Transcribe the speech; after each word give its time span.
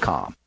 com. 0.00 0.37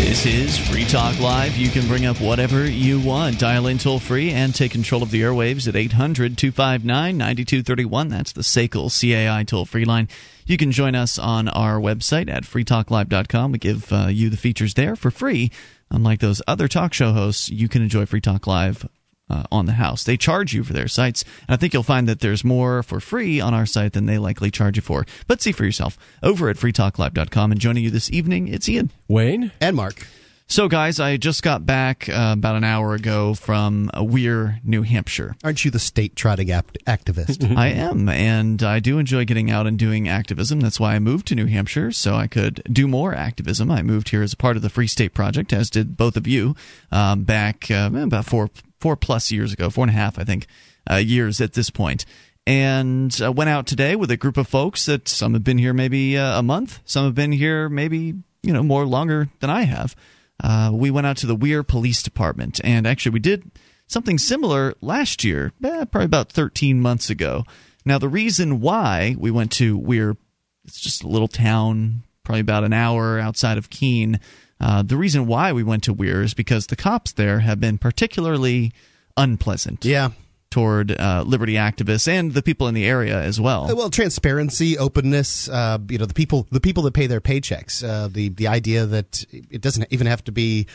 This 0.00 0.24
is 0.24 0.56
Free 0.56 0.86
Talk 0.86 1.20
Live. 1.20 1.58
You 1.58 1.68
can 1.68 1.86
bring 1.86 2.06
up 2.06 2.22
whatever 2.22 2.64
you 2.64 2.98
want. 2.98 3.38
Dial 3.38 3.66
in 3.66 3.76
toll 3.76 3.98
free 3.98 4.30
and 4.30 4.54
take 4.54 4.72
control 4.72 5.02
of 5.02 5.10
the 5.10 5.20
airwaves 5.20 5.68
at 5.68 5.76
800 5.76 6.38
259 6.38 7.18
9231. 7.18 8.08
That's 8.08 8.32
the 8.32 8.40
SACL 8.40 8.88
CAI 8.88 9.44
toll 9.44 9.66
free 9.66 9.84
line. 9.84 10.08
You 10.46 10.56
can 10.56 10.72
join 10.72 10.94
us 10.94 11.18
on 11.18 11.48
our 11.48 11.78
website 11.78 12.30
at 12.30 12.44
freetalklive.com. 12.44 13.52
We 13.52 13.58
give 13.58 13.92
uh, 13.92 14.06
you 14.06 14.30
the 14.30 14.38
features 14.38 14.72
there 14.72 14.96
for 14.96 15.10
free. 15.10 15.50
Unlike 15.90 16.20
those 16.20 16.40
other 16.48 16.66
talk 16.66 16.94
show 16.94 17.12
hosts, 17.12 17.50
you 17.50 17.68
can 17.68 17.82
enjoy 17.82 18.06
Free 18.06 18.22
Talk 18.22 18.46
Live 18.46 18.88
uh, 19.30 19.44
on 19.50 19.66
the 19.66 19.72
house. 19.72 20.04
They 20.04 20.16
charge 20.16 20.52
you 20.52 20.64
for 20.64 20.72
their 20.72 20.88
sites, 20.88 21.24
and 21.48 21.54
I 21.54 21.56
think 21.56 21.72
you'll 21.72 21.82
find 21.82 22.08
that 22.08 22.20
there's 22.20 22.44
more 22.44 22.82
for 22.82 23.00
free 23.00 23.40
on 23.40 23.54
our 23.54 23.66
site 23.66 23.92
than 23.92 24.06
they 24.06 24.18
likely 24.18 24.50
charge 24.50 24.76
you 24.76 24.82
for. 24.82 25.06
But 25.26 25.40
see 25.40 25.52
for 25.52 25.64
yourself 25.64 25.96
over 26.22 26.48
at 26.48 26.56
freetalklive.com. 26.56 27.52
And 27.52 27.60
joining 27.60 27.84
you 27.84 27.90
this 27.90 28.10
evening, 28.10 28.48
it's 28.48 28.68
Ian, 28.68 28.90
Wayne, 29.08 29.52
and 29.60 29.76
Mark. 29.76 30.06
So, 30.50 30.66
guys, 30.66 30.98
I 30.98 31.16
just 31.16 31.44
got 31.44 31.64
back 31.64 32.08
uh, 32.08 32.34
about 32.36 32.56
an 32.56 32.64
hour 32.64 32.94
ago 32.94 33.34
from 33.34 33.88
Weare, 33.96 34.58
New 34.64 34.82
Hampshire. 34.82 35.36
Aren't 35.44 35.64
you 35.64 35.70
the 35.70 35.78
state 35.78 36.16
trotting 36.16 36.50
act- 36.50 36.76
activist? 36.86 37.56
I 37.56 37.68
am, 37.68 38.08
and 38.08 38.60
I 38.60 38.80
do 38.80 38.98
enjoy 38.98 39.24
getting 39.26 39.48
out 39.48 39.68
and 39.68 39.78
doing 39.78 40.08
activism. 40.08 40.58
That's 40.58 40.80
why 40.80 40.96
I 40.96 40.98
moved 40.98 41.28
to 41.28 41.36
New 41.36 41.46
Hampshire, 41.46 41.92
so 41.92 42.16
I 42.16 42.26
could 42.26 42.64
do 42.64 42.88
more 42.88 43.14
activism. 43.14 43.70
I 43.70 43.82
moved 43.82 44.08
here 44.08 44.24
as 44.24 44.32
a 44.32 44.36
part 44.36 44.56
of 44.56 44.62
the 44.62 44.70
Free 44.70 44.88
State 44.88 45.14
Project, 45.14 45.52
as 45.52 45.70
did 45.70 45.96
both 45.96 46.16
of 46.16 46.26
you, 46.26 46.56
um, 46.90 47.22
back 47.22 47.70
uh, 47.70 47.88
about 47.94 48.24
four 48.24 48.50
four 48.80 48.96
plus 48.96 49.30
years 49.30 49.52
ago, 49.52 49.70
four 49.70 49.84
and 49.84 49.90
a 49.90 49.94
half, 49.94 50.18
I 50.18 50.24
think, 50.24 50.46
uh, 50.90 50.96
years 50.96 51.40
at 51.40 51.52
this 51.52 51.70
point 51.70 52.04
and 52.46 53.20
uh, 53.22 53.30
went 53.30 53.50
out 53.50 53.66
today 53.66 53.94
with 53.94 54.10
a 54.10 54.16
group 54.16 54.38
of 54.38 54.48
folks 54.48 54.86
that 54.86 55.06
some 55.06 55.34
have 55.34 55.44
been 55.44 55.58
here 55.58 55.74
maybe 55.74 56.16
uh, 56.16 56.38
a 56.38 56.42
month, 56.42 56.80
some 56.86 57.04
have 57.04 57.14
been 57.14 57.32
here 57.32 57.68
maybe 57.68 58.14
you 58.42 58.52
know 58.52 58.62
more 58.62 58.86
longer 58.86 59.28
than 59.40 59.50
I 59.50 59.62
have 59.62 59.94
uh, 60.42 60.70
we 60.72 60.90
went 60.90 61.06
out 61.06 61.18
to 61.18 61.26
the 61.26 61.36
Weare 61.36 61.62
Police 61.62 62.02
Department, 62.02 62.60
and 62.64 62.86
actually 62.86 63.12
we 63.12 63.20
did 63.20 63.50
something 63.86 64.18
similar 64.18 64.74
last 64.80 65.24
year, 65.24 65.52
eh, 65.62 65.84
probably 65.84 66.06
about 66.06 66.32
13 66.32 66.80
months 66.80 67.10
ago. 67.10 67.44
Now, 67.84 67.98
the 67.98 68.08
reason 68.08 68.60
why 68.60 69.16
we 69.18 69.30
went 69.30 69.52
to 69.52 69.76
Weare, 69.76 70.16
it's 70.64 70.80
just 70.80 71.02
a 71.02 71.08
little 71.08 71.28
town, 71.28 72.02
probably 72.24 72.40
about 72.40 72.64
an 72.64 72.72
hour 72.72 73.18
outside 73.18 73.58
of 73.58 73.70
Keene. 73.70 74.20
Uh, 74.60 74.82
the 74.82 74.96
reason 74.96 75.26
why 75.26 75.52
we 75.52 75.62
went 75.62 75.84
to 75.84 75.92
Weare 75.92 76.22
is 76.22 76.34
because 76.34 76.66
the 76.66 76.76
cops 76.76 77.12
there 77.12 77.40
have 77.40 77.60
been 77.60 77.78
particularly 77.78 78.72
unpleasant. 79.16 79.84
Yeah 79.84 80.10
toward 80.50 80.90
uh, 80.90 81.22
liberty 81.26 81.54
activists 81.54 82.08
and 82.08 82.34
the 82.34 82.42
people 82.42 82.66
in 82.66 82.74
the 82.74 82.84
area 82.84 83.20
as 83.20 83.40
well. 83.40 83.70
Uh, 83.70 83.74
well, 83.74 83.90
transparency, 83.90 84.76
openness. 84.76 85.48
Uh, 85.48 85.78
you 85.88 85.98
know, 85.98 86.06
the 86.06 86.14
people 86.14 86.46
the 86.50 86.60
people 86.60 86.82
that 86.82 86.92
pay 86.92 87.06
their 87.06 87.20
paychecks. 87.20 87.88
Uh, 87.88 88.08
the 88.08 88.28
the 88.30 88.48
idea 88.48 88.86
that 88.86 89.24
it 89.30 89.60
doesn't 89.60 89.86
even 89.90 90.06
have 90.06 90.24
to 90.24 90.32
be 90.32 90.66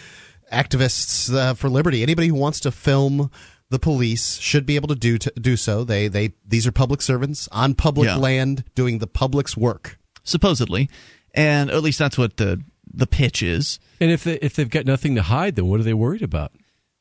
activists 0.52 1.34
uh, 1.34 1.54
for 1.54 1.70
liberty. 1.70 2.04
Anybody 2.04 2.30
who 2.30 2.36
wants 2.36 2.62
to 2.62 2.72
film 2.72 3.30
the 3.70 3.80
police 3.80 4.38
should 4.38 4.66
be 4.66 4.76
able 4.76 4.88
to 4.88 4.96
do 4.96 5.18
to 5.18 5.32
do 5.40 5.58
so. 5.58 5.84
They 5.84 6.08
they 6.08 6.34
these 6.48 6.66
are 6.68 6.72
public 6.72 7.02
servants 7.02 7.50
on 7.52 7.74
public 7.74 8.08
yeah. 8.08 8.16
land 8.16 8.64
doing 8.76 9.00
the 9.00 9.08
public's 9.08 9.58
work. 9.58 9.98
Supposedly, 10.24 10.90
and 11.36 11.70
at 11.70 11.84
least 11.84 12.00
that's 12.00 12.18
what 12.18 12.38
the 12.38 12.62
the 12.94 13.08
pitch 13.08 13.44
is. 13.44 13.80
And 14.00 14.12
if 14.12 14.24
they, 14.24 14.36
if 14.36 14.56
they've 14.56 14.70
got 14.70 14.86
nothing 14.86 15.16
to 15.16 15.22
hide, 15.22 15.56
then 15.56 15.68
what 15.68 15.80
are 15.80 15.84
they 15.84 15.94
worried 15.94 16.22
about? 16.22 16.52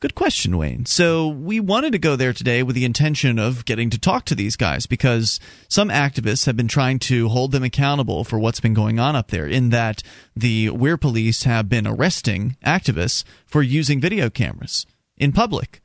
Good 0.00 0.14
question, 0.14 0.58
Wayne. 0.58 0.84
So 0.84 1.28
we 1.28 1.60
wanted 1.60 1.92
to 1.92 1.98
go 1.98 2.14
there 2.14 2.34
today 2.34 2.62
with 2.62 2.76
the 2.76 2.84
intention 2.84 3.38
of 3.38 3.64
getting 3.64 3.88
to 3.88 3.98
talk 3.98 4.26
to 4.26 4.34
these 4.34 4.54
guys 4.54 4.86
because 4.86 5.40
some 5.68 5.88
activists 5.88 6.44
have 6.44 6.58
been 6.58 6.68
trying 6.68 6.98
to 7.00 7.28
hold 7.28 7.52
them 7.52 7.62
accountable 7.62 8.22
for 8.22 8.38
what's 8.38 8.60
been 8.60 8.74
going 8.74 8.98
on 8.98 9.16
up 9.16 9.28
there. 9.28 9.46
In 9.46 9.70
that 9.70 10.02
the 10.36 10.68
Weare 10.70 10.98
police 10.98 11.44
have 11.44 11.70
been 11.70 11.86
arresting 11.86 12.56
activists 12.66 13.24
for 13.46 13.62
using 13.62 13.98
video 13.98 14.28
cameras 14.28 14.84
in 15.16 15.32
public 15.32 15.80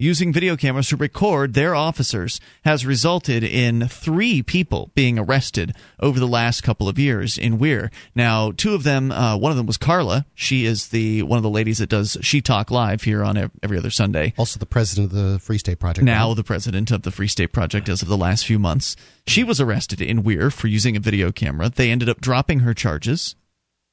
using 0.00 0.32
video 0.32 0.56
cameras 0.56 0.88
to 0.88 0.96
record 0.96 1.52
their 1.52 1.74
officers 1.74 2.40
has 2.64 2.86
resulted 2.86 3.44
in 3.44 3.86
three 3.86 4.42
people 4.42 4.90
being 4.94 5.18
arrested 5.18 5.74
over 6.00 6.18
the 6.18 6.26
last 6.26 6.62
couple 6.62 6.88
of 6.88 6.98
years 6.98 7.36
in 7.36 7.58
Weare. 7.58 7.90
Now, 8.14 8.50
two 8.50 8.74
of 8.74 8.82
them, 8.82 9.12
uh, 9.12 9.36
one 9.36 9.52
of 9.52 9.58
them 9.58 9.66
was 9.66 9.76
Carla. 9.76 10.24
She 10.34 10.64
is 10.64 10.88
the 10.88 11.22
one 11.22 11.36
of 11.36 11.42
the 11.42 11.50
ladies 11.50 11.78
that 11.78 11.90
does 11.90 12.16
She 12.22 12.40
Talk 12.40 12.70
Live 12.70 13.02
here 13.02 13.22
on 13.22 13.50
every 13.62 13.76
other 13.76 13.90
Sunday. 13.90 14.32
Also, 14.38 14.58
the 14.58 14.66
president 14.66 15.12
of 15.12 15.18
the 15.18 15.38
Free 15.38 15.58
State 15.58 15.78
Project. 15.78 16.04
Now, 16.04 16.28
right? 16.28 16.36
the 16.36 16.44
president 16.44 16.90
of 16.90 17.02
the 17.02 17.10
Free 17.10 17.28
State 17.28 17.52
Project 17.52 17.88
as 17.88 18.00
of 18.00 18.08
the 18.08 18.16
last 18.16 18.46
few 18.46 18.58
months. 18.58 18.96
She 19.26 19.44
was 19.44 19.60
arrested 19.60 20.00
in 20.00 20.22
Weare 20.22 20.50
for 20.50 20.66
using 20.66 20.96
a 20.96 21.00
video 21.00 21.30
camera. 21.30 21.68
They 21.68 21.90
ended 21.90 22.08
up 22.08 22.20
dropping 22.20 22.60
her 22.60 22.72
charges 22.72 23.36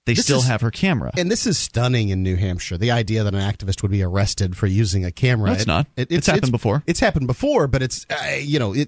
they 0.07 0.13
this 0.13 0.23
still 0.23 0.40
is, 0.40 0.47
have 0.47 0.62
her 0.62 0.72
camera. 0.72 1.12
And 1.18 1.29
this 1.29 1.45
is 1.45 1.57
stunning 1.57 2.09
in 2.09 2.23
New 2.23 2.38
Hampshire. 2.38 2.78
The 2.78 2.91
idea 2.91 3.25
that 3.25 3.35
an 3.35 3.41
activist 3.41 3.81
would 3.81 3.91
be 3.91 4.01
arrested 4.01 4.56
for 4.56 4.66
using 4.66 5.03
a 5.03 5.12
camera. 5.12 5.47
No, 5.47 5.53
it's 5.53 5.63
it, 5.63 5.68
not. 5.68 5.88
It, 5.97 6.01
it's, 6.03 6.12
it's, 6.12 6.28
happened 6.28 6.44
it's, 6.44 6.51
before. 6.51 6.84
It's 6.88 7.00
happened 7.01 7.28
before, 7.28 7.68
but 7.68 7.81
it's 7.81 8.06
uh, 8.09 8.38
you 8.40 8.57
know 8.57 8.73
it, 8.73 8.88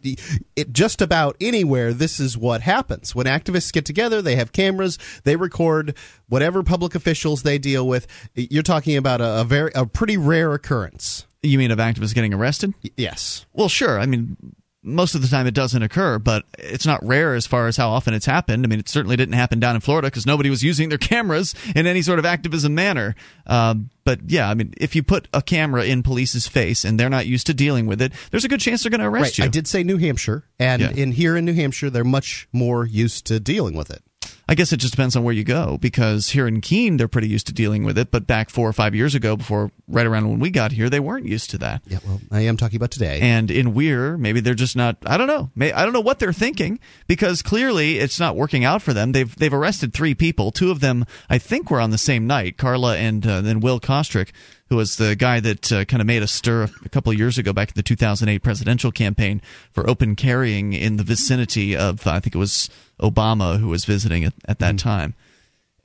it 0.55 0.71
just 0.71 1.01
about 1.01 1.35
anywhere. 1.41 1.91
This 1.91 2.21
is 2.21 2.37
what 2.37 2.61
happens 2.61 3.13
when 3.13 3.25
activists 3.25 3.73
get 3.73 3.83
together. 3.83 4.21
They 4.21 4.37
have 4.37 4.53
cameras. 4.53 4.97
They 5.25 5.35
record 5.35 5.93
whatever 6.29 6.63
public 6.63 6.95
officials 6.95 7.43
they 7.43 7.57
deal 7.57 7.85
with. 7.85 8.07
You're 8.33 8.63
talking 8.63 8.95
about 8.95 9.19
a, 9.19 9.41
a 9.41 9.43
very 9.43 9.71
a 9.75 9.85
pretty 9.85 10.15
rare 10.15 10.53
occurrence. 10.53 11.25
You 11.43 11.57
mean 11.57 11.71
of 11.71 11.79
activists 11.79 12.15
getting 12.15 12.33
arrested? 12.33 12.73
Yes. 12.95 13.45
Well, 13.51 13.67
sure. 13.67 13.99
I 13.99 14.05
mean, 14.05 14.37
most 14.81 15.13
of 15.13 15.21
the 15.21 15.27
time 15.27 15.45
it 15.45 15.53
doesn't 15.53 15.83
occur, 15.83 16.19
but 16.19 16.45
it's 16.57 16.85
not 16.85 17.05
rare 17.05 17.35
as 17.35 17.45
far 17.45 17.67
as 17.67 17.75
how 17.75 17.89
often 17.89 18.13
it's 18.13 18.25
happened. 18.25 18.65
I 18.65 18.67
mean, 18.67 18.79
it 18.79 18.87
certainly 18.87 19.17
didn't 19.17 19.33
happen 19.33 19.59
down 19.59 19.75
in 19.75 19.81
Florida 19.81 20.07
because 20.07 20.25
nobody 20.25 20.49
was 20.49 20.63
using 20.63 20.89
their 20.89 20.97
cameras 20.97 21.53
in 21.75 21.85
any 21.85 22.01
sort 22.01 22.19
of 22.19 22.25
activism 22.25 22.75
manner. 22.75 23.15
Uh, 23.45 23.75
but 24.05 24.19
yeah, 24.27 24.49
I 24.49 24.53
mean, 24.53 24.73
if 24.77 24.95
you 24.95 25.03
put 25.03 25.27
a 25.33 25.41
camera 25.41 25.83
in 25.83 26.01
police's 26.01 26.47
face 26.47 26.85
and 26.85 26.99
they're 26.99 27.09
not 27.09 27.27
used 27.27 27.47
to 27.47 27.53
dealing 27.53 27.87
with 27.87 28.01
it, 28.01 28.13
there's 28.31 28.45
a 28.45 28.49
good 28.49 28.61
chance 28.61 28.83
they're 28.83 28.89
going 28.89 29.01
to 29.01 29.07
arrest 29.07 29.37
right. 29.37 29.39
you. 29.39 29.43
I 29.45 29.49
did 29.49 29.67
say 29.67 29.83
New 29.83 29.97
Hampshire, 29.97 30.45
and 30.57 30.81
yeah. 30.81 30.91
in 30.91 31.11
here 31.11 31.35
in 31.35 31.45
New 31.45 31.53
Hampshire, 31.53 31.89
they're 31.89 32.03
much 32.03 32.47
more 32.53 32.85
used 32.85 33.25
to 33.27 33.39
dealing 33.39 33.75
with 33.75 33.91
it. 33.91 34.01
I 34.49 34.55
guess 34.55 34.73
it 34.73 34.77
just 34.77 34.93
depends 34.93 35.15
on 35.15 35.23
where 35.23 35.33
you 35.33 35.43
go 35.43 35.77
because 35.77 36.29
here 36.29 36.47
in 36.47 36.59
Keene 36.59 36.97
they're 36.97 37.07
pretty 37.07 37.27
used 37.27 37.45
to 37.47 37.53
dealing 37.53 37.83
with 37.83 37.99
it, 37.99 38.09
but 38.09 38.25
back 38.25 38.49
four 38.49 38.67
or 38.67 38.73
five 38.73 38.95
years 38.95 39.13
ago, 39.13 39.35
before 39.35 39.69
right 39.87 40.07
around 40.07 40.27
when 40.27 40.39
we 40.39 40.49
got 40.49 40.71
here, 40.71 40.89
they 40.89 40.99
weren't 40.99 41.27
used 41.27 41.51
to 41.51 41.59
that. 41.59 41.83
Yeah, 41.85 41.99
well, 42.03 42.19
I 42.31 42.41
am 42.41 42.57
talking 42.57 42.77
about 42.77 42.89
today. 42.89 43.19
And 43.21 43.51
in 43.51 43.75
Weare, 43.75 44.17
maybe 44.17 44.39
they're 44.39 44.55
just 44.55 44.75
not. 44.75 44.97
I 45.05 45.17
don't 45.17 45.27
know. 45.27 45.51
I 45.61 45.83
don't 45.83 45.93
know 45.93 45.99
what 45.99 46.17
they're 46.17 46.33
thinking 46.33 46.79
because 47.05 47.43
clearly 47.43 47.99
it's 47.99 48.19
not 48.19 48.35
working 48.35 48.65
out 48.65 48.81
for 48.81 48.91
them. 48.91 49.11
They've 49.11 49.35
they've 49.35 49.53
arrested 49.53 49.93
three 49.93 50.15
people. 50.15 50.49
Two 50.49 50.71
of 50.71 50.79
them, 50.79 51.05
I 51.29 51.37
think, 51.37 51.69
were 51.69 51.79
on 51.79 51.91
the 51.91 51.99
same 51.99 52.25
night. 52.25 52.57
Carla 52.57 52.97
and 52.97 53.27
uh, 53.27 53.41
then 53.41 53.59
Will 53.59 53.79
Kostric 53.79 54.31
who 54.69 54.75
was 54.75 54.97
the 54.97 55.15
guy 55.15 55.39
that 55.39 55.71
uh, 55.71 55.83
kind 55.85 55.99
of 55.99 56.07
made 56.07 56.21
a 56.21 56.27
stir 56.27 56.69
a 56.85 56.89
couple 56.89 57.11
of 57.11 57.17
years 57.17 57.37
ago 57.37 57.51
back 57.51 57.69
in 57.69 57.73
the 57.75 57.83
2008 57.83 58.39
presidential 58.39 58.91
campaign 58.91 59.41
for 59.71 59.89
open 59.89 60.15
carrying 60.15 60.73
in 60.73 60.97
the 60.97 61.03
vicinity 61.03 61.75
of, 61.75 62.05
I 62.05 62.19
think 62.19 62.35
it 62.35 62.39
was 62.39 62.69
Obama 63.01 63.59
who 63.59 63.67
was 63.67 63.85
visiting 63.85 64.23
at, 64.23 64.33
at 64.45 64.59
that 64.59 64.75
mm-hmm. 64.75 64.89
time. 64.89 65.15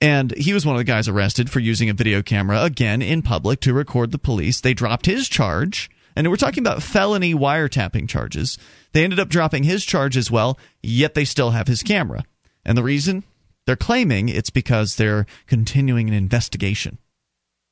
And 0.00 0.36
he 0.36 0.52
was 0.52 0.66
one 0.66 0.76
of 0.76 0.80
the 0.80 0.84
guys 0.84 1.08
arrested 1.08 1.48
for 1.48 1.60
using 1.60 1.88
a 1.88 1.94
video 1.94 2.20
camera, 2.20 2.62
again, 2.62 3.00
in 3.00 3.22
public 3.22 3.60
to 3.60 3.72
record 3.72 4.10
the 4.10 4.18
police. 4.18 4.60
They 4.60 4.74
dropped 4.74 5.06
his 5.06 5.28
charge. 5.28 5.90
And 6.14 6.28
we're 6.28 6.36
talking 6.36 6.62
about 6.62 6.82
felony 6.82 7.34
wiretapping 7.34 8.08
charges. 8.08 8.58
They 8.92 9.02
ended 9.02 9.18
up 9.18 9.28
dropping 9.28 9.64
his 9.64 9.84
charge 9.84 10.16
as 10.16 10.30
well, 10.30 10.58
yet 10.82 11.14
they 11.14 11.24
still 11.24 11.50
have 11.50 11.66
his 11.66 11.82
camera. 11.82 12.24
And 12.64 12.76
the 12.76 12.82
reason? 12.82 13.24
They're 13.66 13.76
claiming 13.76 14.28
it's 14.28 14.50
because 14.50 14.96
they're 14.96 15.26
continuing 15.46 16.08
an 16.08 16.14
investigation 16.14 16.98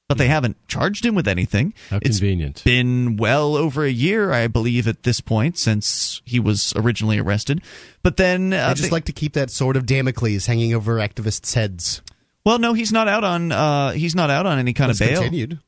but 0.08 0.18
they 0.18 0.28
haven't 0.28 0.56
charged 0.68 1.04
him 1.04 1.14
with 1.14 1.26
anything. 1.26 1.74
How 1.90 1.96
it's 1.96 2.18
convenient. 2.18 2.62
been 2.64 3.16
well 3.16 3.56
over 3.56 3.84
a 3.84 3.90
year, 3.90 4.32
I 4.32 4.46
believe, 4.46 4.86
at 4.86 5.02
this 5.04 5.20
point 5.20 5.58
since 5.58 6.22
he 6.24 6.38
was 6.38 6.72
originally 6.76 7.18
arrested. 7.18 7.62
But 8.02 8.16
then 8.16 8.52
uh, 8.52 8.68
I 8.68 8.74
just 8.74 8.90
they, 8.90 8.90
like 8.90 9.06
to 9.06 9.12
keep 9.12 9.34
that 9.34 9.50
sword 9.50 9.76
of 9.76 9.86
Damocles 9.86 10.46
hanging 10.46 10.74
over 10.74 10.96
activists' 10.96 11.54
heads. 11.54 12.02
Well, 12.44 12.58
no, 12.58 12.72
he's 12.72 12.92
not 12.92 13.08
out 13.08 13.24
on 13.24 13.52
uh, 13.52 13.92
he's 13.92 14.14
not 14.14 14.30
out 14.30 14.46
on 14.46 14.58
any 14.58 14.72
kind 14.72 14.90
That's 14.90 15.00
of 15.00 15.08
bail. 15.08 15.22
Continued. 15.22 15.60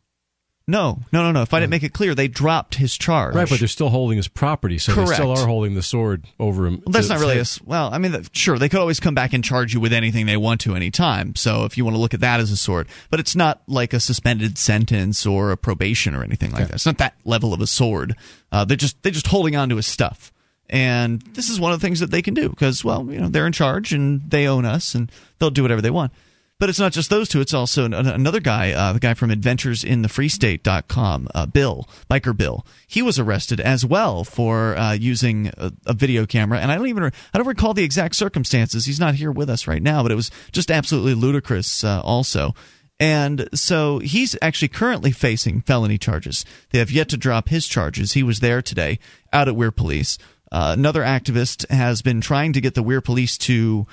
No, 0.66 1.00
no, 1.12 1.22
no, 1.22 1.32
no. 1.32 1.42
If 1.42 1.52
I 1.52 1.60
didn't 1.60 1.72
make 1.72 1.82
it 1.82 1.92
clear, 1.92 2.14
they 2.14 2.26
dropped 2.26 2.76
his 2.76 2.96
charge. 2.96 3.34
Right, 3.34 3.46
but 3.46 3.58
they're 3.58 3.68
still 3.68 3.90
holding 3.90 4.16
his 4.16 4.28
property, 4.28 4.78
so 4.78 4.94
Correct. 4.94 5.10
they 5.10 5.14
still 5.16 5.32
are 5.32 5.46
holding 5.46 5.74
the 5.74 5.82
sword 5.82 6.24
over 6.40 6.66
him. 6.66 6.82
Well, 6.86 6.92
that's 6.92 7.10
not 7.10 7.20
really 7.20 7.38
a. 7.38 7.44
Well, 7.64 7.90
I 7.92 7.98
mean, 7.98 8.16
sure, 8.32 8.58
they 8.58 8.70
could 8.70 8.80
always 8.80 8.98
come 8.98 9.14
back 9.14 9.34
and 9.34 9.44
charge 9.44 9.74
you 9.74 9.80
with 9.80 9.92
anything 9.92 10.24
they 10.24 10.38
want 10.38 10.62
to 10.62 10.74
any 10.74 10.90
time. 10.90 11.36
So 11.36 11.66
if 11.66 11.76
you 11.76 11.84
want 11.84 11.96
to 11.96 12.00
look 12.00 12.14
at 12.14 12.20
that 12.20 12.40
as 12.40 12.50
a 12.50 12.56
sword, 12.56 12.88
but 13.10 13.20
it's 13.20 13.36
not 13.36 13.62
like 13.66 13.92
a 13.92 14.00
suspended 14.00 14.56
sentence 14.56 15.26
or 15.26 15.50
a 15.50 15.56
probation 15.58 16.14
or 16.14 16.24
anything 16.24 16.50
like 16.52 16.62
okay. 16.62 16.68
that. 16.68 16.74
It's 16.76 16.86
not 16.86 16.98
that 16.98 17.14
level 17.24 17.52
of 17.52 17.60
a 17.60 17.66
sword. 17.66 18.16
Uh, 18.50 18.64
they're 18.64 18.78
just 18.78 19.02
they're 19.02 19.12
just 19.12 19.26
holding 19.26 19.56
on 19.56 19.68
to 19.68 19.76
his 19.76 19.86
stuff. 19.86 20.32
And 20.70 21.20
this 21.34 21.50
is 21.50 21.60
one 21.60 21.72
of 21.72 21.80
the 21.80 21.86
things 21.86 22.00
that 22.00 22.10
they 22.10 22.22
can 22.22 22.32
do 22.32 22.48
because, 22.48 22.82
well, 22.82 23.06
you 23.10 23.20
know, 23.20 23.28
they're 23.28 23.46
in 23.46 23.52
charge 23.52 23.92
and 23.92 24.22
they 24.30 24.48
own 24.48 24.64
us 24.64 24.94
and 24.94 25.12
they'll 25.38 25.50
do 25.50 25.60
whatever 25.60 25.82
they 25.82 25.90
want. 25.90 26.12
But 26.60 26.68
it's 26.68 26.78
not 26.78 26.92
just 26.92 27.10
those 27.10 27.28
two. 27.28 27.40
It's 27.40 27.52
also 27.52 27.84
an, 27.84 27.94
another 27.94 28.38
guy, 28.38 28.72
uh, 28.72 28.92
the 28.92 29.00
guy 29.00 29.14
from 29.14 29.30
AdventuresInTheFreeState.com, 29.30 31.28
uh, 31.34 31.46
Bill, 31.46 31.88
Biker 32.08 32.36
Bill. 32.36 32.64
He 32.86 33.02
was 33.02 33.18
arrested 33.18 33.60
as 33.60 33.84
well 33.84 34.22
for 34.22 34.76
uh, 34.76 34.92
using 34.92 35.48
a, 35.58 35.72
a, 35.86 35.94
video 35.94 36.26
camera, 36.26 36.60
and 36.60 36.70
I 36.70 36.76
don't 36.76 36.86
even 36.86 37.02
I 37.04 37.10
don't 37.38 37.46
recall 37.48 37.74
the 37.74 37.82
exact 37.82 38.14
circumstances. 38.14 38.86
He's 38.86 39.00
not 39.00 39.16
here 39.16 39.32
with 39.32 39.50
us 39.50 39.66
right 39.66 39.82
now, 39.82 40.04
but 40.04 40.12
it 40.12 40.16
was 40.16 40.30
just 40.52 40.70
absolutely 40.70 41.14
ludicrous. 41.14 41.82
Uh, 41.82 42.00
also, 42.02 42.54
and 43.00 43.48
so 43.52 43.98
he's 43.98 44.36
actually 44.40 44.68
currently 44.68 45.10
facing 45.10 45.60
felony 45.60 45.98
charges. 45.98 46.44
They 46.70 46.78
have 46.78 46.92
yet 46.92 47.08
to 47.08 47.16
drop 47.16 47.48
his 47.48 47.66
charges. 47.66 48.12
He 48.12 48.22
was 48.22 48.38
there 48.40 48.62
today 48.62 49.00
out 49.32 49.48
at 49.48 49.56
Weare 49.56 49.72
Police. 49.72 50.18
Uh, 50.52 50.74
another 50.78 51.02
activist 51.02 51.68
has 51.68 52.00
been 52.00 52.20
trying 52.20 52.52
to 52.52 52.60
get 52.60 52.74
the 52.74 52.82
Weare 52.82 53.00
Police 53.00 53.36
to 53.38 53.88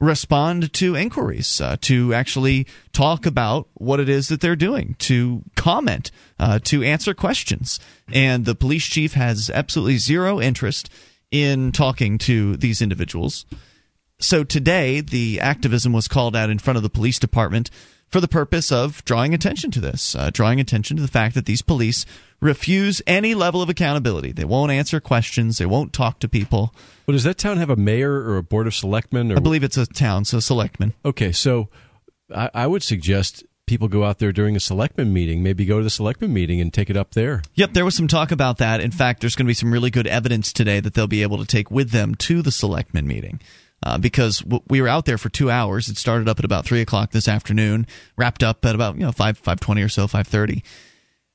respond 0.00 0.72
to 0.74 0.96
inquiries, 0.96 1.60
uh, 1.60 1.76
to 1.82 2.12
actually 2.14 2.66
talk 2.92 3.26
about 3.26 3.68
what 3.74 4.00
it 4.00 4.08
is 4.08 4.28
that 4.28 4.40
they're 4.40 4.56
doing, 4.56 4.96
to 4.98 5.42
comment, 5.56 6.10
uh, 6.38 6.58
to 6.64 6.82
answer 6.82 7.14
questions. 7.14 7.80
And 8.12 8.44
the 8.44 8.54
police 8.54 8.84
chief 8.84 9.14
has 9.14 9.50
absolutely 9.50 9.98
zero 9.98 10.40
interest 10.40 10.90
in 11.30 11.72
talking 11.72 12.18
to 12.18 12.56
these 12.56 12.82
individuals. 12.82 13.46
So 14.20 14.44
today, 14.44 15.00
the 15.00 15.40
activism 15.40 15.92
was 15.92 16.08
called 16.08 16.36
out 16.36 16.50
in 16.50 16.58
front 16.58 16.76
of 16.76 16.82
the 16.82 16.90
police 16.90 17.18
department 17.18 17.70
for 18.08 18.20
the 18.20 18.28
purpose 18.28 18.70
of 18.70 19.04
drawing 19.04 19.34
attention 19.34 19.70
to 19.72 19.80
this, 19.80 20.14
uh, 20.14 20.30
drawing 20.32 20.60
attention 20.60 20.96
to 20.96 21.02
the 21.02 21.08
fact 21.08 21.34
that 21.34 21.46
these 21.46 21.62
police 21.62 22.06
refuse 22.40 23.02
any 23.06 23.34
level 23.34 23.62
of 23.62 23.68
accountability. 23.68 24.32
They 24.32 24.44
won't 24.44 24.70
answer 24.70 25.00
questions. 25.00 25.58
They 25.58 25.66
won't 25.66 25.92
talk 25.92 26.20
to 26.20 26.28
people. 26.28 26.74
Well, 27.06 27.12
does 27.12 27.24
that 27.24 27.38
town 27.38 27.56
have 27.56 27.70
a 27.70 27.76
mayor 27.76 28.12
or 28.12 28.36
a 28.36 28.42
board 28.42 28.66
of 28.66 28.74
selectmen? 28.74 29.32
Or 29.32 29.36
I 29.36 29.40
believe 29.40 29.64
it's 29.64 29.76
a 29.76 29.86
town, 29.86 30.24
so 30.24 30.40
selectmen. 30.40 30.92
Okay, 31.04 31.32
so 31.32 31.68
I, 32.34 32.50
I 32.54 32.66
would 32.66 32.82
suggest 32.82 33.44
people 33.66 33.88
go 33.88 34.04
out 34.04 34.18
there 34.18 34.32
during 34.32 34.56
a 34.56 34.60
selectman 34.60 35.12
meeting. 35.12 35.42
Maybe 35.42 35.64
go 35.64 35.78
to 35.78 35.84
the 35.84 35.90
selectman 35.90 36.32
meeting 36.32 36.60
and 36.60 36.72
take 36.72 36.90
it 36.90 36.96
up 36.96 37.12
there. 37.12 37.42
Yep, 37.54 37.72
there 37.72 37.84
was 37.84 37.96
some 37.96 38.08
talk 38.08 38.30
about 38.30 38.58
that. 38.58 38.80
In 38.80 38.90
fact, 38.90 39.20
there's 39.20 39.36
going 39.36 39.46
to 39.46 39.50
be 39.50 39.54
some 39.54 39.72
really 39.72 39.90
good 39.90 40.06
evidence 40.06 40.52
today 40.52 40.80
that 40.80 40.94
they'll 40.94 41.06
be 41.06 41.22
able 41.22 41.38
to 41.38 41.46
take 41.46 41.70
with 41.70 41.90
them 41.90 42.14
to 42.16 42.42
the 42.42 42.52
selectman 42.52 43.06
meeting. 43.06 43.40
Uh, 43.84 43.98
because 43.98 44.38
w- 44.38 44.62
we 44.68 44.80
were 44.80 44.88
out 44.88 45.04
there 45.04 45.18
for 45.18 45.28
two 45.28 45.50
hours. 45.50 45.88
It 45.88 45.98
started 45.98 46.26
up 46.26 46.38
at 46.38 46.44
about 46.46 46.64
three 46.64 46.80
o'clock 46.80 47.10
this 47.10 47.28
afternoon, 47.28 47.86
wrapped 48.16 48.42
up 48.42 48.64
at 48.64 48.74
about 48.74 48.94
you 48.94 49.02
know 49.02 49.12
five 49.12 49.36
five 49.36 49.60
twenty 49.60 49.82
or 49.82 49.90
so, 49.90 50.08
five 50.08 50.26
thirty. 50.26 50.64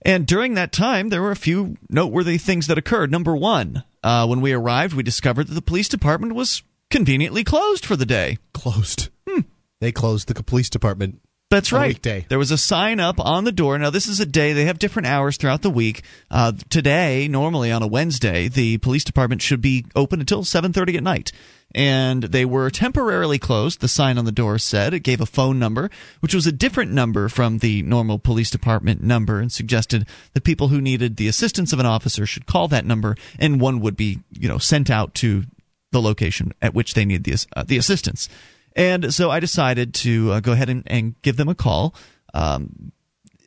And 0.01 0.25
during 0.25 0.55
that 0.55 0.71
time, 0.71 1.09
there 1.09 1.21
were 1.21 1.31
a 1.31 1.35
few 1.35 1.77
noteworthy 1.89 2.37
things 2.39 2.67
that 2.67 2.77
occurred. 2.77 3.11
Number 3.11 3.35
one, 3.35 3.83
uh, 4.03 4.25
when 4.25 4.41
we 4.41 4.51
arrived, 4.53 4.93
we 4.93 5.03
discovered 5.03 5.47
that 5.47 5.53
the 5.53 5.61
police 5.61 5.89
department 5.89 6.33
was 6.33 6.63
conveniently 6.89 7.43
closed 7.43 7.85
for 7.85 7.95
the 7.95 8.05
day. 8.05 8.37
Closed. 8.53 9.09
Hmm. 9.27 9.41
They 9.79 9.91
closed 9.91 10.27
the 10.27 10.43
police 10.43 10.69
department 10.69 11.21
that's 11.49 11.71
right. 11.71 11.89
Weekday. 11.89 12.25
There 12.29 12.37
was 12.37 12.51
a 12.51 12.57
sign 12.57 12.99
up 12.99 13.19
on 13.19 13.43
the 13.43 13.51
door. 13.51 13.77
Now, 13.79 13.89
this 13.89 14.07
is 14.07 14.19
a 14.19 14.25
day, 14.25 14.53
they 14.53 14.65
have 14.65 14.77
different 14.77 15.07
hours 15.07 15.37
throughout 15.37 15.63
the 15.63 15.71
week. 15.71 16.03
Uh, 16.29 16.53
today, 16.69 17.27
normally 17.27 17.71
on 17.71 17.81
a 17.81 17.87
Wednesday, 17.87 18.47
the 18.47 18.77
police 18.77 19.03
department 19.03 19.41
should 19.41 19.61
be 19.61 19.85
open 19.95 20.19
until 20.19 20.43
7.30 20.43 20.97
at 20.97 21.03
night. 21.03 21.31
And 21.73 22.23
they 22.23 22.45
were 22.45 22.69
temporarily 22.69 23.39
closed, 23.39 23.79
the 23.79 23.87
sign 23.87 24.17
on 24.17 24.25
the 24.25 24.31
door 24.31 24.59
said. 24.59 24.93
It 24.93 25.01
gave 25.01 25.21
a 25.21 25.25
phone 25.25 25.57
number, 25.59 25.89
which 26.19 26.33
was 26.35 26.47
a 26.47 26.51
different 26.51 26.91
number 26.91 27.29
from 27.29 27.59
the 27.59 27.81
normal 27.83 28.19
police 28.19 28.49
department 28.49 29.03
number, 29.03 29.39
and 29.39 29.51
suggested 29.51 30.07
that 30.33 30.43
people 30.43 30.67
who 30.67 30.81
needed 30.81 31.17
the 31.17 31.27
assistance 31.27 31.73
of 31.73 31.79
an 31.79 31.85
officer 31.85 32.25
should 32.25 32.47
call 32.47 32.67
that 32.69 32.85
number, 32.85 33.15
and 33.37 33.61
one 33.61 33.81
would 33.81 33.95
be, 33.95 34.19
you 34.31 34.47
know, 34.47 34.57
sent 34.57 34.89
out 34.89 35.13
to 35.15 35.43
the 35.91 36.01
location 36.01 36.53
at 36.61 36.73
which 36.73 36.93
they 36.93 37.05
need 37.05 37.23
the, 37.23 37.45
uh, 37.55 37.63
the 37.63 37.77
assistance. 37.77 38.29
And 38.75 39.13
so 39.13 39.29
I 39.29 39.39
decided 39.39 39.93
to 39.95 40.33
uh, 40.33 40.39
go 40.39 40.51
ahead 40.51 40.69
and, 40.69 40.83
and, 40.87 41.21
give 41.21 41.37
them 41.37 41.49
a 41.49 41.55
call. 41.55 41.95
Um, 42.33 42.91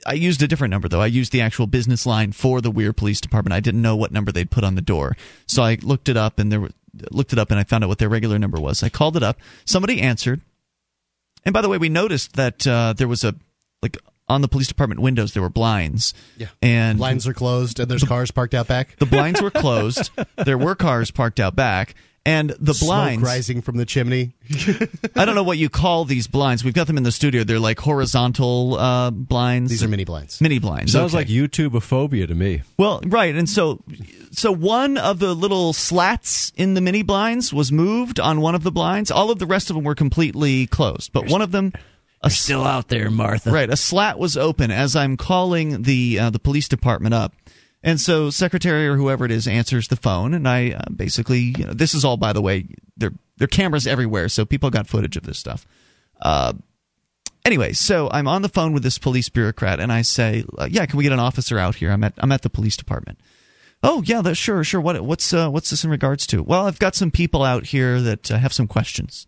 I 0.07 0.15
used 0.15 0.43
a 0.43 0.49
different 0.49 0.73
number 0.73 0.89
though. 0.89 1.01
I 1.01 1.07
used 1.07 1.33
the 1.33 1.41
actual 1.43 1.67
business 1.67 2.07
line 2.07 2.33
for 2.33 2.61
the 2.61 2.71
Weare 2.71 2.93
Police 2.93 3.21
Department. 3.21 3.53
I 3.53 3.61
didn't 3.61 3.83
know 3.83 3.97
what 3.97 4.13
number 4.13 4.33
they'd 4.33 4.51
put 4.51 4.65
on 4.65 4.75
the 4.75 4.83
door, 4.83 5.17
so 5.47 5.63
I 5.63 5.79
looked 5.81 6.09
it 6.09 6.17
up 6.17 6.39
and 6.39 6.51
there 6.51 6.69
looked 7.11 7.33
it 7.33 7.39
up 7.39 7.51
and 7.51 7.59
I 7.59 7.65
found 7.65 7.85
out 7.85 7.89
what 7.89 7.99
their 7.99 8.09
regular 8.09 8.39
number 8.39 8.61
was. 8.61 8.83
I 8.83 8.89
called 8.89 9.17
it 9.17 9.23
up. 9.23 9.39
Somebody 9.65 10.01
answered. 10.01 10.41
And 11.45 11.53
by 11.53 11.63
the 11.63 11.69
way, 11.69 11.79
we 11.79 11.89
noticed 11.89 12.35
that 12.35 12.67
uh, 12.67 12.95
there 12.97 13.09
was 13.09 13.25
a 13.25 13.35
like 13.81 13.97
on 14.29 14.41
the 14.41 14.49
police 14.49 14.69
department 14.69 15.01
windows 15.01 15.35
there 15.35 15.43
were 15.43 15.49
blinds. 15.49 16.15
Yeah. 16.37 16.49
And 16.61 16.99
blinds 16.99 17.27
are 17.27 17.35
closed 17.35 17.81
and 17.81 17.91
there's 17.91 18.03
the, 18.03 18.07
cars 18.07 18.31
parked 18.31 18.55
out 18.55 18.69
back. 18.69 18.97
The 18.99 19.07
blinds 19.07 19.41
were 19.41 19.51
closed. 19.63 20.11
there 20.37 20.59
were 20.59 20.75
cars 20.75 21.11
parked 21.11 21.41
out 21.41 21.57
back 21.57 21.95
and 22.25 22.51
the 22.61 22.75
Smoke 22.75 22.89
blinds 22.89 23.23
rising 23.25 23.63
from 23.63 23.77
the 23.77 23.85
chimney. 23.85 24.35
I 25.17 25.25
don't 25.25 25.35
know 25.35 25.43
what 25.43 25.59
you 25.59 25.69
call 25.69 26.05
these 26.05 26.27
blinds. 26.27 26.65
We've 26.65 26.75
got 26.75 26.87
them 26.87 26.97
in 26.97 27.03
the 27.03 27.13
studio. 27.13 27.43
They're 27.43 27.59
like 27.59 27.81
horizontal 27.81 28.79
uh, 28.79 29.11
blinds. 29.11 29.71
These 29.71 29.83
are 29.83 29.89
mini 29.89 30.05
blinds. 30.05 30.41
Mini 30.41 30.59
blinds. 30.59 30.93
Sounds 30.93 31.15
okay. 31.15 31.25
like 31.25 31.29
YouTubeophobia 31.29 32.29
to 32.29 32.35
me. 32.35 32.63
Well, 32.77 33.01
right, 33.07 33.35
and 33.35 33.49
so 33.49 33.83
so 34.31 34.53
one 34.53 34.99
of 34.99 35.19
the 35.19 35.35
little 35.35 35.73
slats 35.73 36.53
in 36.57 36.75
the 36.75 36.81
mini 36.81 37.03
blinds 37.03 37.53
was 37.53 37.73
moved 37.73 38.21
on 38.21 38.41
one 38.41 38.55
of 38.55 38.63
the 38.63 38.73
blinds. 38.73 39.11
All 39.11 39.31
of 39.31 39.39
the 39.39 39.47
rest 39.47 39.71
of 39.71 39.77
them 39.77 39.85
were 39.85 39.95
completely 39.95 40.67
closed, 40.69 41.13
but 41.13 41.29
one 41.29 41.43
of 41.43 41.51
them. 41.51 41.73
A, 42.25 42.31
still 42.31 42.63
out 42.63 42.87
there, 42.87 43.11
Martha. 43.11 43.51
Right, 43.51 43.69
a 43.69 43.77
slat 43.77 44.17
was 44.17 44.37
open 44.37 44.71
as 44.71 44.95
I'm 44.95 45.17
calling 45.17 45.83
the 45.83 46.21
uh, 46.21 46.31
the 46.31 46.39
police 46.39 46.69
department 46.69 47.15
up 47.15 47.35
and 47.82 48.00
so 48.00 48.31
secretary 48.31 48.87
or 48.87 48.96
whoever 48.96 49.25
it 49.25 49.31
is 49.31 49.46
answers 49.46 49.88
the 49.88 49.96
phone, 49.96 50.34
and 50.34 50.49
I 50.49 50.73
uh, 50.73 50.90
basically, 50.94 51.55
you 51.56 51.64
know, 51.64 51.73
this 51.73 51.94
is 51.94 52.05
all 52.05 52.17
by 52.17 52.32
the 52.32 52.43
way, 52.43 52.67
there 52.96 53.12
there 53.37 53.46
are 53.46 53.49
cameras 53.49 53.87
everywhere, 53.87 54.29
so 54.29 54.44
people 54.44 54.70
got 54.70 54.87
footage 54.87 55.17
of 55.17 55.25
this 55.25 55.38
stuff. 55.38 55.67
Uh, 56.20 56.52
anyway, 57.44 57.73
so 57.73 58.08
I'm 58.11 58.29
on 58.29 58.43
the 58.43 58.49
phone 58.49 58.73
with 58.73 58.82
this 58.82 58.99
police 58.99 59.29
bureaucrat, 59.29 59.81
and 59.81 59.93
I 59.93 60.02
say, 60.02 60.44
uh, 60.58 60.69
"Yeah, 60.70 60.87
can 60.87 60.96
we 60.96 61.05
get 61.05 61.12
an 61.12 61.20
officer 61.20 61.58
out 61.58 61.75
here? 61.75 61.90
I'm 61.90 62.05
at 62.05 62.14
I'm 62.19 62.32
at 62.32 62.43
the 62.43 62.50
police 62.50 62.76
department." 62.76 63.19
Oh 63.82 64.02
yeah, 64.06 64.23
that, 64.23 64.37
sure, 64.37 64.62
sure. 64.62 64.81
What 64.81 65.00
what's 65.00 65.32
uh, 65.32 65.50
what's 65.50 65.70
this 65.70 65.84
in 65.84 65.90
regards 65.90 66.26
to? 66.29 66.43
Well, 66.43 66.67
I've 66.67 66.79
got 66.79 66.94
some 66.94 67.11
people 67.11 67.43
out 67.43 67.67
here 67.67 68.00
that 68.00 68.31
uh, 68.31 68.38
have 68.38 68.52
some 68.52 68.69
questions 68.69 69.26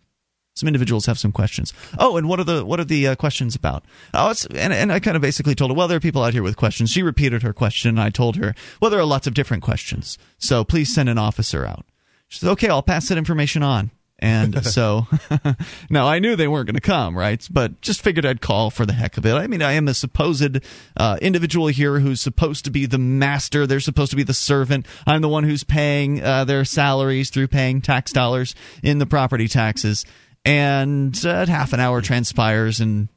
some 0.55 0.67
individuals 0.67 1.05
have 1.05 1.19
some 1.19 1.33
questions. 1.33 1.73
Oh, 1.99 2.15
and 2.17 2.29
what 2.29 2.39
are 2.39 2.45
the 2.45 2.65
what 2.65 2.79
are 2.79 2.85
the 2.85 3.07
uh, 3.07 3.15
questions 3.15 3.55
about? 3.55 3.83
Oh, 4.13 4.29
it's 4.29 4.45
and, 4.45 4.73
and 4.73 4.91
I 4.91 4.99
kind 4.99 5.15
of 5.15 5.21
basically 5.21 5.53
told 5.53 5.69
her, 5.69 5.75
well, 5.75 5.89
there 5.89 5.97
are 5.97 6.01
people 6.01 6.23
out 6.23 6.33
here 6.33 6.43
with 6.43 6.55
questions. 6.55 6.89
She 6.89 7.03
repeated 7.03 7.43
her 7.43 7.53
question. 7.53 7.89
And 7.89 7.99
I 7.99 8.09
told 8.09 8.37
her, 8.37 8.55
well, 8.81 8.89
there 8.89 8.99
are 8.99 9.05
lots 9.05 9.27
of 9.27 9.33
different 9.33 9.63
questions. 9.63 10.17
So 10.37 10.63
please 10.63 10.93
send 10.93 11.09
an 11.09 11.17
officer 11.17 11.65
out. 11.65 11.85
She 12.29 12.39
said, 12.39 12.51
okay, 12.51 12.69
I'll 12.69 12.81
pass 12.81 13.09
that 13.09 13.17
information 13.17 13.63
on. 13.63 13.91
And 14.19 14.65
so, 14.65 15.07
now 15.89 16.07
I 16.07 16.19
knew 16.19 16.35
they 16.35 16.47
weren't 16.47 16.67
going 16.67 16.75
to 16.75 16.81
come, 16.81 17.17
right? 17.17 17.45
But 17.51 17.81
just 17.81 18.01
figured 18.01 18.25
I'd 18.25 18.41
call 18.41 18.69
for 18.69 18.85
the 18.85 18.93
heck 18.93 19.17
of 19.17 19.25
it. 19.25 19.33
I 19.33 19.47
mean, 19.47 19.61
I 19.61 19.73
am 19.73 19.87
a 19.87 19.93
supposed 19.93 20.59
uh, 20.95 21.17
individual 21.21 21.67
here 21.67 21.99
who's 21.99 22.21
supposed 22.21 22.65
to 22.65 22.71
be 22.71 22.85
the 22.85 22.97
master. 22.97 23.67
They're 23.67 23.79
supposed 23.79 24.11
to 24.11 24.15
be 24.15 24.23
the 24.23 24.33
servant. 24.33 24.85
I'm 25.05 25.21
the 25.21 25.29
one 25.29 25.43
who's 25.43 25.63
paying 25.63 26.23
uh, 26.23 26.45
their 26.45 26.63
salaries 26.63 27.29
through 27.29 27.49
paying 27.49 27.81
tax 27.81 28.13
dollars 28.13 28.55
in 28.81 28.99
the 28.99 29.05
property 29.05 29.47
taxes 29.47 30.05
and 30.45 31.25
uh, 31.25 31.45
half 31.47 31.73
an 31.73 31.79
hour 31.79 32.01
transpires 32.01 32.79
and 32.79 33.09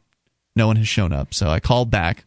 no 0.57 0.67
one 0.67 0.77
has 0.77 0.89
shown 0.89 1.13
up. 1.13 1.35
So 1.35 1.49
I 1.49 1.61
called 1.61 1.91
back. 1.91 2.25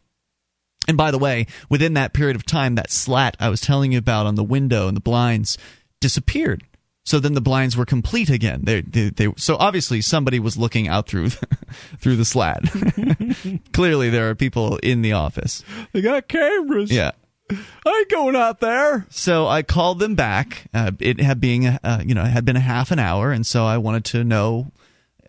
And 0.88 0.98
by 0.98 1.12
the 1.12 1.20
way, 1.20 1.48
within 1.70 1.94
that 1.96 2.14
period 2.14 2.36
of 2.36 2.46
time, 2.46 2.76
that 2.76 2.92
slat 2.92 3.36
I 3.40 3.50
was 3.50 3.62
telling 3.62 3.92
you 3.92 3.98
about 3.98 4.26
on 4.26 4.36
the 4.36 4.44
window 4.44 4.88
and 4.88 4.96
the 4.96 5.02
blinds 5.02 5.58
disappeared. 6.00 6.64
So 7.04 7.20
then 7.20 7.34
the 7.34 7.42
blinds 7.42 7.76
were 7.76 7.86
complete 7.86 8.30
again. 8.30 8.62
They, 8.64 8.82
they, 8.82 9.10
they 9.10 9.34
so 9.36 9.58
obviously 9.58 10.02
somebody 10.02 10.40
was 10.40 10.56
looking 10.58 10.88
out 10.88 11.08
through 11.08 11.30
through 12.00 12.16
the 12.16 12.26
slat. 12.26 12.64
Clearly, 13.74 14.10
there 14.10 14.30
are 14.30 14.36
people 14.36 14.78
in 14.78 15.02
the 15.02 15.14
office. 15.14 15.64
They 15.94 16.02
got 16.02 16.28
cameras. 16.28 16.92
Yeah. 16.92 17.12
I 17.50 17.98
ain't 18.00 18.10
going 18.10 18.36
out 18.36 18.60
there. 18.60 19.08
So 19.10 19.48
I 19.48 19.62
called 19.64 20.00
them 20.00 20.16
back. 20.16 20.68
Uh, 20.74 20.92
it 21.00 21.20
had 21.20 21.42
being 21.42 21.68
uh, 21.68 22.04
you 22.06 22.14
know 22.14 22.24
it 22.24 22.30
had 22.30 22.46
been 22.46 22.56
a 22.56 22.62
half 22.62 22.92
an 22.92 23.00
hour, 23.00 23.32
and 23.32 23.46
so 23.46 23.66
I 23.66 23.78
wanted 23.78 24.06
to 24.06 24.24
know 24.24 24.72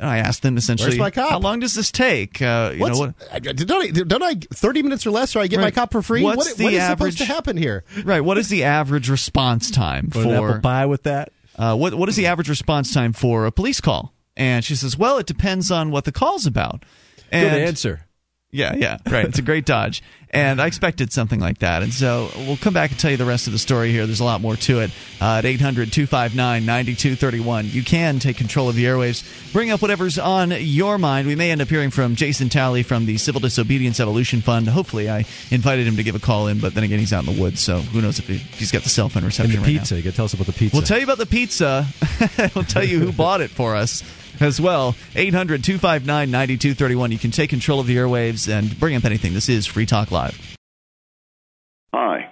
I 0.02 0.18
asked 0.18 0.42
them 0.42 0.56
essentially, 0.56 0.98
how 0.98 1.38
long 1.38 1.60
does 1.60 1.74
this 1.74 1.90
take? 1.90 2.42
Uh, 2.42 2.70
you 2.72 2.80
know, 2.80 2.98
what, 2.98 3.14
don't, 3.40 3.72
I, 3.72 3.88
don't 3.90 4.22
I 4.22 4.34
thirty 4.34 4.82
minutes 4.82 5.06
or 5.06 5.10
less, 5.10 5.36
or 5.36 5.40
I 5.40 5.46
get 5.46 5.58
right. 5.58 5.64
my 5.64 5.70
cop 5.70 5.92
for 5.92 6.02
free? 6.02 6.22
What's 6.22 6.48
what, 6.48 6.56
the 6.56 6.64
what 6.64 6.72
is 6.72 6.78
average, 6.80 7.14
supposed 7.14 7.18
to 7.18 7.34
happen 7.34 7.56
here? 7.56 7.84
Right. 8.04 8.20
What 8.20 8.38
is 8.38 8.48
the 8.48 8.64
average 8.64 9.08
response 9.08 9.70
time 9.70 10.10
for 10.10 10.22
an 10.22 10.30
apple 10.30 10.60
pie 10.60 10.86
with 10.86 11.04
that? 11.04 11.32
Uh, 11.56 11.76
what 11.76 11.94
What 11.94 12.08
is 12.08 12.16
the 12.16 12.26
average 12.26 12.48
response 12.48 12.92
time 12.92 13.12
for 13.12 13.46
a 13.46 13.52
police 13.52 13.80
call? 13.80 14.12
And 14.36 14.64
she 14.64 14.76
says, 14.76 14.96
well, 14.96 15.18
it 15.18 15.26
depends 15.26 15.70
on 15.70 15.90
what 15.90 16.04
the 16.04 16.12
call's 16.12 16.46
about. 16.46 16.84
And, 17.30 17.50
Good 17.50 17.68
answer. 17.68 18.06
Yeah, 18.52 18.74
yeah, 18.76 18.98
right. 19.10 19.24
It's 19.24 19.38
a 19.38 19.42
great 19.42 19.64
dodge. 19.64 20.02
And 20.28 20.60
I 20.60 20.66
expected 20.66 21.10
something 21.10 21.40
like 21.40 21.58
that. 21.58 21.82
And 21.82 21.92
so 21.92 22.30
we'll 22.36 22.58
come 22.58 22.74
back 22.74 22.90
and 22.90 22.98
tell 22.98 23.10
you 23.10 23.16
the 23.16 23.24
rest 23.24 23.46
of 23.46 23.54
the 23.54 23.58
story 23.58 23.92
here. 23.92 24.06
There's 24.06 24.20
a 24.20 24.24
lot 24.24 24.42
more 24.42 24.56
to 24.56 24.80
it. 24.80 24.90
Uh, 25.20 25.36
at 25.38 25.46
800 25.46 25.90
259 25.90 26.64
9231. 26.64 27.70
You 27.70 27.82
can 27.82 28.18
take 28.18 28.36
control 28.36 28.68
of 28.68 28.74
the 28.74 28.84
airwaves, 28.84 29.24
bring 29.52 29.70
up 29.70 29.80
whatever's 29.80 30.18
on 30.18 30.50
your 30.50 30.98
mind. 30.98 31.28
We 31.28 31.34
may 31.34 31.50
end 31.50 31.62
up 31.62 31.68
hearing 31.68 31.90
from 31.90 32.14
Jason 32.14 32.50
Talley 32.50 32.82
from 32.82 33.06
the 33.06 33.16
Civil 33.16 33.40
Disobedience 33.40 34.00
Evolution 34.00 34.42
Fund. 34.42 34.68
Hopefully, 34.68 35.08
I 35.08 35.24
invited 35.50 35.86
him 35.86 35.96
to 35.96 36.02
give 36.02 36.14
a 36.14 36.20
call 36.20 36.48
in, 36.48 36.60
but 36.60 36.74
then 36.74 36.84
again, 36.84 36.98
he's 36.98 37.14
out 37.14 37.26
in 37.26 37.34
the 37.34 37.40
woods, 37.40 37.60
so 37.60 37.80
who 37.80 38.02
knows 38.02 38.18
if, 38.18 38.26
he, 38.26 38.36
he's 38.36 38.70
got 38.70 38.82
the 38.82 38.90
cell 38.90 39.08
phone 39.08 39.24
reception 39.24 39.56
and 39.56 39.64
the 39.64 39.72
right 39.72 39.80
pizza. 39.80 39.94
Now. 39.94 39.98
You 39.98 40.10
to 40.10 40.12
tell 40.12 40.26
us 40.26 40.34
about 40.34 40.46
the 40.46 40.52
pizza. 40.52 40.76
We'll 40.76 40.86
tell 40.86 40.98
you 40.98 41.04
about 41.04 41.18
the 41.18 41.26
pizza. 41.26 41.86
we'll 42.54 42.64
tell 42.64 42.84
you 42.84 42.98
who 42.98 43.12
bought 43.12 43.40
it 43.40 43.50
for 43.50 43.76
us 43.76 44.02
as 44.42 44.60
well. 44.60 44.94
800 45.14 45.64
259 45.64 46.30
9231. 46.30 47.12
You 47.12 47.18
can 47.18 47.30
take 47.30 47.50
control 47.50 47.80
of 47.80 47.86
the 47.86 47.96
airwaves 47.96 48.52
and 48.52 48.78
bring 48.78 48.96
up 48.96 49.04
anything. 49.04 49.34
This 49.34 49.48
is 49.48 49.66
Free 49.66 49.86
Talk 49.86 50.10
Live. 50.10 50.56
Hi, 51.94 52.31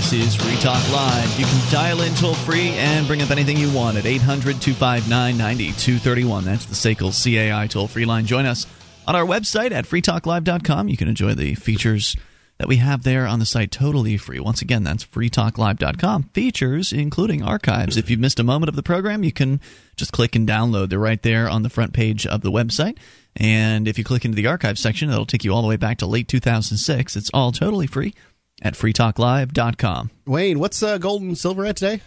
This 0.00 0.14
is 0.14 0.34
Free 0.34 0.56
Talk 0.56 0.82
Live. 0.90 1.38
You 1.38 1.44
can 1.44 1.70
dial 1.70 2.00
in 2.00 2.14
toll 2.14 2.32
free 2.32 2.70
and 2.70 3.06
bring 3.06 3.20
up 3.20 3.30
anything 3.30 3.58
you 3.58 3.70
want 3.70 3.98
at 3.98 4.06
800 4.06 4.58
259 4.58 5.36
9231. 5.36 6.42
That's 6.46 6.64
the 6.64 6.74
SACL 6.74 7.12
CAI 7.12 7.66
toll 7.66 7.86
free 7.86 8.06
line. 8.06 8.24
Join 8.24 8.46
us 8.46 8.66
on 9.06 9.14
our 9.14 9.26
website 9.26 9.72
at 9.72 9.84
freetalklive.com. 9.84 10.88
You 10.88 10.96
can 10.96 11.08
enjoy 11.08 11.34
the 11.34 11.54
features 11.54 12.16
that 12.56 12.66
we 12.66 12.76
have 12.76 13.02
there 13.02 13.26
on 13.26 13.40
the 13.40 13.44
site 13.44 13.70
totally 13.70 14.16
free. 14.16 14.40
Once 14.40 14.62
again, 14.62 14.84
that's 14.84 15.04
freetalklive.com. 15.04 16.22
Features 16.32 16.94
including 16.94 17.42
archives. 17.42 17.98
If 17.98 18.08
you've 18.08 18.20
missed 18.20 18.40
a 18.40 18.44
moment 18.44 18.70
of 18.70 18.76
the 18.76 18.82
program, 18.82 19.22
you 19.22 19.32
can 19.32 19.60
just 19.96 20.12
click 20.12 20.34
and 20.34 20.48
download. 20.48 20.88
They're 20.88 20.98
right 20.98 21.22
there 21.22 21.46
on 21.46 21.62
the 21.62 21.68
front 21.68 21.92
page 21.92 22.26
of 22.26 22.40
the 22.40 22.50
website. 22.50 22.96
And 23.36 23.86
if 23.86 23.98
you 23.98 24.04
click 24.04 24.24
into 24.24 24.36
the 24.36 24.46
archive 24.46 24.78
section, 24.78 25.10
it'll 25.10 25.26
take 25.26 25.44
you 25.44 25.52
all 25.52 25.60
the 25.60 25.68
way 25.68 25.76
back 25.76 25.98
to 25.98 26.06
late 26.06 26.26
2006. 26.26 27.16
It's 27.16 27.30
all 27.34 27.52
totally 27.52 27.86
free 27.86 28.14
at 28.62 28.74
freetalklive.com. 28.74 30.10
Wayne, 30.26 30.58
what's 30.58 30.82
uh, 30.82 30.98
gold 30.98 31.22
and 31.22 31.36
silver 31.36 31.64
at 31.66 31.76
today? 31.76 32.00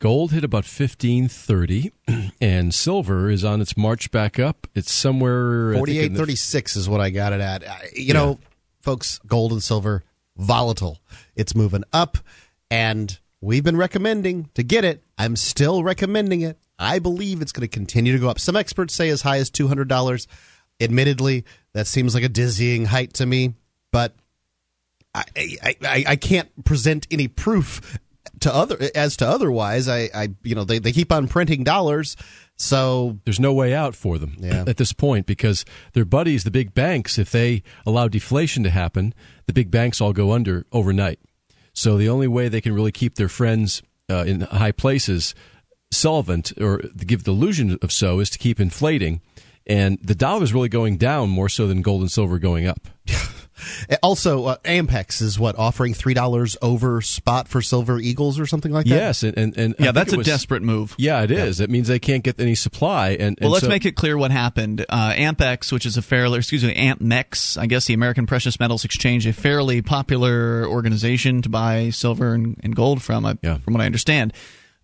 Gold 0.00 0.32
hit 0.32 0.44
about 0.44 0.64
1530 0.64 1.92
and 2.40 2.74
silver 2.74 3.30
is 3.30 3.44
on 3.44 3.60
its 3.60 3.76
march 3.76 4.10
back 4.10 4.38
up. 4.38 4.66
It's 4.74 4.92
somewhere 4.92 5.70
I 5.70 5.74
think, 5.76 5.88
in 5.88 6.12
the- 6.12 6.18
4836 6.18 6.76
is 6.76 6.88
what 6.88 7.00
I 7.00 7.10
got 7.10 7.32
it 7.32 7.40
at. 7.40 7.64
Uh, 7.66 7.74
You 7.94 8.12
know, 8.14 8.38
folks, 8.80 9.18
gold 9.26 9.52
and 9.52 9.62
silver, 9.62 10.02
volatile. 10.36 10.98
It's 11.36 11.54
moving 11.54 11.84
up, 11.92 12.18
and 12.70 13.18
we've 13.40 13.64
been 13.64 13.76
recommending 13.76 14.50
to 14.54 14.62
get 14.62 14.84
it. 14.84 15.02
I'm 15.16 15.36
still 15.36 15.82
recommending 15.82 16.42
it. 16.42 16.58
I 16.78 16.98
believe 16.98 17.40
it's 17.40 17.52
going 17.52 17.62
to 17.66 17.68
continue 17.68 18.12
to 18.12 18.18
go 18.18 18.28
up. 18.28 18.38
Some 18.40 18.56
experts 18.56 18.94
say 18.94 19.08
as 19.08 19.22
high 19.22 19.38
as 19.38 19.50
$200. 19.50 20.26
Admittedly, 20.80 21.44
that 21.72 21.86
seems 21.86 22.14
like 22.14 22.24
a 22.24 22.28
dizzying 22.28 22.84
height 22.84 23.14
to 23.14 23.26
me, 23.26 23.54
but 23.92 24.14
I, 25.14 25.24
I, 25.36 25.76
I, 25.82 26.04
I 26.08 26.16
can't 26.16 26.64
present 26.64 27.06
any 27.10 27.28
proof 27.28 27.98
to 28.40 28.54
other 28.54 28.76
as 28.94 29.16
to 29.18 29.26
otherwise. 29.28 29.88
I, 29.88 30.10
I 30.14 30.28
you 30.42 30.54
know 30.54 30.64
they, 30.64 30.78
they 30.78 30.92
keep 30.92 31.12
on 31.12 31.28
printing 31.28 31.64
dollars, 31.64 32.16
so 32.56 33.18
there's 33.24 33.40
no 33.40 33.52
way 33.52 33.74
out 33.74 33.94
for 33.94 34.18
them 34.18 34.36
Yeah. 34.38 34.64
at 34.68 34.76
this 34.76 34.92
point 34.92 35.26
because 35.26 35.64
their 35.92 36.04
buddies, 36.04 36.44
the 36.44 36.50
big 36.50 36.74
banks, 36.74 37.18
if 37.18 37.30
they 37.30 37.62
allow 37.86 38.08
deflation 38.08 38.62
to 38.64 38.70
happen, 38.70 39.14
the 39.46 39.52
big 39.52 39.70
banks 39.70 40.00
all 40.00 40.12
go 40.12 40.32
under 40.32 40.66
overnight. 40.72 41.20
So 41.72 41.96
the 41.96 42.08
only 42.08 42.28
way 42.28 42.48
they 42.48 42.60
can 42.60 42.74
really 42.74 42.92
keep 42.92 43.16
their 43.16 43.28
friends 43.28 43.82
uh, 44.08 44.24
in 44.26 44.42
high 44.42 44.72
places 44.72 45.34
solvent 45.90 46.52
or 46.60 46.78
give 46.96 47.24
the 47.24 47.32
illusion 47.32 47.78
of 47.82 47.92
so 47.92 48.20
is 48.20 48.30
to 48.30 48.38
keep 48.38 48.60
inflating. 48.60 49.20
And 49.66 49.98
the 50.02 50.14
dollar 50.14 50.44
is 50.44 50.52
really 50.52 50.68
going 50.68 50.98
down 50.98 51.30
more 51.30 51.48
so 51.48 51.66
than 51.66 51.82
gold 51.82 52.02
and 52.02 52.10
silver 52.10 52.38
going 52.38 52.66
up. 52.66 52.80
Also, 54.02 54.44
uh, 54.46 54.56
APMEX 54.64 55.22
is 55.22 55.38
what 55.38 55.58
offering 55.58 55.94
three 55.94 56.14
dollars 56.14 56.56
over 56.62 57.00
spot 57.00 57.48
for 57.48 57.62
silver 57.62 57.98
eagles 58.00 58.38
or 58.38 58.46
something 58.46 58.72
like 58.72 58.86
that. 58.86 58.94
Yes, 58.94 59.22
and 59.22 59.36
and, 59.38 59.56
and 59.56 59.74
Yeah, 59.78 59.92
that's 59.92 60.12
it 60.12 60.16
a 60.16 60.18
was- 60.18 60.26
desperate 60.26 60.62
move. 60.62 60.94
Yeah, 60.98 61.22
it 61.22 61.30
is. 61.30 61.60
It 61.60 61.70
means 61.70 61.88
they 61.88 61.98
can't 61.98 62.22
get 62.24 62.40
any 62.40 62.54
supply. 62.54 63.10
And, 63.10 63.20
and 63.22 63.38
Well, 63.42 63.50
let's 63.50 63.64
so- 63.64 63.68
make 63.70 63.86
it 63.86 63.94
clear 63.96 64.18
what 64.18 64.30
happened. 64.30 64.84
Uh, 64.88 65.12
APMEX, 65.12 65.70
which 65.72 65.86
is 65.86 65.96
a 65.96 66.02
fairly, 66.02 66.38
excuse 66.38 66.64
me, 66.64 66.74
APMEX, 66.74 67.56
I 67.56 67.66
guess 67.66 67.86
the 67.86 67.94
American 67.94 68.26
Precious 68.26 68.58
Metals 68.58 68.84
Exchange, 68.84 69.26
a 69.26 69.32
fairly 69.32 69.82
popular 69.82 70.66
organization 70.66 71.42
to 71.42 71.48
buy 71.48 71.90
silver 71.90 72.34
and, 72.34 72.58
and 72.62 72.74
gold 72.74 73.02
from, 73.02 73.24
I, 73.24 73.38
Yeah. 73.42 73.58
from 73.58 73.74
what 73.74 73.82
I 73.82 73.86
understand. 73.86 74.32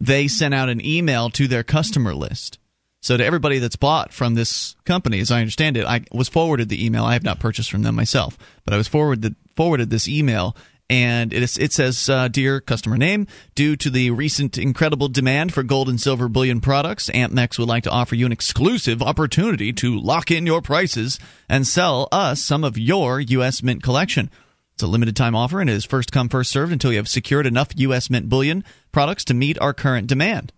They 0.01 0.29
sent 0.29 0.55
out 0.55 0.69
an 0.69 0.85
email 0.85 1.29
to 1.31 1.47
their 1.49 1.63
customer 1.65 2.15
list. 2.15 2.59
So 3.03 3.17
to 3.17 3.25
everybody 3.25 3.59
that's 3.59 3.77
bought 3.77 4.13
from 4.13 4.35
this 4.35 4.77
company, 4.85 5.21
as 5.21 5.31
I 5.31 5.41
understand 5.41 5.79
it, 5.79 5.87
I 5.87 6.03
was 6.13 6.29
forwarded 6.29 6.69
the 6.69 6.85
email. 6.85 7.05
I 7.05 7.15
have 7.15 7.23
not 7.23 7.41
purchased 7.41 7.71
from 7.71 7.83
them 7.83 7.95
myself, 7.95 8.37
but 8.65 8.75
I 8.75 8.77
was 8.77 8.89
forwarded 8.89 9.37
forwarded 9.57 9.89
this 9.89 10.07
email, 10.07 10.55
and 10.91 11.33
it, 11.33 11.43
is, 11.43 11.57
it 11.57 11.73
says, 11.73 12.11
uh, 12.11 12.29
"Dear 12.29 12.61
customer 12.61 12.99
name, 12.99 13.27
due 13.55 13.75
to 13.77 13.89
the 13.89 14.11
recent 14.11 14.59
incredible 14.59 15.09
demand 15.09 15.55
for 15.55 15.63
gold 15.63 15.89
and 15.89 15.99
silver 15.99 16.29
bullion 16.29 16.61
products, 16.61 17.09
APMEX 17.15 17.59
would 17.59 17.69
like 17.69 17.85
to 17.85 17.91
offer 17.91 18.15
you 18.17 18.27
an 18.27 18.33
exclusive 18.33 19.03
opportunity 19.03 19.73
to 19.73 19.99
lock 19.99 20.31
in 20.31 20.45
your 20.45 20.61
prices 20.61 21.19
and 21.49 21.67
sell 21.67 22.07
us 22.13 22.43
some 22.43 22.65
of 22.65 22.77
your 22.77 23.19
U.S. 23.19 23.63
Mint 23.63 23.83
collection." 23.83 24.31
It's 24.75 24.83
a 24.83 24.87
limited 24.87 25.15
time 25.15 25.37
offer 25.37 25.61
and 25.61 25.69
it 25.69 25.75
is 25.75 25.85
first 25.85 26.11
come 26.11 26.31
first 26.31 26.51
served 26.51 26.73
until 26.73 26.91
you 26.91 26.97
have 26.97 27.09
secured 27.09 27.47
enough 27.47 27.69
U.S. 27.77 28.09
Mint 28.09 28.29
bullion 28.31 28.65
products 28.93 29.25
to 29.27 29.35
meet 29.35 29.59
our 29.59 29.75
current 29.75 30.07
demand. 30.07 30.53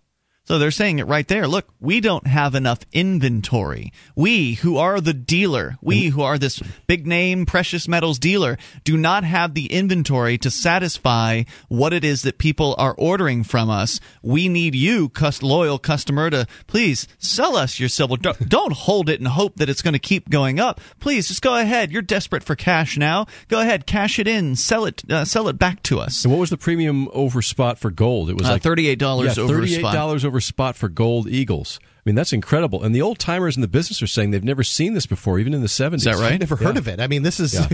So 0.44 0.58
they're 0.58 0.72
saying 0.72 0.98
it 0.98 1.06
right 1.06 1.26
there. 1.28 1.46
Look, 1.46 1.68
we 1.78 2.00
don't 2.00 2.26
have 2.26 2.56
enough 2.56 2.80
inventory. 2.92 3.92
We, 4.16 4.54
who 4.54 4.76
are 4.76 5.00
the 5.00 5.14
dealer, 5.14 5.76
we 5.80 6.06
who 6.08 6.22
are 6.22 6.36
this 6.36 6.60
big 6.88 7.06
name 7.06 7.46
precious 7.46 7.86
metals 7.86 8.18
dealer, 8.18 8.58
do 8.82 8.96
not 8.96 9.22
have 9.22 9.54
the 9.54 9.66
inventory 9.66 10.38
to 10.38 10.50
satisfy 10.50 11.44
what 11.68 11.92
it 11.92 12.02
is 12.04 12.22
that 12.22 12.38
people 12.38 12.74
are 12.76 12.94
ordering 12.98 13.44
from 13.44 13.70
us. 13.70 14.00
We 14.20 14.48
need 14.48 14.74
you, 14.74 15.10
loyal 15.42 15.78
customer, 15.78 16.28
to 16.30 16.46
please 16.66 17.06
sell 17.18 17.56
us 17.56 17.78
your 17.78 17.88
silver. 17.88 18.16
Don't, 18.16 18.48
don't 18.48 18.72
hold 18.72 19.08
it 19.08 19.20
and 19.20 19.28
hope 19.28 19.56
that 19.56 19.68
it's 19.70 19.82
going 19.82 19.92
to 19.94 20.00
keep 20.00 20.28
going 20.28 20.58
up. 20.58 20.80
Please 20.98 21.28
just 21.28 21.42
go 21.42 21.54
ahead. 21.56 21.92
You're 21.92 22.02
desperate 22.02 22.42
for 22.42 22.56
cash 22.56 22.98
now. 22.98 23.26
Go 23.46 23.60
ahead, 23.60 23.86
cash 23.86 24.18
it 24.18 24.26
in, 24.26 24.56
sell 24.56 24.86
it, 24.86 25.08
uh, 25.08 25.24
sell 25.24 25.46
it 25.48 25.58
back 25.58 25.84
to 25.84 26.00
us. 26.00 26.24
And 26.24 26.32
what 26.32 26.40
was 26.40 26.50
the 26.50 26.56
premium 26.58 27.08
over 27.12 27.42
spot 27.42 27.78
for 27.78 27.92
gold? 27.92 28.28
It 28.28 28.36
was 28.36 28.48
Uh, 28.48 28.52
like 28.54 28.62
$38 28.62 28.98
yeah, 29.36 29.42
over 29.42 29.60
$38 29.60 29.78
spot. 29.78 30.24
over 30.24 30.31
spot 30.40 30.76
for 30.76 30.88
gold 30.88 31.28
eagles. 31.28 31.78
I 31.82 32.00
mean, 32.04 32.16
that's 32.16 32.32
incredible. 32.32 32.82
And 32.82 32.92
the 32.92 33.02
old 33.02 33.20
timers 33.20 33.56
in 33.56 33.60
the 33.62 33.68
business 33.68 34.02
are 34.02 34.08
saying 34.08 34.32
they've 34.32 34.42
never 34.42 34.64
seen 34.64 34.94
this 34.94 35.06
before, 35.06 35.38
even 35.38 35.54
in 35.54 35.60
the 35.60 35.68
70s. 35.68 35.94
Is 35.98 36.04
that 36.04 36.16
right? 36.16 36.32
I've 36.32 36.40
never 36.40 36.56
heard 36.56 36.74
Yeah. 36.74 36.80
of 36.80 36.88
it. 36.88 37.00
I 37.00 37.06
mean, 37.06 37.22
this 37.22 37.38
is 37.38 37.54
Yeah. 37.54 37.68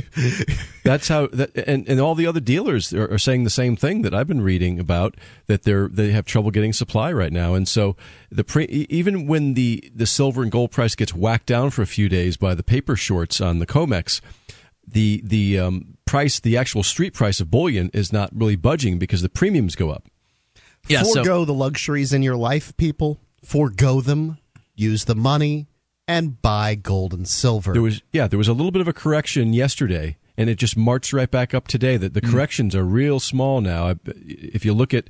That's 0.84 1.08
how, 1.08 1.28
that, 1.28 1.56
and, 1.56 1.88
and 1.88 1.98
all 2.00 2.14
the 2.14 2.26
other 2.26 2.40
dealers 2.40 2.92
are, 2.92 3.10
are 3.12 3.18
saying 3.18 3.44
the 3.44 3.50
same 3.50 3.74
thing 3.76 4.02
that 4.02 4.14
I've 4.14 4.26
been 4.26 4.42
reading 4.42 4.78
about 4.78 5.16
that 5.46 5.62
they're 5.62 5.88
they 5.88 6.10
have 6.10 6.26
trouble 6.26 6.50
getting 6.50 6.72
supply 6.74 7.10
right 7.12 7.32
now. 7.32 7.54
And 7.54 7.66
so 7.66 7.96
the 8.30 8.44
pre, 8.44 8.64
even 8.66 9.26
when 9.26 9.54
the 9.54 9.90
the 9.94 10.06
silver 10.06 10.42
and 10.42 10.52
gold 10.52 10.70
price 10.72 10.94
gets 10.94 11.14
whacked 11.14 11.46
down 11.46 11.70
for 11.70 11.80
a 11.82 11.86
few 11.86 12.08
days 12.10 12.36
by 12.36 12.54
the 12.54 12.62
paper 12.62 12.96
shorts 12.96 13.40
on 13.40 13.60
the 13.60 13.66
Comex, 13.66 14.20
the 14.86 15.22
the 15.24 15.58
um, 15.58 15.96
price, 16.04 16.38
the 16.40 16.56
actual 16.58 16.82
street 16.82 17.14
price 17.14 17.40
of 17.40 17.50
bullion 17.50 17.90
is 17.94 18.12
not 18.12 18.30
really 18.34 18.56
budging 18.56 18.98
because 18.98 19.22
the 19.22 19.28
premiums 19.30 19.74
go 19.74 19.88
up. 19.90 20.04
Yeah, 20.86 21.02
so- 21.02 21.14
forego 21.22 21.44
the 21.44 21.54
luxuries 21.54 22.12
in 22.12 22.22
your 22.22 22.36
life, 22.36 22.76
people. 22.76 23.18
Forgo 23.44 24.00
them. 24.00 24.38
Use 24.74 25.04
the 25.06 25.14
money 25.16 25.66
and 26.06 26.40
buy 26.40 26.74
gold 26.76 27.12
and 27.12 27.26
silver. 27.26 27.72
There 27.72 27.82
was 27.82 28.00
yeah, 28.12 28.28
there 28.28 28.38
was 28.38 28.48
a 28.48 28.52
little 28.52 28.70
bit 28.70 28.80
of 28.80 28.88
a 28.88 28.92
correction 28.92 29.52
yesterday, 29.52 30.16
and 30.36 30.48
it 30.48 30.54
just 30.56 30.76
marched 30.76 31.12
right 31.12 31.30
back 31.30 31.52
up 31.52 31.66
today. 31.66 31.96
That 31.96 32.14
the 32.14 32.20
corrections 32.20 32.76
are 32.76 32.84
real 32.84 33.18
small 33.18 33.60
now. 33.60 33.96
If 34.06 34.64
you 34.64 34.72
look 34.72 34.94
at 34.94 35.08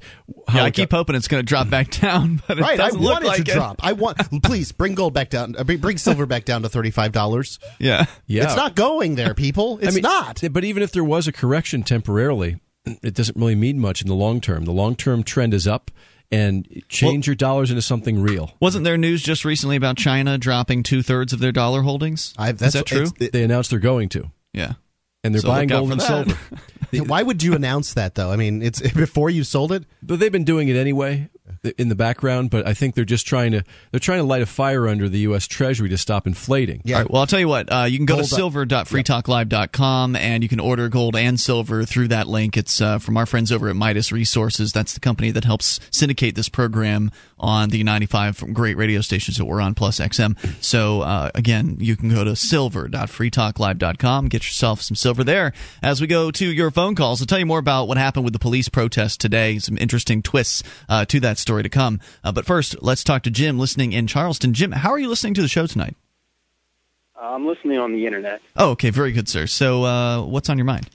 how 0.48 0.58
Yeah, 0.60 0.64
I 0.64 0.70
keep 0.70 0.88
got- 0.90 0.96
hoping 0.96 1.16
it's 1.16 1.28
going 1.28 1.42
to 1.42 1.46
drop 1.46 1.68
back 1.68 1.90
down, 2.00 2.40
but 2.48 2.58
it 2.58 2.62
right, 2.62 2.80
I 2.80 2.86
doesn't 2.88 3.00
look 3.00 3.12
want 3.12 3.24
it 3.24 3.28
like 3.28 3.44
to 3.44 3.52
drop. 3.52 3.84
I 3.84 3.92
want. 3.92 4.16
Please 4.42 4.72
bring 4.72 4.94
gold 4.94 5.12
back 5.12 5.28
down. 5.28 5.54
uh, 5.56 5.64
Bring 5.64 5.78
bring 5.78 5.98
silver 5.98 6.24
back 6.26 6.44
down 6.46 6.62
to 6.62 6.68
thirty-five 6.70 7.12
dollars. 7.12 7.58
Yeah, 7.78 8.06
yeah, 8.26 8.44
It's 8.44 8.56
not 8.56 8.74
going 8.74 9.16
there, 9.16 9.34
people. 9.34 9.78
It's 9.78 9.88
I 9.88 9.90
mean, 9.94 10.02
not. 10.02 10.42
But 10.50 10.64
even 10.64 10.82
if 10.82 10.92
there 10.92 11.04
was 11.04 11.28
a 11.28 11.32
correction 11.32 11.82
temporarily, 11.82 12.58
it 12.84 13.14
doesn't 13.14 13.36
really 13.36 13.54
mean 13.54 13.78
much 13.78 14.02
in 14.02 14.08
the 14.08 14.14
long 14.14 14.40
term. 14.40 14.64
The 14.64 14.72
long 14.72 14.96
term 14.96 15.22
trend 15.22 15.54
is 15.54 15.66
up, 15.66 15.90
and 16.30 16.66
change 16.88 17.26
your 17.26 17.36
dollars 17.36 17.70
into 17.70 17.82
something 17.82 18.20
real. 18.20 18.52
Wasn't 18.60 18.84
there 18.84 18.96
news 18.98 19.22
just 19.22 19.44
recently 19.44 19.76
about 19.76 19.96
China 19.96 20.38
dropping 20.38 20.82
two 20.82 21.02
thirds 21.02 21.32
of 21.32 21.38
their 21.40 21.52
dollar 21.52 21.82
holdings? 21.82 22.34
I- 22.38 22.50
Is 22.50 22.56
that's- 22.58 22.72
that 22.74 22.86
true? 22.86 23.02
it's- 23.04 23.30
They 23.32 23.42
announced 23.42 23.70
they're 23.70 23.78
going 23.78 24.08
to, 24.10 24.30
yeah. 24.52 24.74
and 25.24 25.34
they're 25.34 25.42
So 25.42 25.48
buying 25.48 25.68
gold 25.68 25.92
and 25.92 26.00
silver. 26.02 26.36
Why 26.92 27.22
would 27.22 27.42
you 27.42 27.54
announce 27.54 27.94
that 27.94 28.14
though? 28.14 28.30
I 28.30 28.36
mean, 28.36 28.62
it's 28.62 28.80
before 28.92 29.28
you 29.30 29.44
sold 29.44 29.72
it. 29.72 29.84
But 30.02 30.20
they've 30.20 30.32
been 30.32 30.44
doing 30.44 30.68
it 30.68 30.76
anyway. 30.76 31.28
In 31.76 31.88
the 31.88 31.94
background, 31.94 32.50
but 32.50 32.66
I 32.66 32.74
think 32.74 32.94
they're 32.94 33.04
just 33.04 33.26
trying 33.26 33.52
to 33.52 33.64
they're 33.90 34.00
trying 34.00 34.18
to 34.20 34.24
light 34.24 34.42
a 34.42 34.46
fire 34.46 34.88
under 34.88 35.08
the 35.08 35.18
U.S. 35.20 35.46
Treasury 35.46 35.88
to 35.88 35.98
stop 35.98 36.26
inflating. 36.26 36.80
Yeah. 36.84 36.96
All 36.96 37.02
right, 37.02 37.10
well, 37.10 37.20
I'll 37.20 37.26
tell 37.26 37.40
you 37.40 37.48
what. 37.48 37.70
Uh, 37.72 37.84
you 37.84 37.98
can 37.98 38.06
go 38.06 38.14
Gold- 38.16 38.28
to 38.28 38.34
silver.freetalklive.com 38.34 40.16
and 40.16 40.42
you 40.42 40.48
can 40.48 40.60
order 40.60 40.88
gold 40.88 41.16
and 41.16 41.38
silver 41.38 41.84
through 41.84 42.08
that 42.08 42.28
link. 42.28 42.56
It's 42.56 42.80
uh, 42.80 42.98
from 42.98 43.16
our 43.16 43.26
friends 43.26 43.52
over 43.52 43.68
at 43.68 43.76
Midas 43.76 44.12
Resources. 44.12 44.72
That's 44.72 44.94
the 44.94 45.00
company 45.00 45.30
that 45.32 45.44
helps 45.44 45.80
syndicate 45.90 46.34
this 46.34 46.48
program 46.48 47.10
on 47.40 47.70
the 47.70 47.82
95 47.84 48.52
great 48.52 48.76
radio 48.76 49.00
stations 49.00 49.36
that 49.38 49.44
we're 49.44 49.60
on, 49.60 49.74
plus 49.74 49.98
XM. 50.00 50.36
So, 50.62 51.02
uh, 51.02 51.30
again, 51.34 51.76
you 51.80 51.96
can 51.96 52.08
go 52.10 52.24
to 52.24 52.36
silver.freetalklive.com, 52.36 54.28
get 54.28 54.44
yourself 54.44 54.82
some 54.82 54.94
silver 54.94 55.24
there. 55.24 55.52
As 55.82 56.00
we 56.00 56.06
go 56.06 56.30
to 56.30 56.46
your 56.46 56.70
phone 56.70 56.94
calls, 56.94 57.20
I'll 57.20 57.26
tell 57.26 57.38
you 57.38 57.46
more 57.46 57.58
about 57.58 57.88
what 57.88 57.98
happened 57.98 58.24
with 58.24 58.32
the 58.32 58.38
police 58.38 58.68
protest 58.68 59.20
today. 59.20 59.58
Some 59.58 59.78
interesting 59.78 60.22
twists 60.22 60.62
uh, 60.88 61.04
to 61.06 61.20
that 61.20 61.38
story 61.38 61.62
to 61.62 61.68
come. 61.68 62.00
Uh, 62.24 62.32
but 62.32 62.46
first, 62.46 62.82
let's 62.82 63.04
talk 63.04 63.22
to 63.24 63.30
Jim 63.30 63.58
listening 63.58 63.92
in 63.92 64.06
Charleston. 64.06 64.54
Jim, 64.54 64.72
how 64.72 64.90
are 64.90 64.98
you 64.98 65.08
listening 65.08 65.34
to 65.34 65.42
the 65.42 65.48
show 65.48 65.66
tonight? 65.66 65.96
Uh, 67.16 67.34
I'm 67.34 67.46
listening 67.46 67.78
on 67.78 67.92
the 67.92 68.06
internet. 68.06 68.40
Oh, 68.56 68.70
okay, 68.70 68.90
very 68.90 69.12
good, 69.12 69.28
sir. 69.28 69.46
So, 69.46 69.84
uh, 69.84 70.22
what's 70.22 70.48
on 70.48 70.58
your 70.58 70.64
mind? 70.64 70.88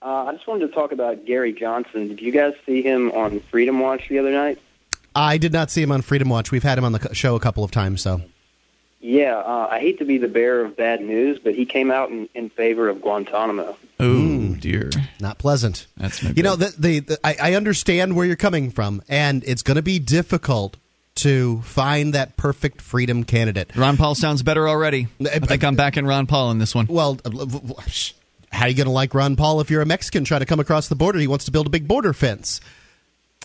Uh, 0.00 0.26
I 0.28 0.32
just 0.32 0.46
wanted 0.46 0.68
to 0.68 0.72
talk 0.72 0.92
about 0.92 1.24
Gary 1.24 1.52
Johnson. 1.52 2.08
Did 2.08 2.20
you 2.20 2.30
guys 2.30 2.54
see 2.64 2.82
him 2.82 3.10
on 3.10 3.40
Freedom 3.50 3.80
Watch 3.80 4.08
the 4.08 4.20
other 4.20 4.30
night? 4.30 4.58
I 5.18 5.38
did 5.38 5.52
not 5.52 5.70
see 5.70 5.82
him 5.82 5.92
on 5.92 6.02
Freedom 6.02 6.28
Watch. 6.28 6.50
We've 6.50 6.62
had 6.62 6.78
him 6.78 6.84
on 6.84 6.92
the 6.92 7.14
show 7.14 7.34
a 7.34 7.40
couple 7.40 7.64
of 7.64 7.70
times, 7.70 8.02
so 8.02 8.22
Yeah, 9.00 9.36
uh, 9.36 9.68
I 9.70 9.80
hate 9.80 9.98
to 9.98 10.04
be 10.04 10.18
the 10.18 10.28
bearer 10.28 10.64
of 10.64 10.76
bad 10.76 11.00
news, 11.00 11.38
but 11.38 11.54
he 11.54 11.66
came 11.66 11.90
out 11.90 12.10
in, 12.10 12.28
in 12.34 12.50
favor 12.50 12.88
of 12.88 13.00
Guantanamo. 13.02 13.76
Oh 14.00 14.54
dear, 14.60 14.90
not 15.20 15.38
pleasant. 15.38 15.86
that's 15.96 16.22
no 16.22 16.30
You 16.36 16.42
know, 16.42 16.56
the, 16.56 16.74
the, 16.78 17.00
the, 17.00 17.18
I, 17.24 17.36
I 17.50 17.54
understand 17.54 18.14
where 18.14 18.26
you're 18.26 18.36
coming 18.36 18.70
from, 18.70 19.02
and 19.08 19.42
it's 19.44 19.62
going 19.62 19.76
to 19.76 19.82
be 19.82 19.98
difficult 19.98 20.76
to 21.16 21.60
find 21.62 22.14
that 22.14 22.36
perfect 22.36 22.80
freedom 22.80 23.24
candidate. 23.24 23.74
Ron 23.74 23.96
Paul 23.96 24.14
sounds 24.14 24.44
better 24.44 24.68
already. 24.68 25.08
I 25.20 25.40
think 25.40 25.64
I'm 25.64 25.74
back 25.74 25.96
in 25.96 26.06
Ron 26.06 26.26
Paul 26.28 26.52
in 26.52 26.58
this 26.58 26.76
one. 26.76 26.86
Well, 26.88 27.18
uh, 27.24 27.30
v- 27.30 27.58
v- 27.64 27.74
sh- 27.88 28.12
how 28.52 28.66
are 28.66 28.68
you 28.68 28.76
going 28.76 28.86
to 28.86 28.92
like 28.92 29.14
Ron 29.14 29.34
Paul 29.34 29.60
if 29.60 29.68
you're 29.68 29.82
a 29.82 29.86
Mexican 29.86 30.22
trying 30.24 30.40
to 30.40 30.46
come 30.46 30.60
across 30.60 30.86
the 30.86 30.94
border? 30.94 31.18
He 31.18 31.26
wants 31.26 31.44
to 31.46 31.50
build 31.50 31.66
a 31.66 31.70
big 31.70 31.88
border 31.88 32.12
fence. 32.12 32.60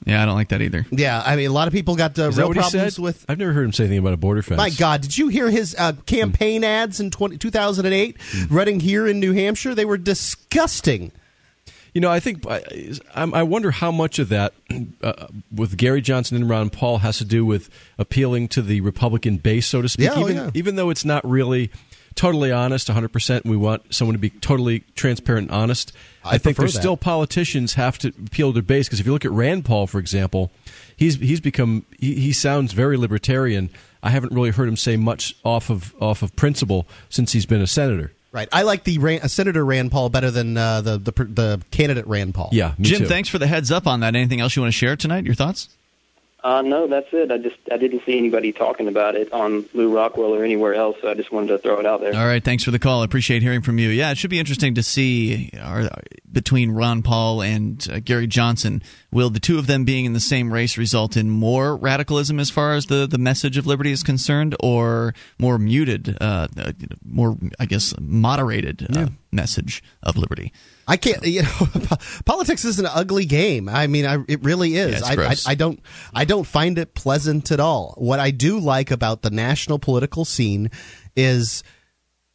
Yeah, 0.06 0.22
I 0.22 0.26
don't 0.26 0.36
like 0.36 0.50
that 0.50 0.62
either. 0.62 0.86
Yeah, 0.92 1.22
I 1.26 1.36
mean, 1.36 1.50
a 1.50 1.54
lot 1.54 1.68
of 1.68 1.74
people 1.74 1.96
got 1.96 2.18
uh, 2.20 2.32
real 2.32 2.50
what 2.50 2.58
problems 2.58 3.00
with. 3.00 3.26
I've 3.30 3.38
never 3.38 3.54
heard 3.54 3.66
him 3.66 3.74
say 3.74 3.86
anything 3.86 4.00
about 4.00 4.14
a 4.14 4.18
border 4.18 4.42
fence. 4.42 4.58
My 4.58 4.70
God, 4.70 5.02
did 5.02 5.18
you 5.18 5.30
hear 5.30 5.50
his 5.50 5.76
uh, 5.78 5.94
campaign 6.06 6.64
ads 6.64 7.00
in 7.00 7.10
20, 7.12 7.38
2008 7.38 8.18
Hmm. 8.22 8.54
running 8.56 8.80
here 8.80 9.08
in 9.08 9.20
New 9.20 9.34
Hampshire? 9.34 9.74
They 9.76 9.86
were 9.86 9.98
disgusting. 9.98 11.12
You 11.94 12.02
know, 12.02 12.10
I 12.10 12.20
think 12.20 12.46
I, 12.48 12.62
I'm- 13.14 13.50
wonder 13.50 13.70
how 13.70 13.92
much 13.92 14.18
of 14.20 14.30
that 14.30 14.54
uh, 15.04 15.28
with 15.54 15.78
Gary 15.78 16.02
Johnson 16.02 16.36
and 16.38 16.50
Ron 16.50 16.70
Paul 16.72 16.98
has 17.00 17.20
to 17.20 17.26
do 17.26 17.46
with 17.46 17.70
appealing 18.00 18.48
to 18.50 18.62
the 18.64 18.82
Republican 18.82 19.38
base, 19.38 19.68
so 19.68 19.82
to 19.82 19.88
speak. 19.90 20.06
Yeah, 20.08 20.14
oh, 20.16 20.28
yeah. 20.28 20.50
even 20.56 20.76
though 20.76 20.90
it's 20.90 21.06
not 21.06 21.24
really 21.30 21.70
totally 22.16 22.52
honest, 22.52 22.90
100. 22.90 23.10
percent 23.10 23.46
We 23.46 23.58
want 23.58 23.94
someone 23.94 24.14
to 24.14 24.20
be 24.20 24.30
totally 24.30 24.82
transparent 24.96 25.50
and 25.50 25.60
honest. 25.62 25.94
I 26.24 26.38
think 26.38 26.56
prefer 26.56 26.62
there's 26.64 26.74
that. 26.74 26.80
still 26.82 26.98
politicians 26.98 27.74
have 27.74 27.98
to 28.00 28.10
appeal 28.10 28.50
to 28.50 28.54
their 28.54 28.64
base 28.64 28.88
because 28.88 29.00
if 29.00 29.06
you 29.06 29.12
look 29.14 29.26
at 29.26 29.32
Rand 29.32 29.66
Paul, 29.66 29.88
for 29.88 30.00
example, 30.00 30.52
he's 30.96 31.16
he's 31.16 31.42
become 31.42 31.86
he, 32.00 32.16
he 32.16 32.34
sounds 32.34 32.74
very 32.74 32.98
libertarian. 32.98 33.70
I 34.02 34.10
haven't 34.10 34.34
really 34.34 34.50
heard 34.52 34.68
him 34.68 34.78
say 34.78 34.98
much 34.98 35.36
off 35.44 35.70
of 35.70 35.94
off 36.02 36.22
of 36.24 36.36
principle 36.36 36.88
since 37.10 37.32
he's 37.32 37.46
been 37.46 37.62
a 37.62 37.68
senator. 37.68 38.12
Right. 38.32 38.50
I 38.52 38.64
like 38.64 38.84
the 38.84 38.98
Ran- 38.98 39.22
uh, 39.22 39.28
Senator 39.28 39.64
Rand 39.64 39.92
Paul 39.92 40.10
better 40.10 40.32
than 40.32 40.58
uh, 40.58 40.82
the, 40.82 40.98
the 40.98 41.12
the 41.12 41.62
candidate 41.70 42.08
Rand 42.08 42.34
Paul. 42.34 42.50
Yeah, 42.52 42.74
me 42.80 42.86
Jim, 42.90 43.02
too. 43.02 43.06
thanks 43.06 43.30
for 43.30 43.38
the 43.38 43.46
heads 43.46 43.70
up 43.72 43.86
on 43.86 44.00
that. 44.00 44.16
Anything 44.16 44.42
else 44.42 44.56
you 44.56 44.64
want 44.64 44.74
to 44.74 44.78
share 44.78 44.96
tonight? 44.96 45.24
Your 45.26 45.36
thoughts? 45.36 45.70
Uh, 46.44 46.62
no, 46.62 46.88
that's 46.88 47.08
it. 47.14 47.32
I 47.32 47.38
just 47.38 47.56
I 47.72 47.78
didn't 47.78 48.04
see 48.06 48.18
anybody 48.18 48.52
talking 48.52 48.90
about 48.90 49.16
it 49.16 49.32
on 49.32 49.66
Lew 49.74 49.96
Rockwell 49.96 50.36
or 50.36 50.44
anywhere 50.44 50.74
else, 50.74 50.98
so 51.02 51.10
I 51.10 51.14
just 51.14 51.32
wanted 51.32 51.48
to 51.48 51.58
throw 51.58 51.80
it 51.80 51.86
out 51.86 52.02
there. 52.02 52.14
All 52.14 52.26
right, 52.26 52.44
thanks 52.44 52.66
for 52.66 52.72
the 52.72 52.80
call. 52.80 53.02
I 53.02 53.06
appreciate 53.06 53.42
hearing 53.42 53.62
from 53.62 53.80
you. 53.80 53.88
Yeah, 53.88 54.12
it 54.12 54.18
should 54.18 54.30
be 54.30 54.40
interesting 54.40 54.76
to 54.76 54.84
see 54.84 55.52
are, 55.58 55.90
between 56.30 56.72
Ron 56.72 57.02
Paul 57.02 57.42
and 57.42 57.88
uh, 57.90 58.00
Gary 58.00 58.28
Johnson. 58.28 58.84
Will 59.10 59.30
the 59.30 59.40
two 59.40 59.58
of 59.58 59.68
them 59.68 59.86
being 59.86 60.04
in 60.04 60.12
the 60.12 60.20
same 60.20 60.52
race 60.52 60.78
result 60.78 61.16
in 61.16 61.30
more 61.30 61.78
radicalism 61.78 62.42
as 62.42 62.50
far 62.50 62.74
as 62.74 62.88
the, 62.88 63.08
the 63.08 63.18
message 63.18 63.56
of 63.56 63.66
liberty 63.66 63.94
is 63.94 64.04
concerned, 64.04 64.54
or 64.60 65.14
more 65.40 65.58
muted, 65.58 66.18
uh, 66.20 66.50
uh, 66.58 66.74
more 67.06 67.38
I 67.58 67.68
guess 67.68 67.94
moderated 68.02 68.98
uh, 68.98 69.08
message 69.32 69.82
of 70.02 70.18
liberty? 70.18 70.52
I 70.88 70.98
can't. 70.98 71.24
You 71.24 71.44
know, 71.44 71.68
politics 72.26 72.66
is 72.66 72.80
an 72.80 72.86
ugly 72.86 73.26
game. 73.26 73.70
I 73.70 73.88
mean, 73.88 74.06
I, 74.06 74.18
it 74.28 74.44
really 74.44 74.76
is. 74.76 75.02
Yeah, 75.02 75.08
I, 75.08 75.26
I. 75.26 75.36
I 75.48 75.56
don't. 75.56 75.80
I 76.14 76.26
don't 76.26 76.46
find 76.46 76.78
it 76.78 76.94
pleasant 76.94 77.52
at 77.52 77.60
all. 77.60 77.96
What 77.98 78.20
I 78.20 78.32
do 78.32 78.60
like 78.60 78.92
about 78.92 79.22
the 79.22 79.30
national 79.30 79.80
political 79.80 80.26
scene 80.26 80.72
is, 81.16 81.64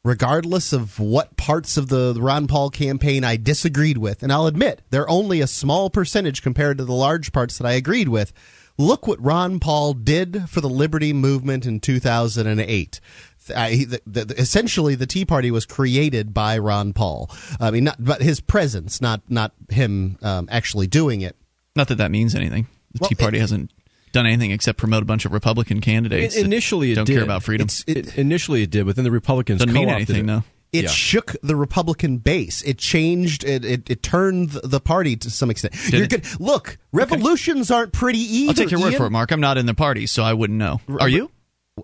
regardless 0.04 0.72
of 0.72 0.98
what 0.98 1.36
parts 1.36 1.76
of 1.76 1.88
the 1.88 2.14
Ron 2.18 2.46
Paul 2.46 2.70
campaign 2.70 3.24
I 3.24 3.36
disagreed 3.36 3.98
with, 3.98 4.22
and 4.22 4.32
I'll 4.32 4.46
admit 4.46 4.82
they're 4.90 5.10
only 5.10 5.40
a 5.40 5.46
small 5.46 5.90
percentage 5.90 6.42
compared 6.42 6.78
to 6.78 6.84
the 6.84 6.94
large 6.94 7.32
parts 7.32 7.58
that 7.58 7.66
I 7.66 7.72
agreed 7.72 8.08
with. 8.08 8.32
Look 8.80 9.08
what 9.08 9.20
Ron 9.20 9.58
Paul 9.58 9.92
did 9.92 10.48
for 10.48 10.60
the 10.60 10.68
liberty 10.68 11.12
movement 11.12 11.66
in 11.66 11.80
2008. 11.80 13.00
He, 13.48 13.84
the, 13.84 14.00
the, 14.06 14.34
essentially, 14.38 14.94
the 14.94 15.06
Tea 15.06 15.24
Party 15.24 15.50
was 15.50 15.66
created 15.66 16.32
by 16.34 16.58
Ron 16.58 16.92
Paul. 16.92 17.30
I 17.60 17.70
mean, 17.70 17.84
not, 17.84 17.96
but 17.98 18.22
his 18.22 18.40
presence, 18.40 19.00
not 19.00 19.22
not 19.28 19.52
him 19.70 20.18
um, 20.22 20.48
actually 20.50 20.86
doing 20.86 21.20
it. 21.22 21.36
Not 21.76 21.88
that 21.88 21.96
that 21.98 22.10
means 22.10 22.34
anything. 22.34 22.66
The 22.92 22.98
Well, 23.02 23.08
Tea 23.08 23.14
Party 23.14 23.38
it- 23.38 23.40
hasn't 23.42 23.70
done 24.12 24.26
anything 24.26 24.50
except 24.52 24.78
promote 24.78 25.02
a 25.02 25.06
bunch 25.06 25.24
of 25.26 25.32
Republican 25.32 25.80
candidates. 25.80 26.34
In- 26.34 26.42
that 26.42 26.46
initially, 26.46 26.92
it 26.92 26.94
don't 26.94 27.04
did. 27.04 27.14
care 27.14 27.22
about 27.24 27.42
freedom. 27.42 27.68
It- 27.86 27.96
It, 28.08 28.18
initially, 28.18 28.62
it 28.62 28.70
did, 28.70 28.86
but 28.86 28.96
then 28.96 29.04
the 29.04 29.10
Republicans 29.10 29.58
Doesn't 29.60 29.72
mean 29.74 29.88
anything, 29.88 30.24
it. 30.24 30.26
though. 30.26 30.44
It 30.70 30.84
Yeah. 30.84 30.90
shook 30.90 31.34
the 31.42 31.56
Republican 31.56 32.18
base. 32.18 32.60
It 32.62 32.76
changed. 32.76 33.42
It 33.42 33.64
it, 33.64 33.88
it 33.88 34.02
turned 34.02 34.50
the 34.50 34.80
party 34.80 35.16
to 35.16 35.30
some 35.30 35.50
extent. 35.50 35.74
You're 35.90 36.06
good. 36.06 36.26
Look, 36.38 36.76
revolutions 36.92 37.70
aren't 37.70 37.92
pretty 37.92 38.18
either. 38.18 38.50
I'll 38.50 38.54
take 38.54 38.70
your 38.70 38.80
word 38.80 38.92
Ian. 38.92 38.98
for 38.98 39.06
it, 39.06 39.10
Mark. 39.10 39.30
I'm 39.30 39.40
not 39.40 39.56
in 39.56 39.64
the 39.66 39.72
party, 39.74 40.06
so 40.06 40.22
I 40.22 40.34
wouldn't 40.34 40.58
know. 40.58 40.80
Are 41.00 41.08
you? 41.08 41.30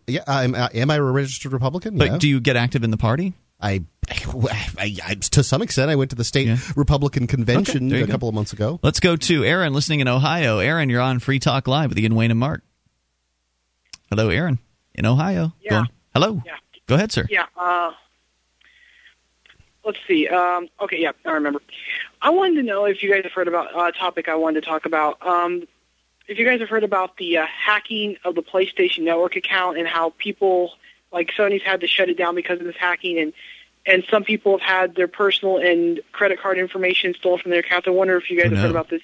Yeah, 0.07 0.25
I'm, 0.27 0.55
uh, 0.55 0.69
am 0.75 0.91
I 0.91 0.97
a 0.97 1.03
registered 1.03 1.53
Republican? 1.53 1.99
But 1.99 2.11
yeah. 2.11 2.19
do 2.19 2.29
you 2.29 2.41
get 2.41 2.57
active 2.57 2.85
in 2.85 2.91
the 2.91 2.97
party? 2.97 3.35
I, 3.61 3.83
I, 4.11 4.97
I, 5.07 5.15
to 5.15 5.43
some 5.43 5.63
extent, 5.63 5.91
I 5.91 5.97
went 5.97 6.11
to 6.11 6.17
the 6.17 6.25
state 6.25 6.49
Yeah. 6.49 6.59
Republican 6.77 7.27
convention 7.27 7.87
Okay, 7.91 8.03
a 8.03 8.07
go. 8.07 8.13
couple 8.13 8.29
of 8.29 8.35
months 8.35 8.53
ago. 8.53 8.79
Let's 8.83 9.01
go 9.01 9.17
to 9.17 9.45
Aaron 9.45 9.73
listening 9.73 10.01
in 10.01 10.09
Ohio. 10.09 10.59
Aaron, 10.59 10.91
you're 10.91 11.01
on 11.01 11.19
Free 11.19 11.39
Talk 11.39 11.67
Live 11.69 11.91
with 11.91 11.99
Ian 11.99 12.15
Wayne 12.15 12.31
and 12.31 12.41
Mark. 12.41 12.63
Hello, 14.11 14.29
Aaron 14.29 14.59
in 14.95 15.07
Ohio. 15.07 15.53
Yeah. 15.61 15.71
Go. 15.71 15.83
Hello. 16.15 16.43
Yeah. 16.45 16.57
Go 16.87 16.95
ahead, 16.97 17.11
sir. 17.13 17.27
Yeah. 17.31 17.47
Uh, 17.57 17.93
let's 19.85 19.99
see. 20.07 20.29
Um, 20.29 20.69
okay. 20.81 21.01
Yeah, 21.01 21.13
I 21.25 21.31
remember. 21.33 21.61
I 22.21 22.31
wanted 22.31 22.57
to 22.57 22.63
know 22.63 22.85
if 22.85 23.03
you 23.03 23.11
guys 23.11 23.23
have 23.25 23.33
heard 23.33 23.49
about 23.49 23.69
a 23.75 23.93
topic 23.97 24.29
I 24.29 24.35
wanted 24.35 24.63
to 24.63 24.69
talk 24.69 24.85
about. 24.85 25.25
Um, 25.27 25.67
if 26.27 26.39
you 26.39 26.45
guys 26.45 26.61
have 26.61 26.69
heard 26.69 26.85
about 26.85 27.17
the 27.17 27.39
uh, 27.39 27.47
hacking 27.47 28.17
of 28.25 28.35
the 28.35 28.43
PlayStation 28.43 29.01
Network 29.05 29.37
account 29.37 29.79
and 29.79 29.87
how 29.87 30.11
people 30.19 30.73
like 31.13 31.31
Sony's 31.37 31.63
had 31.63 31.81
to 31.83 31.87
shut 31.87 32.09
it 32.09 32.17
down 32.17 32.35
because 32.35 32.59
of 32.61 32.67
this 32.67 32.77
hacking, 32.77 33.19
and 33.19 33.33
and 33.87 34.05
some 34.11 34.25
people 34.25 34.59
have 34.59 34.69
had 34.69 34.95
their 34.95 35.09
personal 35.09 35.59
and 35.59 36.01
credit 36.13 36.41
card 36.41 36.59
information 36.59 37.15
stolen 37.15 37.41
from 37.41 37.51
their 37.51 37.61
accounts. 37.61 37.87
I 37.87 37.91
wonder 37.91 38.17
if 38.17 38.31
you 38.31 38.37
guys 38.41 38.51
Oh, 38.53 38.55
have 38.55 38.63
heard 38.65 38.71
about 38.71 38.89
this. 38.91 39.03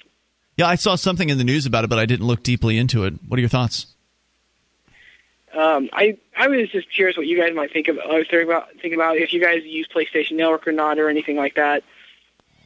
Yeah, 0.57 0.67
I 0.67 0.75
saw 0.75 0.95
something 0.95 1.29
in 1.29 1.37
the 1.37 1.43
news 1.43 1.65
about 1.65 1.83
it, 1.85 1.89
but 1.89 1.99
I 1.99 2.05
didn't 2.05 2.25
look 2.25 2.43
deeply 2.43 2.77
into 2.77 3.05
it. 3.05 3.13
What 3.27 3.37
are 3.37 3.41
your 3.41 3.49
thoughts? 3.49 3.87
Um, 5.53 5.89
I 5.91 6.17
I 6.37 6.47
was 6.47 6.69
just 6.69 6.89
curious 6.93 7.17
what 7.17 7.27
you 7.27 7.37
guys 7.37 7.53
might 7.53 7.73
think 7.73 7.87
of. 7.89 7.97
I 7.99 8.17
was 8.17 8.27
thinking 8.29 8.43
about 8.49 8.69
thinking 8.73 8.93
about 8.93 9.17
if 9.17 9.33
you 9.33 9.41
guys 9.41 9.63
use 9.65 9.87
PlayStation 9.93 10.33
Network 10.33 10.67
or 10.67 10.71
not 10.71 10.97
or 10.97 11.09
anything 11.09 11.35
like 11.35 11.55
that. 11.55 11.83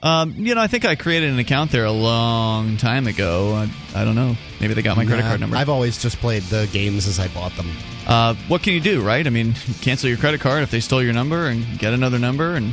Um, 0.06 0.36
you 0.38 0.54
know, 0.54 0.62
I 0.62 0.68
think 0.68 0.86
I 0.86 0.94
created 0.94 1.32
an 1.32 1.40
account 1.40 1.72
there 1.72 1.86
a 1.86 1.92
long 1.92 2.78
time 2.78 3.08
ago. 3.08 3.54
I, 3.56 4.02
I 4.02 4.06
don't 4.06 4.14
know. 4.14 4.36
Maybe 4.62 4.76
they 4.76 4.84
got 4.84 4.98
my 4.98 5.04
credit 5.04 5.24
Nah, 5.24 5.30
card 5.30 5.40
number. 5.40 5.58
I've 5.58 5.68
always 5.68 6.00
just 6.00 6.18
played 6.18 6.44
the 6.44 6.70
games 6.72 7.08
as 7.08 7.20
I 7.20 7.28
bought 7.30 7.56
them. 7.58 7.72
Uh, 8.06 8.36
what 8.48 8.62
can 8.62 8.74
you 8.74 8.82
do, 8.82 9.02
right? 9.02 9.26
I 9.26 9.32
mean, 9.32 9.54
cancel 9.82 10.08
your 10.08 10.20
credit 10.20 10.42
card 10.42 10.62
if 10.62 10.70
they 10.70 10.80
stole 10.80 11.02
your 11.02 11.14
number 11.14 11.48
and 11.48 11.80
get 11.80 11.92
another 11.94 12.20
number, 12.20 12.54
and 12.54 12.72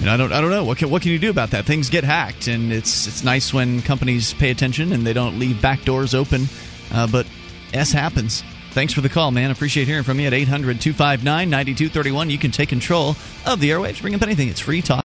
and 0.00 0.10
I 0.10 0.18
don't, 0.18 0.30
I 0.30 0.42
don't 0.42 0.50
know. 0.50 0.62
What 0.62 0.76
can, 0.76 0.90
what 0.90 1.00
can 1.00 1.10
you 1.10 1.18
do 1.18 1.30
about 1.30 1.52
that? 1.52 1.64
Things 1.64 1.88
get 1.88 2.04
hacked, 2.04 2.48
and 2.48 2.70
it's 2.70 3.06
it's 3.06 3.24
nice 3.24 3.54
when 3.54 3.80
companies 3.80 4.34
pay 4.34 4.50
attention 4.50 4.92
and 4.92 5.06
they 5.06 5.14
don't 5.14 5.38
leave 5.38 5.62
back 5.62 5.84
doors 5.84 6.14
open. 6.14 6.44
Uh, 6.92 7.06
but 7.06 7.26
S 7.72 7.92
happens. 7.92 8.44
Thanks 8.72 8.92
for 8.92 9.00
the 9.00 9.08
call, 9.08 9.30
man. 9.30 9.50
Appreciate 9.50 9.88
hearing 9.88 10.04
from 10.04 10.20
you 10.20 10.26
at 10.26 10.34
800 10.34 10.82
259 10.82 11.48
9231. 11.48 12.28
You 12.28 12.36
can 12.36 12.50
take 12.50 12.68
control 12.68 13.16
of 13.46 13.58
the 13.58 13.70
airwaves. 13.70 14.02
Bring 14.02 14.14
up 14.14 14.20
anything. 14.20 14.50
It's 14.50 14.60
free 14.60 14.82
talk. 14.82 15.07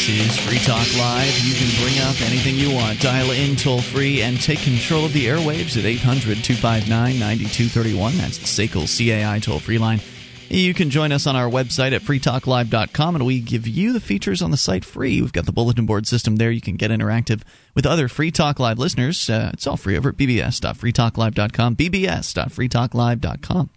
This 0.00 0.28
is 0.28 0.38
Free 0.38 0.58
Talk 0.60 0.86
Live. 0.96 1.38
You 1.40 1.52
can 1.54 1.68
bring 1.84 1.98
up 1.98 2.18
anything 2.22 2.54
you 2.54 2.74
want. 2.74 2.98
Dial 3.02 3.32
in 3.32 3.54
toll 3.54 3.82
free 3.82 4.22
and 4.22 4.40
take 4.40 4.60
control 4.60 5.04
of 5.04 5.12
the 5.12 5.26
airwaves 5.26 5.76
at 5.76 5.84
800 5.84 6.42
259 6.42 7.18
9231. 7.18 8.16
That's 8.16 8.38
the 8.38 8.46
SACL 8.46 8.86
CAI 8.88 9.40
toll 9.40 9.58
free 9.58 9.76
line. 9.76 10.00
You 10.48 10.72
can 10.72 10.88
join 10.88 11.12
us 11.12 11.26
on 11.26 11.36
our 11.36 11.50
website 11.50 11.92
at 11.92 12.00
freetalklive.com, 12.00 13.14
and 13.14 13.26
we 13.26 13.40
give 13.40 13.68
you 13.68 13.92
the 13.92 14.00
features 14.00 14.40
on 14.40 14.50
the 14.50 14.56
site 14.56 14.86
free. 14.86 15.20
We've 15.20 15.34
got 15.34 15.44
the 15.44 15.52
bulletin 15.52 15.84
board 15.84 16.06
system 16.06 16.36
there. 16.36 16.50
You 16.50 16.62
can 16.62 16.76
get 16.76 16.90
interactive 16.90 17.42
with 17.74 17.84
other 17.84 18.08
Free 18.08 18.30
Talk 18.30 18.58
Live 18.58 18.78
listeners. 18.78 19.28
Uh, 19.28 19.50
it's 19.52 19.66
all 19.66 19.76
free 19.76 19.98
over 19.98 20.08
at 20.08 20.16
bbs.freetalklive.com, 20.16 21.76
bbs.freetalklive.com. 21.76 23.70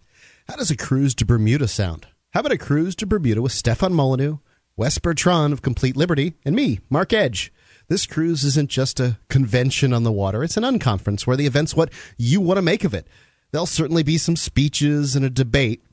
How 0.47 0.55
does 0.55 0.71
a 0.71 0.77
cruise 0.77 1.15
to 1.15 1.25
Bermuda 1.25 1.67
sound? 1.67 2.07
How 2.31 2.39
about 2.39 2.53
a 2.53 2.57
cruise 2.57 2.95
to 2.95 3.05
Bermuda 3.05 3.41
with 3.41 3.51
Stefan 3.51 3.93
Molyneux, 3.93 4.37
Wes 4.75 4.97
Bertrand 4.97 5.53
of 5.53 5.61
Complete 5.61 5.95
Liberty, 5.95 6.33
and 6.43 6.55
me, 6.55 6.79
Mark 6.89 7.13
Edge? 7.13 7.53
This 7.89 8.07
cruise 8.07 8.43
isn't 8.43 8.71
just 8.71 8.99
a 8.99 9.19
convention 9.29 9.93
on 9.93 10.03
the 10.03 10.11
water, 10.11 10.43
it's 10.43 10.57
an 10.57 10.63
unconference 10.63 11.27
where 11.27 11.37
the 11.37 11.45
event's 11.45 11.75
what 11.75 11.91
you 12.17 12.41
want 12.41 12.57
to 12.57 12.63
make 12.63 12.83
of 12.83 12.93
it. 12.93 13.07
There'll 13.51 13.67
certainly 13.67 14.01
be 14.01 14.17
some 14.17 14.35
speeches 14.35 15.15
and 15.15 15.23
a 15.23 15.29
debate. 15.29 15.83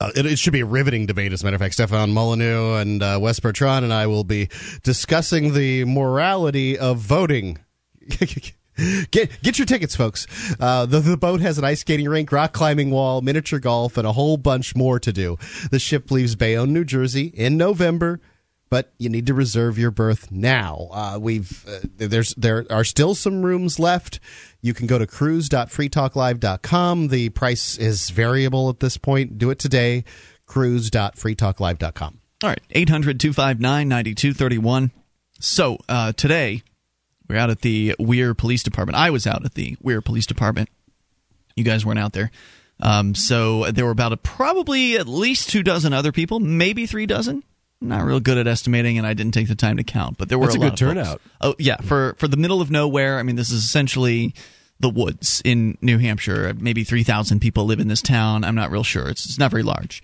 Uh, 0.00 0.12
it, 0.16 0.24
it, 0.24 0.38
should 0.38 0.54
be 0.54 0.60
a 0.60 0.66
riveting 0.66 1.04
debate, 1.04 1.34
as 1.34 1.42
a 1.42 1.44
matter 1.44 1.56
of 1.56 1.60
fact. 1.60 1.74
Stefan 1.74 2.10
Molyneux 2.10 2.76
and 2.76 3.02
uh, 3.02 3.18
Wes 3.20 3.38
Bertrand 3.38 3.84
and 3.84 3.92
I 3.92 4.06
will 4.06 4.24
be 4.24 4.48
discussing 4.82 5.52
the 5.52 5.84
morality 5.84 6.78
of 6.78 6.96
voting. 6.96 7.58
Get 9.10 9.42
get 9.42 9.58
your 9.58 9.66
tickets, 9.66 9.96
folks. 9.96 10.26
Uh, 10.58 10.86
the 10.86 11.00
the 11.00 11.16
boat 11.16 11.40
has 11.40 11.58
an 11.58 11.64
ice 11.64 11.80
skating 11.80 12.08
rink, 12.08 12.30
rock 12.32 12.52
climbing 12.52 12.90
wall, 12.90 13.20
miniature 13.20 13.58
golf, 13.58 13.96
and 13.96 14.06
a 14.06 14.12
whole 14.12 14.36
bunch 14.36 14.76
more 14.76 14.98
to 15.00 15.12
do. 15.12 15.38
The 15.70 15.78
ship 15.78 16.10
leaves 16.10 16.36
Bayonne, 16.36 16.72
New 16.72 16.84
Jersey, 16.84 17.32
in 17.34 17.56
November, 17.56 18.20
but 18.70 18.92
you 18.98 19.08
need 19.08 19.26
to 19.26 19.34
reserve 19.34 19.78
your 19.78 19.90
berth 19.90 20.30
now. 20.30 20.88
Uh, 20.92 21.18
we've 21.20 21.66
uh, 21.68 21.80
there's 21.96 22.34
there 22.34 22.66
are 22.70 22.84
still 22.84 23.14
some 23.14 23.42
rooms 23.42 23.78
left. 23.78 24.20
You 24.62 24.74
can 24.74 24.86
go 24.86 24.98
to 24.98 25.06
cruise.freetalklive.com. 25.06 27.08
The 27.08 27.28
price 27.30 27.78
is 27.78 28.10
variable 28.10 28.68
at 28.70 28.80
this 28.80 28.96
point. 28.96 29.38
Do 29.38 29.50
it 29.50 29.58
today. 29.58 30.04
Cruise.freetalklive.com. 30.46 32.18
All 32.42 32.48
right, 32.48 32.60
800 32.70 33.20
259 33.20 33.88
9231. 33.88 34.92
So 35.40 35.78
uh, 35.88 36.12
today 37.30 37.38
we're 37.38 37.42
out 37.42 37.50
at 37.50 37.60
the 37.60 37.96
Weare 37.98 38.34
Police 38.34 38.62
Department. 38.62 38.96
I 38.96 39.10
was 39.10 39.26
out 39.26 39.44
at 39.44 39.54
the 39.54 39.76
Weare 39.80 40.00
Police 40.00 40.26
Department. 40.26 40.68
You 41.56 41.64
guys 41.64 41.84
weren't 41.84 41.98
out 41.98 42.12
there. 42.12 42.30
Um, 42.80 43.14
so 43.14 43.70
there 43.70 43.84
were 43.84 43.90
about 43.90 44.12
a, 44.12 44.16
probably 44.16 44.96
at 44.96 45.06
least 45.06 45.50
two 45.50 45.62
dozen 45.62 45.92
other 45.92 46.12
people, 46.12 46.40
maybe 46.40 46.86
three 46.86 47.06
dozen. 47.06 47.42
Not 47.82 48.04
real 48.04 48.20
good 48.20 48.36
at 48.36 48.46
estimating, 48.46 48.98
and 48.98 49.06
I 49.06 49.14
didn't 49.14 49.32
take 49.32 49.48
the 49.48 49.54
time 49.54 49.78
to 49.78 49.84
count. 49.84 50.18
But 50.18 50.28
there 50.28 50.38
were 50.38 50.46
That's 50.46 50.56
a, 50.56 50.60
a 50.60 50.70
good 50.70 50.76
turnout. 50.76 51.20
Folks. 51.20 51.24
Oh 51.40 51.54
yeah, 51.58 51.76
for 51.78 52.14
for 52.18 52.28
the 52.28 52.36
middle 52.36 52.60
of 52.60 52.70
nowhere. 52.70 53.18
I 53.18 53.22
mean, 53.22 53.36
this 53.36 53.50
is 53.50 53.64
essentially 53.64 54.34
the 54.80 54.90
woods 54.90 55.40
in 55.46 55.78
New 55.80 55.96
Hampshire. 55.96 56.52
Maybe 56.58 56.84
three 56.84 57.04
thousand 57.04 57.40
people 57.40 57.64
live 57.64 57.80
in 57.80 57.88
this 57.88 58.02
town. 58.02 58.44
I'm 58.44 58.54
not 58.54 58.70
real 58.70 58.84
sure. 58.84 59.08
It's, 59.08 59.24
it's 59.24 59.38
not 59.38 59.50
very 59.50 59.62
large. 59.62 60.02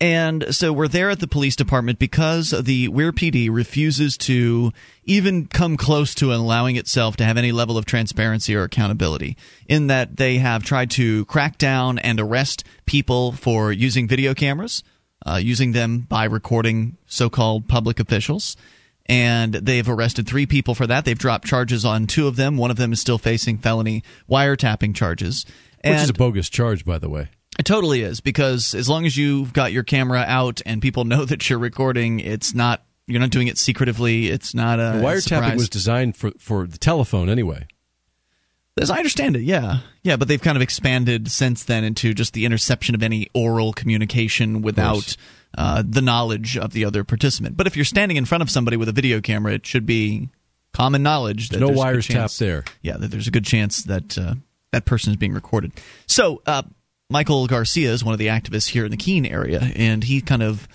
And 0.00 0.54
so 0.54 0.72
we're 0.72 0.86
there 0.86 1.10
at 1.10 1.18
the 1.18 1.26
police 1.26 1.56
department 1.56 1.98
because 1.98 2.50
the 2.50 2.86
Weare 2.88 3.12
PD 3.12 3.48
refuses 3.50 4.16
to 4.18 4.72
even 5.04 5.46
come 5.46 5.76
close 5.76 6.14
to 6.16 6.32
allowing 6.32 6.76
itself 6.76 7.16
to 7.16 7.24
have 7.24 7.36
any 7.36 7.50
level 7.50 7.76
of 7.76 7.84
transparency 7.84 8.54
or 8.54 8.62
accountability. 8.62 9.36
In 9.66 9.88
that 9.88 10.16
they 10.16 10.38
have 10.38 10.62
tried 10.62 10.90
to 10.92 11.24
crack 11.24 11.58
down 11.58 11.98
and 11.98 12.20
arrest 12.20 12.62
people 12.86 13.32
for 13.32 13.72
using 13.72 14.06
video 14.06 14.34
cameras, 14.34 14.84
uh, 15.26 15.40
using 15.42 15.72
them 15.72 16.00
by 16.08 16.24
recording 16.24 16.96
so 17.06 17.28
called 17.28 17.68
public 17.68 17.98
officials. 17.98 18.56
And 19.06 19.54
they've 19.54 19.88
arrested 19.88 20.28
three 20.28 20.46
people 20.46 20.76
for 20.76 20.86
that. 20.86 21.06
They've 21.06 21.18
dropped 21.18 21.48
charges 21.48 21.84
on 21.84 22.06
two 22.06 22.28
of 22.28 22.36
them. 22.36 22.56
One 22.56 22.70
of 22.70 22.76
them 22.76 22.92
is 22.92 23.00
still 23.00 23.18
facing 23.18 23.58
felony 23.58 24.04
wiretapping 24.30 24.94
charges. 24.94 25.44
Which 25.78 25.86
and 25.94 26.02
is 26.02 26.10
a 26.10 26.14
bogus 26.14 26.48
charge, 26.48 26.84
by 26.84 26.98
the 26.98 27.08
way. 27.08 27.30
It 27.58 27.64
totally 27.64 28.02
is 28.02 28.20
because 28.20 28.74
as 28.74 28.88
long 28.88 29.04
as 29.04 29.16
you've 29.16 29.52
got 29.52 29.72
your 29.72 29.82
camera 29.82 30.24
out 30.26 30.62
and 30.64 30.80
people 30.80 31.04
know 31.04 31.24
that 31.24 31.50
you're 31.50 31.58
recording, 31.58 32.20
it's 32.20 32.54
not 32.54 32.84
you're 33.06 33.20
not 33.20 33.30
doing 33.30 33.48
it 33.48 33.58
secretively. 33.58 34.28
It's 34.28 34.54
not 34.54 34.78
a 34.78 35.00
wiretapping 35.02 35.22
surprise. 35.22 35.56
was 35.56 35.68
designed 35.68 36.16
for 36.16 36.30
for 36.38 36.66
the 36.66 36.78
telephone 36.78 37.28
anyway. 37.28 37.66
As 38.80 38.90
I 38.90 38.98
understand 38.98 39.34
it, 39.34 39.42
yeah, 39.42 39.78
yeah, 40.04 40.14
but 40.14 40.28
they've 40.28 40.40
kind 40.40 40.54
of 40.54 40.62
expanded 40.62 41.28
since 41.32 41.64
then 41.64 41.82
into 41.82 42.14
just 42.14 42.32
the 42.32 42.44
interception 42.44 42.94
of 42.94 43.02
any 43.02 43.28
oral 43.34 43.72
communication 43.72 44.62
without 44.62 45.16
uh, 45.56 45.82
the 45.84 46.00
knowledge 46.00 46.56
of 46.56 46.72
the 46.72 46.84
other 46.84 47.02
participant. 47.02 47.56
But 47.56 47.66
if 47.66 47.74
you're 47.74 47.84
standing 47.84 48.16
in 48.16 48.24
front 48.24 48.42
of 48.42 48.50
somebody 48.50 48.76
with 48.76 48.88
a 48.88 48.92
video 48.92 49.20
camera, 49.20 49.54
it 49.54 49.66
should 49.66 49.84
be 49.84 50.28
common 50.72 51.02
knowledge 51.02 51.48
that 51.48 51.58
no 51.58 51.66
there's 51.66 51.78
wires 51.78 52.04
a 52.04 52.08
good 52.08 52.14
chance, 52.14 52.38
tapped 52.38 52.38
there. 52.38 52.64
Yeah, 52.82 52.98
that 52.98 53.10
there's 53.10 53.26
a 53.26 53.32
good 53.32 53.44
chance 53.44 53.82
that 53.84 54.16
uh, 54.16 54.34
that 54.70 54.84
person 54.84 55.10
is 55.10 55.16
being 55.16 55.32
recorded. 55.32 55.72
So. 56.06 56.42
Uh, 56.46 56.62
Michael 57.10 57.46
Garcia 57.46 57.90
is 57.90 58.04
one 58.04 58.12
of 58.12 58.18
the 58.18 58.26
activists 58.26 58.68
here 58.68 58.84
in 58.84 58.90
the 58.90 58.96
Keene 58.98 59.24
area, 59.24 59.72
and 59.74 60.04
he 60.04 60.20
kind 60.20 60.42
of, 60.42 60.68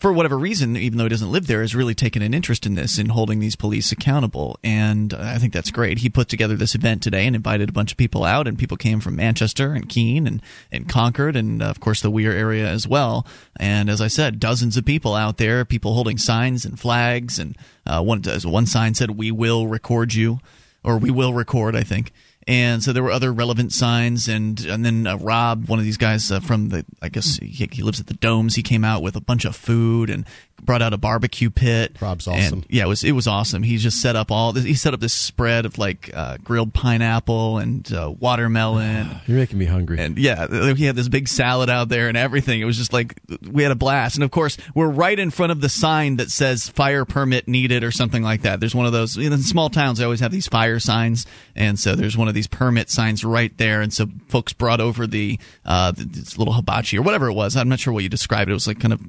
for 0.00 0.12
whatever 0.12 0.36
reason, 0.36 0.76
even 0.76 0.98
though 0.98 1.04
he 1.04 1.08
doesn't 1.08 1.30
live 1.30 1.46
there, 1.46 1.60
has 1.60 1.72
really 1.72 1.94
taken 1.94 2.20
an 2.20 2.34
interest 2.34 2.66
in 2.66 2.74
this, 2.74 2.98
in 2.98 3.10
holding 3.10 3.38
these 3.38 3.54
police 3.54 3.92
accountable. 3.92 4.58
And 4.64 5.14
I 5.14 5.38
think 5.38 5.52
that's 5.52 5.70
great. 5.70 5.98
He 5.98 6.08
put 6.08 6.28
together 6.28 6.56
this 6.56 6.74
event 6.74 7.04
today 7.04 7.28
and 7.28 7.36
invited 7.36 7.68
a 7.68 7.72
bunch 7.72 7.92
of 7.92 7.96
people 7.96 8.24
out, 8.24 8.48
and 8.48 8.58
people 8.58 8.76
came 8.76 8.98
from 8.98 9.14
Manchester 9.14 9.72
and 9.72 9.88
Keene 9.88 10.26
and, 10.26 10.42
and 10.72 10.88
Concord, 10.88 11.36
and 11.36 11.62
uh, 11.62 11.66
of 11.66 11.78
course 11.78 12.02
the 12.02 12.10
Weare 12.10 12.32
area 12.32 12.68
as 12.68 12.88
well. 12.88 13.24
And 13.60 13.88
as 13.88 14.00
I 14.00 14.08
said, 14.08 14.40
dozens 14.40 14.76
of 14.76 14.84
people 14.84 15.14
out 15.14 15.36
there, 15.36 15.64
people 15.64 15.94
holding 15.94 16.18
signs 16.18 16.64
and 16.64 16.76
flags, 16.76 17.38
and 17.38 17.56
uh, 17.86 18.02
one 18.02 18.24
one 18.24 18.66
sign 18.66 18.94
said, 18.94 19.12
"We 19.12 19.30
will 19.30 19.68
record 19.68 20.12
you," 20.12 20.40
or 20.82 20.98
"We 20.98 21.12
will 21.12 21.34
record," 21.34 21.76
I 21.76 21.84
think 21.84 22.10
and 22.48 22.82
so 22.82 22.94
there 22.94 23.02
were 23.02 23.10
other 23.10 23.30
relevant 23.30 23.72
signs. 23.72 24.26
And 24.26 24.58
and 24.64 24.84
then 24.84 25.06
uh, 25.06 25.18
Rob 25.18 25.68
one 25.68 25.78
of 25.78 25.84
these 25.84 25.98
guys 25.98 26.32
uh, 26.32 26.40
from 26.40 26.70
the 26.70 26.84
I 27.02 27.10
guess 27.10 27.36
he, 27.36 27.68
he, 27.70 27.82
lives 27.82 28.00
at 28.00 28.06
the 28.06 28.14
domes. 28.14 28.54
He 28.54 28.62
came 28.62 28.84
out 28.84 29.02
with 29.02 29.16
a 29.16 29.20
bunch 29.20 29.44
of 29.44 29.54
food 29.54 30.08
and 30.08 30.24
brought 30.62 30.80
out 30.80 30.94
a 30.94 30.96
barbecue 30.96 31.50
pit. 31.50 31.96
Rob's 32.00 32.26
awesome. 32.26 32.60
and, 32.60 32.66
yeah 32.68 32.84
it 32.84 32.88
was 32.88 33.04
it 33.04 33.12
was 33.12 33.26
awesome. 33.26 33.62
He 33.62 33.76
just 33.76 34.00
set 34.00 34.16
up 34.16 34.30
all 34.30 34.54
this, 34.54 34.64
he 34.64 34.74
set 34.74 34.94
up 34.94 35.00
this 35.00 35.12
spread 35.12 35.66
of 35.66 35.76
like 35.76 36.10
uh, 36.14 36.38
grilled 36.42 36.72
pineapple 36.72 37.58
and 37.58 37.92
uh, 37.92 38.12
watermelon. 38.18 39.20
You're 39.26 39.36
making 39.36 39.58
me 39.58 39.66
hungry. 39.66 39.98
And 40.00 40.18
yeah 40.18 40.46
he 40.74 40.86
had 40.86 40.96
this 40.96 41.08
big 41.08 41.28
salad 41.28 41.68
out 41.68 41.90
there 41.90 42.08
and 42.08 42.16
everything. 42.16 42.62
It 42.62 42.64
was 42.64 42.78
just 42.78 42.94
like 42.94 43.20
we 43.42 43.62
had 43.62 43.72
a 43.72 43.76
blast. 43.76 44.16
And 44.16 44.24
of 44.24 44.30
course 44.30 44.56
we're 44.74 44.88
right 44.88 45.18
in 45.18 45.30
front 45.30 45.52
of 45.52 45.60
the 45.60 45.68
sign 45.68 46.16
that 46.16 46.30
says 46.30 46.66
fire 46.66 47.04
permit 47.04 47.46
needed 47.46 47.84
or 47.84 47.90
something 47.90 48.22
like 48.22 48.42
that. 48.42 48.58
There's 48.58 48.74
one 48.74 48.86
of 48.86 48.92
those 48.92 49.18
in 49.18 49.36
small 49.42 49.68
towns 49.68 49.98
they 49.98 50.04
always 50.04 50.20
have 50.20 50.32
these 50.32 50.48
fire 50.48 50.78
signs. 50.80 51.26
And 51.54 51.78
so 51.78 51.94
there's 51.94 52.16
one 52.16 52.28
of 52.28 52.37
these 52.38 52.46
permit 52.46 52.88
signs 52.88 53.24
right 53.24 53.56
there, 53.58 53.80
and 53.80 53.92
so 53.92 54.06
folks 54.28 54.52
brought 54.52 54.80
over 54.80 55.06
the 55.06 55.38
uh, 55.64 55.92
this 55.96 56.38
little 56.38 56.54
hibachi 56.54 56.96
or 56.96 57.02
whatever 57.02 57.28
it 57.28 57.34
was. 57.34 57.56
I'm 57.56 57.68
not 57.68 57.80
sure 57.80 57.92
what 57.92 58.04
you 58.04 58.08
described. 58.08 58.48
It 58.48 58.54
was 58.54 58.66
like 58.66 58.80
kind 58.80 58.92
of 58.92 59.00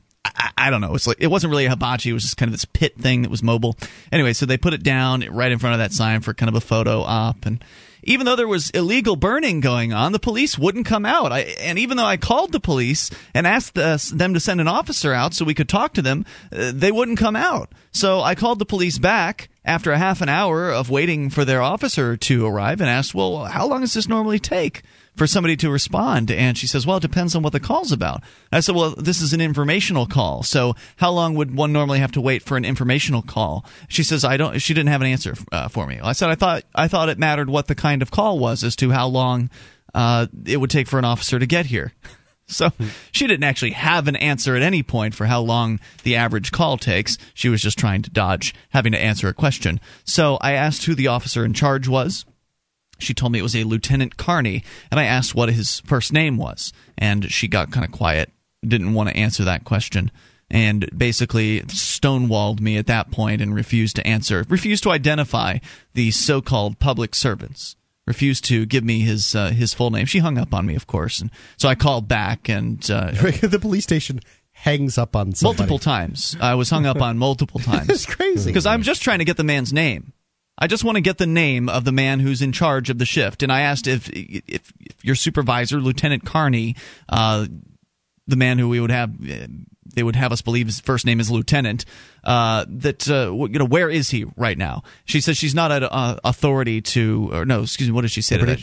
I, 0.58 0.70
don't 0.70 0.82
know. 0.82 0.96
It's 0.96 1.08
like 1.08 1.18
it 1.20 1.28
wasn't 1.28 1.52
really 1.52 1.66
a 1.66 1.70
hibachi. 1.70 2.10
It 2.10 2.14
was 2.14 2.24
just 2.24 2.38
kind 2.38 2.50
of 2.50 2.54
this 2.54 2.66
pit 2.66 2.98
thing 2.98 3.22
that 3.22 3.32
was 3.32 3.42
mobile. 3.42 3.78
Anyway, 4.12 4.34
so 4.34 4.46
they 4.46 4.58
put 4.58 4.74
it 4.74 4.84
down 4.84 5.22
right 5.30 5.52
in 5.52 5.60
front 5.60 5.74
of 5.74 5.80
that 5.80 5.94
sign 5.94 6.22
for 6.22 6.34
kind 6.34 6.50
of 6.50 6.56
a 6.56 6.62
photo 6.62 7.02
op 7.02 7.46
and. 7.46 7.64
Even 8.04 8.26
though 8.26 8.38
there 8.38 8.48
was 8.48 8.70
illegal 8.70 9.18
burning 9.18 9.60
going 9.60 9.92
on, 9.92 10.14
the 10.14 10.20
police 10.20 10.58
wouldn't 10.58 10.86
come 10.86 11.06
out. 11.06 11.34
I, 11.34 11.40
and 11.60 11.78
even 11.78 11.98
though 11.98 12.06
I 12.06 12.16
called 12.16 12.54
the 12.54 12.60
police 12.62 13.12
and 13.34 13.46
asked 13.46 13.76
the, 13.76 14.02
them 14.16 14.36
to 14.36 14.40
send 14.40 14.62
an 14.62 14.70
officer 14.70 15.12
out 15.12 15.34
so 15.34 15.44
we 15.44 15.54
could 15.54 15.68
talk 15.68 15.96
to 15.96 16.02
them, 16.02 16.26
uh, 16.50 16.72
they 16.74 16.94
wouldn't 16.94 17.20
come 17.20 17.36
out. 17.36 17.74
So 17.92 18.22
I 18.22 18.36
called 18.36 18.58
the 18.60 18.66
police 18.66 18.98
back 18.98 19.50
after 19.66 19.92
a 19.92 19.98
half 19.98 20.22
an 20.22 20.30
hour 20.30 20.72
of 20.72 20.90
waiting 20.90 21.30
for 21.30 21.46
their 21.46 21.62
officer 21.62 22.16
to 22.18 22.46
arrive 22.46 22.82
and 22.82 22.90
asked, 22.90 23.14
Well, 23.14 23.46
how 23.46 23.68
long 23.68 23.82
does 23.82 23.94
this 23.94 24.08
normally 24.08 24.40
take 24.40 24.84
for 25.16 25.28
somebody 25.28 25.58
to 25.58 25.70
respond? 25.70 26.32
And 26.32 26.58
she 26.58 26.68
says, 26.68 26.88
Well, 26.88 26.98
it 26.98 27.02
depends 27.02 27.36
on 27.36 27.44
what 27.44 27.54
the 27.54 27.60
call's 27.60 27.92
about. 27.92 28.24
I 28.52 28.62
said, 28.62 28.76
Well, 28.76 28.96
this 28.98 29.22
is 29.22 29.34
an 29.34 29.42
informational 29.42 30.06
call. 30.06 30.44
So 30.44 30.76
how 30.98 31.12
long 31.12 31.36
would 31.36 31.56
one 31.56 31.74
normally 31.74 32.00
have 32.00 32.14
to 32.14 32.22
wait 32.22 32.44
for 32.44 32.58
an 32.58 32.66
informational 32.66 33.22
call? 33.22 33.66
She 33.90 34.04
says, 34.04 34.24
I 34.24 34.38
don't, 34.38 34.60
she 34.60 34.74
didn't 34.74 34.90
have 34.90 35.02
an 35.02 35.08
answer 35.08 35.36
uh, 35.52 35.68
for 35.68 35.86
me. 35.86 36.00
I 36.02 36.14
said, 36.14 36.30
I 36.30 36.36
thought, 36.36 36.64
I 36.74 36.88
thought 36.88 37.10
it 37.10 37.20
mattered 37.20 37.50
what 37.50 37.68
the 37.68 37.76
kind 37.76 38.02
of 38.02 38.12
call 38.12 38.40
was 38.40 38.64
as 38.64 38.76
to 38.78 38.92
how 38.92 39.08
long 39.08 39.50
uh, 39.94 40.28
it 40.46 40.58
would 40.58 40.70
take 40.70 40.88
for 40.88 41.00
an 41.00 41.06
officer 41.06 41.38
to 41.40 41.46
get 41.46 41.66
here. 41.66 41.94
So 42.50 42.72
she 43.12 43.28
didn't 43.28 43.44
actually 43.44 43.72
have 43.72 44.08
an 44.08 44.16
answer 44.16 44.56
at 44.56 44.62
any 44.62 44.84
point 44.84 45.14
for 45.14 45.26
how 45.26 45.42
long 45.42 45.80
the 46.04 46.16
average 46.16 46.52
call 46.52 46.78
takes. 46.78 47.18
She 47.34 47.50
was 47.50 47.62
just 47.62 47.78
trying 47.78 48.02
to 48.02 48.10
dodge 48.10 48.54
having 48.70 48.92
to 48.92 49.02
answer 49.02 49.28
a 49.28 49.34
question. 49.34 49.80
So 50.04 50.38
I 50.42 50.54
asked 50.54 50.86
who 50.86 50.96
the 50.96 51.08
officer 51.08 51.46
in 51.46 51.54
charge 51.54 51.88
was. 51.88 52.26
She 52.98 53.14
told 53.14 53.32
me 53.32 53.40
it 53.40 53.44
was 53.44 53.56
a 53.56 53.64
Lieutenant 53.64 54.18
Carney, 54.18 54.64
and 54.92 55.00
I 55.00 55.06
asked 55.06 55.34
what 55.34 55.50
his 55.50 55.80
first 55.82 56.12
name 56.12 56.38
was. 56.38 56.74
And 56.98 57.32
she 57.32 57.48
got 57.48 57.72
kind 57.72 57.86
of 57.86 57.92
quiet, 57.92 58.32
didn't 58.68 58.94
want 58.94 59.10
to 59.10 59.16
answer 59.16 59.46
that 59.46 59.64
question 59.64 60.12
and 60.52 60.90
basically 60.98 61.62
stonewalled 61.62 62.60
me 62.60 62.78
at 62.78 62.88
that 62.88 63.12
point 63.12 63.42
and 63.42 63.54
refused 63.54 63.96
to 63.96 64.08
answer, 64.08 64.46
refused 64.50 64.84
to 64.84 64.92
identify 64.92 65.60
the 65.94 66.12
so-called 66.12 66.80
public 66.80 67.14
servants, 67.14 67.76
refused 68.10 68.44
to 68.46 68.66
give 68.66 68.84
me 68.84 69.02
his 69.02 69.36
uh, 69.36 69.52
his 69.52 69.74
full 69.74 69.92
name. 69.92 70.08
She 70.08 70.18
hung 70.18 70.40
up 70.40 70.52
on 70.52 70.66
me, 70.66 70.76
of 70.76 70.88
course, 70.88 71.22
and 71.22 71.30
so 71.58 71.70
I 71.70 71.76
called 71.76 72.08
back 72.08 72.50
and 72.50 72.78
uh, 72.90 73.12
the 73.12 73.60
police 73.62 73.84
station 73.84 74.20
hangs 74.52 74.98
up 74.98 75.16
on 75.16 75.34
somebody. 75.34 75.60
multiple 75.60 75.78
times. 75.78 76.36
I 76.42 76.56
was 76.56 76.72
hung 76.72 76.88
up 76.88 77.02
on 77.02 77.20
multiple 77.20 77.60
times. 77.72 77.88
It's 77.88 78.08
crazy. 78.08 78.50
because 78.50 78.66
I'm 78.66 78.82
just 78.82 79.04
trying 79.04 79.20
to 79.20 79.26
get 79.26 79.38
the 79.38 79.44
man's 79.44 79.72
name. 79.72 80.12
I 80.58 80.66
just 80.68 80.84
want 80.84 80.96
to 80.96 81.02
get 81.02 81.20
the 81.20 81.28
name 81.28 81.70
of 81.70 81.86
the 81.86 81.92
man 81.94 82.20
who's 82.20 82.42
in 82.42 82.52
charge 82.52 82.90
of 82.90 82.98
the 82.98 83.06
shift, 83.06 83.44
and 83.44 83.52
I 83.52 83.62
asked 83.62 83.86
if 83.86 84.10
if, 84.10 84.44
if 84.48 84.74
your 85.04 85.16
supervisor, 85.16 85.80
Lieutenant 85.80 86.26
Carney, 86.26 86.76
uh, 87.08 87.46
the 88.28 88.36
man 88.36 88.58
who 88.58 88.68
we 88.68 88.80
would 88.80 88.92
have. 88.92 89.14
They 90.00 90.04
would 90.04 90.16
have 90.16 90.32
us 90.32 90.42
believe 90.42 90.68
his 90.68 90.80
first 90.80 91.06
name 91.06 91.20
is 91.20 91.30
Lieutenant. 91.30 91.84
Uh, 92.24 92.64
that 92.70 93.10
uh, 93.10 93.34
you 93.34 93.60
know, 93.60 93.66
where 93.66 93.90
is 93.90 94.10
he 94.10 94.24
right 94.38 94.58
now? 94.58 94.84
She 95.04 95.20
says 95.20 95.36
she's 95.38 95.54
not 95.54 95.74
at 95.74 95.84
uh, 95.84 96.16
authority 96.24 96.80
to, 96.80 97.30
or 97.34 97.44
no, 97.44 97.64
excuse 97.64 97.90
me. 97.90 97.94
What 97.94 98.04
did 98.04 98.12
she 98.12 98.22
say 98.22 98.38
to 98.38 98.46
that? 98.46 98.60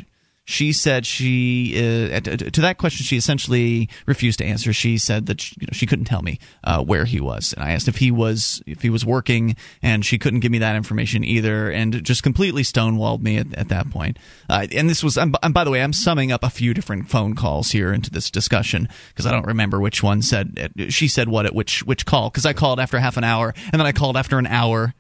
She 0.49 0.73
said 0.73 1.05
she 1.05 1.75
uh, 1.77 2.21
to 2.21 2.61
that 2.61 2.79
question 2.79 3.05
she 3.05 3.17
essentially 3.17 3.89
refused 4.07 4.39
to 4.39 4.45
answer. 4.45 4.73
She 4.73 4.97
said 4.97 5.27
that 5.27 5.41
she, 5.41 5.57
you 5.61 5.67
know, 5.67 5.73
she 5.73 5.87
couldn't 5.87 6.05
tell 6.05 6.23
me 6.23 6.39
uh, 6.63 6.85
where 6.85 7.05
he 7.05 7.21
was, 7.21 7.53
and 7.53 7.65
I 7.65 7.73
asked 7.73 7.89
if 7.89 7.97
he 7.97 8.13
was 8.13 8.63
if 8.65 8.81
he 8.81 8.89
was 8.89 9.05
working, 9.05 9.57
and 9.83 10.07
she 10.07 10.19
couldn't 10.19 10.41
give 10.41 10.53
me 10.53 10.59
that 10.59 10.77
information 10.77 11.25
either, 11.25 11.69
and 11.69 12.01
just 12.05 12.23
completely 12.23 12.63
stonewalled 12.63 13.23
me 13.23 13.39
at, 13.39 13.53
at 13.55 13.69
that 13.71 13.91
point. 13.91 14.21
Uh, 14.49 14.69
and 14.71 14.89
this 14.89 15.03
was, 15.03 15.19
and 15.19 15.37
by 15.53 15.65
the 15.65 15.71
way, 15.73 15.83
I'm 15.83 15.93
summing 15.93 16.31
up 16.31 16.45
a 16.45 16.51
few 16.51 16.73
different 16.75 17.11
phone 17.11 17.35
calls 17.35 17.73
here 17.73 17.93
into 17.93 18.13
this 18.13 18.31
discussion 18.31 18.89
because 19.09 19.27
I 19.27 19.33
don't 19.33 19.47
remember 19.47 19.81
which 19.81 20.01
one 20.01 20.23
said 20.23 20.71
she 20.91 21.09
said 21.09 21.29
what 21.29 21.47
at 21.47 21.57
which 21.57 21.85
which 21.85 22.07
call 22.07 22.31
because 22.31 22.47
I 22.47 22.53
called 22.53 22.79
after 22.79 23.01
half 23.01 23.17
an 23.17 23.25
hour, 23.25 23.53
and 23.73 23.81
then 23.81 23.87
I 23.87 23.91
called 23.91 24.17
after 24.17 24.39
an 24.39 24.47
hour 24.47 24.95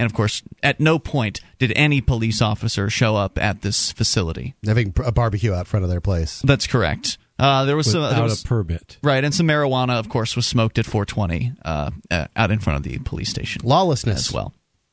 and 0.00 0.06
of 0.06 0.14
course, 0.14 0.42
at 0.62 0.80
no 0.80 0.98
point 0.98 1.40
did 1.58 1.72
any 1.76 2.00
police 2.00 2.40
officer 2.40 2.88
show 2.88 3.16
up 3.16 3.38
at 3.38 3.62
this 3.62 3.92
facility. 3.92 4.54
Having 4.66 4.94
a 5.04 5.12
barbecue 5.12 5.52
out 5.52 5.66
front 5.66 5.84
of 5.84 5.90
their 5.90 6.00
place. 6.00 6.42
That's 6.44 6.66
correct. 6.66 7.18
Uh, 7.38 7.64
there 7.64 7.76
was 7.76 7.86
Without 7.86 8.08
some 8.08 8.14
there 8.16 8.22
was, 8.24 8.44
a 8.44 8.46
permit. 8.46 8.98
right, 9.02 9.24
and 9.24 9.34
some 9.34 9.46
marijuana, 9.46 9.98
of 9.98 10.08
course, 10.08 10.36
was 10.36 10.46
smoked 10.46 10.78
at 10.78 10.84
420 10.84 11.52
uh, 11.64 11.90
uh, 12.10 12.26
out 12.36 12.50
in 12.50 12.58
front 12.58 12.76
of 12.78 12.82
the 12.82 12.98
police 12.98 13.30
station 13.30 13.62
Lawlessness. 13.64 14.28
as 14.28 14.32
well. 14.32 14.52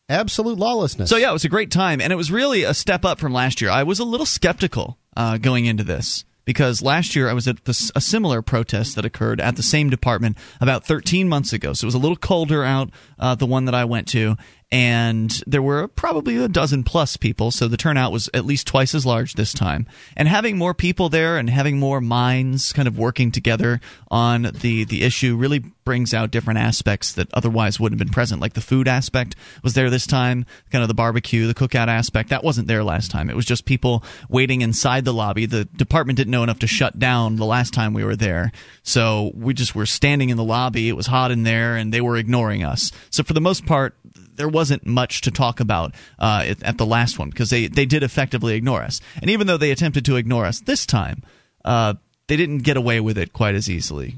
Absolute 0.10 0.58
lawlessness. 0.58 1.10
So 1.10 1.18
yeah, 1.18 1.30
it 1.30 1.34
was 1.34 1.44
a 1.44 1.50
great 1.50 1.72
time, 1.72 2.00
and 2.00 2.14
it 2.14 2.16
was 2.16 2.32
really 2.32 2.64
a 2.64 2.74
step 2.74 3.04
up 3.04 3.20
from 3.20 3.34
last 3.34 3.60
year. 3.60 3.70
I 3.70 3.84
was 3.84 4.00
a 4.00 4.06
little 4.06 4.26
skeptical 4.26 4.98
uh, 5.18 5.38
going 5.38 5.66
into 5.66 5.84
this 5.84 6.24
because 6.48 6.82
last 6.82 7.14
year 7.14 7.30
I 7.30 7.34
was 7.34 7.46
at 7.50 7.66
this, 7.66 7.92
a 7.94 8.00
similar 8.00 8.42
protest 8.42 8.96
that 8.96 9.04
occurred 9.04 9.42
at 9.42 9.58
the 9.58 9.64
same 9.64 9.90
department 9.90 10.38
about 10.62 10.86
13 10.86 11.28
months 11.28 11.52
ago. 11.52 11.74
So 11.74 11.84
it 11.84 11.90
was 11.90 11.96
a 11.96 12.00
little 12.00 12.16
colder 12.16 12.64
out, 12.64 12.90
uh, 13.20 13.36
the 13.36 13.46
one 13.46 13.66
that 13.66 13.76
I 13.76 13.84
went 13.84 14.08
to, 14.10 14.38
and 14.70 15.32
there 15.48 15.62
were 15.62 15.88
probably 15.88 16.36
a 16.38 16.50
dozen 16.50 16.84
plus 16.84 17.16
people, 17.16 17.52
so 17.52 17.70
the 17.70 17.78
turnout 17.78 18.12
was 18.12 18.30
at 18.34 18.46
least 18.46 18.68
twice 18.68 18.94
as 18.94 19.06
large 19.06 19.34
this 19.34 19.54
time. 19.54 19.88
And 20.18 20.28
having 20.28 20.58
more 20.58 20.74
people 20.74 21.08
there 21.08 21.38
and 21.38 21.50
having 21.50 21.80
more 21.80 22.02
minds 22.02 22.74
kind 22.74 22.88
of 22.88 22.98
working 22.98 23.32
together 23.32 23.80
on 24.12 24.44
the, 24.44 24.84
the 24.84 25.04
issue 25.04 25.38
really 25.38 25.60
brings 25.86 26.14
out 26.14 26.32
different 26.32 26.60
aspects 26.60 27.14
that 27.14 27.34
otherwise 27.34 27.80
wouldn't 27.80 27.98
have 27.98 28.06
been 28.06 28.14
present. 28.14 28.42
Like 28.42 28.56
the 28.56 28.62
food 28.62 28.90
aspect 28.90 29.38
was 29.64 29.74
there 29.74 29.90
this 29.90 30.06
time, 30.06 30.46
kind 30.70 30.82
of 30.82 30.90
the 30.90 30.94
barbecue, 30.94 31.48
the 31.48 31.54
cookout 31.54 31.88
aspect. 31.88 32.32
That 32.32 32.44
wasn't 32.44 32.68
there 32.68 32.84
last 32.84 33.10
time. 33.10 33.30
It 33.30 33.38
was 33.38 33.46
just 33.46 33.64
people 33.64 34.04
waiting 34.28 34.60
inside 34.60 35.06
the 35.06 35.14
lobby. 35.14 35.46
The 35.46 35.64
department 35.64 36.18
didn't 36.18 36.32
know 36.32 36.44
enough 36.44 36.60
to 36.60 36.68
shut 36.68 37.00
down 37.00 37.38
the 37.38 37.46
last 37.46 37.74
time 37.74 37.94
we 37.94 38.04
were 38.04 38.18
there. 38.18 38.52
So 38.84 39.32
we 39.34 39.54
just 39.54 39.76
were 39.76 39.86
standing 39.86 40.30
in 40.30 40.36
the 40.36 40.44
lobby. 40.44 40.90
It 40.90 40.98
was 40.98 41.08
hot 41.08 41.32
in 41.32 41.44
there 41.44 41.78
and 41.78 41.94
they 41.94 42.02
were 42.02 42.18
ignoring 42.18 42.66
us. 42.66 42.92
So 43.10 43.24
for 43.24 43.32
the 43.32 43.40
most 43.40 43.66
part, 43.66 43.96
there 44.38 44.48
wasn't 44.48 44.86
much 44.86 45.22
to 45.22 45.32
talk 45.32 45.60
about 45.60 45.94
uh, 46.20 46.54
at, 46.64 46.78
the 46.78 46.86
last 46.86 47.20
one 47.20 47.30
because 47.30 47.50
they, 47.50 47.68
they 47.68 47.86
did 47.86 48.04
effectively 48.04 48.56
ignore 48.56 48.82
us. 48.82 49.02
And 49.22 49.30
even 49.30 49.48
though 49.48 49.58
they 49.58 49.72
attempted 49.72 50.06
to 50.06 50.16
ignore 50.16 50.46
us 50.46 50.62
this 50.62 50.86
time, 50.86 51.24
uh, 51.66 51.96
they 52.28 52.38
didn't 52.38 52.60
get 52.60 52.78
away 52.78 53.00
with 53.00 53.18
it 53.18 53.34
quite 53.34 53.56
as 53.56 53.70
easily. 53.70 54.16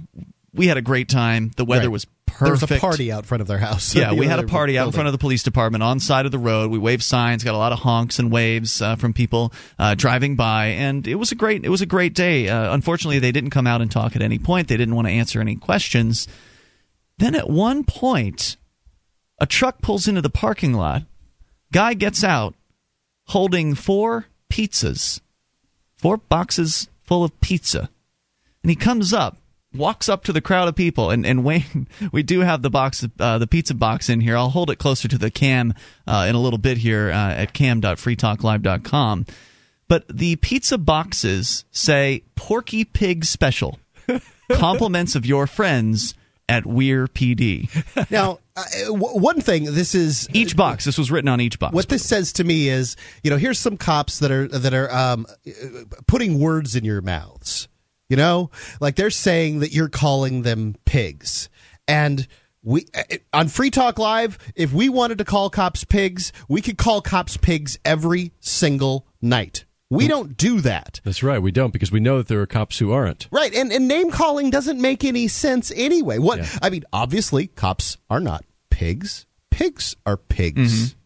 We 0.53 0.67
had 0.67 0.77
a 0.77 0.81
great 0.81 1.09
time. 1.09 1.51
The 1.57 1.65
weather 1.65 1.83
Right. 1.83 1.91
was 1.91 2.07
There 2.41 2.51
was 2.51 2.63
a 2.63 2.67
party 2.67 3.11
out 3.11 3.25
front 3.25 3.41
of 3.41 3.47
their 3.47 3.57
house. 3.57 3.95
Yeah, 3.95 4.13
we 4.21 4.25
had 4.25 4.39
a 4.39 4.47
party 4.47 4.77
out 4.77 4.87
in 4.87 4.93
front 4.93 5.07
of 5.07 5.11
the 5.11 5.17
police 5.17 5.43
department 5.43 5.83
on 5.83 5.99
side 5.99 6.25
of 6.25 6.31
the 6.31 6.39
road. 6.39 6.71
We 6.71 6.77
waved 6.77 7.03
signs, 7.03 7.43
got 7.43 7.53
a 7.53 7.57
lot 7.57 7.71
of 7.71 7.79
honks 7.79 8.17
and 8.19 8.31
waves 8.31 8.81
uh, 8.81 8.95
from 8.95 9.13
people 9.13 9.53
uh, 9.77 9.95
driving 9.95 10.35
by, 10.35 10.67
and 10.67 11.07
it 11.07 11.15
was 11.15 11.31
a 11.31 11.35
great 11.35 11.63
it 11.65 11.69
was 11.69 11.81
a 11.81 11.85
great 11.85 12.13
day. 12.13 12.47
Uh, 12.47 12.73
unfortunately, 12.73 13.19
they 13.19 13.31
didn't 13.31 13.51
come 13.51 13.67
out 13.67 13.81
and 13.81 13.91
talk 13.91 14.15
at 14.15 14.21
any 14.21 14.39
point. 14.39 14.67
They 14.67 14.77
didn't 14.77 14.95
want 14.95 15.07
to 15.07 15.13
answer 15.13 15.39
any 15.39 15.55
questions. 15.55 16.27
Then 17.17 17.35
at 17.35 17.49
one 17.49 17.83
point, 17.83 18.55
a 19.39 19.45
truck 19.45 19.81
pulls 19.81 20.07
into 20.07 20.21
the 20.21 20.29
parking 20.29 20.73
lot. 20.73 21.03
Guy 21.71 21.93
gets 21.93 22.23
out 22.23 22.55
holding 23.27 23.75
four 23.75 24.25
pizzas, 24.49 25.21
four 25.97 26.17
boxes 26.17 26.89
full 27.03 27.23
of 27.23 27.39
pizza, 27.41 27.89
and 28.63 28.69
he 28.69 28.75
comes 28.75 29.13
up 29.13 29.37
walks 29.73 30.09
up 30.09 30.23
to 30.23 30.33
the 30.33 30.41
crowd 30.41 30.67
of 30.67 30.75
people 30.75 31.11
and, 31.11 31.25
and 31.25 31.43
Wayne 31.43 31.87
we 32.11 32.23
do 32.23 32.39
have 32.39 32.61
the 32.61 32.69
box 32.69 33.05
uh, 33.19 33.37
the 33.37 33.47
pizza 33.47 33.73
box 33.73 34.09
in 34.09 34.19
here 34.19 34.35
I'll 34.35 34.49
hold 34.49 34.71
it 34.71 34.77
closer 34.77 35.07
to 35.07 35.17
the 35.17 35.29
cam 35.29 35.73
uh, 36.07 36.25
in 36.27 36.35
a 36.35 36.39
little 36.39 36.57
bit 36.57 36.77
here 36.77 37.11
uh, 37.11 37.33
at 37.33 37.53
cam.freetalklive.com 37.53 39.25
but 39.87 40.05
the 40.07 40.35
pizza 40.37 40.77
boxes 40.77 41.65
say 41.71 42.23
Porky 42.35 42.83
Pig 42.83 43.25
Special 43.25 43.79
compliments 44.51 45.15
of 45.15 45.25
your 45.25 45.45
friends 45.45 46.15
at 46.49 46.65
Weare 46.65 47.07
PD 47.07 47.69
Now, 48.11 48.39
uh, 48.55 48.63
w- 48.87 49.19
one 49.19 49.39
thing, 49.39 49.65
this 49.65 49.95
is 49.95 50.27
each 50.33 50.57
box 50.57 50.85
this 50.85 50.97
was 50.97 51.11
written 51.11 51.29
on 51.29 51.39
each 51.39 51.59
box 51.59 51.73
What 51.73 51.87
this 51.87 52.03
says 52.03 52.33
to 52.33 52.43
me 52.43 52.67
is, 52.67 52.95
you 53.23 53.29
know, 53.29 53.37
here's 53.37 53.59
some 53.59 53.77
cops 53.77 54.19
that 54.19 54.31
are 54.31 54.47
that 54.47 54.73
are 54.73 54.91
um, 54.91 55.25
putting 56.07 56.39
words 56.39 56.75
in 56.75 56.83
your 56.83 57.01
mouths. 57.01 57.67
You 58.09 58.17
know, 58.17 58.49
like 58.81 58.95
they're 58.95 59.11
saying 59.11 59.59
that 59.59 59.71
you're 59.71 59.87
calling 59.87 60.41
them 60.41 60.75
pigs, 60.83 61.47
and 61.87 62.27
we 62.63 62.87
uh, 62.95 63.17
on 63.31 63.49
Free 63.49 63.69
Talk 63.69 63.99
Live, 63.99 64.39
if 64.55 64.73
we 64.73 64.89
wanted 64.89 65.19
to 65.19 65.25
call 65.25 65.51
cops 65.51 65.83
pigs, 65.83 66.33
we 66.47 66.61
could 66.61 66.77
call 66.77 67.01
cops 67.01 67.37
pigs 67.37 67.77
every 67.85 68.31
single 68.39 69.05
night. 69.21 69.65
We 69.89 70.07
don't 70.07 70.37
do 70.37 70.61
that. 70.61 71.01
That's 71.03 71.23
right. 71.23 71.41
We 71.41 71.51
don't 71.51 71.73
because 71.73 71.91
we 71.91 71.99
know 71.99 72.17
that 72.17 72.27
there 72.27 72.41
are 72.41 72.45
cops 72.45 72.77
who 72.77 72.91
aren't. 72.91 73.27
Right, 73.31 73.53
and, 73.53 73.71
and 73.71 73.87
name 73.87 74.11
calling 74.11 74.51
doesn't 74.51 74.79
make 74.79 75.03
any 75.03 75.27
sense 75.27 75.71
anyway. 75.75 76.19
What 76.19 76.39
Yeah. 76.39 76.47
I 76.61 76.69
mean, 76.69 76.83
obviously, 76.93 77.47
cops 77.47 77.97
are 78.09 78.19
not 78.19 78.45
pigs. 78.69 79.25
Pigs 79.49 79.95
are 80.05 80.17
pigs. 80.17 80.91
Mm-hmm. 80.91 80.98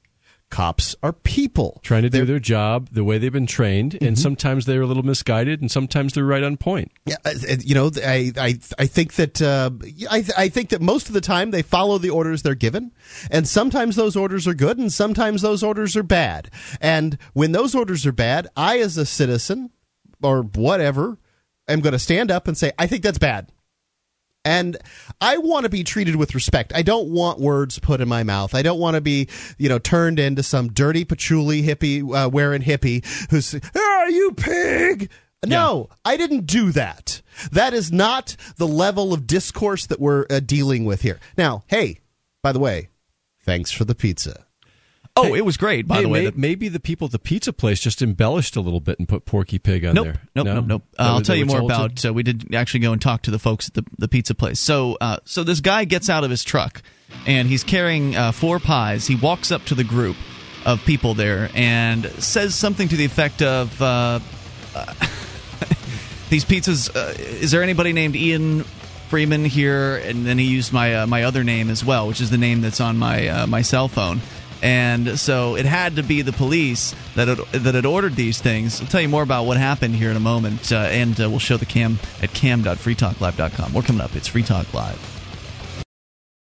Cops 0.54 0.96
are 1.02 1.14
people 1.14 1.82
Trying 1.84 2.04
to 2.04 2.12
do 2.12 2.20
They're- 2.20 2.26
their 2.26 2.40
job 2.40 2.90
the 2.92 3.04
way 3.04 3.18
they've 3.18 3.34
been 3.34 3.48
trained, 3.48 3.98
and 4.02 4.18
sometimes 4.20 4.66
they're 4.68 4.84
a 4.84 4.86
little 4.86 5.02
misguided, 5.02 5.62
and 5.62 5.72
sometimes 5.72 6.14
they're 6.14 6.24
right 6.24 6.44
on 6.44 6.58
point. 6.58 6.92
Yeah, 7.08 7.16
uh, 7.26 7.32
uh, 7.50 7.56
you 7.64 7.74
know, 7.74 7.90
I 8.06 8.32
I 8.38 8.60
I 8.78 8.86
think 8.86 9.14
that 9.16 9.42
uh, 9.42 9.72
I 10.12 10.24
I 10.38 10.50
think 10.50 10.70
that 10.70 10.80
most 10.80 11.08
of 11.08 11.14
the 11.14 11.22
time 11.22 11.50
they 11.50 11.64
follow 11.64 11.98
the 11.98 12.12
orders 12.12 12.44
they're 12.44 12.54
given, 12.54 12.92
and 13.32 13.48
sometimes 13.48 13.96
those 13.96 14.16
orders 14.16 14.48
are 14.48 14.54
good, 14.54 14.78
and 14.78 14.94
sometimes 14.94 15.42
those 15.42 15.64
orders 15.64 15.96
are 15.98 16.04
bad. 16.04 16.52
And 16.80 17.18
when 17.34 17.52
those 17.52 17.74
orders 17.74 18.06
are 18.06 18.12
bad, 18.12 18.48
I, 18.56 18.78
as 18.78 18.96
a 18.96 19.08
citizen 19.08 19.72
or 20.22 20.44
whatever, 20.44 21.18
am 21.68 21.80
going 21.80 21.94
to 21.94 22.00
stand 22.00 22.30
up 22.30 22.48
and 22.48 22.56
say, 22.56 22.72
I 22.78 22.86
think 22.86 23.02
that's 23.02 23.18
bad. 23.18 23.50
And 24.46 24.78
I 25.22 25.38
want 25.38 25.64
to 25.64 25.70
be 25.70 25.84
treated 25.84 26.18
with 26.18 26.36
respect. 26.36 26.74
I 26.76 26.82
don't 26.82 27.10
want 27.10 27.40
words 27.40 27.80
put 27.80 28.02
in 28.02 28.10
my 28.10 28.24
mouth. 28.24 28.54
I 28.54 28.62
don't 28.62 28.80
want 28.80 28.96
to 28.96 29.02
be, 29.02 29.30
you 29.58 29.70
know, 29.70 29.80
turned 29.80 30.20
into 30.20 30.44
some 30.44 30.74
dirty 30.74 31.06
patchouli 31.06 31.64
hippie 31.64 32.04
uh, 32.04 32.30
wearing 32.30 32.62
hippie 32.62 33.06
who's, 33.30 33.56
"Ah, 33.76 34.06
you 34.06 34.34
pig." 34.34 35.10
No, 35.46 35.90
I 36.06 36.18
didn't 36.18 36.46
do 36.46 36.72
that. 36.72 37.22
That 37.52 37.74
is 37.74 37.92
not 37.92 38.36
the 38.58 38.68
level 38.68 39.14
of 39.14 39.28
discourse 39.28 39.86
that 39.88 40.00
we're 40.00 40.26
uh, 40.30 40.40
dealing 40.40 40.86
with 40.86 41.02
here. 41.02 41.20
Now, 41.38 41.64
hey, 41.68 42.00
by 42.42 42.52
the 42.54 42.60
way, 42.60 42.90
thanks 43.44 43.72
for 43.72 43.84
the 43.84 43.96
pizza. 43.96 44.46
Oh 45.16 45.34
it 45.36 45.46
was 45.46 45.58
great 45.58 45.88
by 45.88 45.98
Hey, 45.98 46.02
the 46.04 46.10
way 46.10 46.24
may- 46.26 46.30
the- 46.32 46.38
maybe 46.38 46.70
the 46.70 46.80
people 46.80 47.06
at 47.06 47.12
the 47.12 47.20
pizza 47.20 47.54
place 47.54 47.80
just 47.80 48.02
embellished 48.02 48.56
a 48.56 48.62
little 48.62 48.80
bit 48.80 48.98
and 49.00 49.08
put 49.08 49.26
Porky 49.26 49.60
Pig 49.60 49.86
on 49.86 49.94
Nope, 49.96 50.06
there. 50.06 50.22
nope, 50.36 50.46
No? 50.46 50.54
nope, 50.56 50.66
nope. 50.66 50.84
Uh, 50.98 51.04
I'll 51.04 51.22
tell 51.22 51.36
you 51.36 51.46
more 51.46 51.62
about. 51.62 52.04
Uh, 52.06 52.14
we 52.14 52.24
did 52.24 52.54
actually 52.56 52.80
go 52.82 52.92
and 52.94 53.02
talk 53.02 53.22
to 53.24 53.32
the 53.32 53.40
folks 53.40 53.68
at 53.68 53.74
the, 53.76 53.86
the 54.00 54.08
pizza 54.08 54.34
place. 54.36 54.60
So, 54.60 54.98
uh, 55.00 55.18
so 55.26 55.44
this 55.44 55.60
guy 55.62 55.86
gets 55.86 56.10
out 56.10 56.24
of 56.24 56.30
his 56.30 56.44
truck 56.44 56.82
and 57.28 57.48
he's 57.48 57.64
carrying 57.64 58.16
uh, 58.16 58.32
four 58.32 58.60
pies. 58.60 59.06
He 59.06 59.16
walks 59.16 59.52
up 59.52 59.64
to 59.66 59.76
the 59.76 59.84
group 59.84 60.16
of 60.66 60.84
people 60.86 61.14
there 61.14 61.50
and 61.54 62.06
says 62.24 62.56
something 62.56 62.88
to 62.88 62.96
the 62.96 63.06
effect 63.06 63.42
of, 63.42 63.80
uh, 63.82 64.20
these 66.30 66.46
pizzas. 66.46 66.90
Uh, 66.96 67.14
is 67.20 67.52
there 67.52 67.62
anybody 67.64 67.94
named 67.94 68.16
Ian 68.16 68.64
Freeman 69.10 69.46
here? 69.46 69.98
And 69.98 70.26
then 70.26 70.38
he 70.38 70.46
used 70.46 70.74
my 70.74 70.96
uh, 70.96 71.08
my 71.08 71.24
other 71.24 71.44
name 71.44 71.70
as 71.70 71.84
well, 71.86 72.08
which 72.08 72.22
is 72.22 72.30
the 72.30 72.38
name 72.38 72.62
that's 72.62 72.82
on 72.82 72.98
my 72.98 73.28
uh, 73.28 73.48
my 73.48 73.62
cell 73.62 73.88
phone. 73.88 74.22
And 74.64 75.20
so 75.20 75.58
it 75.58 75.66
had 75.66 75.98
to 75.98 76.04
be 76.04 76.22
the 76.22 76.32
police 76.32 76.96
that 77.16 77.28
had, 77.28 77.40
that 77.52 77.76
had 77.76 77.86
ordered 77.86 78.16
these 78.16 78.40
things. 78.40 78.80
I'll 78.80 78.88
tell 78.88 79.02
you 79.02 79.10
more 79.10 79.22
about 79.22 79.46
what 79.46 79.58
happened 79.58 79.94
here 79.94 80.10
in 80.10 80.16
a 80.16 80.22
moment, 80.22 80.72
uh, 80.72 80.78
and 80.78 81.20
uh, 81.20 81.30
we'll 81.30 81.40
show 81.40 81.58
the 81.58 81.66
cam 81.66 82.00
at 82.22 82.34
cam.freetalklive.com. 82.34 83.74
We're 83.74 83.82
coming 83.82 84.02
up. 84.02 84.16
It's 84.16 84.30
Free 84.30 84.44
Talk 84.44 84.74
Live. 84.74 85.13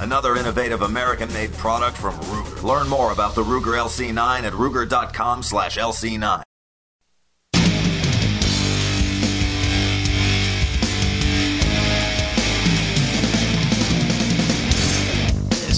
another 0.00 0.36
innovative 0.36 0.82
American 0.82 1.32
made 1.32 1.52
product 1.54 1.96
from 1.96 2.14
Ruger. 2.14 2.62
Learn 2.62 2.88
more 2.88 3.12
about 3.12 3.34
the 3.34 3.42
Ruger 3.42 3.76
LC9 3.78 4.42
at 4.42 4.52
ruger.com 4.52 5.42
slash 5.42 5.76
LC9. 5.78 6.42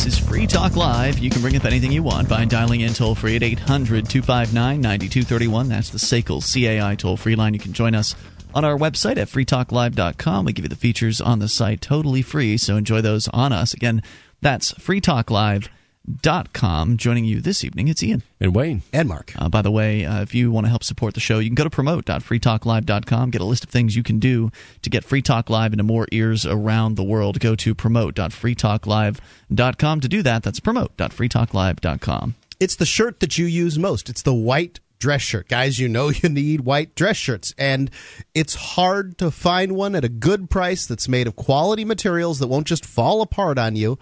This 0.05 0.07
is 0.07 0.19
Free 0.19 0.47
Talk 0.47 0.77
Live. 0.77 1.19
You 1.19 1.31
can 1.31 1.41
bring 1.41 1.57
up 1.57 1.65
anything 1.65 1.91
you 1.91 2.03
want 2.03 2.29
by 2.29 2.45
dialing 2.45 2.83
in 2.83 2.93
toll 2.93 3.15
free 3.15 3.37
at 3.37 3.43
800 3.43 4.09
259 4.09 4.81
9231. 4.81 5.69
That's 5.69 5.91
the 5.91 5.99
SACL 5.99 6.43
CAI 6.43 6.95
toll 6.97 7.17
free 7.17 7.37
line. 7.37 7.55
You 7.55 7.61
can 7.61 7.73
join 7.73 7.95
us 7.95 8.15
on 8.55 8.65
our 8.65 8.77
website 8.77 9.19
at 9.19 9.29
freetalklive.com. 9.29 10.45
We 10.45 10.53
give 10.53 10.65
you 10.65 10.69
the 10.69 10.77
features 10.77 11.21
on 11.21 11.41
the 11.41 11.49
site 11.49 11.81
totally 11.81 12.23
free, 12.23 12.57
so 12.57 12.77
enjoy 12.77 13.01
those 13.01 13.27
on 13.29 13.53
us. 13.53 13.75
Again, 13.75 14.03
that's 14.41 14.73
freetalklive.com. 14.75 16.97
Joining 16.97 17.25
you 17.25 17.41
this 17.41 17.65
evening, 17.65 17.89
it's 17.89 18.03
Ian. 18.03 18.23
And 18.41 18.55
Wayne. 18.55 18.83
And 18.93 19.09
Mark. 19.09 19.33
Uh, 19.37 19.49
by 19.49 19.63
the 19.63 19.71
way, 19.71 20.05
uh, 20.05 20.21
if 20.23 20.35
you 20.35 20.51
want 20.51 20.67
to 20.67 20.71
help 20.71 20.85
support 20.85 21.15
the 21.15 21.21
show, 21.21 21.39
you 21.39 21.49
can 21.49 21.55
go 21.55 21.65
to 21.65 21.71
promote.freetalklive.com, 21.71 23.31
get 23.31 23.41
a 23.41 23.45
list 23.45 23.65
of 23.65 23.71
things 23.71 23.97
you 23.97 24.03
can 24.03 24.19
do 24.19 24.51
to 24.83 24.91
get 24.91 25.05
Free 25.05 25.23
Talk 25.23 25.49
Live 25.51 25.73
into 25.73 25.85
more 25.85 26.07
ears 26.13 26.45
around 26.47 26.97
the 26.97 27.05
world. 27.05 27.41
Go 27.41 27.55
to 27.57 27.75
promote.freetalklive.com. 27.75 30.01
To 30.01 30.09
do 30.09 30.23
that, 30.23 30.43
that's 30.43 30.61
promote.freetalklive.com. 30.61 32.35
It's 32.61 32.77
the 32.77 32.87
shirt 32.87 33.19
that 33.21 33.37
you 33.37 33.47
use 33.47 33.79
most. 33.79 34.09
It's 34.09 34.23
the 34.23 34.33
white 34.33 34.79
dress 35.05 35.21
shirt. 35.21 35.49
Guys, 35.49 35.79
you 35.79 35.87
know 35.87 36.09
you 36.23 36.31
need 36.31 36.63
white 36.63 36.95
dress 36.95 37.19
shirts. 37.19 37.55
And 37.59 37.91
it's 38.35 38.55
hard 38.55 39.19
to 39.19 39.31
find 39.31 39.73
one 39.73 39.95
at 39.95 40.03
a 40.03 40.09
good 40.09 40.49
price 40.49 40.87
that's 40.87 41.09
made 41.09 41.27
of 41.27 41.37
quality 41.37 41.85
materials 41.85 42.39
that 42.39 42.47
won't 42.47 42.67
just 42.67 42.87
fall 42.87 43.21
apart 43.21 43.59
on 43.59 43.77
you 43.77 43.99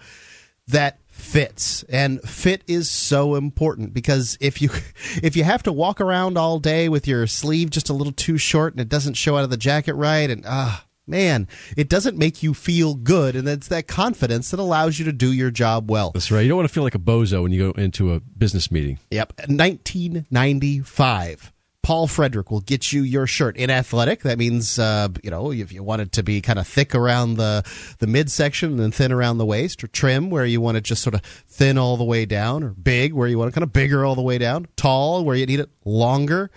that 0.69 0.99
fits 1.07 1.83
and 1.89 2.21
fit 2.21 2.63
is 2.67 2.89
so 2.89 3.35
important 3.35 3.93
because 3.93 4.37
if 4.39 4.61
you 4.61 4.69
if 5.21 5.35
you 5.35 5.43
have 5.43 5.61
to 5.61 5.73
walk 5.73 5.99
around 5.99 6.37
all 6.37 6.57
day 6.57 6.87
with 6.87 7.05
your 7.05 7.27
sleeve 7.27 7.69
just 7.69 7.89
a 7.89 7.93
little 7.93 8.13
too 8.13 8.37
short 8.37 8.73
and 8.73 8.79
it 8.79 8.89
doesn't 8.89 9.13
show 9.13 9.37
out 9.37 9.43
of 9.43 9.49
the 9.49 9.57
jacket 9.57 9.93
right 9.93 10.29
and 10.29 10.43
ah 10.47 10.83
man 11.05 11.47
it 11.75 11.89
doesn't 11.89 12.17
make 12.17 12.41
you 12.41 12.53
feel 12.53 12.95
good 12.95 13.35
and 13.35 13.47
it's 13.47 13.67
that 13.67 13.87
confidence 13.87 14.51
that 14.51 14.59
allows 14.59 14.97
you 14.99 15.05
to 15.05 15.11
do 15.11 15.33
your 15.33 15.51
job 15.51 15.91
well 15.91 16.11
That's 16.11 16.31
right. 16.31 16.41
You 16.41 16.47
don't 16.49 16.57
want 16.57 16.67
to 16.67 16.73
feel 16.73 16.83
like 16.83 16.95
a 16.95 16.99
bozo 16.99 17.43
when 17.43 17.51
you 17.51 17.71
go 17.71 17.79
into 17.79 18.13
a 18.13 18.19
business 18.19 18.71
meeting. 18.71 18.97
Yep. 19.11 19.33
1995. 19.47 21.51
Paul 21.81 22.07
Frederick 22.07 22.49
will 22.49 22.61
get 22.61 22.93
you 22.93 23.01
your 23.01 23.27
shirt 23.27 23.57
in 23.57 23.69
athletic. 23.69 24.23
That 24.23 24.37
means, 24.37 24.79
uh, 24.79 25.09
you 25.21 25.29
know, 25.29 25.51
if 25.51 25.73
you 25.73 25.83
want 25.83 26.01
it 26.01 26.13
to 26.13 26.23
be 26.23 26.39
kind 26.39 26.57
of 26.57 26.65
thick 26.65 26.95
around 26.95 27.35
the, 27.35 27.61
the 27.99 28.07
midsection 28.07 28.79
and 28.79 28.95
thin 28.95 29.11
around 29.11 29.37
the 29.37 29.45
waist, 29.45 29.83
or 29.83 29.87
trim 29.87 30.29
where 30.29 30.45
you 30.45 30.61
want 30.61 30.77
it 30.77 30.85
just 30.85 31.03
sort 31.03 31.13
of 31.13 31.21
thin 31.21 31.77
all 31.77 31.97
the 31.97 32.05
way 32.05 32.25
down, 32.25 32.63
or 32.63 32.69
big 32.69 33.11
where 33.11 33.27
you 33.27 33.37
want 33.37 33.49
it 33.49 33.53
kind 33.53 33.63
of 33.63 33.73
bigger 33.73 34.05
all 34.05 34.15
the 34.15 34.21
way 34.21 34.37
down, 34.37 34.65
tall 34.77 35.25
where 35.25 35.35
you 35.35 35.45
need 35.45 35.59
it 35.59 35.69
longer. 35.83 36.49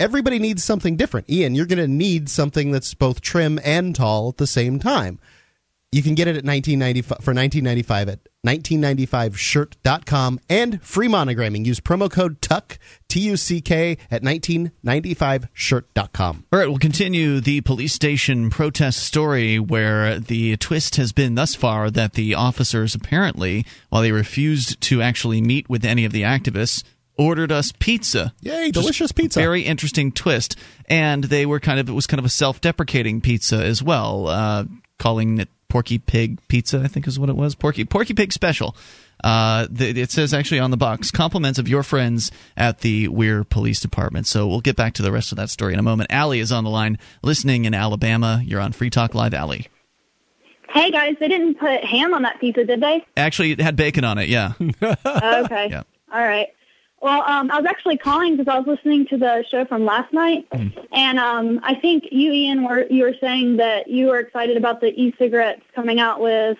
Everybody 0.00 0.38
needs 0.38 0.64
something 0.64 0.96
different. 0.96 1.28
Ian, 1.28 1.54
you're 1.54 1.66
going 1.66 1.78
to 1.78 1.86
need 1.86 2.30
something 2.30 2.70
that's 2.70 2.94
both 2.94 3.20
trim 3.20 3.60
and 3.62 3.94
tall 3.94 4.30
at 4.30 4.38
the 4.38 4.46
same 4.46 4.78
time. 4.78 5.20
You 5.92 6.02
can 6.02 6.14
get 6.14 6.26
it 6.26 6.36
at 6.36 6.44
1995 6.44 7.18
for 7.22 7.34
1995 7.34 8.08
at 8.08 8.20
1995shirt.com 8.46 10.40
and 10.48 10.82
free 10.82 11.08
monogramming. 11.08 11.66
Use 11.66 11.80
promo 11.80 12.10
code 12.10 12.40
TUCK 12.40 12.78
T 13.08 13.20
U 13.20 13.36
C 13.36 13.60
K 13.60 13.98
at 14.10 14.22
1995shirt.com. 14.22 16.44
All 16.50 16.58
right, 16.58 16.68
we'll 16.68 16.78
continue 16.78 17.40
the 17.40 17.60
police 17.60 17.92
station 17.92 18.48
protest 18.48 19.02
story 19.02 19.58
where 19.58 20.18
the 20.18 20.56
twist 20.56 20.96
has 20.96 21.12
been 21.12 21.34
thus 21.34 21.54
far 21.54 21.90
that 21.90 22.14
the 22.14 22.36
officers 22.36 22.94
apparently, 22.94 23.66
while 23.90 24.00
they 24.00 24.12
refused 24.12 24.80
to 24.82 25.02
actually 25.02 25.42
meet 25.42 25.68
with 25.68 25.84
any 25.84 26.06
of 26.06 26.12
the 26.12 26.22
activists, 26.22 26.84
ordered 27.20 27.52
us 27.52 27.72
pizza. 27.78 28.32
Yay, 28.40 28.70
delicious 28.70 29.12
pizza. 29.12 29.38
Very 29.38 29.62
interesting 29.62 30.10
twist. 30.10 30.56
And 30.88 31.22
they 31.22 31.44
were 31.44 31.60
kind 31.60 31.78
of, 31.78 31.88
it 31.88 31.92
was 31.92 32.06
kind 32.06 32.18
of 32.18 32.24
a 32.24 32.30
self 32.30 32.60
deprecating 32.60 33.20
pizza 33.20 33.62
as 33.62 33.82
well, 33.82 34.26
uh, 34.26 34.64
calling 34.98 35.38
it 35.38 35.48
Porky 35.68 35.98
Pig 35.98 36.38
Pizza, 36.48 36.80
I 36.82 36.88
think 36.88 37.06
is 37.06 37.18
what 37.18 37.28
it 37.28 37.36
was. 37.36 37.54
Porky, 37.54 37.84
Porky 37.84 38.14
Pig 38.14 38.32
Special. 38.32 38.74
Uh, 39.22 39.66
th- 39.66 39.96
it 39.96 40.10
says 40.10 40.32
actually 40.32 40.60
on 40.60 40.70
the 40.70 40.78
box, 40.78 41.10
compliments 41.10 41.58
of 41.58 41.68
your 41.68 41.82
friends 41.82 42.32
at 42.56 42.80
the 42.80 43.06
Weare 43.08 43.44
Police 43.44 43.80
Department. 43.80 44.26
So 44.26 44.48
we'll 44.48 44.62
get 44.62 44.76
back 44.76 44.94
to 44.94 45.02
the 45.02 45.12
rest 45.12 45.30
of 45.30 45.36
that 45.36 45.50
story 45.50 45.74
in 45.74 45.78
a 45.78 45.82
moment. 45.82 46.10
Allie 46.10 46.40
is 46.40 46.50
on 46.50 46.64
the 46.64 46.70
line, 46.70 46.98
listening 47.22 47.66
in 47.66 47.74
Alabama. 47.74 48.40
You're 48.42 48.60
on 48.60 48.72
Free 48.72 48.88
Talk 48.90 49.14
Live, 49.14 49.34
Allie. 49.34 49.68
Hey 50.70 50.90
guys, 50.90 51.16
they 51.20 51.28
didn't 51.28 51.56
put 51.56 51.84
ham 51.84 52.14
on 52.14 52.22
that 52.22 52.40
pizza, 52.40 52.64
did 52.64 52.80
they? 52.80 53.04
Actually, 53.16 53.50
it 53.50 53.60
had 53.60 53.76
bacon 53.76 54.04
on 54.04 54.18
it. 54.18 54.28
Yeah. 54.28 54.52
okay. 54.60 55.68
Yeah. 55.68 55.82
All 56.12 56.22
right. 56.22 56.48
Well, 57.00 57.22
um, 57.22 57.50
I 57.50 57.56
was 57.56 57.66
actually 57.66 57.96
calling 57.96 58.36
because 58.36 58.52
I 58.52 58.58
was 58.58 58.66
listening 58.66 59.06
to 59.06 59.16
the 59.16 59.42
show 59.50 59.64
from 59.64 59.86
last 59.86 60.12
night, 60.12 60.46
and 60.92 61.18
um, 61.18 61.60
I 61.62 61.74
think 61.74 62.04
you, 62.10 62.30
Ian, 62.30 62.62
were 62.64 62.86
you 62.90 63.04
were 63.04 63.14
saying 63.20 63.56
that 63.56 63.88
you 63.88 64.08
were 64.08 64.18
excited 64.18 64.58
about 64.58 64.82
the 64.82 64.88
e-cigarettes 64.88 65.62
coming 65.74 65.98
out 65.98 66.20
with 66.20 66.58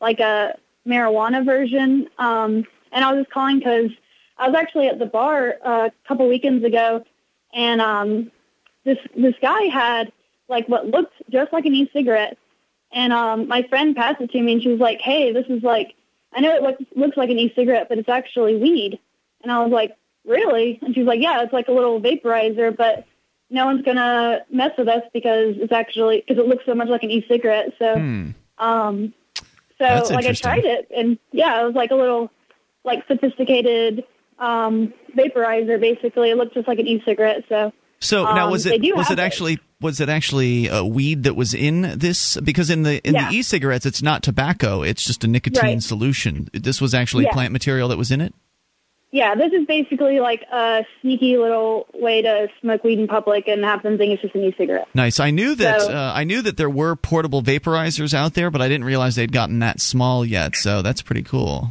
like 0.00 0.20
a 0.20 0.56
marijuana 0.86 1.44
version. 1.44 2.08
Um, 2.18 2.64
and 2.92 3.04
I 3.04 3.12
was 3.12 3.22
just 3.22 3.32
calling 3.32 3.58
because 3.58 3.90
I 4.38 4.48
was 4.48 4.56
actually 4.56 4.86
at 4.86 4.98
the 4.98 5.06
bar 5.06 5.56
uh, 5.64 5.88
a 5.88 6.08
couple 6.08 6.28
weekends 6.28 6.64
ago, 6.64 7.04
and 7.52 7.80
um, 7.80 8.30
this 8.84 8.98
this 9.16 9.34
guy 9.42 9.64
had 9.64 10.12
like 10.48 10.68
what 10.68 10.86
looked 10.86 11.14
just 11.30 11.52
like 11.52 11.66
an 11.66 11.74
e-cigarette, 11.74 12.38
and 12.92 13.12
um, 13.12 13.48
my 13.48 13.64
friend 13.64 13.96
passed 13.96 14.20
it 14.20 14.30
to 14.30 14.40
me, 14.40 14.52
and 14.52 14.62
she 14.62 14.68
was 14.68 14.80
like, 14.80 15.00
"Hey, 15.00 15.32
this 15.32 15.46
is 15.48 15.64
like 15.64 15.94
I 16.32 16.40
know 16.40 16.54
it 16.54 16.62
looks 16.62 16.82
looks 16.94 17.16
like 17.16 17.30
an 17.30 17.38
e-cigarette, 17.38 17.88
but 17.88 17.98
it's 17.98 18.08
actually 18.08 18.56
weed." 18.56 19.00
And 19.42 19.50
I 19.52 19.62
was 19.62 19.72
like, 19.72 19.96
"Really?" 20.24 20.78
And 20.82 20.94
she 20.94 21.00
was 21.00 21.06
like, 21.06 21.20
"Yeah, 21.20 21.42
it's 21.42 21.52
like 21.52 21.68
a 21.68 21.72
little 21.72 22.00
vaporizer, 22.00 22.76
but 22.76 23.06
no 23.50 23.64
one's 23.66 23.82
gonna 23.82 24.40
mess 24.50 24.70
with 24.78 24.88
us 24.88 25.02
because 25.12 25.56
it's 25.58 25.72
actually 25.72 26.24
because 26.26 26.42
it 26.42 26.48
looks 26.48 26.64
so 26.66 26.74
much 26.74 26.88
like 26.88 27.02
an 27.02 27.10
e-cigarette." 27.10 27.72
So, 27.78 27.98
Hmm. 27.98 28.30
um, 28.58 29.14
so 29.78 29.84
That's 29.84 30.10
like 30.10 30.26
I 30.26 30.32
tried 30.32 30.64
it, 30.64 30.88
and 30.94 31.18
yeah, 31.32 31.60
it 31.62 31.64
was 31.66 31.74
like 31.74 31.90
a 31.90 31.94
little 31.96 32.30
like 32.84 33.06
sophisticated 33.08 34.04
um 34.38 34.92
vaporizer. 35.16 35.80
Basically, 35.80 36.30
it 36.30 36.36
looked 36.36 36.54
just 36.54 36.68
like 36.68 36.78
an 36.78 36.86
e-cigarette. 36.86 37.44
So. 37.48 37.72
So 38.02 38.24
now 38.24 38.46
Um, 38.46 38.52
was 38.52 38.64
it 38.64 38.80
was 38.96 39.10
it 39.10 39.18
actually 39.18 39.58
was 39.82 40.00
it 40.00 40.08
actually 40.08 40.68
a 40.68 40.82
weed 40.82 41.24
that 41.24 41.36
was 41.36 41.52
in 41.52 41.82
this 41.98 42.38
because 42.42 42.70
in 42.70 42.82
the 42.82 42.98
in 43.06 43.14
Yeah. 43.14 43.28
the 43.28 43.36
e-cigarettes 43.36 43.84
it's 43.84 44.00
not 44.00 44.22
tobacco 44.22 44.82
it's 44.82 45.04
just 45.04 45.22
a 45.24 45.26
nicotine 45.28 45.62
Right. 45.62 45.82
solution. 45.82 46.48
This 46.54 46.80
was 46.80 46.94
actually 46.94 47.24
Yeah. 47.24 47.32
plant 47.34 47.52
material 47.52 47.88
that 47.88 47.98
was 47.98 48.10
in 48.10 48.22
it. 48.22 48.32
Yeah, 49.12 49.34
this 49.34 49.52
is 49.52 49.66
basically 49.66 50.20
like 50.20 50.42
a 50.52 50.84
sneaky 51.00 51.36
little 51.36 51.86
way 51.94 52.22
to 52.22 52.48
smoke 52.60 52.84
weed 52.84 53.00
in 53.00 53.08
public 53.08 53.48
and 53.48 53.64
have 53.64 53.82
them 53.82 53.98
think 53.98 54.12
it's 54.12 54.22
just 54.22 54.36
an 54.36 54.42
e-cigarette. 54.44 54.86
Nice. 54.94 55.18
I 55.18 55.30
knew 55.32 55.56
that 55.56 55.80
So- 55.82 55.92
uh, 55.92 56.12
I 56.14 56.22
knew 56.24 56.42
that 56.42 56.56
there 56.56 56.70
were 56.70 56.94
portable 56.94 57.42
vaporizers 57.42 58.14
out 58.14 58.34
there, 58.34 58.50
but 58.52 58.62
I 58.62 58.68
didn't 58.68 58.84
realize 58.84 59.16
they'd 59.16 59.32
gotten 59.32 59.58
that 59.60 59.80
small 59.80 60.24
yet. 60.24 60.54
So 60.54 60.82
that's 60.82 61.02
pretty 61.02 61.22
cool. 61.22 61.70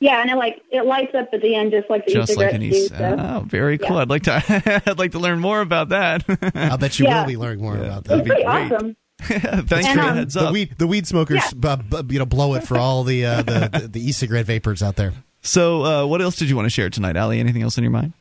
Yeah, 0.00 0.20
and 0.20 0.30
it 0.30 0.36
like 0.36 0.62
it 0.72 0.84
lights 0.86 1.14
up 1.14 1.28
at 1.32 1.42
the 1.42 1.54
end 1.54 1.70
just 1.72 1.88
like 1.90 2.06
the 2.06 2.12
Just 2.14 2.36
like 2.36 2.54
e-cigarettes 2.54 2.54
an 2.54 2.70
do. 2.70 2.76
e- 2.76 2.88
So. 2.88 3.16
Oh, 3.36 3.44
very 3.46 3.76
cool. 3.78 3.96
Yeah. 3.96 4.02
I'd 4.02 4.08
like 4.10 4.22
to 4.24 4.82
I'd 4.86 4.98
like 4.98 5.12
to 5.12 5.18
learn 5.18 5.38
more 5.40 5.60
about 5.60 5.90
that. 5.90 6.24
I'll 6.56 6.78
bet 6.78 6.98
you 6.98 7.04
Yeah. 7.06 7.20
will 7.20 7.28
be 7.28 7.36
learning 7.36 7.62
more 7.62 7.76
about 7.76 7.98
it's 7.98 8.08
that. 8.08 8.26
pretty 8.26 8.44
awesome. 8.44 8.96
Thanks 9.20 9.86
And, 9.86 9.86
for 9.86 9.94
the 10.04 10.08
um, 10.10 10.16
heads 10.16 10.34
The 10.34 10.40
up. 10.46 10.52
weed, 10.54 10.74
the 10.78 10.86
weed 10.86 11.06
smokers, 11.06 11.42
Yeah. 11.62 11.72
uh, 11.72 12.02
b- 12.02 12.14
you 12.14 12.18
know, 12.18 12.24
blow 12.26 12.54
it 12.54 12.64
for 12.66 12.78
all 12.78 13.04
the 13.04 13.26
uh, 13.26 13.42
the, 13.42 13.68
the, 13.82 13.88
the 13.88 14.08
e-cigarette 14.08 14.46
vapors 14.46 14.82
out 14.82 14.96
there. 14.96 15.12
So, 15.42 15.84
uh, 15.84 16.06
what 16.06 16.20
else 16.20 16.36
did 16.36 16.48
you 16.50 16.56
want 16.56 16.66
to 16.66 16.70
share 16.70 16.90
tonight, 16.90 17.16
Ali? 17.16 17.40
Anything 17.40 17.62
else 17.62 17.78
in 17.78 17.84
your 17.84 17.90
mind? 17.90 18.12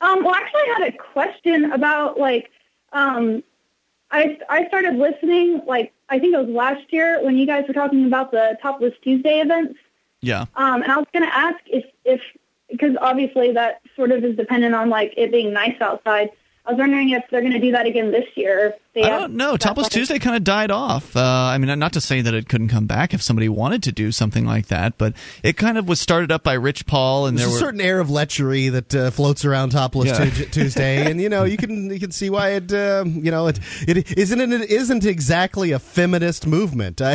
Um, 0.00 0.22
well, 0.22 0.34
actually, 0.34 0.60
I 0.62 0.74
had 0.78 0.94
a 0.94 0.96
question 0.96 1.72
about 1.72 2.18
like 2.18 2.50
um, 2.92 3.42
I 4.10 4.38
I 4.48 4.66
started 4.68 4.96
listening 4.96 5.62
like 5.66 5.92
I 6.08 6.18
think 6.18 6.34
it 6.34 6.38
was 6.38 6.48
last 6.48 6.92
year 6.92 7.22
when 7.24 7.36
you 7.36 7.46
guys 7.46 7.64
were 7.66 7.74
talking 7.74 8.06
about 8.06 8.30
the 8.30 8.56
Topless 8.62 8.94
Tuesday 9.02 9.40
events. 9.40 9.78
Yeah. 10.20 10.46
Um, 10.56 10.82
and 10.82 10.90
I 10.90 10.96
was 10.96 11.06
going 11.12 11.24
to 11.24 11.34
ask 11.34 11.58
if, 11.66 11.84
if 12.04 12.20
because 12.70 12.96
obviously 13.00 13.52
that 13.52 13.82
sort 13.94 14.10
of 14.10 14.24
is 14.24 14.36
dependent 14.36 14.74
on 14.74 14.88
like 14.88 15.12
it 15.16 15.30
being 15.30 15.52
nice 15.52 15.78
outside. 15.80 16.30
I 16.66 16.70
was 16.70 16.78
wondering 16.78 17.10
if 17.10 17.24
they're 17.30 17.42
going 17.42 17.52
to 17.52 17.58
do 17.58 17.72
that 17.72 17.86
again 17.86 18.10
this 18.10 18.26
year. 18.36 18.74
They 18.94 19.02
I 19.02 19.08
don't 19.08 19.34
know. 19.34 19.56
Topless. 19.56 19.88
Tuesday 19.88 20.20
kind 20.20 20.36
of 20.36 20.44
died 20.44 20.70
off. 20.70 21.16
Uh, 21.16 21.20
I 21.20 21.58
mean, 21.58 21.76
not 21.80 21.94
to 21.94 22.00
say 22.00 22.20
that 22.20 22.32
it 22.32 22.48
couldn't 22.48 22.68
come 22.68 22.86
back 22.86 23.12
if 23.12 23.20
somebody 23.22 23.48
wanted 23.48 23.82
to 23.84 23.92
do 23.92 24.12
something 24.12 24.46
like 24.46 24.68
that, 24.68 24.98
but 24.98 25.14
it 25.42 25.56
kind 25.56 25.78
of 25.78 25.88
was 25.88 26.00
started 26.00 26.30
up 26.30 26.44
by 26.44 26.52
Rich 26.52 26.86
Paul, 26.86 27.26
and 27.26 27.36
There's 27.36 27.48
there 27.48 27.56
a 27.58 27.60
were 27.60 27.66
certain 27.66 27.80
air 27.80 27.98
of 27.98 28.06
lechery 28.08 28.70
that 28.70 28.94
uh, 28.94 29.10
floats 29.10 29.44
around 29.44 29.70
Topless 29.70 30.10
Yeah. 30.16 30.30
Tu- 30.30 30.44
Tuesday, 30.46 31.10
and 31.10 31.20
you 31.20 31.28
know 31.28 31.42
you 31.42 31.56
can 31.56 31.90
you 31.90 31.98
can 31.98 32.12
see 32.12 32.30
why 32.30 32.50
it 32.50 32.72
uh, 32.72 33.04
you 33.04 33.32
know 33.32 33.48
it 33.48 33.58
it 33.88 34.16
isn't 34.16 34.40
it 34.40 34.70
isn't 34.70 35.04
exactly 35.04 35.72
a 35.72 35.78
feminist 35.80 36.46
movement. 36.46 37.00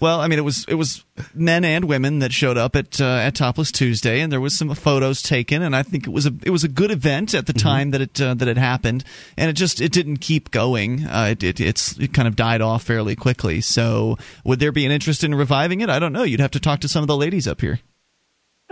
Well, 0.00 0.20
I 0.20 0.28
mean, 0.28 0.38
it 0.38 0.42
was 0.42 0.64
it 0.68 0.74
was 0.74 1.04
men 1.34 1.64
and 1.64 1.86
women 1.86 2.18
that 2.20 2.32
showed 2.32 2.58
up 2.58 2.76
at 2.76 3.00
uh, 3.00 3.04
at 3.04 3.34
Topless 3.34 3.72
Tuesday, 3.72 4.20
and 4.20 4.30
there 4.32 4.40
was 4.40 4.56
some 4.56 4.74
photos 4.74 5.22
taken, 5.22 5.62
and 5.62 5.74
I 5.74 5.82
think 5.82 6.06
it 6.06 6.10
was 6.10 6.26
a 6.26 6.32
it 6.44 6.50
was 6.50 6.64
a 6.64 6.68
good 6.68 6.90
event 6.90 7.34
at 7.34 7.46
the 7.46 7.52
time 7.52 7.92
that 7.92 8.00
it 8.00 8.20
uh, 8.20 8.34
that 8.34 8.48
it 8.48 8.56
happened, 8.58 9.04
and 9.38 9.48
it 9.48 9.54
just 9.54 9.80
it 9.80 9.92
didn't 9.92 10.18
keep 10.18 10.50
going. 10.50 11.06
Uh, 11.22 11.30
it, 11.30 11.42
it 11.42 11.60
it's 11.60 11.98
it 11.98 12.12
kind 12.12 12.26
of 12.26 12.36
died 12.36 12.60
off 12.60 12.82
fairly 12.82 13.14
quickly. 13.14 13.60
So, 13.60 14.16
would 14.44 14.58
there 14.58 14.72
be 14.72 14.84
an 14.84 14.92
interest 14.92 15.22
in 15.22 15.34
reviving 15.34 15.80
it? 15.80 15.88
I 15.88 15.98
don't 15.98 16.12
know. 16.12 16.22
You'd 16.24 16.40
have 16.40 16.50
to 16.52 16.60
talk 16.60 16.80
to 16.80 16.88
some 16.88 17.02
of 17.02 17.08
the 17.08 17.16
ladies 17.16 17.46
up 17.46 17.60
here. 17.60 17.80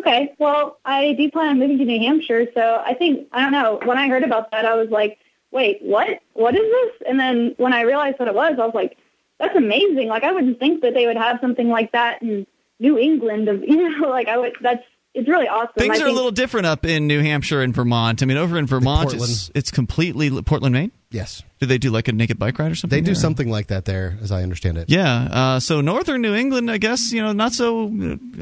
Okay, 0.01 0.35
well, 0.39 0.79
I 0.85 1.13
do 1.13 1.31
plan 1.31 1.49
on 1.51 1.59
moving 1.59 1.79
to 1.79 1.85
New 1.85 2.01
Hampshire, 2.01 2.47
so 2.55 2.83
I 2.85 2.95
think 2.95 3.29
I 3.33 3.43
don't 3.43 3.53
know. 3.53 3.81
When 3.85 3.99
I 3.99 4.09
heard 4.09 4.25
about 4.25 4.51
that, 4.51 4.65
I 4.65 4.75
was 4.75 4.89
like, 4.91 5.19
"Wait, 5.51 5.79
what? 5.83 6.21
What 6.33 6.55
is 6.55 6.63
this?" 6.63 7.09
And 7.09 7.21
then 7.21 7.55
when 7.59 7.73
I 7.73 7.83
realized 7.83 8.19
what 8.19 8.29
it 8.29 8.35
was, 8.35 8.55
I 8.59 8.65
was 8.65 8.75
like, 8.75 8.97
"That's 9.39 9.57
amazing!" 9.57 10.09
Like 10.09 10.25
I 10.25 10.33
wouldn't 10.33 10.59
think 10.59 10.83
that 10.83 10.95
they 10.95 11.07
would 11.07 11.19
have 11.19 11.39
something 11.41 11.69
like 11.69 11.93
that 11.93 12.23
in 12.23 12.47
New 12.79 12.99
England. 12.99 13.49
Of 13.49 13.63
you 13.69 14.01
know, 14.01 14.09
like 14.09 14.29
I 14.29 14.39
would. 14.39 14.55
That's 14.61 14.85
it's 15.15 15.29
really 15.29 15.49
awesome. 15.49 15.73
Things 15.77 16.01
I 16.01 16.05
are 16.05 16.09
a 16.09 16.13
little 16.13 16.31
different 16.31 16.67
up 16.67 16.85
in 16.87 17.07
New 17.07 17.21
Hampshire 17.21 17.63
and 17.63 17.75
Vermont. 17.75 18.23
I 18.23 18.27
mean, 18.27 18.37
over 18.37 18.59
in 18.59 18.67
Vermont, 18.67 19.11
Portland. 19.11 19.31
it's, 19.31 19.51
it's 19.55 19.71
completely 19.71 20.31
Portland, 20.43 20.73
Maine. 20.73 20.93
yes, 21.11 21.43
Do 21.59 21.67
they 21.67 21.79
do 21.79 21.91
like 21.91 22.07
a 22.09 22.13
naked 22.13 22.39
bike 22.39 22.59
ride 22.59 22.71
or 22.71 22.75
something? 22.75 22.97
they 22.97 23.01
do 23.01 23.07
there? 23.07 23.15
something 23.17 23.51
like 23.51 23.67
that 23.69 23.85
there, 23.87 24.17
as 24.23 24.31
I 24.31 24.43
understand 24.43 24.79
it. 24.79 24.89
Yeah. 24.89 25.29
Uh, 25.31 25.61
so 25.61 25.81
northern 25.81 26.21
New 26.23 26.35
England, 26.35 26.71
I 26.71 26.79
guess, 26.79 27.13
you 27.13 27.23
know, 27.23 27.33
not 27.33 27.53
so 27.53 27.93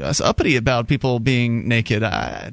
uh, 0.01 0.13
uppity 0.23 0.55
about 0.57 0.87
people 0.87 1.19
being 1.19 1.67
naked. 1.67 2.03
Uh, 2.03 2.51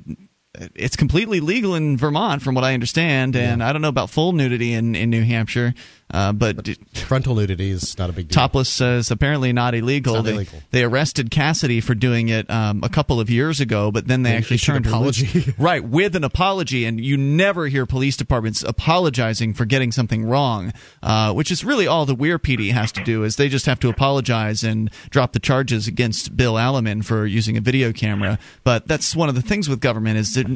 it's 0.75 0.97
completely 0.97 1.41
legal 1.41 1.75
in 1.75 1.99
Vermont, 1.99 2.41
from 2.41 2.55
what 2.55 2.65
I 2.65 2.73
understand, 2.73 3.37
and 3.37 3.63
I 3.63 3.75
don't 3.75 3.83
know 3.83 3.89
about 3.91 4.09
full 4.09 4.33
nudity 4.33 4.73
in, 4.73 4.95
in 4.95 5.11
New 5.11 5.23
Hampshire. 5.23 5.75
Uh, 6.09 6.33
but 6.33 6.69
Frontal 6.95 7.35
nudity 7.35 7.71
is 7.71 7.99
not 7.99 8.11
a 8.11 8.13
big 8.13 8.29
deal. 8.29 8.35
topless 8.37 8.81
is 8.81 9.11
apparently 9.11 9.53
not 9.53 9.75
illegal. 9.75 10.15
Not 10.15 10.25
they, 10.25 10.35
illegal. 10.35 10.63
they 10.71 10.85
arrested 10.85 11.31
Cassidy 11.33 11.81
for 11.81 11.95
doing 11.97 12.29
it 12.29 12.49
um, 12.49 12.81
a 12.85 12.89
couple 12.89 13.19
of 13.19 13.29
years 13.29 13.59
ago, 13.61 13.91
but 13.91 14.07
then 14.07 14.23
they 14.23 14.31
They 14.31 14.37
actually 14.37 14.59
turned 14.59 14.87
an 14.87 14.93
her 14.93 14.99
loose. 15.01 15.21
apology. 15.21 15.55
right 15.59 15.83
with 15.85 16.15
an 16.15 16.23
apology, 16.23 16.85
and 16.85 17.01
you 17.05 17.17
never 17.17 17.67
hear 17.67 17.87
police 17.87 18.17
departments 18.17 18.63
apologizing 18.63 19.53
for 19.55 19.65
getting 19.65 19.91
something 19.91 20.25
wrong, 20.25 20.73
uh, 21.03 21.33
which 21.33 21.51
is 21.51 21.65
really 21.65 21.89
all 21.89 22.07
the 22.07 22.15
Weare 22.15 22.39
PD 22.39 22.73
has 22.73 22.93
to 22.93 23.03
do 23.03 23.25
is 23.25 23.35
they 23.37 23.49
just 23.49 23.67
have 23.67 23.81
to 23.81 23.89
apologize 23.89 24.63
and 24.63 24.91
drop 25.11 25.33
the 25.33 25.41
charges 25.41 25.89
against 25.89 26.37
Bill 26.37 26.55
Alleman 26.55 27.05
for 27.05 27.27
using 27.27 27.57
a 27.57 27.61
video 27.61 27.93
camera. 27.93 28.39
But 28.63 28.87
that's 28.87 29.17
one 29.17 29.29
of 29.29 29.35
the 29.35 29.43
things 29.43 29.69
with 29.69 29.81
government 29.81 30.19
is 30.19 30.35
that. 30.35 30.47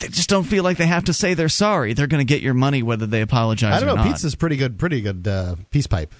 They 0.00 0.08
just 0.08 0.28
don't 0.28 0.44
feel 0.44 0.64
like 0.64 0.76
they 0.76 0.86
have 0.86 1.04
to 1.04 1.12
say 1.12 1.34
they're 1.34 1.48
sorry. 1.48 1.92
They're 1.94 2.06
going 2.08 2.20
to 2.20 2.24
get 2.24 2.42
your 2.42 2.54
money 2.54 2.82
whether 2.82 3.06
they 3.06 3.20
apologize 3.20 3.74
I 3.74 3.80
don't 3.80 3.90
or 3.90 3.96
know. 3.96 4.04
not. 4.04 4.06
Pizza's 4.12 4.34
pretty 4.34 4.56
good. 4.56 4.78
Pretty 4.78 5.00
good 5.00 5.26
uh, 5.28 5.56
peace 5.70 5.86
pipe. 5.86 6.12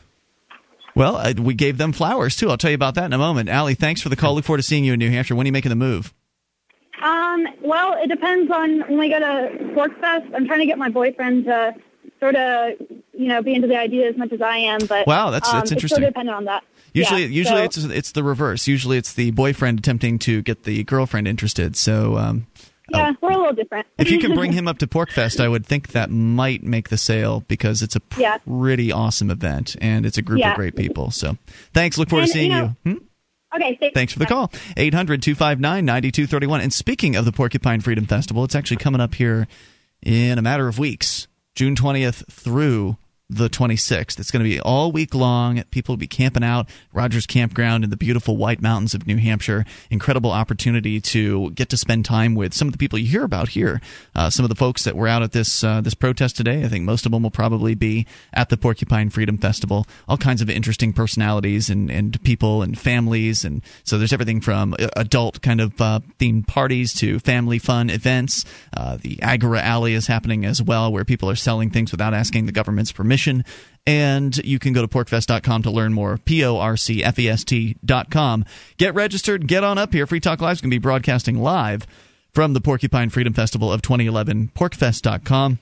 Well, 0.94 1.16
uh, 1.16 1.34
we 1.36 1.54
gave 1.54 1.76
them 1.76 1.92
flowers 1.92 2.36
too. 2.36 2.50
I'll 2.50 2.56
tell 2.56 2.70
you 2.70 2.76
about 2.76 2.94
that 2.94 3.06
in 3.06 3.12
a 3.12 3.18
moment. 3.18 3.48
Allie, 3.48 3.74
thanks 3.74 4.00
for 4.00 4.08
the 4.10 4.16
call. 4.16 4.34
Look 4.36 4.44
forward 4.44 4.58
to 4.58 4.62
seeing 4.62 4.84
you 4.84 4.92
in 4.92 5.00
New 5.00 5.10
Hampshire. 5.10 5.34
When 5.34 5.44
are 5.44 5.48
you 5.48 5.52
making 5.52 5.70
the 5.70 5.76
move? 5.76 6.14
Um, 7.02 7.44
well, 7.62 8.00
it 8.00 8.08
depends 8.08 8.50
on 8.52 8.80
when 8.82 8.98
we 8.98 9.08
go 9.08 9.18
to 9.18 9.58
PorcFest. 9.74 10.32
I'm 10.34 10.46
trying 10.46 10.60
to 10.60 10.66
get 10.66 10.78
my 10.78 10.88
boyfriend 10.88 11.44
to 11.46 11.74
sort 12.20 12.36
of, 12.36 12.74
you 13.12 13.26
know, 13.26 13.42
be 13.42 13.54
into 13.54 13.66
the 13.66 13.76
idea 13.76 14.08
as 14.08 14.16
much 14.16 14.32
as 14.32 14.40
I 14.40 14.56
am. 14.58 14.86
But 14.86 15.06
Wow, 15.08 15.30
that's- 15.30 15.52
um, 15.52 15.58
that's 15.58 15.72
It's 15.72 15.72
interesting. 15.72 15.96
sort 15.96 16.04
of 16.04 16.10
dependent 16.14 16.36
on 16.36 16.44
that. 16.44 16.62
Usually, 16.92 17.22
Yeah, 17.22 17.28
usually 17.28 17.58
so- 17.58 17.64
it's 17.64 17.76
it's 17.98 18.12
the 18.12 18.22
reverse. 18.22 18.68
Usually, 18.68 18.96
it's 18.96 19.14
the 19.14 19.32
boyfriend 19.32 19.80
attempting 19.80 20.20
to 20.20 20.42
get 20.42 20.62
the 20.62 20.84
girlfriend 20.84 21.26
interested. 21.26 21.74
So, 21.74 22.16
um, 22.16 22.46
yeah, 22.98 23.12
we're 23.20 23.30
a 23.32 23.36
little 23.36 23.52
different. 23.52 23.86
if 23.98 24.10
you 24.10 24.18
can 24.18 24.34
bring 24.34 24.52
him 24.58 24.66
up 24.68 24.78
to 24.78 24.86
PorcFest, 24.86 25.40
I 25.40 25.48
would 25.48 25.64
think 25.66 25.88
that 25.88 26.10
might 26.10 26.62
make 26.62 26.88
the 26.88 26.96
sale 26.98 27.40
because 27.48 27.82
it's 27.82 27.96
a 27.96 28.00
Yeah. 28.18 28.38
pretty 28.38 28.92
awesome 28.92 29.30
event 29.30 29.76
and 29.80 30.04
it's 30.06 30.18
a 30.18 30.22
group 30.22 30.40
Yeah. 30.40 30.50
of 30.52 30.56
great 30.56 30.76
people. 30.76 31.10
So, 31.10 31.36
thanks. 31.72 31.98
Look 31.98 32.08
forward 32.10 32.26
to 32.26 32.32
seeing 32.32 32.52
you 32.52 32.76
you. 32.84 32.92
Hmm? 32.92 32.98
Okay, 33.56 33.76
thanks. 33.78 33.94
Thanks 33.94 34.12
for 34.12 34.18
the 34.18 34.26
call. 34.26 34.50
800 34.76 35.22
259 35.22 35.84
9231. 35.84 36.60
And 36.60 36.72
speaking 36.72 37.14
of 37.14 37.24
the 37.24 37.30
Porcupine 37.32 37.80
Freedom 37.80 38.04
Festival, 38.06 38.42
it's 38.44 38.54
actually 38.56 38.78
coming 38.78 39.00
up 39.00 39.14
here 39.14 39.46
in 40.02 40.38
a 40.38 40.42
matter 40.42 40.66
of 40.66 40.78
weeks, 40.78 41.28
June 41.54 41.76
20th 41.76 42.24
through 42.30 42.96
the 43.34 43.50
26th. 43.50 44.18
It's 44.18 44.30
going 44.30 44.42
to 44.42 44.48
be 44.48 44.60
all 44.60 44.90
week 44.90 45.14
long. 45.14 45.62
People 45.70 45.92
will 45.92 45.98
be 45.98 46.06
camping 46.06 46.42
out 46.42 46.68
Rogers 46.92 47.26
Campground 47.26 47.84
in 47.84 47.90
the 47.90 47.96
beautiful 47.96 48.36
White 48.36 48.62
Mountains 48.62 48.94
of 48.94 49.06
New 49.06 49.18
Hampshire. 49.18 49.64
Incredible 49.90 50.30
opportunity 50.30 51.00
to 51.00 51.50
get 51.50 51.68
to 51.68 51.76
spend 51.76 52.04
time 52.04 52.34
with 52.34 52.54
some 52.54 52.68
of 52.68 52.72
the 52.72 52.78
people 52.78 52.98
you 52.98 53.06
hear 53.06 53.24
about 53.24 53.50
here. 53.50 53.80
Uh, 54.14 54.30
some 54.30 54.44
of 54.44 54.48
the 54.48 54.54
folks 54.54 54.84
that 54.84 54.96
were 54.96 55.08
out 55.08 55.22
at 55.22 55.32
this 55.32 55.62
uh, 55.62 55.80
this 55.80 55.94
protest 55.94 56.36
today. 56.36 56.64
I 56.64 56.68
think 56.68 56.84
most 56.84 57.04
of 57.04 57.12
them 57.12 57.22
will 57.22 57.30
probably 57.30 57.74
be 57.74 58.06
at 58.32 58.48
the 58.48 58.56
Porcupine 58.56 59.10
Freedom 59.10 59.36
Festival. 59.36 59.86
All 60.08 60.16
kinds 60.16 60.40
of 60.40 60.48
interesting 60.48 60.92
personalities 60.92 61.68
and, 61.68 61.90
and 61.90 62.22
people 62.22 62.62
and 62.62 62.78
families. 62.78 63.44
And 63.44 63.62
so 63.84 63.98
there's 63.98 64.12
everything 64.12 64.40
from 64.40 64.74
uh, 64.78 64.88
adult 64.96 65.42
kind 65.42 65.60
of 65.60 65.78
uh, 65.80 66.00
themed 66.18 66.46
parties 66.46 66.94
to 66.94 67.18
family 67.18 67.58
fun 67.58 67.90
events. 67.90 68.46
Uh, 68.74 68.96
the 68.96 69.22
Agora 69.22 69.60
Valley 69.74 69.94
is 69.94 70.06
happening 70.06 70.44
as 70.44 70.62
well, 70.62 70.92
where 70.92 71.04
people 71.04 71.28
are 71.28 71.34
selling 71.34 71.68
things 71.68 71.90
without 71.90 72.14
asking 72.14 72.46
the 72.46 72.52
government's 72.52 72.92
permission. 72.92 73.23
And 73.86 74.36
you 74.38 74.58
can 74.58 74.72
go 74.72 74.80
to 74.80 74.88
porcfest.com 74.88 75.62
to 75.64 75.70
learn 75.70 75.92
more. 75.92 76.16
P 76.16 76.44
O 76.44 76.56
R 76.56 76.76
C 76.76 77.04
F 77.04 77.18
E 77.18 77.28
S 77.28 77.44
T.com. 77.44 78.44
Get 78.78 78.94
registered, 78.94 79.46
get 79.46 79.62
on 79.62 79.76
up 79.76 79.92
here. 79.92 80.06
Free 80.06 80.20
Talk 80.20 80.40
Live 80.40 80.54
is 80.54 80.60
going 80.62 80.70
to 80.70 80.74
be 80.74 80.78
broadcasting 80.78 81.38
live 81.38 81.86
from 82.32 82.54
the 82.54 82.60
Porcupine 82.60 83.10
Freedom 83.10 83.34
Festival 83.34 83.70
of 83.70 83.82
2011. 83.82 84.52
Porcfest.com. 84.54 85.58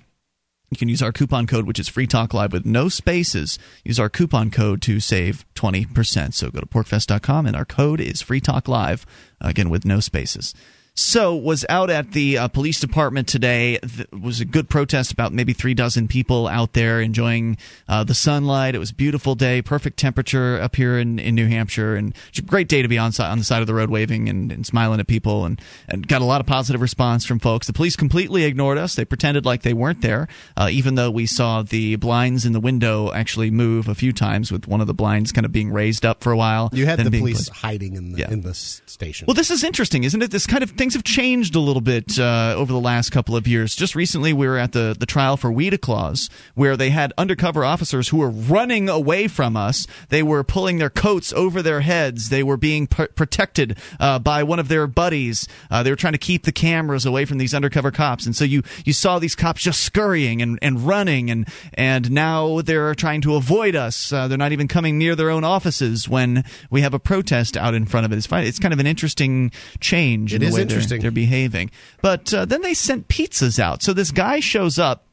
You 0.70 0.78
can 0.78 0.88
use 0.88 1.02
our 1.02 1.12
coupon 1.12 1.46
code, 1.46 1.66
which 1.66 1.78
is 1.78 1.88
Free 1.88 2.06
Talk 2.06 2.32
Live 2.32 2.52
with 2.52 2.64
no 2.64 2.88
spaces. 2.88 3.58
Use 3.84 4.00
our 4.00 4.08
coupon 4.08 4.50
code 4.50 4.80
to 4.82 5.00
save 5.00 5.44
20%. 5.54 6.32
So 6.32 6.50
go 6.50 6.60
to 6.60 6.66
porcfest.com 6.66 7.44
and 7.44 7.54
our 7.54 7.66
code 7.66 8.00
is 8.00 8.22
Free 8.22 8.40
Talk 8.40 8.68
Live, 8.68 9.04
again 9.38 9.68
with 9.68 9.84
no 9.84 10.00
spaces. 10.00 10.54
So 10.94 11.34
was 11.34 11.64
out 11.70 11.88
at 11.88 12.12
the 12.12 12.36
uh, 12.36 12.48
police 12.48 12.78
department 12.78 13.26
today. 13.26 13.78
Th- 13.78 14.06
was 14.12 14.40
a 14.42 14.44
good 14.44 14.68
protest. 14.68 15.10
About 15.10 15.32
maybe 15.32 15.54
three 15.54 15.72
dozen 15.72 16.06
people 16.06 16.46
out 16.46 16.74
there 16.74 17.00
enjoying 17.00 17.56
uh, 17.88 18.04
the 18.04 18.14
sunlight. 18.14 18.74
It 18.74 18.78
was 18.78 18.90
a 18.90 18.94
beautiful 18.94 19.34
day, 19.34 19.62
perfect 19.62 19.98
temperature 19.98 20.60
up 20.60 20.76
here 20.76 20.98
in, 20.98 21.18
in 21.18 21.34
New 21.34 21.46
Hampshire, 21.48 21.96
and 21.96 22.14
it's 22.28 22.40
a 22.40 22.42
great 22.42 22.68
day 22.68 22.82
to 22.82 22.88
be 22.88 22.98
on 22.98 23.10
on 23.20 23.38
the 23.38 23.44
side 23.44 23.62
of 23.62 23.66
the 23.66 23.74
road 23.74 23.88
waving 23.88 24.28
and, 24.28 24.52
and 24.52 24.66
smiling 24.66 25.00
at 25.00 25.06
people, 25.06 25.46
and, 25.46 25.60
and 25.88 26.06
got 26.06 26.20
a 26.20 26.26
lot 26.26 26.40
of 26.42 26.46
positive 26.46 26.82
response 26.82 27.24
from 27.24 27.38
folks. 27.38 27.66
The 27.66 27.72
police 27.72 27.96
completely 27.96 28.44
ignored 28.44 28.76
us. 28.76 28.94
They 28.94 29.04
pretended 29.06 29.46
like 29.46 29.62
they 29.62 29.72
weren't 29.74 30.02
there, 30.02 30.28
uh, 30.58 30.68
even 30.70 30.94
though 30.94 31.10
we 31.10 31.24
saw 31.24 31.62
the 31.62 31.96
blinds 31.96 32.44
in 32.44 32.52
the 32.52 32.60
window 32.60 33.10
actually 33.12 33.50
move 33.50 33.88
a 33.88 33.94
few 33.94 34.12
times, 34.12 34.52
with 34.52 34.68
one 34.68 34.82
of 34.82 34.86
the 34.86 34.94
blinds 34.94 35.32
kind 35.32 35.46
of 35.46 35.52
being 35.52 35.72
raised 35.72 36.04
up 36.04 36.22
for 36.22 36.32
a 36.32 36.36
while. 36.36 36.68
You 36.74 36.84
had 36.84 36.98
the 36.98 37.10
police 37.10 37.48
put- 37.48 37.56
hiding 37.58 37.96
in 37.96 38.12
the 38.12 38.18
Yeah. 38.20 38.30
in 38.30 38.42
the 38.42 38.52
station. 38.52 39.24
well, 39.26 39.34
this 39.34 39.50
is 39.50 39.64
interesting, 39.64 40.04
isn't 40.04 40.20
it? 40.20 40.30
This 40.30 40.46
kind 40.46 40.62
of 40.62 40.70
things 40.82 40.94
have 40.94 41.04
changed 41.04 41.54
a 41.54 41.60
little 41.60 41.80
bit 41.80 42.18
uh, 42.18 42.54
over 42.56 42.72
the 42.72 42.80
last 42.80 43.10
couple 43.10 43.36
of 43.36 43.46
years. 43.46 43.76
Just 43.76 43.94
recently, 43.94 44.32
we 44.32 44.48
were 44.48 44.58
at 44.58 44.72
the 44.72 44.96
the 44.98 45.06
trial 45.06 45.36
for 45.36 45.48
Weeda 45.48 45.80
Claus, 45.80 46.28
where 46.56 46.76
they 46.76 46.90
had 46.90 47.12
undercover 47.16 47.64
officers 47.64 48.08
who 48.08 48.16
were 48.16 48.30
running 48.30 48.88
away 48.88 49.28
from 49.28 49.56
us. 49.56 49.86
They 50.08 50.24
were 50.24 50.42
pulling 50.42 50.78
their 50.78 50.90
coats 50.90 51.32
over 51.34 51.62
their 51.62 51.82
heads. 51.82 52.30
They 52.30 52.42
were 52.42 52.56
being 52.56 52.88
pr- 52.88 53.04
protected 53.14 53.78
uh, 54.00 54.18
by 54.18 54.42
one 54.42 54.58
of 54.58 54.66
their 54.66 54.88
buddies. 54.88 55.46
Uh, 55.70 55.84
they 55.84 55.90
were 55.90 55.94
trying 55.96 56.14
to 56.14 56.18
keep 56.18 56.42
the 56.42 56.50
cameras 56.50 57.06
away 57.06 57.26
from 57.26 57.38
these 57.38 57.54
undercover 57.54 57.92
cops, 57.92 58.26
and 58.26 58.34
so 58.34 58.44
you 58.44 58.64
you 58.84 58.92
saw 58.92 59.20
these 59.20 59.36
cops 59.36 59.62
just 59.62 59.82
scurrying 59.82 60.42
and, 60.42 60.58
and 60.62 60.80
running, 60.84 61.30
and 61.30 61.46
and 61.74 62.10
now 62.10 62.60
they're 62.60 62.96
trying 62.96 63.20
to 63.20 63.36
avoid 63.36 63.76
us. 63.76 64.12
Uh, 64.12 64.26
they're 64.26 64.36
not 64.36 64.50
even 64.50 64.66
coming 64.66 64.98
near 64.98 65.14
their 65.14 65.30
own 65.30 65.44
offices 65.44 66.08
when 66.08 66.42
we 66.70 66.80
have 66.80 66.92
a 66.92 66.98
protest 66.98 67.56
out 67.56 67.72
in 67.72 67.86
front 67.86 68.04
of 68.04 68.10
it. 68.12 68.16
It's 68.16 68.26
fine. 68.26 68.44
It's 68.48 68.58
kind 68.58 68.74
of 68.74 68.80
an 68.80 68.88
interesting 68.88 69.52
change 69.78 70.34
in 70.34 70.38
It 70.42 70.46
the 70.46 70.46
is 70.48 70.54
way 70.54 70.64
they're- 70.64 70.71
interesting. 70.72 71.00
they're 71.00 71.10
behaving. 71.10 71.70
But 72.00 72.32
uh, 72.32 72.44
then 72.44 72.62
they 72.62 72.74
sent 72.74 73.08
pizzas 73.08 73.58
out. 73.58 73.82
So 73.82 73.92
this 73.92 74.10
guy 74.10 74.40
shows 74.40 74.78
up 74.78 75.04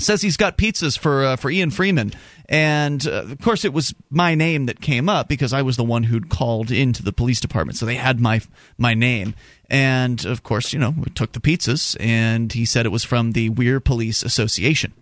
says 0.00 0.22
he's 0.22 0.36
got 0.36 0.58
pizzas 0.58 0.98
for 0.98 1.24
uh, 1.24 1.36
for 1.36 1.50
Ian 1.50 1.70
Freeman, 1.70 2.12
and 2.48 3.06
uh, 3.06 3.22
of 3.30 3.40
course 3.40 3.64
it 3.64 3.72
was 3.72 3.94
my 4.10 4.34
name 4.34 4.66
that 4.66 4.80
came 4.80 5.08
up 5.08 5.28
because 5.28 5.52
I 5.52 5.62
was 5.62 5.76
the 5.76 5.84
one 5.84 6.02
who'd 6.02 6.28
called 6.28 6.70
into 6.70 7.02
the 7.02 7.12
police 7.12 7.40
department, 7.40 7.78
so 7.78 7.86
they 7.86 7.94
had 7.94 8.20
my 8.20 8.40
my 8.78 8.94
name. 8.94 9.34
And 9.70 10.24
of 10.26 10.42
course, 10.42 10.72
you 10.72 10.78
know, 10.78 10.90
we 10.90 11.10
took 11.14 11.32
the 11.32 11.40
pizzas, 11.40 11.96
and 11.98 12.52
he 12.52 12.64
said 12.64 12.86
it 12.86 12.90
was 12.90 13.04
from 13.04 13.32
the 13.32 13.48
Weare 13.50 13.80
Police 13.80 14.22
Association. 14.22 14.92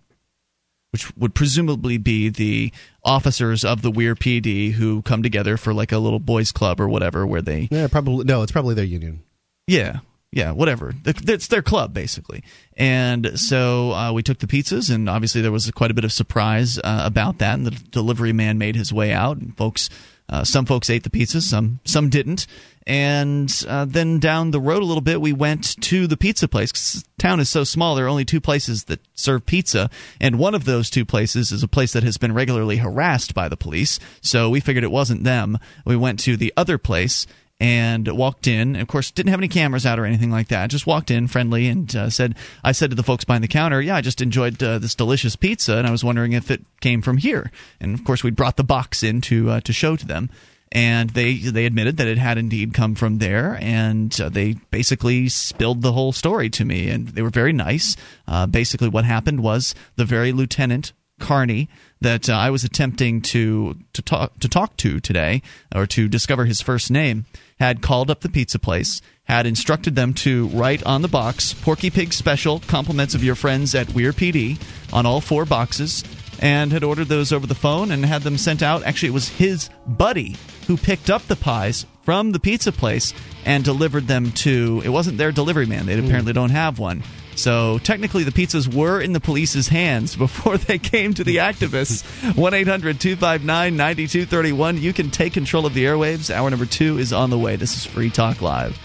which 0.93 1.15
would 1.17 1.35
presumably 1.35 1.97
be 1.97 2.29
the 2.29 2.71
officers 3.03 3.65
of 3.65 3.81
the 3.81 3.91
Weare 3.91 4.15
PD 4.15 4.73
who 4.73 5.01
come 5.03 5.23
together 5.23 5.57
for 5.57 5.73
like 5.73 5.91
a 5.91 5.99
little 5.99 6.21
boys 6.21 6.53
club 6.53 6.81
or 6.81 6.89
whatever, 6.89 7.27
where 7.27 7.43
they 7.43 7.69
Yeah, 7.71 7.89
probably 7.89 8.25
no. 8.25 8.43
It's 8.43 8.53
probably 8.53 8.75
their 8.75 8.85
union. 8.85 9.23
Yeah, 9.67 10.01
yeah, 10.33 10.53
whatever. 10.53 10.95
It's 11.05 11.49
their 11.49 11.63
club 11.63 11.93
basically. 11.93 12.43
And 12.77 13.39
so 13.39 13.93
uh, 13.93 14.13
we 14.13 14.23
took 14.23 14.39
the 14.39 14.47
pizzas, 14.47 14.93
and 14.93 15.09
obviously 15.09 15.43
there 15.43 15.53
was 15.53 15.71
quite 15.73 15.91
a 15.91 15.95
bit 15.95 16.05
of 16.05 16.13
surprise 16.13 16.79
uh, 16.79 17.03
about 17.05 17.39
that. 17.39 17.55
And 17.55 17.67
the 17.67 17.71
delivery 17.91 18.33
man 18.33 18.59
made 18.59 18.75
his 18.75 18.93
way 18.93 19.13
out, 19.13 19.37
and 19.37 19.57
folks, 19.57 19.91
uh, 20.31 20.45
some 20.45 20.65
folks 20.65 20.89
ate 20.89 21.03
the 21.03 21.11
pizzas, 21.11 21.43
some 21.43 21.81
some 21.85 22.09
didn't. 22.09 22.47
And 22.85 23.53
uh, 23.69 23.85
then 23.85 24.19
down 24.19 24.51
the 24.51 24.61
road 24.61 24.83
a 24.83 24.87
little 24.87 25.03
bit, 25.03 25.21
we 25.21 25.33
went 25.33 25.81
to 25.83 26.07
the 26.09 26.17
pizza 26.17 26.49
place. 26.49 27.05
town 27.19 27.39
is 27.39 27.51
so 27.51 27.63
small; 27.63 27.95
there 27.95 28.07
are 28.07 28.09
only 28.09 28.25
two 28.25 28.41
places 28.41 28.85
that 28.85 29.01
serve 29.15 29.45
pizza, 29.45 29.91
and 30.19 30.39
one 30.39 30.55
of 30.55 30.65
those 30.65 30.89
two 30.89 31.05
places 31.05 31.53
is 31.53 31.63
a 31.63 31.69
place 31.69 31.93
that 31.93 32.03
has 32.03 32.17
been 32.17 32.33
regularly 32.33 32.79
harassed 32.79 33.35
by 33.35 33.51
the 33.51 33.57
police. 33.57 34.01
So 34.23 34.49
we 34.49 34.61
figured 34.61 34.85
it 34.85 34.91
wasn't 34.91 35.25
them. 35.25 35.59
We 35.85 35.97
went 35.97 36.21
to 36.21 36.39
the 36.39 36.55
other 36.57 36.79
place 36.79 37.27
and 37.63 38.09
walked 38.09 38.49
in. 38.49 38.75
Of 38.75 38.89
course, 38.89 39.13
didn't 39.13 39.31
have 39.31 39.39
any 39.39 39.47
cameras 39.47 39.87
out 39.87 40.01
or 40.01 40.05
anything 40.05 40.33
like 40.33 40.49
that. 40.49 40.69
Just 40.69 40.85
walked 40.85 41.13
in 41.13 41.29
friendly 41.29 41.69
and 41.69 41.95
uh, 41.95 42.11
said, 42.11 42.35
I 42.65 42.73
said 42.73 42.91
to 42.91 42.97
the 42.97 43.05
folks 43.05 43.25
behind 43.25 43.45
the 43.45 43.49
counter, 43.49 43.81
"Yeah, 43.81 43.95
I 43.95 44.01
just 44.01 44.21
enjoyed 44.21 44.61
uh, 44.61 44.81
this 44.81 44.97
delicious 44.97 45.37
pizza, 45.37 45.77
and 45.79 45.87
I 45.87 45.93
was 45.93 46.03
wondering 46.03 46.33
if 46.33 46.51
it 46.51 46.65
came 46.81 47.03
from 47.03 47.19
here." 47.19 47.53
And 47.81 47.95
of 47.95 48.05
course, 48.05 48.25
we 48.25 48.33
brought 48.33 48.57
the 48.57 48.65
box 48.65 49.05
in 49.05 49.21
to 49.23 49.51
uh, 49.51 49.61
to 49.61 49.73
show 49.73 49.95
to 49.95 50.05
them. 50.05 50.29
And 50.73 51.11
they 51.11 51.35
they 51.35 51.67
admitted 51.67 51.99
that 51.99 52.09
it 52.09 52.19
had 52.19 52.37
indeed 52.37 52.75
come 52.75 52.97
from 52.97 53.19
there, 53.19 53.57
and 53.61 54.21
uh, 54.21 54.29
they 54.29 54.55
basically 54.73 55.29
spilled 55.29 55.83
the 55.83 55.93
whole 55.93 56.13
story 56.13 56.51
to 56.51 56.65
me, 56.65 56.89
and 56.89 57.09
they 57.09 57.23
were 57.23 57.31
very 57.31 57.53
nice. 57.53 57.97
Uh, 58.27 58.47
basically, 58.47 58.89
what 58.89 59.05
happened 59.05 59.41
was 59.41 59.77
the 59.95 60.05
very 60.05 60.33
lieutenant 60.33 60.95
Carney 61.23 61.69
that 62.01 62.29
uh, 62.29 62.33
I 62.35 62.51
was 62.51 62.65
attempting 62.65 63.23
to 63.23 63.77
to 63.93 64.03
talk 64.03 64.39
to 64.41 64.49
talk 64.49 64.77
to 64.79 64.99
today, 64.99 65.43
or 65.75 65.87
to 65.87 66.09
discover 66.09 66.45
his 66.45 66.61
first 66.61 66.91
name, 66.91 67.27
had 67.63 67.81
called 67.81 68.11
up 68.11 68.23
the 68.23 68.29
pizza 68.29 68.59
place, 68.59 69.01
had 69.27 69.47
instructed 69.47 69.95
them 69.95 70.13
to 70.13 70.49
write 70.49 70.83
on 70.83 71.01
the 71.01 71.09
box 71.09 71.55
"Porky 71.55 71.91
Pig 71.91 72.13
Special, 72.13 72.59
compliments 72.59 73.15
of 73.15 73.23
your 73.23 73.37
friends 73.37 73.73
at 73.73 73.89
Weare 73.89 74.13
PD" 74.13 74.59
on 74.93 75.07
all 75.07 75.21
four 75.21 75.47
boxes, 75.47 76.05
and 76.41 76.73
had 76.73 76.83
ordered 76.83 77.07
those 77.09 77.31
over 77.33 77.47
the 77.47 77.55
phone 77.55 77.93
and 77.93 78.05
had 78.05 78.25
them 78.25 78.37
sent 78.37 78.65
out. 78.65 78.83
Actually, 78.85 79.11
it 79.11 79.13
was 79.13 79.29
his 79.29 79.71
buddy 79.87 80.41
who 80.67 80.77
picked 80.77 81.09
up 81.09 81.29
the 81.29 81.37
pies 81.37 81.87
from 82.05 82.33
the 82.33 82.41
pizza 82.41 82.73
place 82.73 83.15
and 83.45 83.63
delivered 83.63 84.09
them 84.09 84.33
to. 84.33 84.83
It 84.85 84.89
wasn't 84.89 85.19
their 85.19 85.31
delivery 85.31 85.67
man; 85.67 85.87
they 85.87 85.97
apparently 85.97 86.33
don't 86.33 86.51
have 86.51 86.81
one. 86.81 87.05
So 87.35 87.79
technically, 87.79 88.25
the 88.25 88.31
pizzas 88.31 88.73
were 88.73 89.01
in 89.01 89.13
the 89.13 89.21
police's 89.21 89.69
hands 89.69 90.17
before 90.27 90.59
they 90.59 90.79
came 90.79 91.15
to 91.15 91.25
the 91.25 91.37
activists. 91.37 92.05
1 92.37 92.55
800 92.55 93.01
259 93.01 93.77
9231. 93.77 94.79
You 94.79 94.93
can 94.93 95.11
take 95.11 95.33
control 95.33 95.67
of 95.67 95.75
the 95.75 95.85
airwaves. 95.85 96.35
Hour 96.35 96.51
number 96.51 96.67
two 96.67 96.99
is 96.99 97.13
on 97.13 97.31
the 97.31 97.39
way. 97.39 97.57
This 97.57 97.77
is 97.77 97.85
Free 97.85 98.11
Talk 98.11 98.43
Live. 98.43 98.79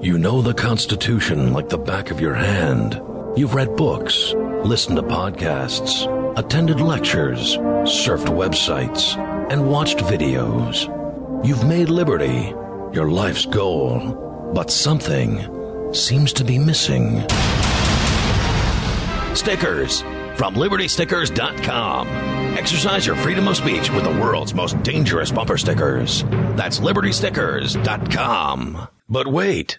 You 0.00 0.18
know 0.18 0.42
the 0.42 0.54
Constitution 0.54 1.52
like 1.52 1.68
the 1.68 1.78
back 1.78 2.10
of 2.10 2.20
your 2.20 2.34
hand. 2.34 3.00
You've 3.36 3.54
read 3.54 3.76
books, 3.76 4.32
listened 4.64 4.96
to 4.96 5.02
podcasts, 5.02 6.06
attended 6.38 6.80
lectures, 6.80 7.56
surfed 7.56 8.26
websites, 8.26 9.16
and 9.50 9.68
watched 9.68 9.98
videos. 9.98 10.86
You've 11.46 11.64
made 11.64 11.88
liberty 11.88 12.54
your 12.92 13.10
life's 13.10 13.44
goal, 13.46 14.52
but 14.54 14.70
something 14.70 15.38
seems 15.96 16.32
to 16.34 16.44
be 16.44 16.58
missing. 16.58 17.22
Stickers 19.34 20.02
from 20.36 20.54
libertystickers.com. 20.54 22.08
Exercise 22.56 23.06
your 23.06 23.16
freedom 23.16 23.48
of 23.48 23.56
speech 23.56 23.90
with 23.90 24.04
the 24.04 24.10
world's 24.10 24.54
most 24.54 24.80
dangerous 24.82 25.30
bumper 25.30 25.58
stickers. 25.58 26.24
That's 26.56 26.80
libertystickers.com. 26.80 28.88
But 29.08 29.26
wait. 29.28 29.78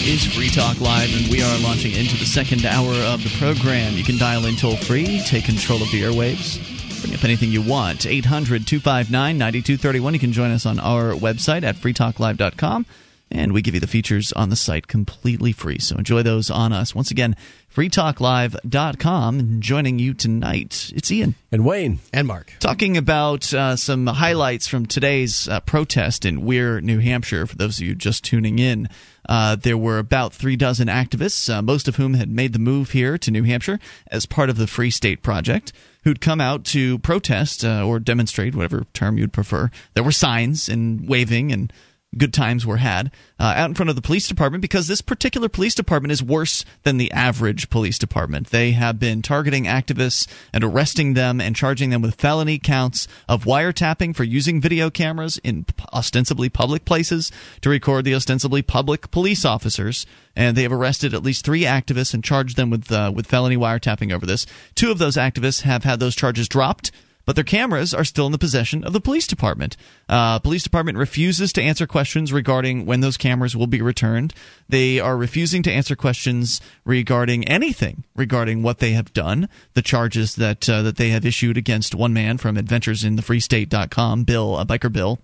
This 0.00 0.26
is 0.26 0.34
Free 0.34 0.48
Talk 0.48 0.80
Live, 0.80 1.14
and 1.14 1.30
we 1.30 1.42
are 1.42 1.58
launching 1.58 1.92
into 1.92 2.16
the 2.16 2.24
second 2.24 2.64
hour 2.64 2.90
of 2.90 3.22
the 3.22 3.28
program. 3.38 3.92
You 3.92 4.02
can 4.02 4.16
dial 4.16 4.46
in 4.46 4.56
toll 4.56 4.76
free, 4.76 5.20
take 5.26 5.44
control 5.44 5.82
of 5.82 5.90
the 5.90 6.02
airwaves, 6.02 6.58
bring 7.02 7.14
up 7.14 7.22
anything 7.22 7.52
you 7.52 7.60
want. 7.60 8.06
800 8.06 8.66
259 8.66 9.36
9231. 9.36 10.14
You 10.14 10.18
can 10.18 10.32
join 10.32 10.52
us 10.52 10.64
on 10.64 10.80
our 10.80 11.12
website 11.12 11.64
at 11.64 11.76
freetalklive.com, 11.76 12.86
and 13.30 13.52
we 13.52 13.60
give 13.60 13.74
you 13.74 13.80
the 13.80 13.86
features 13.86 14.32
on 14.32 14.48
the 14.48 14.56
site 14.56 14.88
completely 14.88 15.52
free. 15.52 15.78
So 15.78 15.96
enjoy 15.96 16.22
those 16.22 16.50
on 16.50 16.72
us. 16.72 16.94
Once 16.94 17.10
again, 17.10 17.36
freetalklive.com. 17.72 19.38
And 19.38 19.62
joining 19.62 19.98
you 19.98 20.14
tonight, 20.14 20.92
it's 20.96 21.12
Ian. 21.12 21.34
And 21.52 21.62
Wayne. 21.62 22.00
And 22.10 22.26
Mark. 22.26 22.54
Talking 22.58 22.96
about 22.96 23.52
uh, 23.52 23.76
some 23.76 24.06
highlights 24.06 24.66
from 24.66 24.86
today's 24.86 25.46
uh, 25.46 25.60
protest 25.60 26.24
in 26.24 26.46
Weare, 26.46 26.80
New 26.80 27.00
Hampshire, 27.00 27.46
for 27.46 27.56
those 27.56 27.78
of 27.78 27.86
you 27.86 27.94
just 27.94 28.24
tuning 28.24 28.58
in. 28.58 28.88
Uh, 29.30 29.54
there 29.54 29.78
were 29.78 29.98
about 29.98 30.34
three 30.34 30.56
dozen 30.56 30.88
activists, 30.88 31.48
uh, 31.48 31.62
most 31.62 31.86
of 31.86 31.94
whom 31.94 32.14
had 32.14 32.28
made 32.28 32.52
the 32.52 32.58
move 32.58 32.90
here 32.90 33.16
to 33.16 33.30
New 33.30 33.44
Hampshire 33.44 33.78
as 34.08 34.26
part 34.26 34.50
of 34.50 34.56
the 34.56 34.66
Free 34.66 34.90
State 34.90 35.22
Project, 35.22 35.72
who'd 36.02 36.20
come 36.20 36.40
out 36.40 36.64
to 36.64 36.98
protest 36.98 37.64
uh, 37.64 37.86
or 37.86 38.00
demonstrate, 38.00 38.56
whatever 38.56 38.86
term 38.92 39.18
you'd 39.18 39.32
prefer. 39.32 39.70
There 39.94 40.02
were 40.02 40.10
signs 40.10 40.68
and 40.68 41.08
waving 41.08 41.52
and 41.52 41.72
good 42.16 42.34
times 42.34 42.66
were 42.66 42.78
had 42.78 43.10
uh, 43.38 43.54
out 43.56 43.70
in 43.70 43.74
front 43.74 43.88
of 43.88 43.96
the 43.96 44.02
police 44.02 44.26
department 44.26 44.62
because 44.62 44.88
this 44.88 45.00
particular 45.00 45.48
police 45.48 45.74
department 45.74 46.10
is 46.10 46.22
worse 46.22 46.64
than 46.82 46.96
the 46.96 47.12
average 47.12 47.70
police 47.70 47.98
department. 47.98 48.48
They 48.48 48.72
have 48.72 48.98
been 48.98 49.22
targeting 49.22 49.64
activists 49.64 50.26
and 50.52 50.64
arresting 50.64 51.14
them 51.14 51.40
and 51.40 51.54
charging 51.54 51.90
them 51.90 52.02
with 52.02 52.16
felony 52.16 52.58
counts 52.58 53.06
of 53.28 53.44
wiretapping 53.44 54.16
for 54.16 54.24
using 54.24 54.60
video 54.60 54.90
cameras 54.90 55.38
in 55.44 55.66
ostensibly 55.92 56.48
public 56.48 56.84
places 56.84 57.30
to 57.60 57.70
record 57.70 58.04
the 58.04 58.14
ostensibly 58.14 58.62
public 58.62 59.10
police 59.10 59.44
officers. 59.44 60.04
And 60.34 60.56
they 60.56 60.62
have 60.62 60.72
arrested 60.72 61.14
at 61.14 61.22
least 61.22 61.44
three 61.44 61.62
activists 61.62 62.14
and 62.14 62.24
charged 62.24 62.56
them 62.56 62.70
with 62.70 62.90
uh, 62.90 63.12
with 63.14 63.26
felony 63.26 63.56
wiretapping 63.56 64.12
over 64.12 64.26
this. 64.26 64.46
Two 64.74 64.90
of 64.90 64.98
those 64.98 65.16
activists 65.16 65.62
have 65.62 65.84
had 65.84 66.00
those 66.00 66.16
charges 66.16 66.48
dropped 66.48 66.90
but 67.24 67.34
their 67.34 67.44
cameras 67.44 67.94
are 67.94 68.04
still 68.04 68.26
in 68.26 68.32
the 68.32 68.38
possession 68.38 68.84
of 68.84 68.92
the 68.92 69.00
police 69.00 69.26
department. 69.26 69.76
Uh, 70.08 70.38
police 70.38 70.62
department 70.62 70.98
refuses 70.98 71.52
to 71.52 71.62
answer 71.62 71.86
questions 71.86 72.32
regarding 72.32 72.86
when 72.86 73.00
those 73.00 73.16
cameras 73.16 73.56
will 73.56 73.66
be 73.66 73.82
returned. 73.82 74.34
They 74.68 75.00
are 75.00 75.16
refusing 75.16 75.62
to 75.64 75.72
answer 75.72 75.96
questions 75.96 76.60
regarding 76.84 77.46
anything 77.48 78.04
regarding 78.16 78.62
what 78.62 78.78
they 78.78 78.92
have 78.92 79.12
done, 79.12 79.48
the 79.74 79.82
charges 79.82 80.36
that 80.36 80.68
uh, 80.68 80.82
that 80.82 80.96
they 80.96 81.10
have 81.10 81.24
issued 81.24 81.56
against 81.56 81.94
one 81.94 82.12
man 82.12 82.38
from 82.38 82.56
AdventuresInTheFreeState.com, 82.56 84.24
Bill, 84.24 84.58
a 84.58 84.66
Biker 84.66 84.92
Bill 84.92 85.18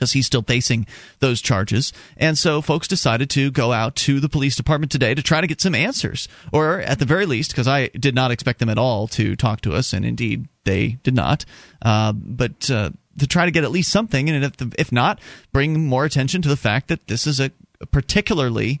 because 0.00 0.12
he's 0.12 0.24
still 0.24 0.42
facing 0.42 0.86
those 1.18 1.42
charges. 1.42 1.92
And 2.16 2.38
so 2.38 2.62
folks 2.62 2.88
decided 2.88 3.28
to 3.30 3.50
go 3.50 3.70
out 3.70 3.96
to 3.96 4.18
the 4.18 4.30
police 4.30 4.56
department 4.56 4.90
today 4.90 5.14
to 5.14 5.22
try 5.22 5.42
to 5.42 5.46
get 5.46 5.60
some 5.60 5.74
answers, 5.74 6.26
or 6.52 6.80
at 6.80 6.98
the 6.98 7.04
very 7.04 7.26
least, 7.26 7.50
because 7.50 7.68
I 7.68 7.88
did 7.88 8.14
not 8.14 8.30
expect 8.30 8.60
them 8.60 8.70
at 8.70 8.78
all 8.78 9.08
to 9.08 9.36
talk 9.36 9.60
to 9.62 9.74
us, 9.74 9.92
and 9.92 10.06
indeed 10.06 10.48
they 10.64 10.98
did 11.02 11.14
not. 11.14 11.44
Uh, 11.82 12.14
but 12.14 12.70
uh, 12.70 12.90
to 13.18 13.26
try 13.26 13.44
to 13.44 13.50
get 13.50 13.64
at 13.64 13.70
least 13.70 13.92
something, 13.92 14.30
and 14.30 14.42
if, 14.42 14.56
the, 14.56 14.72
if 14.78 14.90
not, 14.90 15.20
bring 15.52 15.86
more 15.86 16.06
attention 16.06 16.40
to 16.42 16.48
the 16.48 16.56
fact 16.56 16.88
that 16.88 17.06
this 17.06 17.26
is 17.26 17.40
a 17.40 17.52
particularly 17.90 18.80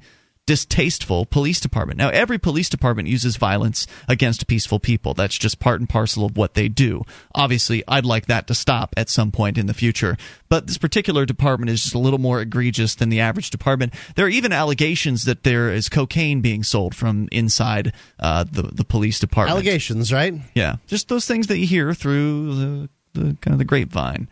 distasteful 0.50 1.26
police 1.26 1.60
department. 1.60 1.96
Now, 1.96 2.08
every 2.08 2.36
police 2.36 2.68
department 2.68 3.06
uses 3.06 3.36
violence 3.36 3.86
against 4.08 4.48
peaceful 4.48 4.80
people. 4.80 5.14
That's 5.14 5.38
just 5.38 5.60
part 5.60 5.78
and 5.78 5.88
parcel 5.88 6.24
of 6.24 6.36
what 6.36 6.54
they 6.54 6.66
do. 6.66 7.04
Obviously, 7.36 7.84
I'd 7.86 8.04
like 8.04 8.26
that 8.26 8.48
to 8.48 8.54
stop 8.56 8.92
at 8.96 9.08
some 9.08 9.30
point 9.30 9.58
in 9.58 9.66
the 9.66 9.74
future. 9.74 10.16
But 10.48 10.66
this 10.66 10.76
particular 10.76 11.24
department 11.24 11.70
is 11.70 11.84
just 11.84 11.94
a 11.94 12.00
little 12.00 12.18
more 12.18 12.40
egregious 12.40 12.96
than 12.96 13.10
the 13.10 13.20
average 13.20 13.50
department. 13.50 13.94
There 14.16 14.26
are 14.26 14.28
even 14.28 14.50
allegations 14.50 15.22
that 15.26 15.44
there 15.44 15.72
is 15.72 15.88
cocaine 15.88 16.40
being 16.40 16.64
sold 16.64 16.96
from 16.96 17.28
inside 17.30 17.92
uh, 18.18 18.42
the 18.42 18.62
the 18.62 18.84
police 18.84 19.20
department. 19.20 19.54
Allegations, 19.54 20.12
right? 20.12 20.34
Yeah, 20.56 20.78
just 20.88 21.06
those 21.06 21.28
things 21.28 21.46
that 21.46 21.58
you 21.58 21.66
hear 21.68 21.94
through 21.94 22.54
the 22.56 22.88
the 23.12 23.36
kind 23.40 23.52
of 23.52 23.58
the 23.58 23.64
grapevine. 23.64 24.26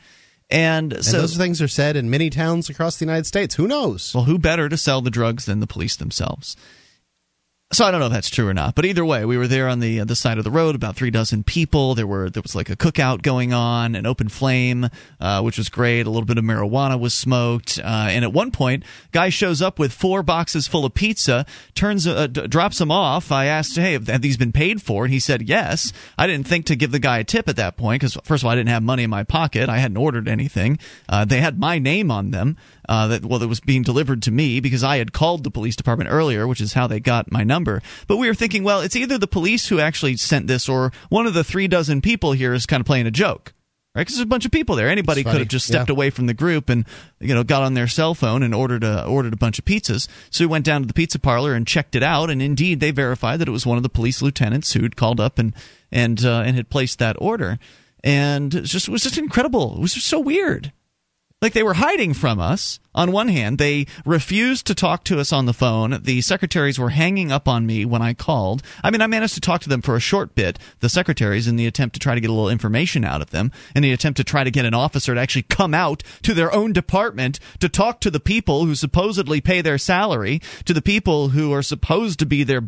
And, 0.51 0.95
And 0.95 1.05
so 1.05 1.21
those 1.21 1.37
things 1.37 1.61
are 1.61 1.69
said 1.69 1.97
in 1.97 2.09
many 2.09 2.31
towns 2.31 2.71
across 2.71 2.97
the 2.97 3.05
United 3.05 3.27
States. 3.27 3.55
Who 3.57 3.69
knows? 3.69 4.15
Well, 4.15 4.25
who 4.25 4.39
better 4.39 4.69
to 4.69 4.77
sell 4.77 5.03
the 5.03 5.11
drugs 5.11 5.45
than 5.45 5.61
the 5.61 5.67
police 5.67 5.97
themselves? 5.97 6.57
So 7.71 7.85
I 7.85 7.91
don't 7.91 8.01
know 8.01 8.07
if 8.07 8.13
that's 8.13 8.31
true 8.31 8.49
or 8.49 8.55
not, 8.55 8.75
but 8.75 8.87
either 8.87 9.05
way, 9.05 9.27
we 9.27 9.37
were 9.37 9.47
there 9.47 9.69
on 9.69 9.79
the 9.81 9.99
the 9.99 10.17
side 10.17 10.39
of 10.39 10.45
the 10.45 10.51
road, 10.51 10.75
about 10.75 10.97
three 10.97 11.11
dozen 11.11 11.45
people. 11.45 11.95
There 11.95 12.07
were 12.07 12.31
there 12.31 12.41
was 12.43 12.55
like 12.55 12.71
a 12.71 12.77
cookout 12.77 13.21
going 13.21 13.53
on, 13.53 13.95
an 13.95 14.07
open 14.07 14.31
flame, 14.31 14.89
uh, 15.21 15.43
which 15.43 15.59
was 15.59 15.69
great. 15.69 16.07
A 16.07 16.11
little 16.11 16.25
bit 16.25 16.39
of 16.39 16.45
marijuana 16.45 16.99
was 16.99 17.13
smoked, 17.13 17.79
uh, 17.79 18.07
and 18.09 18.25
at 18.25 18.33
one 18.33 18.53
point, 18.53 18.85
guy 19.13 19.29
shows 19.29 19.61
up 19.61 19.79
with 19.79 19.93
four 19.93 20.23
boxes 20.23 20.67
full 20.67 20.87
of 20.87 20.95
pizza, 20.95 21.45
turns 21.75 22.07
uh, 22.07 22.27
d- 22.29 22.47
drops 22.47 22.79
them 22.79 22.91
off. 22.91 23.31
I 23.31 23.45
asked, 23.45 23.77
"Hey, 23.77 23.93
have, 23.93 24.23
these 24.23 24.39
been 24.39 24.51
paid 24.51 24.81
for?" 24.81 25.05
And 25.05 25.13
he 25.13 25.21
said, 25.21 25.43
"Yes." 25.43 25.93
I 26.17 26.27
didn't 26.27 26.47
think 26.47 26.65
to 26.67 26.77
give 26.77 26.91
the 26.91 26.99
guy 26.99 27.19
a 27.19 27.25
tip 27.25 27.51
at 27.51 27.57
that 27.57 27.77
point 27.77 28.01
because 28.01 28.17
first 28.25 28.43
of 28.43 28.47
all, 28.47 28.53
I 28.53 28.57
didn't 28.57 28.71
have 28.71 28.83
money 28.83 29.03
in 29.03 29.11
my 29.11 29.25
pocket. 29.25 29.69
I 29.69 29.77
hadn't 29.77 29.99
ordered 29.99 30.27
anything. 30.27 30.79
Uh, 31.07 31.27
they 31.27 31.43
had 31.43 31.59
my 31.59 31.79
name 31.79 32.11
on 32.11 32.31
them. 32.31 32.57
Uh, 32.89 33.09
that 33.09 33.27
well, 33.27 33.39
that 33.41 33.49
was 33.49 33.61
being 33.61 33.83
delivered 33.83 34.23
to 34.23 34.31
me 34.31 34.61
because 34.61 34.83
I 34.83 34.97
had 34.97 35.13
called 35.13 35.45
the 35.45 35.51
police 35.51 35.77
department 35.77 36.09
earlier, 36.11 36.49
which 36.49 36.63
is 36.63 36.73
how 36.73 36.87
they 36.87 36.99
got 36.99 37.31
my 37.31 37.45
number. 37.45 37.58
But 38.07 38.17
we 38.17 38.27
were 38.29 38.35
thinking, 38.35 38.65
well, 38.65 38.81
it's 38.81 38.97
either 38.97 39.19
the 39.19 39.27
police 39.27 39.67
who 39.69 39.81
actually 39.81 40.17
sent 40.17 40.47
this, 40.47 40.69
or 40.69 40.93
one 41.09 41.27
of 41.27 41.35
the 41.35 41.45
three 41.45 41.69
dozen 41.69 42.01
people 42.01 42.33
here 42.33 42.55
is 42.55 42.67
kind 42.67 42.81
of 42.81 42.87
playing 42.87 43.07
a 43.07 43.11
joke. 43.11 43.53
Right, 43.95 44.03
because 44.03 44.17
there's 44.17 44.25
a 44.25 44.27
bunch 44.27 44.45
of 44.45 44.53
people 44.53 44.77
there. 44.77 44.89
Anybody 44.91 45.25
could 45.25 45.39
have 45.39 45.49
just 45.49 45.67
stepped 45.67 45.89
Yeah. 45.89 45.95
away 45.95 46.11
from 46.11 46.27
the 46.27 46.35
group 46.35 46.69
and 46.69 46.85
you 47.21 47.35
know 47.35 47.43
got 47.43 47.63
on 47.63 47.75
their 47.75 47.89
cell 47.89 48.15
phone 48.15 48.43
and 48.45 48.55
ordered 48.55 48.85
a 48.85 49.05
ordered 49.05 49.33
a 49.33 49.37
bunch 49.37 49.59
of 49.59 49.65
pizzas. 49.65 50.07
So 50.31 50.45
we 50.45 50.47
went 50.47 50.65
down 50.67 50.83
to 50.83 50.87
the 50.87 50.93
pizza 50.95 51.19
parlor 51.19 51.55
and 51.55 51.67
checked 51.67 51.97
it 51.97 52.03
out, 52.03 52.31
and 52.31 52.41
indeed 52.41 52.79
they 52.81 52.91
verified 52.93 53.41
that 53.41 53.49
it 53.49 53.51
was 53.53 53.67
one 53.67 53.77
of 53.77 53.83
the 53.83 53.89
police 53.89 54.23
lieutenants 54.23 54.75
who'd 54.75 54.95
called 54.95 55.19
up 55.21 55.39
and 55.39 55.53
and 55.91 56.25
uh, 56.25 56.43
and 56.47 56.55
had 56.55 56.69
placed 56.69 56.99
that 57.01 57.17
order. 57.19 57.59
And 58.05 58.55
it 58.55 58.61
was 58.61 58.71
just 58.71 58.87
it 58.89 58.93
was 58.93 59.03
just 59.03 59.19
incredible. 59.19 59.75
It 59.75 59.81
was 59.81 59.95
just 59.95 60.07
so 60.07 60.21
weird 60.21 60.71
like 61.41 61.53
they 61.53 61.63
were 61.63 61.75
hiding 61.75 62.15
from 62.15 62.41
us. 62.41 62.81
On 62.97 63.13
one 63.13 63.29
hand, 63.29 63.59
they 63.59 63.87
refused 64.05 64.67
to 64.67 64.75
talk 64.75 65.05
to 65.05 65.21
us 65.21 65.33
on 65.33 65.47
the 65.47 65.53
phone. 65.53 66.01
The 66.03 66.21
secretaries 66.21 66.81
were 66.81 66.91
hanging 66.91 67.31
up 67.31 67.47
on 67.47 67.65
me 67.65 67.85
when 67.85 68.03
I 68.03 68.13
called. 68.13 68.63
I 68.83 68.91
mean, 68.91 69.01
I 69.01 69.07
managed 69.07 69.35
to 69.35 69.41
talk 69.41 69.61
to 69.61 69.69
them 69.69 69.81
for 69.81 69.95
a 69.95 70.01
short 70.01 70.35
bit, 70.35 70.59
the 70.81 70.89
secretaries, 70.89 71.47
in 71.47 71.55
the 71.55 71.69
attempt 71.69 71.95
to 71.95 72.01
try 72.01 72.17
to 72.17 72.21
get 72.21 72.31
a 72.31 72.33
little 72.33 72.51
information 72.51 73.05
out 73.05 73.23
of 73.23 73.31
them, 73.31 73.53
in 73.77 73.85
the 73.85 73.93
attempt 73.93 74.17
to 74.17 74.25
try 74.25 74.43
to 74.43 74.51
get 74.51 74.65
an 74.65 74.75
officer 74.75 75.15
to 75.15 75.21
actually 75.21 75.43
come 75.43 75.75
out 75.75 76.03
to 76.23 76.35
their 76.35 76.53
own 76.53 76.73
department 76.73 77.39
to 77.61 77.69
talk 77.69 78.01
to 78.01 78.11
the 78.11 78.19
people 78.19 78.65
who 78.65 78.75
supposedly 78.75 79.41
pay 79.41 79.61
their 79.61 79.79
salary, 79.79 80.41
to 80.65 80.75
the 80.75 80.83
people 80.83 81.29
who 81.29 81.53
are 81.53 81.63
supposed 81.63 82.19
to 82.19 82.27
be 82.27 82.43
their 82.43 82.65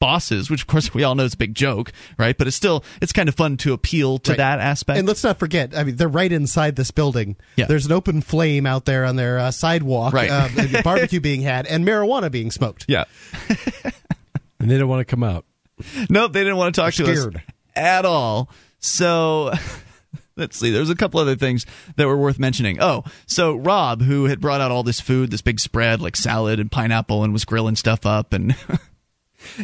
bosses, 0.00 0.48
which 0.50 0.60
of 0.62 0.66
course 0.66 0.94
we 0.94 1.02
all 1.02 1.14
know 1.14 1.24
is 1.24 1.34
a 1.34 1.36
big 1.36 1.54
joke, 1.54 1.92
right? 2.18 2.36
But 2.36 2.46
it's 2.46 2.56
still 2.56 2.84
it's 3.02 3.12
kind 3.12 3.28
of 3.28 3.34
fun 3.34 3.56
to 3.58 3.72
appeal 3.72 4.18
to 4.18 4.30
Right. 4.32 4.36
that 4.38 4.60
aspect. 4.60 4.98
And 4.98 5.08
let's 5.08 5.24
not 5.24 5.38
forget, 5.38 5.76
I 5.76 5.84
mean, 5.84 5.96
they're 5.96 6.08
right 6.08 6.30
inside 6.30 6.76
this 6.76 6.90
building. 6.90 7.36
Yeah. 7.56 7.66
There's 7.66 7.86
an 7.86 7.92
open 7.92 8.20
flame 8.20 8.66
out 8.66 8.84
there 8.84 9.04
on 9.04 9.16
their 9.16 9.38
uh, 9.38 9.50
sidewalk, 9.50 10.12
Right. 10.14 10.30
uh, 10.30 10.48
and 10.56 10.82
barbecue 10.84 11.20
being 11.20 11.42
had, 11.42 11.66
and 11.66 11.84
marijuana 11.86 12.30
being 12.30 12.50
smoked. 12.50 12.84
yeah. 12.88 13.04
and 14.60 14.70
they 14.70 14.78
don't 14.78 14.88
want 14.88 15.00
to 15.00 15.04
come 15.04 15.22
out. 15.22 15.44
Nope, 16.10 16.32
they 16.32 16.40
didn't 16.40 16.56
want 16.56 16.74
to 16.74 16.80
talk 16.80 16.94
They're 16.94 17.06
to 17.14 17.28
us 17.28 17.34
at 17.76 18.04
all. 18.04 18.50
So 18.80 19.52
let's 20.36 20.56
see. 20.58 20.70
There's 20.70 20.90
a 20.90 20.96
couple 20.96 21.20
other 21.20 21.36
things 21.36 21.66
that 21.96 22.06
were 22.06 22.16
worth 22.16 22.38
mentioning. 22.38 22.78
Oh, 22.80 23.04
so 23.26 23.56
Rob, 23.56 24.02
who 24.02 24.24
had 24.24 24.40
brought 24.40 24.60
out 24.60 24.70
all 24.70 24.82
this 24.82 25.00
food, 25.00 25.30
this 25.30 25.42
big 25.42 25.60
spread 25.60 26.00
like 26.00 26.16
salad 26.16 26.58
and 26.60 26.70
pineapple, 26.70 27.22
and 27.24 27.32
was 27.32 27.44
grilling 27.44 27.76
stuff 27.76 28.06
up, 28.06 28.32
and 28.32 28.56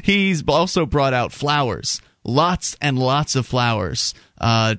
he's 0.03 0.43
also 0.47 0.87
brought 0.87 1.15
out 1.15 1.33
flowers, 1.33 2.01
lots 2.25 2.77
and 2.81 2.99
lots 2.99 3.37
of 3.37 3.47
flowers. 3.47 4.15
Uh, 4.41 4.77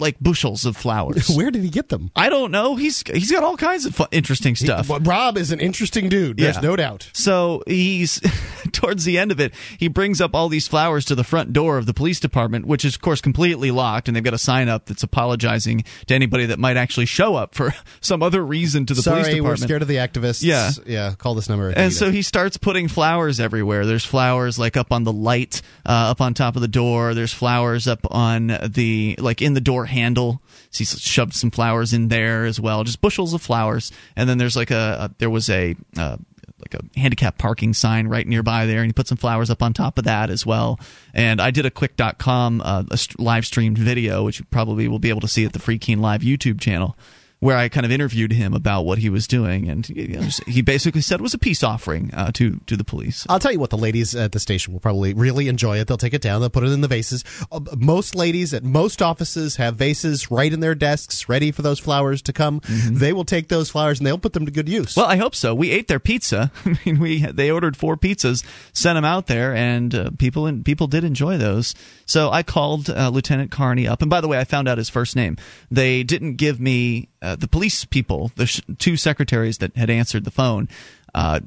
like 0.00 0.16
bushels 0.20 0.64
of 0.64 0.76
flowers. 0.76 1.28
Where 1.36 1.50
did 1.50 1.64
he 1.64 1.70
get 1.70 1.88
them? 1.88 2.12
I 2.14 2.28
don't 2.28 2.52
know. 2.52 2.76
He's 2.76 3.02
he's 3.02 3.32
got 3.32 3.42
all 3.42 3.56
kinds 3.56 3.84
of 3.84 3.96
fu- 3.96 4.04
interesting 4.12 4.54
stuff. 4.54 4.88
Well, 4.88 5.00
Rob 5.00 5.36
is 5.36 5.50
an 5.50 5.58
interesting 5.58 6.08
dude. 6.08 6.36
There's 6.36 6.54
Yeah. 6.54 6.60
no 6.62 6.76
doubt. 6.76 7.10
So 7.14 7.64
he's 7.66 8.20
towards 8.72 9.04
the 9.04 9.18
end 9.18 9.32
of 9.32 9.40
it, 9.40 9.52
he 9.78 9.88
brings 9.88 10.20
up 10.20 10.34
all 10.34 10.48
these 10.48 10.68
flowers 10.68 11.04
to 11.06 11.14
the 11.14 11.24
front 11.24 11.52
door 11.52 11.78
of 11.78 11.86
the 11.86 11.94
police 11.94 12.20
department, 12.20 12.66
which 12.66 12.84
is 12.84 12.94
of 12.94 13.00
course 13.00 13.20
completely 13.20 13.70
locked, 13.70 14.08
and 14.08 14.16
they've 14.16 14.24
got 14.24 14.34
a 14.34 14.38
sign 14.38 14.68
up 14.68 14.86
that's 14.86 15.02
apologizing 15.02 15.84
to 16.06 16.14
anybody 16.14 16.46
that 16.46 16.58
might 16.58 16.76
actually 16.76 17.06
show 17.06 17.34
up 17.34 17.54
for 17.54 17.74
some 18.00 18.22
other 18.22 18.44
reason 18.44 18.86
to 18.86 18.94
the 18.94 19.02
police 19.02 19.24
Sorry, 19.24 19.34
department. 19.34 19.60
we're 19.60 19.66
scared 19.66 19.82
of 19.82 19.88
the 19.88 19.96
activists. 19.96 20.42
Yeah. 20.42 20.70
yeah. 20.86 21.14
Call 21.16 21.34
this 21.34 21.48
number. 21.48 21.70
And 21.70 21.92
so 21.92 22.06
it. 22.06 22.14
he 22.14 22.22
starts 22.22 22.56
putting 22.56 22.88
flowers 22.88 23.40
everywhere. 23.40 23.86
There's 23.86 24.04
flowers 24.04 24.58
like 24.58 24.76
up 24.76 24.92
on 24.92 25.04
the 25.04 25.12
light, 25.12 25.62
uh, 25.86 26.10
up 26.10 26.20
on 26.20 26.34
top 26.34 26.56
of 26.56 26.62
the 26.62 26.68
door. 26.68 27.14
There's 27.14 27.32
flowers 27.32 27.86
up 27.86 28.00
on 28.10 28.46
the 28.68 29.16
like 29.18 29.42
in 29.42 29.54
the 29.54 29.60
door 29.60 29.86
handle. 29.86 30.42
So 30.70 30.78
he's 30.78 31.00
shoved 31.00 31.34
some 31.34 31.50
flowers 31.50 31.92
in 31.92 32.08
there 32.08 32.44
as 32.44 32.60
well, 32.60 32.84
just 32.84 33.00
bushels 33.00 33.32
of 33.32 33.40
flowers. 33.42 33.90
And 34.16 34.28
then 34.28 34.38
there's 34.38 34.56
like 34.56 34.70
a, 34.70 35.10
a 35.10 35.14
there 35.18 35.30
was 35.30 35.48
a 35.48 35.76
uh, 35.96 36.18
like 36.58 36.74
a 36.74 36.98
handicap 36.98 37.38
parking 37.38 37.72
sign 37.72 38.08
right 38.08 38.26
nearby 38.26 38.66
there, 38.66 38.80
and 38.80 38.88
he 38.88 38.92
put 38.92 39.08
some 39.08 39.18
flowers 39.18 39.50
up 39.50 39.62
on 39.62 39.72
top 39.72 39.98
of 39.98 40.04
that 40.04 40.30
as 40.30 40.44
well. 40.44 40.78
And 41.14 41.40
I 41.40 41.50
did 41.50 41.66
a 41.66 41.70
Qik.com 41.70 42.62
uh, 42.64 42.84
a 42.90 42.98
live 43.18 43.46
streamed 43.46 43.78
video, 43.78 44.24
which 44.24 44.40
you 44.40 44.46
probably 44.50 44.88
will 44.88 44.98
be 44.98 45.08
able 45.08 45.20
to 45.20 45.28
see 45.28 45.44
at 45.44 45.52
the 45.52 45.58
Free 45.58 45.78
Keene 45.78 46.00
Live 46.00 46.22
YouTube 46.22 46.60
channel 46.60 46.96
where 47.40 47.56
I 47.56 47.68
kind 47.68 47.86
of 47.86 47.92
interviewed 47.92 48.32
him 48.32 48.52
about 48.52 48.82
what 48.82 48.98
he 48.98 49.08
was 49.10 49.26
doing, 49.26 49.68
and 49.68 49.88
you 49.88 50.08
know, 50.08 50.28
he 50.46 50.62
basically 50.62 51.00
said 51.00 51.20
it 51.20 51.22
was 51.22 51.34
a 51.34 51.38
peace 51.38 51.62
offering 51.62 52.10
uh, 52.12 52.32
to 52.32 52.60
to 52.66 52.76
the 52.76 52.84
police. 52.84 53.26
I'll 53.28 53.38
tell 53.38 53.52
you 53.52 53.60
what, 53.60 53.70
the 53.70 53.78
ladies 53.78 54.14
at 54.14 54.32
the 54.32 54.40
station 54.40 54.72
will 54.72 54.80
probably 54.80 55.14
really 55.14 55.48
enjoy 55.48 55.78
it. 55.78 55.86
They'll 55.86 55.96
take 55.96 56.14
it 56.14 56.22
down, 56.22 56.40
they'll 56.40 56.50
put 56.50 56.64
it 56.64 56.70
in 56.70 56.80
the 56.80 56.88
vases. 56.88 57.24
Uh, 57.52 57.60
most 57.76 58.14
ladies 58.14 58.52
at 58.54 58.64
most 58.64 59.02
offices 59.02 59.56
have 59.56 59.76
vases 59.76 60.30
right 60.30 60.52
in 60.52 60.60
their 60.60 60.74
desks, 60.74 61.28
ready 61.28 61.52
for 61.52 61.62
those 61.62 61.78
flowers 61.78 62.22
to 62.22 62.32
come. 62.32 62.60
They 62.90 63.12
will 63.12 63.24
take 63.24 63.48
those 63.48 63.70
flowers 63.70 64.00
and 64.00 64.06
they'll 64.06 64.18
put 64.18 64.32
them 64.32 64.46
to 64.46 64.52
good 64.52 64.68
use. 64.68 64.96
Well, 64.96 65.06
I 65.06 65.16
hope 65.16 65.34
so. 65.34 65.54
We 65.54 65.70
ate 65.70 65.88
their 65.88 66.00
pizza. 66.00 66.50
I 66.64 66.78
mean, 66.84 66.98
we 66.98 67.24
they 67.24 67.50
ordered 67.50 67.76
four 67.76 67.96
pizzas, 67.96 68.44
sent 68.72 68.96
them 68.96 69.04
out 69.04 69.26
there, 69.26 69.54
and 69.54 69.94
uh, 69.94 70.10
people 70.18 70.46
and 70.46 70.64
people 70.64 70.86
did 70.86 71.04
enjoy 71.04 71.38
those. 71.38 71.74
So 72.06 72.30
I 72.30 72.42
called 72.42 72.90
uh, 72.90 73.10
Lieutenant 73.10 73.50
Carney 73.50 73.86
up, 73.86 74.02
and 74.02 74.10
by 74.10 74.20
the 74.20 74.28
way, 74.28 74.38
I 74.38 74.44
found 74.44 74.68
out 74.68 74.78
his 74.78 74.88
first 74.88 75.14
name. 75.14 75.36
They 75.70 76.02
didn't 76.02 76.36
give 76.36 76.58
me 76.58 77.08
uh, 77.20 77.27
the 77.36 77.48
police 77.48 77.84
people, 77.84 78.30
the 78.36 78.46
sh- 78.46 78.60
two 78.78 78.96
secretaries 78.96 79.58
that 79.58 79.76
had 79.76 79.90
answered 79.90 80.24
the 80.24 80.30
phone. 80.30 80.68
Uh, 81.14 81.40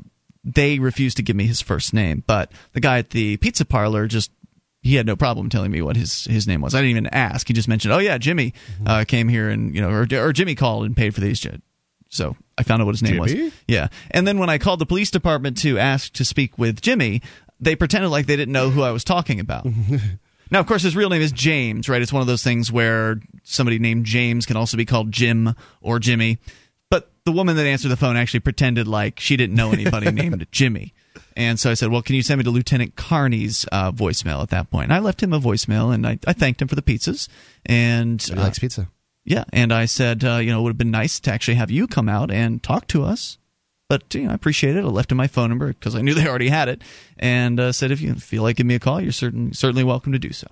they 0.43 0.79
refused 0.79 1.17
to 1.17 1.23
give 1.23 1.35
me 1.35 1.45
his 1.45 1.61
first 1.61 1.93
name, 1.93 2.23
but 2.25 2.51
the 2.73 2.79
guy 2.79 2.97
at 2.97 3.11
the 3.11 3.37
pizza 3.37 3.63
parlor 3.63 4.07
just 4.07 4.31
he 4.81 4.95
had 4.95 5.05
no 5.05 5.15
problem 5.15 5.49
telling 5.49 5.71
me 5.71 5.81
what 5.81 5.95
his 5.95 6.25
his 6.25 6.47
name 6.47 6.61
was. 6.61 6.73
I 6.73 6.79
didn't 6.79 6.91
even 6.91 7.07
ask. 7.07 7.47
He 7.47 7.53
just 7.53 7.67
mentioned, 7.67 7.93
"Oh 7.93 7.99
yeah, 7.99 8.17
Jimmy 8.17 8.53
uh, 8.85 9.05
came 9.07 9.27
here 9.27 9.49
and 9.49 9.75
you 9.75 9.81
know, 9.81 9.89
or, 9.89 10.07
or 10.27 10.33
Jimmy 10.33 10.55
called 10.55 10.85
and 10.85 10.97
paid 10.97 11.13
for 11.13 11.21
these." 11.21 11.45
So 12.09 12.35
I 12.57 12.63
found 12.63 12.81
out 12.81 12.85
what 12.85 12.95
his 12.95 13.03
name 13.03 13.23
Jimmy? 13.23 13.43
was. 13.43 13.53
Yeah, 13.67 13.87
and 14.09 14.27
then 14.27 14.39
when 14.39 14.49
I 14.49 14.57
called 14.57 14.79
the 14.79 14.85
police 14.85 15.11
department 15.11 15.57
to 15.59 15.77
ask 15.77 16.11
to 16.13 16.25
speak 16.25 16.57
with 16.57 16.81
Jimmy, 16.81 17.21
they 17.59 17.75
pretended 17.75 18.09
like 18.09 18.25
they 18.25 18.35
didn't 18.35 18.53
know 18.53 18.71
who 18.71 18.81
I 18.81 18.91
was 18.91 19.03
talking 19.03 19.39
about. 19.39 19.67
now, 20.51 20.59
of 20.59 20.67
course, 20.67 20.83
his 20.83 20.95
real 20.95 21.09
name 21.09 21.21
is 21.21 21.31
James, 21.31 21.87
right? 21.87 22.01
It's 22.01 22.11
one 22.11 22.21
of 22.21 22.27
those 22.27 22.43
things 22.43 22.71
where 22.71 23.21
somebody 23.43 23.79
named 23.79 24.05
James 24.05 24.45
can 24.45 24.57
also 24.57 24.75
be 24.75 24.85
called 24.85 25.11
Jim 25.11 25.55
or 25.81 25.97
Jimmy. 25.97 26.39
But 26.89 27.09
the 27.23 27.31
woman 27.31 27.55
that 27.55 27.65
answered 27.65 27.87
the 27.87 27.95
phone 27.97 28.17
actually 28.17 28.41
pretended 28.41 28.85
like 28.85 29.19
she 29.21 29.37
didn't 29.37 29.55
know 29.55 29.71
anybody 29.71 30.11
named 30.11 30.45
Jimmy. 30.51 30.93
And 31.37 31.57
so 31.57 31.71
I 31.71 31.73
said, 31.73 31.89
"Well, 31.89 32.01
can 32.01 32.15
you 32.15 32.21
send 32.21 32.39
me 32.39 32.43
to 32.43 32.49
Lieutenant 32.49 32.97
Carney's 32.97 33.65
uh, 33.71 33.93
voicemail 33.93 34.43
at 34.43 34.49
that 34.49 34.69
point?" 34.69 34.85
And 34.85 34.93
I 34.93 34.99
left 34.99 35.23
him 35.23 35.31
a 35.31 35.39
voicemail, 35.39 35.93
and 35.93 36.05
I, 36.05 36.19
I 36.27 36.33
thanked 36.33 36.61
him 36.61 36.67
for 36.67 36.75
the 36.75 36.81
pizzas. 36.81 37.29
And 37.65 38.21
he 38.21 38.33
uh, 38.33 38.41
likes 38.41 38.59
pizza. 38.59 38.89
yeah, 39.23 39.45
and 39.53 39.71
I 39.71 39.85
said, 39.85 40.23
uh, 40.25 40.37
you 40.37 40.51
know, 40.51 40.59
it 40.59 40.63
would 40.63 40.69
have 40.71 40.77
been 40.77 40.91
nice 40.91 41.21
to 41.21 41.31
actually 41.31 41.55
have 41.55 41.71
you 41.71 41.87
come 41.87 42.09
out 42.09 42.31
and 42.31 42.61
talk 42.61 42.87
to 42.87 43.03
us. 43.03 43.37
But 43.91 44.15
you 44.15 44.23
know, 44.23 44.31
I 44.31 44.35
appreciate 44.35 44.77
it. 44.77 44.85
I 44.85 44.87
left 44.87 45.11
him 45.11 45.17
my 45.17 45.27
phone 45.27 45.49
number 45.49 45.67
because 45.67 45.95
I 45.95 46.01
knew 46.01 46.13
they 46.13 46.25
already 46.25 46.47
had 46.47 46.69
it, 46.69 46.81
and 47.19 47.59
uh, 47.59 47.73
said 47.73 47.91
if 47.91 47.99
you 47.99 48.15
feel 48.15 48.41
like 48.41 48.55
giving 48.55 48.69
me 48.69 48.75
a 48.75 48.79
call, 48.79 49.01
you're 49.01 49.11
certain, 49.11 49.51
certainly 49.51 49.83
welcome 49.83 50.13
to 50.13 50.17
do 50.17 50.31
so. 50.31 50.47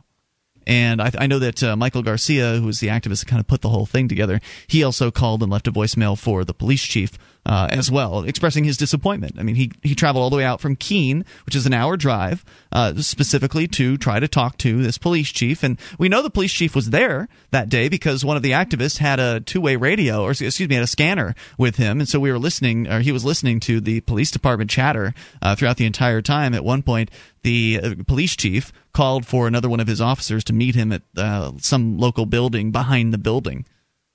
And 0.68 1.02
I, 1.02 1.10
I 1.18 1.28
know 1.28 1.40
that 1.40 1.64
uh, 1.64 1.78
Michael 1.78 2.04
Garcia, 2.04 2.56
who 2.56 2.66
was 2.66 2.82
the 2.82 2.90
activist 2.90 3.22
that 3.22 3.28
kind 3.28 3.40
of 3.40 3.48
put 3.48 3.62
the 3.62 3.70
whole 3.70 3.86
thing 3.86 4.10
together, 4.10 4.42
he 4.68 4.84
also 4.84 5.10
called 5.10 5.42
and 5.42 5.50
left 5.50 5.70
a 5.70 5.72
voicemail 5.72 6.20
for 6.20 6.44
the 6.44 6.54
police 6.54 6.84
chief 6.84 7.18
uh, 7.46 7.68
as 7.72 7.90
well, 7.90 8.24
expressing 8.24 8.64
his 8.64 8.78
disappointment. 8.78 9.36
I 9.40 9.44
mean, 9.44 9.56
he 9.56 9.72
he 9.82 9.96
traveled 9.96 10.24
all 10.24 10.30
the 10.30 10.36
way 10.36 10.44
out 10.44 10.62
from 10.62 10.76
Keene, 10.76 11.26
which 11.46 11.56
is 11.56 11.66
an 11.66 11.74
hour 11.74 11.98
drive, 11.98 12.44
uh, 12.72 12.96
specifically 12.96 13.68
to 13.70 13.98
try 13.98 14.20
to 14.20 14.28
talk 14.28 14.58
to 14.60 14.84
this 14.84 14.98
police 14.98 15.32
chief. 15.32 15.64
And 15.64 15.80
we 15.98 16.10
know 16.10 16.22
the 16.22 16.30
police 16.30 16.54
chief 16.54 16.76
was 16.76 16.90
there 16.90 17.28
that 17.52 17.70
day 17.70 17.90
because 17.90 18.26
one 18.26 18.38
of 18.38 18.44
the 18.44 18.52
activists 18.52 18.98
had 18.98 19.20
a 19.20 19.40
two 19.40 19.62
way 19.62 19.78
radio, 19.78 20.24
or 20.24 20.32
excuse 20.32 20.60
me, 20.60 20.76
had 20.76 20.84
a 20.84 20.88
scanner 20.88 21.36
with 21.58 21.78
him, 21.78 22.00
and 22.00 22.10
so 22.10 22.20
we 22.20 22.32
were 22.32 22.40
listening, 22.40 22.88
or 22.88 23.00
he 23.00 23.12
was 23.12 23.26
listening 23.26 23.60
to 23.62 23.80
the 23.80 24.02
police 24.02 24.32
department 24.32 24.70
chatter 24.70 25.14
uh, 25.42 25.56
throughout 25.56 25.78
the 25.78 25.86
entire 25.86 26.22
time. 26.22 26.54
At 26.54 26.64
one 26.64 26.84
point, 26.84 27.10
the 27.44 27.80
uh, 27.82 27.96
police 28.06 28.36
chief 28.36 28.72
called 28.94 29.26
for 29.26 29.48
another 29.48 29.70
one 29.70 29.80
of 29.80 29.88
his 29.88 30.02
officers 30.02 30.44
to 30.46 30.54
meet 30.54 30.76
him 30.76 30.92
at 30.92 31.02
uh, 31.18 31.54
some 31.58 31.98
local 31.98 32.26
building 32.26 32.72
behind 32.72 33.14
the 33.14 33.18
building 33.18 33.66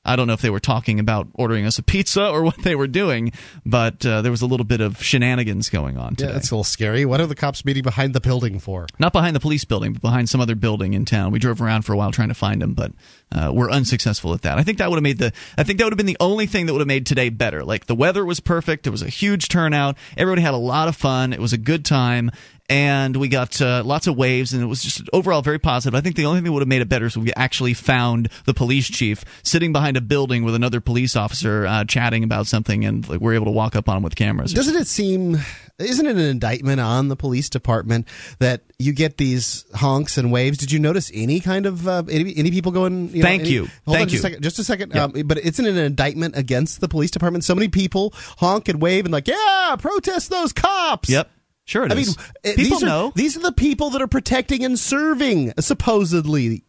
I 0.05 0.17
don't 0.17 0.27
know 0.27 0.33
if 0.35 0.43
they 0.43 0.51
were 0.51 0.61
talking 0.61 1.01
about 1.01 1.29
ordering 1.35 1.65
us 1.67 1.79
a 1.79 1.83
pizza 1.83 2.29
or 2.29 2.43
what 2.43 2.59
they 2.63 2.75
were 2.75 2.87
doing, 2.87 3.33
but 3.65 4.05
uh, 4.05 4.23
there 4.23 4.31
was 4.31 4.43
a 4.43 4.47
little 4.47 4.65
bit 4.65 4.81
of 4.81 5.03
shenanigans 5.03 5.71
going 5.71 5.97
on 5.97 6.17
today. 6.17 6.29
Yeah, 6.29 6.35
that's 6.35 6.51
a 6.51 6.55
little 6.55 6.65
scary. 6.65 7.05
What 7.05 7.21
are 7.21 7.27
the 7.27 7.35
cops 7.35 7.65
meeting 7.65 7.83
behind 7.83 8.15
the 8.15 8.21
building 8.21 8.59
for? 8.59 8.87
Not 8.99 9.13
behind 9.13 9.35
the 9.35 9.41
police 9.41 9.65
building, 9.65 9.95
but 9.95 10.03
behind 10.03 10.29
some 10.29 10.41
other 10.41 10.55
building 10.55 10.95
in 10.95 11.05
town. 11.05 11.33
We 11.33 11.39
drove 11.39 11.63
around 11.63 11.83
for 11.83 11.93
a 11.93 11.97
while 11.97 12.13
trying 12.13 12.29
to 12.29 12.35
find 12.35 12.61
them, 12.61 12.75
but 12.75 12.93
uh, 13.33 13.51
we're 13.53 13.71
unsuccessful 13.71 14.33
at 14.35 14.43
that. 14.43 14.59
I 14.59 14.63
think 14.63 14.79
that 14.79 14.91
would 14.91 14.97
have 14.97 15.03
made 15.03 15.19
the. 15.19 15.33
I 15.59 15.65
think 15.65 15.79
that 15.79 15.85
would 15.85 15.93
have 15.93 15.99
been 15.99 16.07
the 16.07 16.17
only 16.21 16.47
thing 16.47 16.67
that 16.67 16.73
would 16.73 16.81
have 16.81 16.89
made 16.89 17.07
today 17.07 17.31
better. 17.31 17.65
Like 17.65 17.87
the 17.87 17.95
weather 17.95 18.25
was 18.25 18.41
perfect. 18.41 18.87
It 18.87 18.91
was 18.91 19.03
a 19.03 19.09
huge 19.09 19.49
turnout. 19.49 19.97
Everybody 20.17 20.43
had 20.43 20.55
a 20.55 20.59
lot 20.59 20.89
of 20.89 20.97
fun. 20.97 21.33
It 21.33 21.41
was 21.41 21.53
a 21.53 21.59
good 21.59 21.85
time, 21.85 22.31
and 22.71 23.17
we 23.17 23.29
got 23.29 23.61
uh, 23.61 23.83
lots 23.85 24.07
of 24.07 24.17
waves, 24.17 24.53
and 24.53 24.63
it 24.63 24.67
was 24.67 24.83
just 24.83 25.03
overall 25.13 25.43
very 25.43 25.59
positive. 25.59 25.97
I 25.97 26.01
think 26.01 26.17
the 26.17 26.27
only 26.27 26.39
thing 26.39 26.45
that 26.45 26.53
would 26.53 26.63
have 26.63 26.69
made 26.69 26.83
it 26.83 26.89
better 26.89 27.07
is 27.07 27.17
we 27.17 27.33
actually 27.35 27.75
found 27.75 28.29
the 28.45 28.55
police 28.55 28.89
chief 28.89 29.25
sitting 29.43 29.73
behind 29.73 29.97
a 29.97 30.01
building 30.01 30.45
with 30.45 30.55
another 30.55 30.81
police 30.81 31.17
officer 31.17 31.67
uh, 31.67 31.85
chatting 31.85 32.25
about 32.25 32.47
something, 32.47 32.85
and 32.85 33.09
like, 33.09 33.21
we're 33.21 33.35
able 33.35 33.47
to 33.47 33.53
walk 33.53 33.75
up 33.75 33.89
on 33.89 33.97
him 33.97 34.03
with 34.03 34.15
cameras. 34.15 34.53
Doesn't 34.53 34.77
it 34.77 34.87
seem? 34.87 35.39
Isn't 35.79 36.07
it 36.07 36.13
an 36.13 36.19
indictment 36.23 36.81
on 36.81 37.09
the 37.09 37.17
police 37.17 37.49
department 37.51 38.07
that 38.39 38.63
you 38.79 38.93
get 38.93 39.17
these 39.17 39.65
honks 39.75 40.17
and 40.17 40.31
waves? 40.31 40.57
Did 40.59 40.71
you 40.71 40.79
notice 40.79 41.11
any 41.13 41.41
kind 41.41 41.67
of 41.67 41.89
uh, 41.89 42.05
any, 42.09 42.37
any 42.37 42.53
people 42.53 42.71
going? 42.71 43.09
You 43.09 43.23
know, 43.23 43.29
Thank 43.29 43.41
any- 43.43 43.51
you. 43.51 43.63
Hold 43.85 43.97
Thank 43.97 44.03
on 44.03 44.09
just 44.09 44.13
you. 44.13 44.19
a 44.19 44.23
second. 44.23 44.43
Just 44.43 44.59
a 44.61 44.65
second. 44.65 44.97
Um, 44.97 45.13
but 45.27 45.39
isn't 45.39 45.65
it 45.67 45.71
an 45.71 45.79
indictment 45.79 46.37
against 46.37 46.81
the 46.81 46.87
police 46.87 47.11
department? 47.11 47.43
So 47.45 47.57
many 47.57 47.67
people 47.69 48.13
honk 48.39 48.69
and 48.69 48.81
wave 48.81 49.05
and 49.05 49.13
like, 49.13 49.27
yeah, 49.27 49.75
protest 49.79 50.31
those 50.31 50.53
cops. 50.53 51.09
Yep. 51.11 51.29
Sure 51.65 51.85
it 51.85 51.91
I 51.93 51.95
mean, 51.97 52.03
is. 52.03 52.19
uh, 52.19 52.23
People 52.45 52.57
these 52.57 52.83
are, 52.83 52.87
know. 52.87 53.13
These 53.17 53.37
are 53.37 53.41
the 53.41 53.53
people 53.53 53.91
that 53.91 54.03
are 54.03 54.07
protecting 54.07 54.65
and 54.65 54.79
serving, 54.79 55.55
supposedly. 55.59 56.65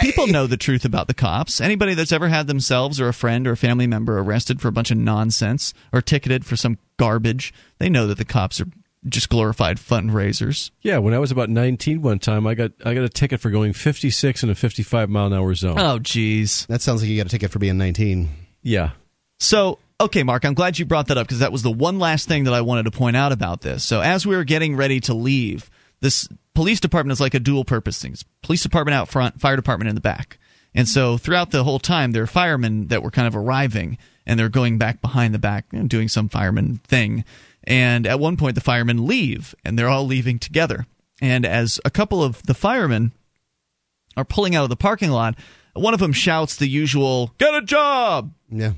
People 0.00 0.26
know 0.26 0.46
the 0.46 0.56
truth 0.56 0.84
about 0.84 1.06
the 1.06 1.14
cops. 1.14 1.60
Anybody 1.60 1.94
that's 1.94 2.12
ever 2.12 2.28
had 2.28 2.46
themselves 2.46 2.98
or 2.98 3.08
a 3.08 3.14
friend 3.14 3.46
or 3.46 3.52
a 3.52 3.56
family 3.56 3.86
member 3.86 4.18
arrested 4.18 4.60
for 4.60 4.68
a 4.68 4.72
bunch 4.72 4.90
of 4.90 4.96
nonsense 4.96 5.74
or 5.92 6.00
ticketed 6.00 6.46
for 6.46 6.56
some 6.56 6.78
garbage, 6.96 7.52
they 7.78 7.90
know 7.90 8.06
that 8.06 8.16
the 8.16 8.24
cops 8.24 8.60
are 8.60 8.66
just 9.06 9.28
glorified 9.28 9.76
fundraisers. 9.76 10.70
Yeah, 10.80 10.98
when 10.98 11.12
I 11.12 11.18
was 11.18 11.30
about 11.30 11.50
19 11.50 12.00
one 12.00 12.18
time, 12.18 12.46
I 12.46 12.54
got 12.54 12.72
I 12.84 12.94
got 12.94 13.04
a 13.04 13.08
ticket 13.08 13.40
for 13.40 13.50
going 13.50 13.74
56 13.74 14.42
in 14.42 14.50
a 14.50 14.54
55 14.54 15.10
mile 15.10 15.26
an 15.26 15.34
hour 15.34 15.54
zone. 15.54 15.78
Oh, 15.78 15.98
jeez. 15.98 16.66
That 16.68 16.80
sounds 16.80 17.02
like 17.02 17.10
you 17.10 17.18
got 17.18 17.26
a 17.26 17.30
ticket 17.30 17.50
for 17.50 17.58
being 17.58 17.76
19. 17.76 18.30
Yeah. 18.62 18.92
So, 19.38 19.78
okay, 20.00 20.22
Mark, 20.22 20.46
I'm 20.46 20.54
glad 20.54 20.78
you 20.78 20.86
brought 20.86 21.08
that 21.08 21.18
up 21.18 21.26
because 21.26 21.40
that 21.40 21.52
was 21.52 21.62
the 21.62 21.70
one 21.70 21.98
last 21.98 22.26
thing 22.26 22.44
that 22.44 22.54
I 22.54 22.62
wanted 22.62 22.84
to 22.84 22.90
point 22.90 23.16
out 23.16 23.32
about 23.32 23.60
this. 23.60 23.84
So, 23.84 24.00
as 24.00 24.26
we 24.26 24.34
were 24.34 24.44
getting 24.44 24.74
ready 24.74 25.00
to 25.00 25.14
leave, 25.14 25.70
this 26.00 26.28
police 26.54 26.80
department 26.80 27.12
is 27.12 27.20
like 27.20 27.34
a 27.34 27.40
dual 27.40 27.64
purpose 27.64 28.00
thing. 28.00 28.14
Police 28.42 28.62
department 28.62 28.94
out 28.94 29.08
front, 29.08 29.40
fire 29.40 29.56
department 29.56 29.88
in 29.88 29.94
the 29.94 30.00
back. 30.00 30.38
And 30.74 30.86
so, 30.86 31.16
throughout 31.16 31.50
the 31.50 31.64
whole 31.64 31.78
time, 31.78 32.12
there 32.12 32.22
are 32.22 32.26
firemen 32.26 32.88
that 32.88 33.02
were 33.02 33.10
kind 33.10 33.26
of 33.26 33.34
arriving 33.34 33.96
and 34.26 34.38
they're 34.38 34.48
going 34.48 34.76
back 34.76 35.00
behind 35.00 35.32
the 35.32 35.38
back 35.38 35.66
and 35.72 35.88
doing 35.88 36.08
some 36.08 36.28
fireman 36.28 36.78
thing. 36.84 37.24
And 37.64 38.06
at 38.06 38.20
one 38.20 38.36
point, 38.36 38.56
the 38.56 38.60
firemen 38.60 39.06
leave 39.06 39.54
and 39.64 39.78
they're 39.78 39.88
all 39.88 40.06
leaving 40.06 40.38
together. 40.38 40.86
And 41.22 41.46
as 41.46 41.80
a 41.84 41.90
couple 41.90 42.22
of 42.22 42.42
the 42.42 42.54
firemen 42.54 43.12
are 44.16 44.24
pulling 44.24 44.54
out 44.54 44.64
of 44.64 44.68
the 44.68 44.76
parking 44.76 45.10
lot, 45.10 45.36
one 45.72 45.94
of 45.94 46.00
them 46.00 46.12
shouts 46.12 46.56
the 46.56 46.68
usual, 46.68 47.32
Get 47.38 47.54
a 47.54 47.62
job! 47.62 48.32
Yeah. 48.50 48.72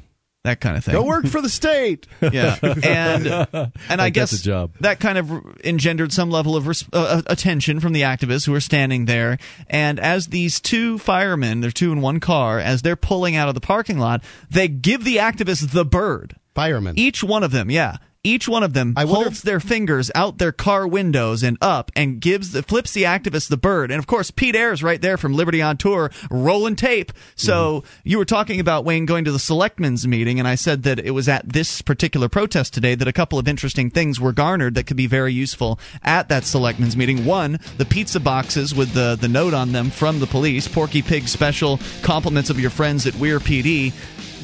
That 0.45 0.61
kind 0.61 0.76
of 0.76 0.84
thing. 0.84 0.95
Go 0.95 1.05
work 1.05 1.26
for 1.26 1.43
the 1.43 1.49
state. 1.49 2.07
Yeah, 2.32 2.57
and 2.62 3.26
and 3.26 3.72
I 3.89 3.97
Like 3.97 4.14
guess 4.14 4.41
job. 4.41 4.72
that 4.80 5.01
kind 5.01 5.18
of 5.18 5.30
engendered 5.64 6.12
some 6.12 6.30
level 6.30 6.57
of 6.57 6.66
res- 6.66 6.84
uh, 6.93 7.22
attention 7.26 7.80
from 7.80 7.93
the 7.93 8.03
activists 8.03 8.47
who 8.47 8.53
were 8.53 8.61
standing 8.61 9.05
there. 9.07 9.39
And 9.68 9.99
as 9.99 10.28
these 10.28 10.61
two 10.61 10.99
firemen, 10.99 11.61
they're 11.61 11.70
two 11.70 11.93
in 11.93 12.01
one 12.01 12.20
car, 12.20 12.59
as 12.61 12.82
they're 12.82 12.97
pulling 12.97 13.34
out 13.36 13.49
of 13.49 13.55
the 13.55 13.61
parking 13.61 13.99
lot, 13.99 14.22
they 14.51 14.68
give 14.68 15.05
the 15.05 15.16
activists 15.16 15.70
the 15.72 15.84
bird. 15.84 16.36
Firemen. 16.55 16.99
Each 16.99 17.22
one 17.22 17.43
of 17.45 17.51
them, 17.53 17.70
yeah. 17.70 17.99
Each 18.29 18.47
one 18.47 18.62
of 18.62 18.74
them 18.74 18.95
holds 18.95 19.41
their 19.41 19.59
fingers 19.59 20.11
out 20.14 20.37
their 20.37 20.53
car 20.53 20.87
windows 20.87 21.43
and 21.43 21.57
up 21.62 21.91
and 21.97 22.20
gives 22.20 22.53
the 22.53 22.62
flips 22.62 22.93
the 22.93 23.05
activist 23.05 23.49
the 23.49 23.57
bird. 23.57 23.91
And 23.91 23.99
of 23.99 24.07
course, 24.07 24.31
Pete 24.31 24.55
Eyre's 24.55 24.83
right 24.83 25.01
there 25.01 25.16
from 25.16 25.33
Liberty 25.33 25.62
on 25.62 25.79
Tour 25.79 26.11
rolling 26.31 26.76
tape. 26.76 27.11
So 27.37 27.85
you 28.05 28.18
were 28.18 28.26
talking 28.26 28.61
about 28.61 28.85
Wayne 28.85 29.07
going 29.07 29.24
to 29.24 29.33
the 29.33 29.39
selectmen's 29.39 30.07
meeting, 30.07 30.39
and 30.39 30.47
I 30.47 30.57
said 30.57 30.83
that 30.83 30.99
it 30.99 31.12
was 31.12 31.26
at 31.26 31.49
this 31.49 31.81
particular 31.81 32.29
protest 32.29 32.74
today 32.74 32.95
that 32.95 33.09
a 33.09 33.14
couple 33.14 33.39
of 33.39 33.49
interesting 33.49 33.89
things 33.89 34.20
were 34.20 34.33
garnered 34.33 34.74
that 34.74 34.87
could 34.87 34.99
be 34.99 35.07
very 35.07 35.33
useful 35.33 35.81
at 36.03 36.29
that 36.29 36.45
selectmen's 36.45 36.99
meeting. 36.99 37.24
One, 37.24 37.59
the 37.79 37.87
pizza 37.87 38.20
boxes 38.20 38.74
with 38.74 38.93
the 38.93 39.16
the 39.18 39.29
note 39.29 39.55
on 39.55 39.72
them 39.72 39.89
from 39.89 40.20
the 40.20 40.26
police, 40.26 40.68
Porky 40.68 41.01
Pig 41.01 41.29
special, 41.29 41.81
compliments 42.03 42.51
of 42.51 42.61
your 42.61 42.70
friends 42.70 43.07
at 43.07 43.14
Weare 43.14 43.41
PD 43.41 43.95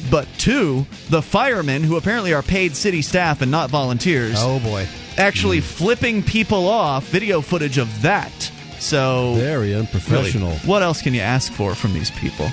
but 0.09 0.27
two, 0.37 0.85
the 1.09 1.21
firemen, 1.21 1.83
who 1.83 1.97
apparently 1.97 2.33
are 2.33 2.43
paid 2.43 2.75
city 2.75 3.01
staff 3.01 3.41
and 3.41 3.51
not 3.51 3.69
volunteers, 3.69 4.35
Oh 4.37 4.59
boy. 4.59 4.87
actually 5.17 5.59
hmm. 5.59 5.65
flipping 5.65 6.23
people 6.23 6.67
off. 6.67 7.05
Video 7.05 7.41
footage 7.41 7.77
of 7.77 8.01
that. 8.01 8.31
So 8.79 9.33
Very 9.35 9.69
really, 9.69 9.75
unprofessional. 9.79 10.51
what 10.59 10.83
else 10.83 11.01
can 11.01 11.13
you 11.13 11.21
ask 11.21 11.51
for 11.51 11.75
from 11.75 11.93
these 11.93 12.11
people? 12.11 12.49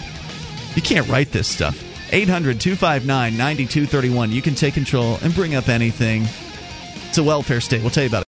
You 0.74 0.82
can't 0.82 1.06
write 1.08 1.32
this 1.32 1.48
stuff. 1.48 1.76
800 2.12 2.60
259 2.60 3.36
9231. 3.36 4.32
You 4.32 4.42
can 4.42 4.54
take 4.54 4.74
control 4.74 5.18
and 5.22 5.34
bring 5.34 5.54
up 5.54 5.68
anything. 5.68 6.24
It's 7.08 7.18
a 7.18 7.22
welfare 7.22 7.60
state. 7.60 7.82
We'll 7.82 7.90
tell 7.90 8.04
you 8.04 8.08
about 8.08 8.22
it. 8.22 8.31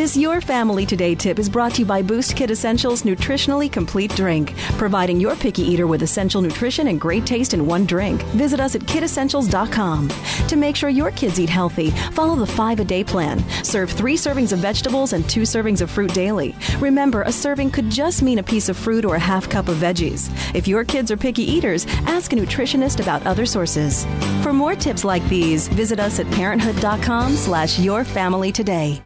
This 0.00 0.16
Your 0.16 0.40
Family 0.40 0.86
Today 0.86 1.14
tip 1.14 1.38
is 1.38 1.50
brought 1.50 1.74
to 1.74 1.80
you 1.80 1.84
by 1.84 2.00
Boost 2.00 2.34
Kid 2.34 2.50
Essentials 2.50 3.02
Nutritionally 3.02 3.70
Complete 3.70 4.16
Drink, 4.16 4.54
providing 4.78 5.20
your 5.20 5.36
picky 5.36 5.60
eater 5.60 5.86
with 5.86 6.02
essential 6.02 6.40
nutrition 6.40 6.88
and 6.88 6.98
great 6.98 7.26
taste 7.26 7.52
in 7.52 7.66
one 7.66 7.84
drink. 7.84 8.22
Visit 8.32 8.60
us 8.60 8.74
at 8.74 8.80
kidessentials.com. 8.80 10.08
To 10.48 10.56
make 10.56 10.74
sure 10.74 10.88
your 10.88 11.10
kids 11.10 11.38
eat 11.38 11.50
healthy, 11.50 11.90
follow 12.12 12.34
the 12.34 12.46
five 12.46 12.80
a 12.80 12.84
day 12.84 13.04
plan. 13.04 13.46
Serve 13.62 13.90
three 13.90 14.16
servings 14.16 14.52
of 14.52 14.60
vegetables 14.60 15.12
and 15.12 15.28
two 15.28 15.42
servings 15.42 15.82
of 15.82 15.90
fruit 15.90 16.14
daily. 16.14 16.56
Remember, 16.78 17.20
a 17.20 17.30
serving 17.30 17.70
could 17.70 17.90
just 17.90 18.22
mean 18.22 18.38
a 18.38 18.42
piece 18.42 18.70
of 18.70 18.78
fruit 18.78 19.04
or 19.04 19.16
a 19.16 19.26
half 19.30 19.50
cup 19.50 19.68
of 19.68 19.76
veggies. 19.76 20.30
If 20.54 20.66
your 20.66 20.82
kids 20.82 21.10
are 21.10 21.18
picky 21.18 21.42
eaters, 21.42 21.84
ask 22.06 22.32
a 22.32 22.36
nutritionist 22.36 23.00
about 23.02 23.26
other 23.26 23.44
sources. 23.44 24.06
For 24.42 24.54
more 24.54 24.74
tips 24.74 25.04
like 25.04 25.28
these, 25.28 25.68
visit 25.68 26.00
us 26.00 26.18
at 26.18 26.30
parenthood.com 26.30 27.36
slash 27.36 27.78
your 27.78 28.02
family 28.02 28.50
today. 28.50 29.02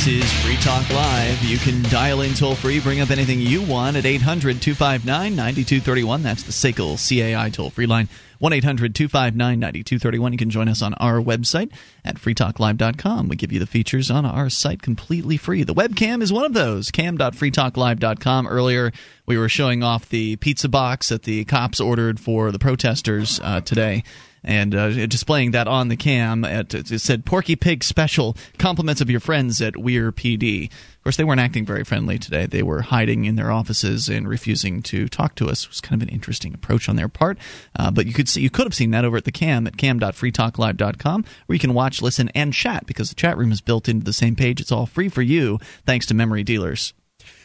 This 0.00 0.24
is 0.24 0.32
Free 0.42 0.56
Talk 0.56 0.88
Live. 0.88 1.44
You 1.44 1.58
can 1.58 1.82
dial 1.90 2.22
in 2.22 2.32
toll 2.32 2.54
free, 2.54 2.80
bring 2.80 3.02
up 3.02 3.10
anything 3.10 3.38
you 3.38 3.60
want 3.60 3.98
at 3.98 4.06
800 4.06 4.62
259 4.62 5.36
9231. 5.36 6.22
That's 6.22 6.42
the 6.42 6.52
SACL 6.52 6.96
CAI 6.96 7.50
toll 7.50 7.68
free 7.68 7.84
line. 7.84 8.08
1 8.38 8.50
800 8.50 8.94
259 8.94 9.36
9231. 9.58 10.32
You 10.32 10.38
can 10.38 10.48
join 10.48 10.68
us 10.68 10.80
on 10.80 10.94
our 10.94 11.20
website 11.20 11.70
at 12.02 12.16
freetalklive.com. 12.16 13.28
We 13.28 13.36
give 13.36 13.52
you 13.52 13.58
the 13.58 13.66
features 13.66 14.10
on 14.10 14.24
our 14.24 14.48
site 14.48 14.80
completely 14.80 15.36
free. 15.36 15.64
The 15.64 15.74
webcam 15.74 16.22
is 16.22 16.32
one 16.32 16.44
of 16.44 16.54
those. 16.54 16.90
Cam.freetalklive.com. 16.90 18.46
Earlier, 18.46 18.92
we 19.26 19.36
were 19.36 19.50
showing 19.50 19.82
off 19.82 20.08
the 20.08 20.36
pizza 20.36 20.70
box 20.70 21.10
that 21.10 21.24
the 21.24 21.44
cops 21.44 21.78
ordered 21.78 22.18
for 22.18 22.52
the 22.52 22.58
protesters 22.58 23.38
uh, 23.44 23.60
today 23.60 24.04
and 24.42 24.74
uh, 24.74 25.06
displaying 25.06 25.52
that 25.52 25.68
on 25.68 25.88
the 25.88 25.96
cam. 25.96 26.44
At, 26.44 26.74
it 26.74 27.00
said 27.00 27.24
Porky 27.24 27.56
Pig 27.56 27.84
Special, 27.84 28.36
compliments 28.58 29.00
of 29.00 29.10
your 29.10 29.20
friends 29.20 29.60
at 29.60 29.76
Weare 29.76 30.12
PD. 30.12 30.70
Of 30.70 31.04
course, 31.04 31.16
they 31.16 31.24
weren't 31.24 31.40
acting 31.40 31.64
very 31.64 31.84
friendly 31.84 32.18
today. 32.18 32.46
They 32.46 32.62
were 32.62 32.82
hiding 32.82 33.24
in 33.24 33.36
their 33.36 33.50
offices 33.50 34.08
and 34.08 34.28
refusing 34.28 34.82
to 34.82 35.08
talk 35.08 35.34
to 35.36 35.48
us. 35.48 35.64
It 35.64 35.70
was 35.70 35.80
kind 35.80 36.00
of 36.00 36.06
an 36.06 36.14
interesting 36.14 36.52
approach 36.52 36.88
on 36.88 36.96
their 36.96 37.08
part. 37.08 37.38
Uh, 37.74 37.90
but 37.90 38.06
you 38.06 38.12
could 38.12 38.28
see, 38.28 38.42
you 38.42 38.50
could 38.50 38.66
have 38.66 38.74
seen 38.74 38.90
that 38.90 39.04
over 39.04 39.16
at 39.16 39.24
the 39.24 39.32
cam 39.32 39.66
at 39.66 39.78
cam.freetalklive.com, 39.78 41.24
where 41.46 41.54
you 41.54 41.60
can 41.60 41.74
watch, 41.74 42.02
listen, 42.02 42.28
and 42.34 42.52
chat 42.52 42.86
because 42.86 43.08
the 43.08 43.14
chat 43.14 43.38
room 43.38 43.52
is 43.52 43.60
built 43.60 43.88
into 43.88 44.04
the 44.04 44.12
same 44.12 44.36
page. 44.36 44.60
It's 44.60 44.72
all 44.72 44.86
free 44.86 45.08
for 45.08 45.22
you, 45.22 45.58
thanks 45.86 46.06
to 46.06 46.14
Memory 46.14 46.42
Dealers. 46.44 46.92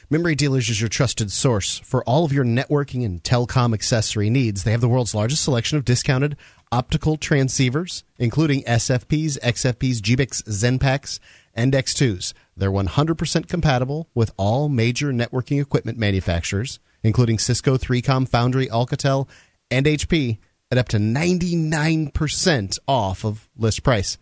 Memory 0.07 0.35
Dealers 0.35 0.69
is 0.69 0.79
your 0.79 0.87
trusted 0.87 1.31
source 1.31 1.79
for 1.79 2.03
all 2.03 2.25
of 2.25 2.31
your 2.31 2.45
networking 2.45 3.03
and 3.03 3.23
telecom 3.23 3.73
accessory 3.73 4.29
needs. 4.29 4.63
They 4.63 4.71
have 4.71 4.81
the 4.81 4.87
world's 4.87 5.15
largest 5.15 5.43
selection 5.43 5.79
of 5.79 5.85
discounted 5.85 6.37
optical 6.72 7.18
transceivers, 7.18 8.03
including 8.18 8.63
SFPs, 8.63 9.39
XFPs, 9.39 9.97
GBICs, 9.97 10.43
XENPAKs, 10.43 11.20
and 11.53 11.74
X2s. 11.74 12.34
They're 12.57 12.72
100% 12.72 13.47
compatible 13.47 14.09
with 14.13 14.34
all 14.38 14.70
major 14.70 15.11
networking 15.11 15.61
equipment 15.61 15.97
manufacturers, 15.97 16.80
including 17.03 17.39
Cisco, 17.39 17.78
3Com, 17.78 18.28
Foundry, 18.30 18.68
Alcatel, 18.68 19.28
and 19.72 19.86
HP, 19.86 20.38
at 20.72 20.78
up 20.78 20.88
to 20.89 20.97
99% 20.97 22.80
off 22.88 23.24
of 23.24 23.47
list 23.55 23.84
price. 23.84 24.18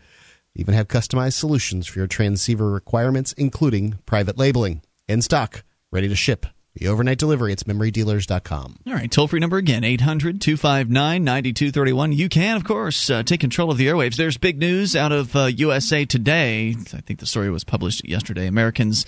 Even 0.55 0.75
have 0.75 0.87
customized 0.87 1.33
solutions 1.33 1.87
for 1.87 1.99
your 1.99 2.07
transceiver 2.07 2.69
requirements, 2.69 3.33
including 3.33 3.99
private 4.05 4.37
labeling. 4.37 4.81
In 5.07 5.21
stock, 5.21 5.63
ready 5.91 6.07
to 6.07 6.15
ship 6.15 6.45
The 6.75 6.87
overnight 6.87 7.19
delivery, 7.19 7.53
it's 7.53 7.63
memorydealers.com. 7.63 8.79
All 8.87 8.93
right, 8.93 9.11
toll 9.11 9.27
free 9.27 9.39
number 9.39 9.57
again, 9.57 9.83
800 9.83 10.41
259 10.41 11.23
9231. 11.23 12.13
You 12.13 12.29
can, 12.29 12.57
of 12.57 12.63
course, 12.63 13.11
uh, 13.11 13.21
take 13.21 13.41
control 13.41 13.69
of 13.69 13.77
the 13.77 13.85
airwaves. 13.85 14.15
There's 14.15 14.37
big 14.37 14.57
news 14.57 14.95
out 14.95 15.11
of 15.11 15.35
uh, 15.35 15.45
USA 15.45 16.05
Today. 16.05 16.75
I 16.93 17.01
think 17.01 17.19
the 17.19 17.27
story 17.27 17.51
was 17.51 17.63
published 17.63 18.07
yesterday. 18.07 18.47
Americans, 18.47 19.05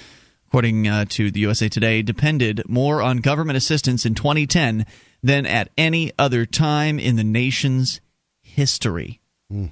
according 0.48 0.88
uh, 0.88 1.06
to 1.10 1.32
the 1.32 1.40
USA 1.40 1.68
Today, 1.68 2.04
depended 2.04 2.62
more 2.68 3.02
on 3.02 3.18
government 3.18 3.58
assistance 3.58 4.06
in 4.06 4.14
2010 4.14 4.86
than 5.24 5.48
at 5.48 5.72
any 5.76 6.12
other 6.20 6.46
time 6.46 7.00
in 7.00 7.16
the 7.16 7.24
nation's 7.24 8.00
history. 8.44 9.22
Mm. 9.52 9.72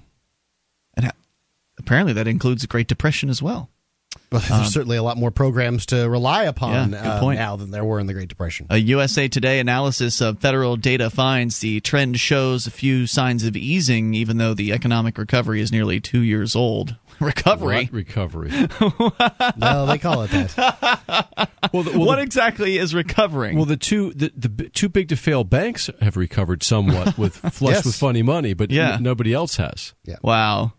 And 0.96 1.12
apparently 1.78 2.14
that 2.14 2.28
includes 2.28 2.64
the 2.64 2.68
Great 2.68 2.88
Depression 2.88 3.30
as 3.30 3.40
well. 3.40 3.70
Well, 4.34 4.42
there's 4.42 4.52
Um, 4.52 4.66
certainly 4.66 4.98
a 4.98 5.04
lot 5.04 5.18
more 5.18 5.32
programs 5.32 5.86
to 5.88 6.10
rely 6.10 6.44
upon 6.44 6.92
Yeah, 6.92 7.20
uh, 7.22 7.32
now 7.34 7.56
than 7.56 7.72
there 7.72 7.86
were 7.86 8.00
in 8.00 8.08
the 8.08 8.14
Great 8.14 8.28
Depression. 8.30 8.66
A 8.70 8.78
USA 8.80 9.28
Today 9.28 9.60
analysis 9.60 10.20
of 10.22 10.40
federal 10.40 10.76
data 10.76 11.10
finds 11.10 11.60
the 11.60 11.80
trend 11.82 12.20
shows 12.20 12.66
a 12.68 12.72
few 12.72 13.06
signs 13.08 13.44
of 13.44 13.56
easing, 13.56 14.14
even 14.16 14.38
though 14.38 14.54
the 14.54 14.74
economic 14.74 15.18
recovery 15.18 15.62
is 15.62 15.72
nearly 15.72 16.00
two 16.00 16.22
years 16.22 16.56
old. 16.56 16.96
Recovery? 17.20 17.84
What 17.86 17.94
recovery. 17.94 18.50
no, 19.58 19.86
they 19.86 19.98
call 20.00 20.24
it 20.24 20.32
that. 20.32 21.50
well, 21.72 21.84
the, 21.84 21.92
well, 21.92 22.08
what 22.08 22.16
the- 22.18 22.24
exactly 22.24 22.78
is 22.78 22.94
recovering? 22.96 23.56
Well, 23.56 23.66
the 23.66 23.78
two 23.78 24.14
the, 24.14 24.32
the 24.36 24.50
b- 24.50 24.70
too 24.70 24.90
big 24.90 25.10
to 25.10 25.16
fail 25.16 25.44
banks 25.44 25.90
have 26.02 26.18
recovered 26.18 26.64
somewhat 26.64 27.18
with 27.18 27.36
flush 27.54 27.76
Yes. 27.76 27.86
with 27.86 27.96
funny 27.96 28.24
money, 28.24 28.54
but 28.56 28.72
Yeah. 28.72 28.96
n- 28.96 29.04
nobody 29.04 29.32
else 29.34 29.58
has. 29.58 29.94
Yeah. 30.04 30.16
Wow. 30.24 30.74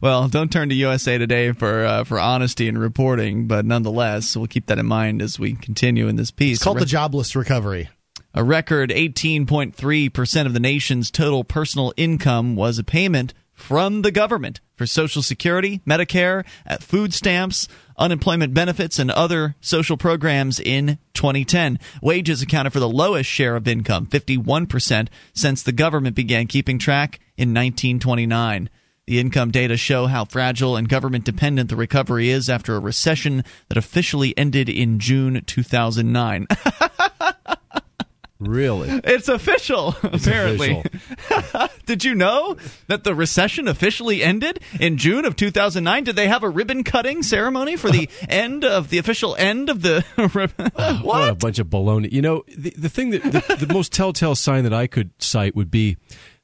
Well, 0.00 0.28
don't 0.28 0.50
turn 0.50 0.68
to 0.68 0.74
USA 0.74 1.18
Today 1.18 1.52
for 1.52 1.84
uh, 1.84 2.04
for 2.04 2.18
honesty 2.18 2.68
and 2.68 2.78
reporting, 2.78 3.46
but 3.46 3.64
nonetheless, 3.64 4.36
we'll 4.36 4.46
keep 4.46 4.66
that 4.66 4.78
in 4.78 4.86
mind 4.86 5.22
as 5.22 5.38
we 5.38 5.54
continue 5.54 6.08
in 6.08 6.16
this 6.16 6.30
piece. 6.30 6.58
It's 6.58 6.64
called 6.64 6.78
the 6.78 6.86
jobless 6.86 7.36
recovery. 7.36 7.88
A 8.34 8.42
record 8.42 8.88
18.3% 8.90 10.46
of 10.46 10.54
the 10.54 10.60
nation's 10.60 11.10
total 11.10 11.44
personal 11.44 11.92
income 11.98 12.56
was 12.56 12.78
a 12.78 12.84
payment 12.84 13.34
from 13.52 14.02
the 14.02 14.10
government 14.10 14.60
for 14.74 14.86
Social 14.86 15.22
Security, 15.22 15.82
Medicare, 15.86 16.44
food 16.80 17.12
stamps, 17.12 17.68
unemployment 17.98 18.54
benefits, 18.54 18.98
and 18.98 19.10
other 19.10 19.54
social 19.60 19.98
programs 19.98 20.58
in 20.58 20.98
2010. 21.14 21.78
Wages 22.00 22.40
accounted 22.40 22.72
for 22.72 22.80
the 22.80 22.88
lowest 22.88 23.28
share 23.28 23.54
of 23.54 23.68
income, 23.68 24.06
51%, 24.06 25.08
since 25.34 25.62
the 25.62 25.72
government 25.72 26.16
began 26.16 26.46
keeping 26.46 26.78
track 26.78 27.20
in 27.36 27.50
1929. 27.50 28.70
The 29.06 29.18
income 29.18 29.50
data 29.50 29.76
show 29.76 30.06
how 30.06 30.24
fragile 30.24 30.76
and 30.76 30.88
government 30.88 31.24
dependent 31.24 31.70
the 31.70 31.76
recovery 31.76 32.30
is 32.30 32.48
after 32.48 32.76
a 32.76 32.78
recession 32.78 33.44
that 33.68 33.76
officially 33.76 34.36
ended 34.38 34.68
in 34.68 35.00
June 35.00 35.42
2009. 35.44 36.46
Really? 38.44 38.88
It's 39.04 39.28
official, 39.28 39.94
apparently. 40.02 40.82
official. 40.84 41.68
Did 41.86 42.04
you 42.04 42.14
know 42.14 42.56
that 42.88 43.04
the 43.04 43.14
recession 43.14 43.68
officially 43.68 44.22
ended 44.22 44.58
in 44.80 44.98
June 44.98 45.24
of 45.24 45.36
2009? 45.36 46.04
Did 46.04 46.16
they 46.16 46.26
have 46.26 46.42
a 46.42 46.48
ribbon 46.48 46.82
cutting 46.82 47.22
ceremony 47.22 47.76
for 47.76 47.90
the 47.90 48.08
end 48.28 48.64
of 48.64 48.90
the 48.90 48.98
official 48.98 49.36
end 49.36 49.70
of 49.70 49.82
the 49.82 50.04
uh, 50.16 50.98
what? 50.98 51.04
What 51.04 51.28
a 51.28 51.34
bunch 51.36 51.60
of 51.60 51.68
baloney. 51.68 52.10
You 52.10 52.22
know, 52.22 52.42
the, 52.48 52.74
the 52.76 52.88
thing 52.88 53.10
that 53.10 53.22
the, 53.22 53.66
the 53.66 53.72
most 53.72 53.92
telltale 53.92 54.34
sign 54.34 54.64
that 54.64 54.74
I 54.74 54.88
could 54.88 55.10
cite 55.22 55.54
would 55.54 55.70
be 55.70 55.96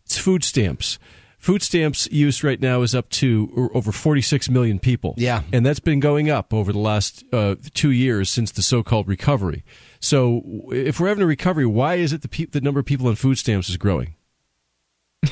it's 0.04 0.16
food 0.16 0.44
stamps. 0.44 1.00
Food 1.38 1.62
stamps 1.62 2.08
use 2.10 2.42
right 2.42 2.60
now 2.60 2.82
is 2.82 2.96
up 2.96 3.08
to 3.10 3.70
over 3.72 3.92
46 3.92 4.50
million 4.50 4.80
people. 4.80 5.14
Yeah. 5.16 5.42
And 5.52 5.64
that's 5.64 5.78
been 5.78 6.00
going 6.00 6.28
up 6.28 6.52
over 6.52 6.72
the 6.72 6.80
last 6.80 7.24
uh, 7.32 7.54
two 7.74 7.90
years 7.90 8.28
since 8.28 8.50
the 8.50 8.60
so 8.60 8.82
called 8.82 9.06
recovery. 9.06 9.64
So 10.00 10.42
if 10.70 10.98
we're 10.98 11.08
having 11.08 11.22
a 11.22 11.26
recovery, 11.26 11.64
why 11.64 11.94
is 11.94 12.12
it 12.12 12.22
the, 12.22 12.28
pe- 12.28 12.46
the 12.46 12.60
number 12.60 12.80
of 12.80 12.86
people 12.86 13.06
on 13.06 13.14
food 13.14 13.38
stamps 13.38 13.68
is 13.68 13.76
growing? 13.76 14.16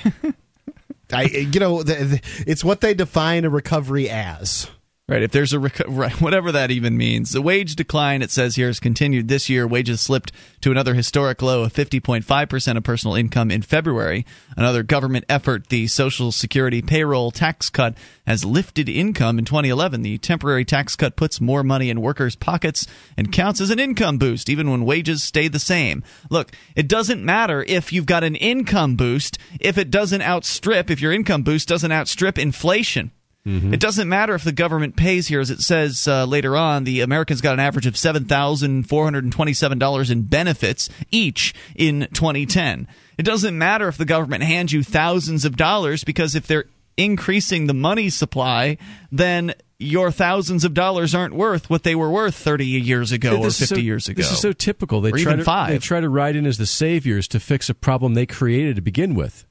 I, 1.13 1.25
you 1.25 1.61
know, 1.61 1.83
the, 1.83 1.95
the, 1.95 2.21
it's 2.47 2.65
what 2.65 2.81
they 2.81 2.95
define 2.95 3.45
a 3.45 3.51
recovery 3.51 4.09
as. 4.09 4.69
Right, 5.09 5.23
if 5.23 5.31
there's 5.31 5.53
a 5.53 5.61
right, 5.87 6.21
whatever 6.21 6.51
that 6.51 6.73
even 6.73 6.97
means. 6.97 7.31
The 7.31 7.41
wage 7.41 7.77
decline 7.77 8.23
it 8.23 8.31
says 8.33 8.57
here 8.57 8.67
has 8.67 8.81
continued 8.81 9.29
this 9.29 9.49
year. 9.49 9.65
Wages 9.65 10.01
slipped 10.01 10.33
to 10.63 10.73
another 10.73 10.95
historic 10.95 11.41
low 11.43 11.63
of 11.63 11.73
50.5% 11.73 12.77
of 12.77 12.83
personal 12.83 13.15
income 13.15 13.53
in 13.53 13.63
February. 13.63 14.27
Another 14.57 14.83
government 14.83 15.25
effort, 15.29 15.69
the 15.69 15.87
Social 15.87 16.33
Security 16.33 16.83
payroll 16.83 17.31
tax 17.31 17.71
cut 17.71 17.97
has 18.27 18.45
lifted 18.45 18.89
income 18.89 19.39
in 19.39 19.45
2011. 19.45 20.03
The 20.03 20.19
temporary 20.19 20.65
tax 20.65 20.97
cut 20.97 21.15
puts 21.15 21.41
more 21.41 21.63
money 21.63 21.89
in 21.89 22.01
workers' 22.01 22.35
pockets 22.35 22.85
and 23.17 23.31
counts 23.31 23.61
as 23.61 23.71
an 23.71 23.79
income 23.79 24.19
boost 24.19 24.51
even 24.51 24.73
when 24.73 24.85
wages 24.85 25.23
stay 25.23 25.47
the 25.47 25.61
same. 25.61 26.03
Look, 26.31 26.51
it 26.75 26.89
doesn't 26.89 27.25
matter 27.25 27.63
if 27.63 27.93
you've 27.93 28.07
got 28.07 28.25
an 28.25 28.35
income 28.35 28.97
boost 28.97 29.39
if 29.61 29.79
it 29.79 29.93
doesn't 29.93 30.23
outstrip 30.23 30.91
if 30.91 31.01
your 31.01 31.13
income 31.13 31.45
boost 31.45 31.69
doesn't 31.69 31.93
outstrip 31.93 32.41
inflation. 32.41 33.13
It 33.47 33.79
doesn't 33.79 34.09
matter 34.09 34.35
if 34.35 34.43
the 34.43 34.53
government 34.53 34.97
pays 34.97 35.29
here, 35.29 35.39
as 35.41 35.51
it 35.51 35.61
says 35.61 36.09
uh, 36.09 36.25
later 36.25 36.57
on. 36.57 36.83
The 36.83 37.03
Americans 37.03 37.41
got 37.41 37.55
an 37.55 37.61
average 37.61 37.87
of 37.87 37.97
seven 37.97 38.25
thousand 38.25 38.89
four 38.89 39.05
hundred 39.05 39.23
and 39.23 39.33
twenty-seven 39.33 39.79
dollars 39.79 40.11
in 40.11 40.23
benefits 40.23 40.89
each 41.13 41.55
in 41.77 42.09
2010. 42.13 42.89
It 43.19 43.23
doesn't 43.23 43.57
matter 43.57 43.87
if 43.87 43.97
the 43.97 44.05
government 44.05 44.43
hands 44.43 44.73
you 44.73 44.83
thousands 44.83 45.45
of 45.45 45.57
dollars 45.57 46.03
because 46.03 46.35
if 46.35 46.47
they're 46.47 46.65
increasing 46.97 47.67
the 47.67 47.75
money 47.75 48.11
supply, 48.11 48.79
then 49.13 49.55
your 49.79 50.11
thousands 50.11 50.65
of 50.65 50.75
dollars 50.75 51.15
aren't 51.15 51.35
worth 51.35 51.69
what 51.69 51.83
they 51.83 51.95
were 51.95 52.11
worth 52.11 52.35
30 52.35 52.67
years 52.67 53.13
ago 53.13 53.39
or 53.39 53.51
50 53.51 53.67
so- 53.67 53.77
years 53.77 54.09
ago. 54.09 54.23
This 54.23 54.33
is 54.33 54.41
so 54.41 54.53
typical. 54.53 55.01
They 55.01 55.11
Or 55.11 55.19
try 55.19 55.33
even 55.33 55.39
to, 55.39 55.45
five. 55.45 55.71
They 55.71 55.79
try 55.79 56.01
to 56.01 56.09
ride 56.09 56.37
in 56.37 56.47
as 56.47 56.59
the 56.59 56.67
saviors 56.67 57.29
to 57.29 57.41
fix 57.41 57.69
a 57.69 57.75
problem 57.75 58.15
they 58.15 58.27
created 58.27 58.77
to 58.77 58.83
begin 58.83 59.15
with. 59.15 59.47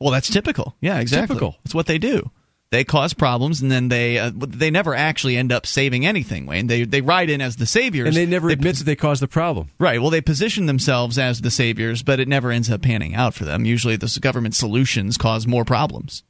Well, 0.00 0.10
that's 0.10 0.30
typical. 0.30 0.76
Yeah, 0.80 1.00
exactly. 1.00 1.34
Typical. 1.34 1.56
That's 1.64 1.74
what 1.74 1.86
they 1.86 1.98
do. 1.98 2.30
They 2.70 2.84
cause 2.84 3.14
problems, 3.14 3.62
and 3.62 3.70
then 3.70 3.88
they 3.88 4.18
uh, 4.18 4.30
they 4.34 4.70
never 4.70 4.94
actually 4.94 5.38
end 5.38 5.52
up 5.52 5.66
saving 5.66 6.04
anything. 6.04 6.44
Wayne, 6.44 6.66
they 6.66 6.84
they 6.84 7.00
ride 7.00 7.30
in 7.30 7.40
as 7.40 7.56
the 7.56 7.64
saviors, 7.64 8.08
And 8.08 8.16
they 8.16 8.26
never 8.26 8.50
admit 8.50 8.76
that 8.76 8.84
they 8.84 8.96
caused 8.96 9.22
the 9.22 9.28
problem. 9.28 9.70
Right. 9.78 10.00
Well, 10.00 10.10
they 10.10 10.20
position 10.20 10.66
themselves 10.66 11.18
as 11.18 11.40
the 11.40 11.50
saviors, 11.50 12.02
but 12.02 12.20
it 12.20 12.28
never 12.28 12.50
ends 12.50 12.70
up 12.70 12.82
panning 12.82 13.14
out 13.14 13.32
for 13.32 13.46
them. 13.46 13.64
Usually, 13.64 13.96
the 13.96 14.18
government 14.20 14.54
solutions 14.54 15.16
cause 15.16 15.46
more 15.46 15.64
problems. 15.64 16.24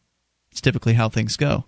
It's 0.52 0.60
typically 0.60 0.94
how 0.94 1.08
things 1.08 1.36
go. 1.36 1.64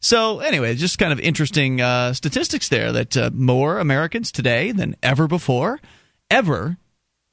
So, 0.00 0.40
anyway, 0.40 0.74
just 0.74 0.98
kind 0.98 1.12
of 1.12 1.20
interesting 1.20 1.80
uh, 1.80 2.12
statistics 2.12 2.68
there 2.68 2.90
that 2.92 3.16
uh, 3.16 3.30
more 3.32 3.78
Americans 3.78 4.32
today 4.32 4.72
than 4.72 4.96
ever 5.00 5.28
before, 5.28 5.80
ever, 6.28 6.76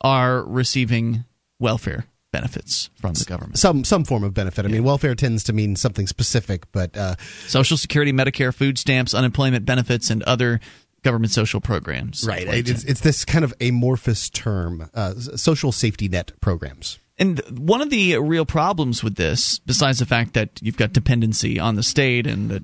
are 0.01 0.43
receiving 0.43 1.25
welfare 1.59 2.05
benefits 2.35 2.89
from 2.99 3.13
the 3.13 3.23
government. 3.23 3.57
Some 3.57 3.83
some 3.85 4.03
form 4.03 4.23
of 4.23 4.33
benefit. 4.33 4.65
I 4.65 4.67
mean, 4.67 4.83
welfare 4.83 5.15
tends 5.15 5.45
to 5.45 5.53
mean 5.53 5.75
something 5.75 6.05
specific, 6.05 6.69
but 6.73 6.97
uh, 6.97 7.15
Social 7.47 7.77
Security, 7.77 8.11
Medicare, 8.11 8.53
food 8.53 8.77
stamps, 8.77 9.13
unemployment 9.13 9.65
benefits, 9.65 10.09
and 10.09 10.21
other 10.23 10.59
government 11.03 11.31
social 11.31 11.61
programs. 11.61 12.25
right, 12.27 12.47
it's, 12.47 12.83
it's 12.83 13.01
this 13.01 13.25
kind 13.25 13.45
of 13.45 13.53
amorphous 13.61 14.29
term, 14.29 14.89
uh, 14.95 15.13
social 15.13 15.71
safety 15.71 16.09
net 16.09 16.31
programs. 16.41 16.99
And 17.17 17.39
one 17.57 17.81
of 17.81 17.89
the 17.89 18.17
real 18.17 18.45
problems 18.45 19.03
with 19.03 19.15
this, 19.15 19.59
besides 19.59 19.99
the 19.99 20.05
fact 20.05 20.33
that 20.33 20.59
you've 20.61 20.77
got 20.77 20.91
dependency 20.91 21.59
on 21.59 21.75
the 21.75 21.83
state 21.83 22.27
and 22.27 22.49
that 22.49 22.63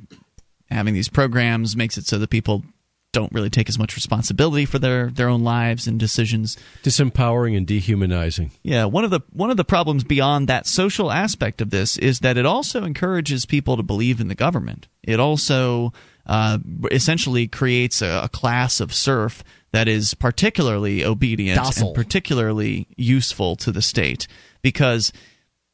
having 0.70 0.94
these 0.94 1.08
programs 1.08 1.78
makes 1.78 1.98
it 1.98 2.06
so 2.06 2.18
that 2.18 2.30
people 2.30 2.64
don't 3.12 3.32
really 3.34 3.50
take 3.50 3.70
as 3.70 3.78
much 3.78 3.96
responsibility 3.96 4.66
for 4.66 4.80
their, 4.80 5.10
their 5.10 5.28
own 5.28 5.44
lives 5.44 5.88
and 5.88 6.00
decisions. 6.00 6.58
Disempowering 6.84 7.58
and 7.58 7.68
dehumanizing. 7.68 8.52
Yeah, 8.64 8.86
one 8.86 9.04
of 9.04 9.12
the 9.12 9.22
one 9.34 9.52
of 9.52 9.58
the 9.58 9.66
problems 9.66 10.04
beyond 10.04 10.48
that 10.48 10.66
social 10.66 11.12
aspect 11.12 11.62
of 11.62 11.70
this 11.70 11.98
is 11.98 12.20
that 12.20 12.38
it 12.38 12.46
also 12.46 12.84
encourages 12.84 13.46
people 13.46 13.78
to 13.78 13.84
believe 13.84 14.22
in 14.22 14.28
the 14.28 14.36
government. 14.36 14.88
It 15.04 15.20
also 15.20 15.94
uh, 16.26 16.60
essentially 16.92 17.48
creates 17.48 18.02
a, 18.02 18.22
a 18.24 18.30
class 18.30 18.80
of 18.80 18.94
serf 18.94 19.44
that 19.72 19.88
is 19.88 20.14
particularly 20.14 21.04
obedient 21.04 21.58
Docile. 21.58 21.88
and 21.88 21.96
particularly 21.96 22.88
useful 22.96 23.56
to 23.58 23.72
the 23.72 23.82
state 23.82 24.28
because 24.62 25.12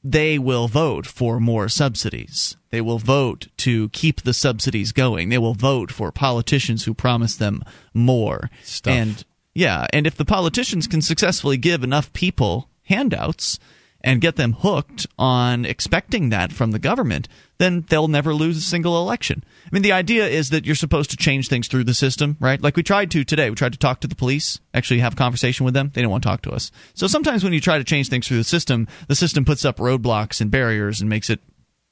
they 0.03 0.37
will 0.37 0.67
vote 0.67 1.05
for 1.05 1.39
more 1.39 1.67
subsidies. 1.69 2.55
They 2.69 2.81
will 2.81 2.99
vote 2.99 3.47
to 3.57 3.89
keep 3.89 4.21
the 4.21 4.33
subsidies 4.33 4.91
going. 4.91 5.29
They 5.29 5.37
will 5.37 5.53
vote 5.53 5.91
for 5.91 6.11
politicians 6.11 6.85
who 6.85 6.93
promise 6.93 7.35
them 7.35 7.63
more. 7.93 8.49
Stuff. 8.63 8.93
And 8.93 9.25
yeah, 9.53 9.87
and 9.91 10.05
if 10.05 10.15
the 10.15 10.25
politicians 10.25 10.87
can 10.87 11.01
successfully 11.01 11.57
give 11.57 11.83
enough 11.83 12.13
people 12.13 12.69
handouts 12.83 13.59
and 14.07 14.21
get 14.21 14.37
them 14.37 14.53
hooked 14.53 15.05
on 15.19 15.65
expecting 15.65 16.29
that 16.29 16.53
from 16.53 16.71
the 16.71 16.79
government, 16.79 17.27
then 17.57 17.83
they'll 17.89 18.07
never 18.07 18.33
lose 18.33 18.55
a 18.55 18.61
single 18.61 19.01
election. 19.01 19.43
I 19.65 19.69
mean, 19.73 19.81
the 19.81 19.91
idea 19.91 20.25
is 20.27 20.51
that 20.51 20.65
you're 20.65 20.75
supposed 20.75 21.09
to 21.09 21.17
change 21.17 21.49
things 21.49 21.67
through 21.67 21.83
the 21.83 21.93
system, 21.93 22.37
right? 22.39 22.61
Like 22.61 22.77
we 22.77 22.83
tried 22.83 23.11
to 23.11 23.25
today. 23.25 23.49
We 23.49 23.57
tried 23.57 23.73
to 23.73 23.77
talk 23.77 23.99
to 23.99 24.07
the 24.07 24.15
police, 24.15 24.61
actually 24.73 24.99
have 24.99 25.11
a 25.11 25.17
conversation 25.17 25.65
with 25.65 25.73
them. 25.73 25.91
They 25.93 25.99
didn't 25.99 26.11
want 26.11 26.23
to 26.23 26.29
talk 26.29 26.43
to 26.43 26.51
us. 26.51 26.71
So 26.93 27.07
sometimes 27.07 27.43
when 27.43 27.51
you 27.51 27.59
try 27.59 27.79
to 27.79 27.83
change 27.83 28.07
things 28.07 28.25
through 28.25 28.37
the 28.37 28.45
system, 28.45 28.87
the 29.09 29.15
system 29.15 29.43
puts 29.43 29.65
up 29.65 29.75
roadblocks 29.75 30.39
and 30.39 30.49
barriers 30.49 31.01
and 31.01 31.09
makes 31.09 31.29
it 31.29 31.41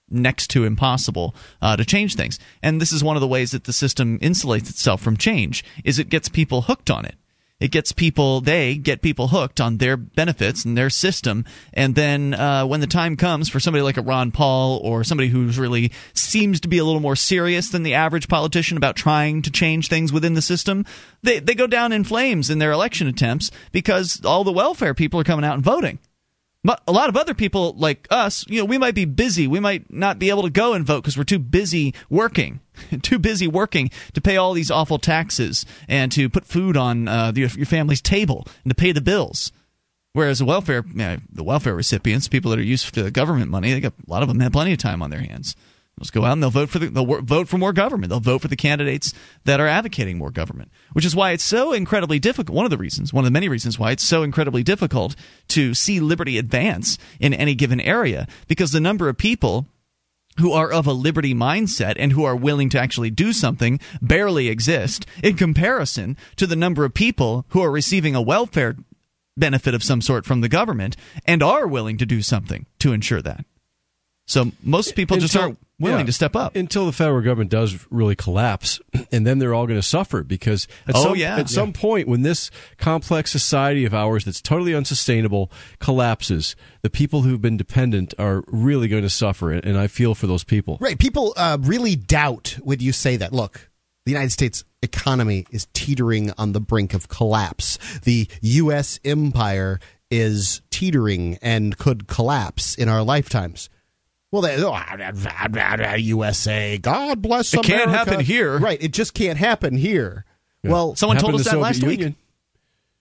next 0.10 0.52
to 0.52 0.64
impossible 0.64 1.36
uh, 1.62 1.76
to 1.76 1.84
change 1.84 2.16
things. 2.16 2.40
And 2.64 2.80
this 2.80 2.94
is 2.94 3.04
one 3.04 3.18
of 3.18 3.22
the 3.22 3.28
ways 3.28 3.52
that 3.52 3.66
the 3.66 3.74
system 3.74 4.20
insulates 4.20 4.70
itself 4.70 5.02
from 5.02 5.18
change 5.18 5.66
is 5.84 6.00
it 6.00 6.08
gets 6.08 6.30
people 6.30 6.62
hooked 6.62 6.90
on 6.90 7.04
it. 7.04 7.16
It 7.60 7.72
gets 7.72 7.94
people, 7.94 8.42
they 8.42 8.76
get 8.76 9.02
people 9.02 9.30
hooked 9.30 9.62
on 9.62 9.78
their 9.78 9.96
benefits 9.96 10.66
and 10.66 10.78
their 10.78 10.90
system. 10.90 11.46
And 11.74 11.96
then 11.96 12.34
uh, 12.34 12.66
when 12.66 12.82
the 12.82 12.88
time 12.88 13.16
comes 13.16 13.48
for 13.48 13.62
somebody 13.62 13.82
like 13.82 13.96
a 13.96 14.02
Ron 14.02 14.32
Paul 14.32 14.82
or 14.84 15.06
somebody 15.06 15.30
who's 15.30 15.58
really 15.58 15.94
seems 16.14 16.60
to 16.62 16.68
be 16.68 16.80
a 16.80 16.84
little 16.84 17.00
more 17.00 17.16
serious 17.16 17.70
than 17.70 17.84
the 17.84 17.94
average 17.94 18.28
politician 18.28 18.76
about 18.76 18.98
trying 18.98 19.42
to 19.44 19.52
change 19.52 19.88
things 19.88 20.12
within 20.12 20.34
the 20.34 20.42
system, 20.42 20.86
they, 21.24 21.40
they 21.40 21.56
go 21.56 21.66
down 21.66 21.94
in 21.94 22.04
flames 22.04 22.50
in 22.50 22.60
their 22.60 22.72
election 22.72 23.08
attempts 23.08 23.52
because 23.72 24.24
all 24.26 24.44
the 24.44 24.52
welfare 24.52 24.94
people 24.94 25.22
are 25.22 25.26
coming 25.26 25.46
out 25.46 25.56
and 25.56 25.64
voting. 25.64 26.00
A 26.88 26.92
lot 26.92 27.10
of 27.10 27.18
other 27.18 27.34
people 27.34 27.74
like 27.78 28.08
us, 28.10 28.46
you 28.48 28.60
know, 28.60 28.66
we 28.66 28.78
might 28.78 28.96
be 28.96 29.06
busy. 29.06 29.48
We 29.48 29.60
might 29.60 29.92
not 29.92 30.18
be 30.18 30.30
able 30.30 30.44
to 30.44 30.50
go 30.50 30.74
and 30.74 30.86
vote 30.86 31.02
because 31.02 31.18
we're 31.18 31.24
too 31.24 31.40
busy 31.40 31.94
working, 32.10 32.60
too 33.02 33.20
busy 33.20 33.48
working 33.48 33.92
to 34.14 34.22
pay 34.22 34.38
all 34.38 34.54
these 34.54 34.72
awful 34.72 34.98
taxes 34.98 35.66
and 35.88 36.12
to 36.14 36.30
put 36.30 36.46
food 36.46 36.76
on 36.76 37.08
uh, 37.08 37.32
the, 37.32 37.42
your 37.42 37.66
family's 37.66 38.02
table 38.02 38.48
and 38.64 38.72
to 38.72 38.76
pay 38.76 38.92
the 38.92 39.02
bills. 39.02 39.52
Whereas 40.14 40.40
the 40.40 40.46
welfare, 40.46 40.82
the 40.82 41.44
welfare 41.44 41.76
recipients, 41.76 42.30
people 42.30 42.52
that 42.52 42.60
are 42.60 42.64
used 42.64 42.94
to 42.94 43.12
government 43.12 43.52
money, 43.52 43.74
they 43.74 43.82
got 43.82 43.94
a 44.08 44.10
lot 44.10 44.22
of 44.22 44.30
them 44.30 44.40
have 44.40 44.54
plenty 44.54 44.72
of 44.72 44.78
time 44.80 45.04
on 45.04 45.10
their 45.10 45.20
hands. 45.20 45.56
Let's 45.98 46.12
go 46.12 46.26
out 46.26 46.34
and 46.34 46.44
they'll 46.44 46.50
vote 46.50 46.70
for 46.70 46.80
the, 46.80 46.88
they'll 46.88 47.22
vote 47.22 47.48
for 47.48 47.58
more 47.58 47.72
government. 47.72 48.10
They'll 48.10 48.20
vote 48.20 48.42
for 48.42 48.50
the 48.50 48.58
candidates 48.58 49.14
that 49.46 49.62
are 49.62 49.68
advocating 49.68 50.18
more 50.18 50.30
government, 50.30 50.72
which 50.92 51.06
is 51.06 51.16
why 51.16 51.32
it's 51.32 51.44
so 51.44 51.72
incredibly 51.72 52.20
difficult. 52.20 52.54
One 52.54 52.66
of 52.66 52.72
the 52.72 52.78
reasons, 52.78 53.14
one 53.14 53.24
of 53.24 53.28
the 53.28 53.34
many 53.34 53.48
reasons 53.48 53.80
why 53.80 53.92
it's 53.92 54.04
so 54.04 54.22
incredibly 54.22 54.62
difficult 54.62 55.16
to 55.50 55.74
see 55.74 56.02
liberty 56.02 56.38
advance 56.38 56.98
in 57.22 57.34
any 57.34 57.56
given 57.56 57.80
area, 57.80 58.28
because 58.48 58.74
the 58.74 58.82
number 58.82 59.08
of 59.08 59.18
people 59.18 59.68
who 60.38 60.52
are 60.52 60.70
of 60.70 60.86
a 60.86 60.92
liberty 60.92 61.34
mindset 61.34 61.96
and 61.98 62.12
who 62.12 62.26
are 62.26 62.36
willing 62.36 62.70
to 62.70 62.80
actually 62.80 63.10
do 63.10 63.32
something 63.32 63.80
barely 64.02 64.50
exist 64.50 65.06
in 65.24 65.38
comparison 65.38 66.18
to 66.36 66.46
the 66.46 66.58
number 66.58 66.84
of 66.84 66.94
people 66.94 67.46
who 67.50 67.62
are 67.62 67.72
receiving 67.72 68.16
a 68.16 68.22
welfare 68.22 68.76
benefit 69.38 69.74
of 69.74 69.82
some 69.84 70.02
sort 70.02 70.26
from 70.26 70.42
the 70.42 70.50
government 70.50 70.98
and 71.26 71.42
are 71.42 71.68
willing 71.68 71.98
to 71.98 72.06
do 72.06 72.22
something 72.22 72.66
to 72.80 72.92
ensure 72.92 73.22
that. 73.22 73.46
So 74.28 74.52
most 74.64 74.96
people 74.96 75.18
just 75.18 75.38
aren't 75.38 75.60
willing 75.80 76.00
yeah, 76.00 76.06
to 76.06 76.12
step 76.12 76.36
up 76.36 76.56
until 76.56 76.86
the 76.86 76.92
federal 76.92 77.22
government 77.22 77.52
does 77.52 77.86
really 77.92 78.16
collapse, 78.16 78.80
and 79.12 79.26
then 79.26 79.40
they're 79.40 79.54
all 79.54 79.68
going 79.68 79.80
to 79.80 79.88
suffer 79.88 80.24
because 80.24 80.68
at, 80.88 80.96
oh, 80.96 81.04
some, 81.04 81.16
yeah. 81.16 81.34
at 81.34 81.40
yeah. 81.40 81.46
some 81.46 81.74
point 81.74 82.08
when 82.08 82.24
this 82.24 82.50
complex 82.78 83.32
society 83.32 83.86
of 83.86 83.94
ours 83.94 84.26
that's 84.26 84.42
totally 84.42 84.74
unsustainable 84.74 85.52
collapses, 85.80 86.56
the 86.82 86.90
people 86.90 87.22
who've 87.22 87.42
been 87.42 87.58
dependent 87.58 88.14
are 88.18 88.44
really 88.48 88.88
going 88.88 89.04
to 89.04 89.10
suffer, 89.10 89.52
and 89.52 89.78
I 89.78 89.88
feel 89.88 90.16
for 90.16 90.28
those 90.28 90.44
people. 90.44 90.78
Right, 90.82 90.98
people 90.98 91.34
uh, 91.38 91.58
really 91.62 91.96
doubt 91.96 92.58
when 92.64 92.80
you 92.80 92.92
say 92.92 93.18
that. 93.18 93.32
Look, 93.32 93.70
the 94.06 94.12
United 94.12 94.32
States 94.32 94.64
economy 94.82 95.46
is 95.52 95.68
teetering 95.74 96.32
on 96.38 96.54
the 96.54 96.62
brink 96.62 96.94
of 96.94 97.10
collapse. 97.10 97.78
The 98.04 98.28
U.S. 98.42 99.00
empire 99.04 99.80
is 100.10 100.62
teetering 100.70 101.38
and 101.42 101.78
could 101.78 102.08
collapse 102.08 102.76
in 102.76 102.88
our 102.90 103.04
lifetimes. 103.04 103.70
Well, 104.36 104.42
they, 104.42 104.62
oh, 104.62 105.96
USA, 105.96 106.78
God 106.78 107.22
bless 107.22 107.54
it 107.54 107.64
can't 107.64 107.90
happen 107.90 108.20
here. 108.20 108.60
Right, 108.60 108.84
it 108.84 108.92
just 108.92 109.14
can't 109.14 109.38
happen 109.38 109.78
here. 109.78 110.26
Yeah. 110.62 110.72
Well, 110.72 110.96
someone 110.98 111.16
told 111.20 111.36
us 111.36 111.46
that 111.46 111.52
Soviet 111.52 111.62
last 111.62 111.82
Union. 111.82 112.10
week. 112.10 112.16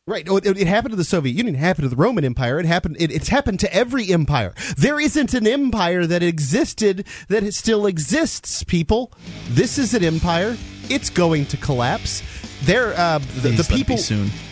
Right. 0.07 0.29
It, 0.29 0.59
it, 0.59 0.67
happened 0.69 0.93
to 0.93 0.97
the 0.97 1.03
Soviet 1.03 1.35
Union. 1.35 1.57
It 1.57 1.59
happened 1.59 1.87
to 1.87 1.89
the 1.89 2.01
Roman 2.01 2.25
Empire. 2.25 2.61
It 2.61 2.67
happened. 2.67 2.99
It, 3.01 3.11
it's 3.11 3.27
happened 3.27 3.59
to 3.61 3.75
every 3.75 4.13
empire. 4.13 4.55
There 4.77 5.01
isn't 5.01 5.35
an 5.35 5.49
empire 5.49 6.07
that 6.07 6.23
existed 6.23 7.05
that 7.27 7.53
still 7.53 7.87
exists. 7.87 8.63
People, 8.63 9.13
this 9.49 9.77
is 9.77 9.93
an 9.93 10.05
empire. 10.05 10.57
It's 10.89 11.11
going 11.11 11.47
to 11.47 11.57
collapse. 11.57 12.23
There, 12.63 12.97
uh, 12.97 13.19
the, 13.19 13.49
the 13.51 13.65
people, 13.65 13.97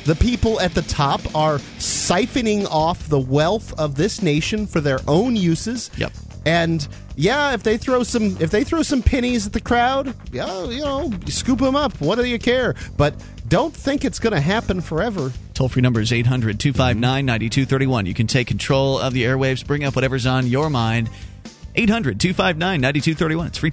the 0.04 0.16
people 0.16 0.58
at 0.60 0.74
the 0.74 0.82
top 0.82 1.20
are 1.36 1.58
siphoning 1.78 2.66
off 2.68 3.08
the 3.08 3.20
wealth 3.20 3.78
of 3.78 3.94
this 3.94 4.20
nation 4.20 4.66
for 4.66 4.80
their 4.80 4.98
own 5.06 5.36
uses. 5.36 5.88
Yep. 5.96 6.12
And 6.44 6.86
yeah, 7.16 7.54
if 7.54 7.62
they 7.62 7.76
throw 7.76 8.02
some 8.02 8.36
if 8.40 8.50
they 8.50 8.64
throw 8.64 8.82
some 8.82 9.02
pennies 9.02 9.46
at 9.46 9.52
the 9.52 9.60
crowd, 9.60 10.14
yeah, 10.32 10.64
you 10.64 10.80
know, 10.80 11.10
scoop 11.26 11.60
them 11.60 11.76
up. 11.76 12.00
What 12.00 12.16
do 12.16 12.24
you 12.24 12.38
care? 12.38 12.74
But 12.96 13.14
don't 13.48 13.74
think 13.74 14.04
it's 14.04 14.18
going 14.18 14.32
to 14.32 14.40
happen 14.40 14.80
forever. 14.80 15.32
Toll 15.54 15.68
free 15.68 15.82
number 15.82 16.00
is 16.00 16.12
800 16.12 16.58
259 16.58 17.26
9231. 17.26 18.06
You 18.06 18.14
can 18.14 18.26
take 18.26 18.46
control 18.46 18.98
of 18.98 19.12
the 19.12 19.24
airwaves, 19.24 19.66
bring 19.66 19.84
up 19.84 19.94
whatever's 19.94 20.26
on 20.26 20.46
your 20.46 20.70
mind. 20.70 21.10
800 21.74 22.18
259 22.18 22.80
9231. 22.80 23.46
It's 23.46 23.58
free. 23.58 23.72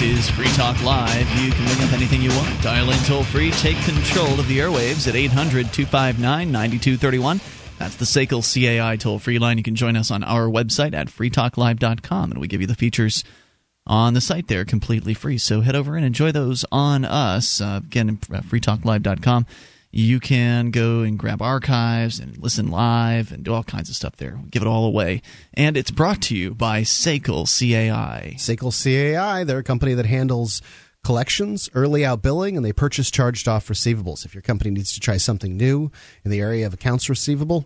This 0.00 0.18
is 0.18 0.30
Free 0.30 0.46
Talk 0.50 0.80
Live. 0.84 1.28
You 1.40 1.50
can 1.50 1.66
bring 1.66 1.88
up 1.88 1.92
anything 1.92 2.22
you 2.22 2.30
want. 2.30 2.62
Dial 2.62 2.88
in 2.88 2.98
toll 3.00 3.24
free. 3.24 3.50
Take 3.50 3.76
control 3.78 4.38
of 4.38 4.46
the 4.46 4.60
airwaves 4.60 5.08
at 5.08 5.16
800 5.16 5.72
259 5.72 6.52
9231. 6.52 7.40
That's 7.78 7.96
the 7.96 8.04
SACL 8.04 8.42
CAI 8.80 8.96
toll 8.96 9.18
free 9.18 9.40
line. 9.40 9.58
You 9.58 9.64
can 9.64 9.74
join 9.74 9.96
us 9.96 10.12
on 10.12 10.22
our 10.22 10.46
website 10.46 10.94
at 10.94 11.08
freetalklive.com, 11.08 12.30
and 12.30 12.40
we 12.40 12.46
give 12.46 12.60
you 12.60 12.68
the 12.68 12.76
features 12.76 13.24
on 13.88 14.14
the 14.14 14.20
site 14.20 14.48
there 14.48 14.64
completely 14.64 15.14
free. 15.14 15.38
So 15.38 15.60
head 15.60 15.74
over 15.74 15.96
and 15.96 16.04
enjoy 16.04 16.32
those 16.32 16.64
on 16.70 17.04
us. 17.04 17.60
Uh, 17.60 17.80
again, 17.84 18.16
freetalklive.com. 18.16 19.46
You 19.90 20.20
can 20.20 20.70
go 20.70 21.00
and 21.00 21.18
grab 21.18 21.40
archives 21.40 22.20
and 22.20 22.36
listen 22.36 22.70
live 22.70 23.32
and 23.32 23.42
do 23.42 23.54
all 23.54 23.64
kinds 23.64 23.88
of 23.88 23.96
stuff 23.96 24.16
there. 24.16 24.38
Give 24.50 24.62
it 24.62 24.68
all 24.68 24.84
away. 24.84 25.22
And 25.54 25.78
it's 25.78 25.90
brought 25.90 26.20
to 26.22 26.36
you 26.36 26.54
by 26.54 26.82
SACL 26.82 27.46
CAI. 27.46 28.34
SACL 28.36 28.70
CAI, 28.70 29.44
they're 29.44 29.58
a 29.58 29.64
company 29.64 29.94
that 29.94 30.04
handles 30.04 30.60
collections, 31.02 31.70
early 31.72 32.04
out 32.04 32.20
billing, 32.20 32.56
and 32.56 32.66
they 32.66 32.72
purchase 32.72 33.10
charged 33.10 33.48
off 33.48 33.68
receivables. 33.68 34.26
If 34.26 34.34
your 34.34 34.42
company 34.42 34.70
needs 34.70 34.92
to 34.92 35.00
try 35.00 35.16
something 35.16 35.56
new 35.56 35.90
in 36.22 36.30
the 36.30 36.40
area 36.40 36.66
of 36.66 36.74
accounts 36.74 37.08
receivable, 37.08 37.64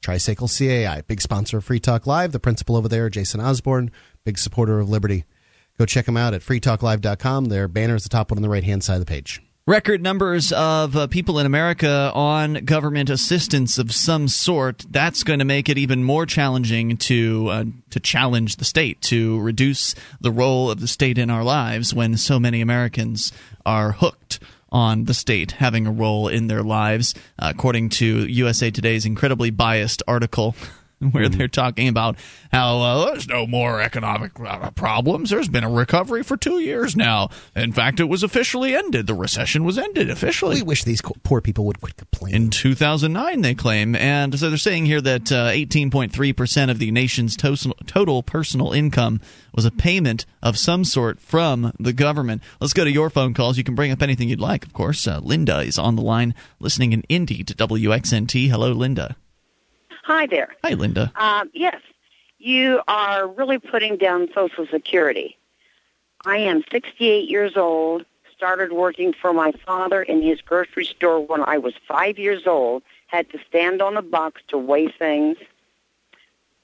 try 0.00 0.14
SACL 0.14 0.48
CAI. 0.56 1.02
Big 1.02 1.20
sponsor 1.20 1.58
of 1.58 1.64
Free 1.64 1.80
Talk 1.80 2.06
Live. 2.06 2.30
The 2.30 2.38
principal 2.38 2.76
over 2.76 2.88
there, 2.88 3.10
Jason 3.10 3.40
Osborne, 3.40 3.90
big 4.24 4.38
supporter 4.38 4.78
of 4.78 4.88
Liberty. 4.88 5.24
Go 5.78 5.86
check 5.86 6.06
them 6.06 6.16
out 6.16 6.34
at 6.34 6.42
freetalklive.com. 6.42 7.46
Their 7.46 7.68
banner 7.68 7.96
is 7.96 8.04
the 8.04 8.08
top 8.08 8.30
one 8.30 8.38
on 8.38 8.42
the 8.42 8.48
right 8.48 8.64
hand 8.64 8.84
side 8.84 8.94
of 8.94 9.00
the 9.00 9.06
page. 9.06 9.42
Record 9.66 10.02
numbers 10.02 10.52
of 10.52 10.94
uh, 10.94 11.06
people 11.06 11.38
in 11.38 11.46
America 11.46 12.12
on 12.14 12.66
government 12.66 13.08
assistance 13.08 13.78
of 13.78 13.92
some 13.92 14.28
sort. 14.28 14.84
That's 14.90 15.22
going 15.22 15.38
to 15.38 15.46
make 15.46 15.70
it 15.70 15.78
even 15.78 16.04
more 16.04 16.26
challenging 16.26 16.98
to 16.98 17.48
uh, 17.48 17.64
to 17.88 17.98
challenge 17.98 18.56
the 18.56 18.66
state 18.66 19.00
to 19.02 19.40
reduce 19.40 19.94
the 20.20 20.30
role 20.30 20.70
of 20.70 20.80
the 20.80 20.86
state 20.86 21.16
in 21.16 21.30
our 21.30 21.42
lives 21.42 21.94
when 21.94 22.18
so 22.18 22.38
many 22.38 22.60
Americans 22.60 23.32
are 23.64 23.92
hooked 23.92 24.38
on 24.70 25.04
the 25.04 25.14
state 25.14 25.52
having 25.52 25.86
a 25.86 25.92
role 25.92 26.28
in 26.28 26.46
their 26.46 26.62
lives, 26.62 27.14
uh, 27.38 27.50
according 27.54 27.88
to 27.88 28.26
USA 28.26 28.70
Today's 28.70 29.06
incredibly 29.06 29.48
biased 29.48 30.02
article. 30.06 30.54
where 31.12 31.28
they're 31.28 31.48
talking 31.48 31.88
about 31.88 32.16
how 32.52 32.80
uh, 32.80 33.04
there's 33.06 33.28
no 33.28 33.46
more 33.46 33.80
economic 33.80 34.32
uh, 34.40 34.70
problems. 34.72 35.30
There's 35.30 35.48
been 35.48 35.64
a 35.64 35.70
recovery 35.70 36.22
for 36.22 36.36
two 36.36 36.60
years 36.60 36.96
now. 36.96 37.30
In 37.54 37.72
fact, 37.72 38.00
it 38.00 38.04
was 38.04 38.22
officially 38.22 38.74
ended. 38.74 39.06
The 39.06 39.14
recession 39.14 39.64
was 39.64 39.78
ended 39.78 40.10
officially. 40.10 40.56
We 40.56 40.62
wish 40.62 40.84
these 40.84 41.02
poor 41.02 41.40
people 41.40 41.64
would 41.66 41.80
quit 41.80 41.96
complaining. 41.96 42.44
In 42.44 42.50
2009, 42.50 43.40
they 43.40 43.54
claim. 43.54 43.94
And 43.96 44.38
so 44.38 44.48
they're 44.48 44.58
saying 44.58 44.86
here 44.86 45.00
that 45.00 45.32
uh, 45.32 45.50
18.3% 45.50 46.70
of 46.70 46.78
the 46.78 46.90
nation's 46.90 47.36
to- 47.38 47.74
total 47.86 48.22
personal 48.22 48.72
income 48.72 49.20
was 49.54 49.64
a 49.64 49.70
payment 49.70 50.26
of 50.42 50.58
some 50.58 50.84
sort 50.84 51.20
from 51.20 51.72
the 51.78 51.92
government. 51.92 52.42
Let's 52.60 52.72
go 52.72 52.84
to 52.84 52.90
your 52.90 53.10
phone 53.10 53.34
calls. 53.34 53.56
You 53.56 53.64
can 53.64 53.74
bring 53.74 53.92
up 53.92 54.02
anything 54.02 54.28
you'd 54.28 54.40
like, 54.40 54.64
of 54.66 54.72
course. 54.72 55.06
Uh, 55.06 55.20
Linda 55.22 55.60
is 55.60 55.78
on 55.78 55.96
the 55.96 56.02
line 56.02 56.34
listening 56.58 56.92
in 56.92 57.02
Indy 57.08 57.44
to 57.44 57.54
WXNT. 57.54 58.48
Hello, 58.48 58.72
Linda. 58.72 59.16
Hi 60.04 60.26
there. 60.26 60.54
Hi, 60.62 60.74
Linda. 60.74 61.10
Um, 61.16 61.50
yes, 61.54 61.80
you 62.38 62.82
are 62.86 63.26
really 63.26 63.58
putting 63.58 63.96
down 63.96 64.28
Social 64.34 64.66
Security. 64.66 65.38
I 66.26 66.36
am 66.36 66.62
68 66.70 67.26
years 67.26 67.56
old, 67.56 68.04
started 68.36 68.72
working 68.72 69.14
for 69.14 69.32
my 69.32 69.52
father 69.64 70.02
in 70.02 70.20
his 70.20 70.42
grocery 70.42 70.84
store 70.84 71.20
when 71.20 71.42
I 71.42 71.56
was 71.56 71.72
five 71.88 72.18
years 72.18 72.46
old. 72.46 72.82
Had 73.06 73.30
to 73.30 73.38
stand 73.48 73.80
on 73.80 73.96
a 73.96 74.02
box 74.02 74.42
to 74.48 74.58
weigh 74.58 74.88
things. 74.88 75.38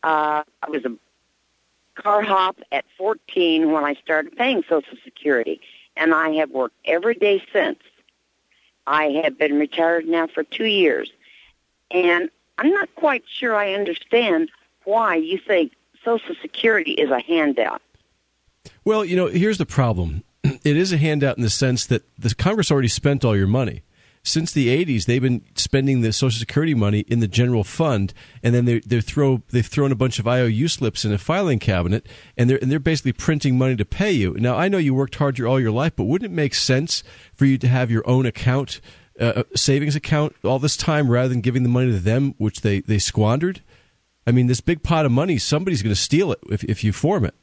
Uh, 0.02 0.42
I 0.62 0.68
was 0.68 0.84
a 0.84 0.94
car 1.94 2.20
hop 2.20 2.58
at 2.70 2.84
14 2.98 3.72
when 3.72 3.84
I 3.84 3.94
started 3.94 4.36
paying 4.36 4.64
Social 4.68 4.98
Security, 5.02 5.62
and 5.96 6.12
I 6.12 6.32
have 6.34 6.50
worked 6.50 6.76
every 6.84 7.14
day 7.14 7.42
since. 7.54 7.78
I 8.86 9.22
have 9.24 9.38
been 9.38 9.58
retired 9.58 10.06
now 10.06 10.26
for 10.26 10.42
two 10.42 10.66
years, 10.66 11.10
and 11.90 12.28
I'm 12.60 12.70
not 12.70 12.94
quite 12.94 13.24
sure 13.26 13.56
I 13.56 13.72
understand 13.72 14.50
why 14.84 15.16
you 15.16 15.38
think 15.38 15.72
Social 16.04 16.34
Security 16.42 16.92
is 16.92 17.10
a 17.10 17.20
handout. 17.20 17.80
Well, 18.84 19.02
you 19.02 19.16
know, 19.16 19.28
here's 19.28 19.58
the 19.58 19.66
problem. 19.66 20.22
It 20.62 20.76
is 20.76 20.92
a 20.92 20.98
handout 20.98 21.38
in 21.38 21.42
the 21.42 21.48
sense 21.50 21.86
that 21.86 22.02
the 22.18 22.34
Congress 22.34 22.70
already 22.70 22.88
spent 22.88 23.24
all 23.24 23.34
your 23.34 23.46
money. 23.46 23.82
Since 24.22 24.52
the 24.52 24.68
80s, 24.68 25.06
they've 25.06 25.22
been 25.22 25.42
spending 25.54 26.02
the 26.02 26.12
Social 26.12 26.38
Security 26.38 26.74
money 26.74 27.00
in 27.00 27.20
the 27.20 27.28
general 27.28 27.64
fund, 27.64 28.12
and 28.42 28.54
then 28.54 28.66
they 28.66 28.80
they 28.80 29.00
throw 29.00 29.42
they've 29.50 29.66
thrown 29.66 29.92
a 29.92 29.96
bunch 29.96 30.18
of 30.18 30.28
IOU 30.28 30.68
slips 30.68 31.06
in 31.06 31.12
a 31.12 31.18
filing 31.18 31.58
cabinet, 31.58 32.06
and 32.36 32.50
they're 32.50 32.58
and 32.60 32.70
they're 32.70 32.78
basically 32.78 33.14
printing 33.14 33.56
money 33.56 33.76
to 33.76 33.86
pay 33.86 34.12
you. 34.12 34.34
Now, 34.38 34.56
I 34.58 34.68
know 34.68 34.76
you 34.76 34.92
worked 34.92 35.14
hard 35.14 35.38
your, 35.38 35.48
all 35.48 35.58
your 35.58 35.70
life, 35.70 35.94
but 35.96 36.04
wouldn't 36.04 36.30
it 36.30 36.34
make 36.34 36.54
sense 36.54 37.02
for 37.32 37.46
you 37.46 37.56
to 37.56 37.68
have 37.68 37.90
your 37.90 38.06
own 38.06 38.26
account, 38.26 38.82
uh, 39.20 39.42
savings 39.54 39.96
account, 39.96 40.34
all 40.42 40.58
this 40.58 40.76
time 40.76 41.10
rather 41.10 41.28
than 41.28 41.40
giving 41.40 41.62
the 41.62 41.68
money 41.68 41.92
to 41.92 41.98
them, 41.98 42.34
which 42.38 42.62
they 42.62 42.80
they 42.80 42.98
squandered? 42.98 43.62
I 44.26 44.32
mean, 44.32 44.46
this 44.46 44.60
big 44.60 44.82
pot 44.82 45.06
of 45.06 45.12
money, 45.12 45.38
somebody's 45.38 45.82
going 45.82 45.94
to 45.94 46.00
steal 46.00 46.32
it 46.32 46.38
if 46.50 46.64
if 46.64 46.82
you 46.82 46.92
form 46.92 47.24
it. 47.24 47.34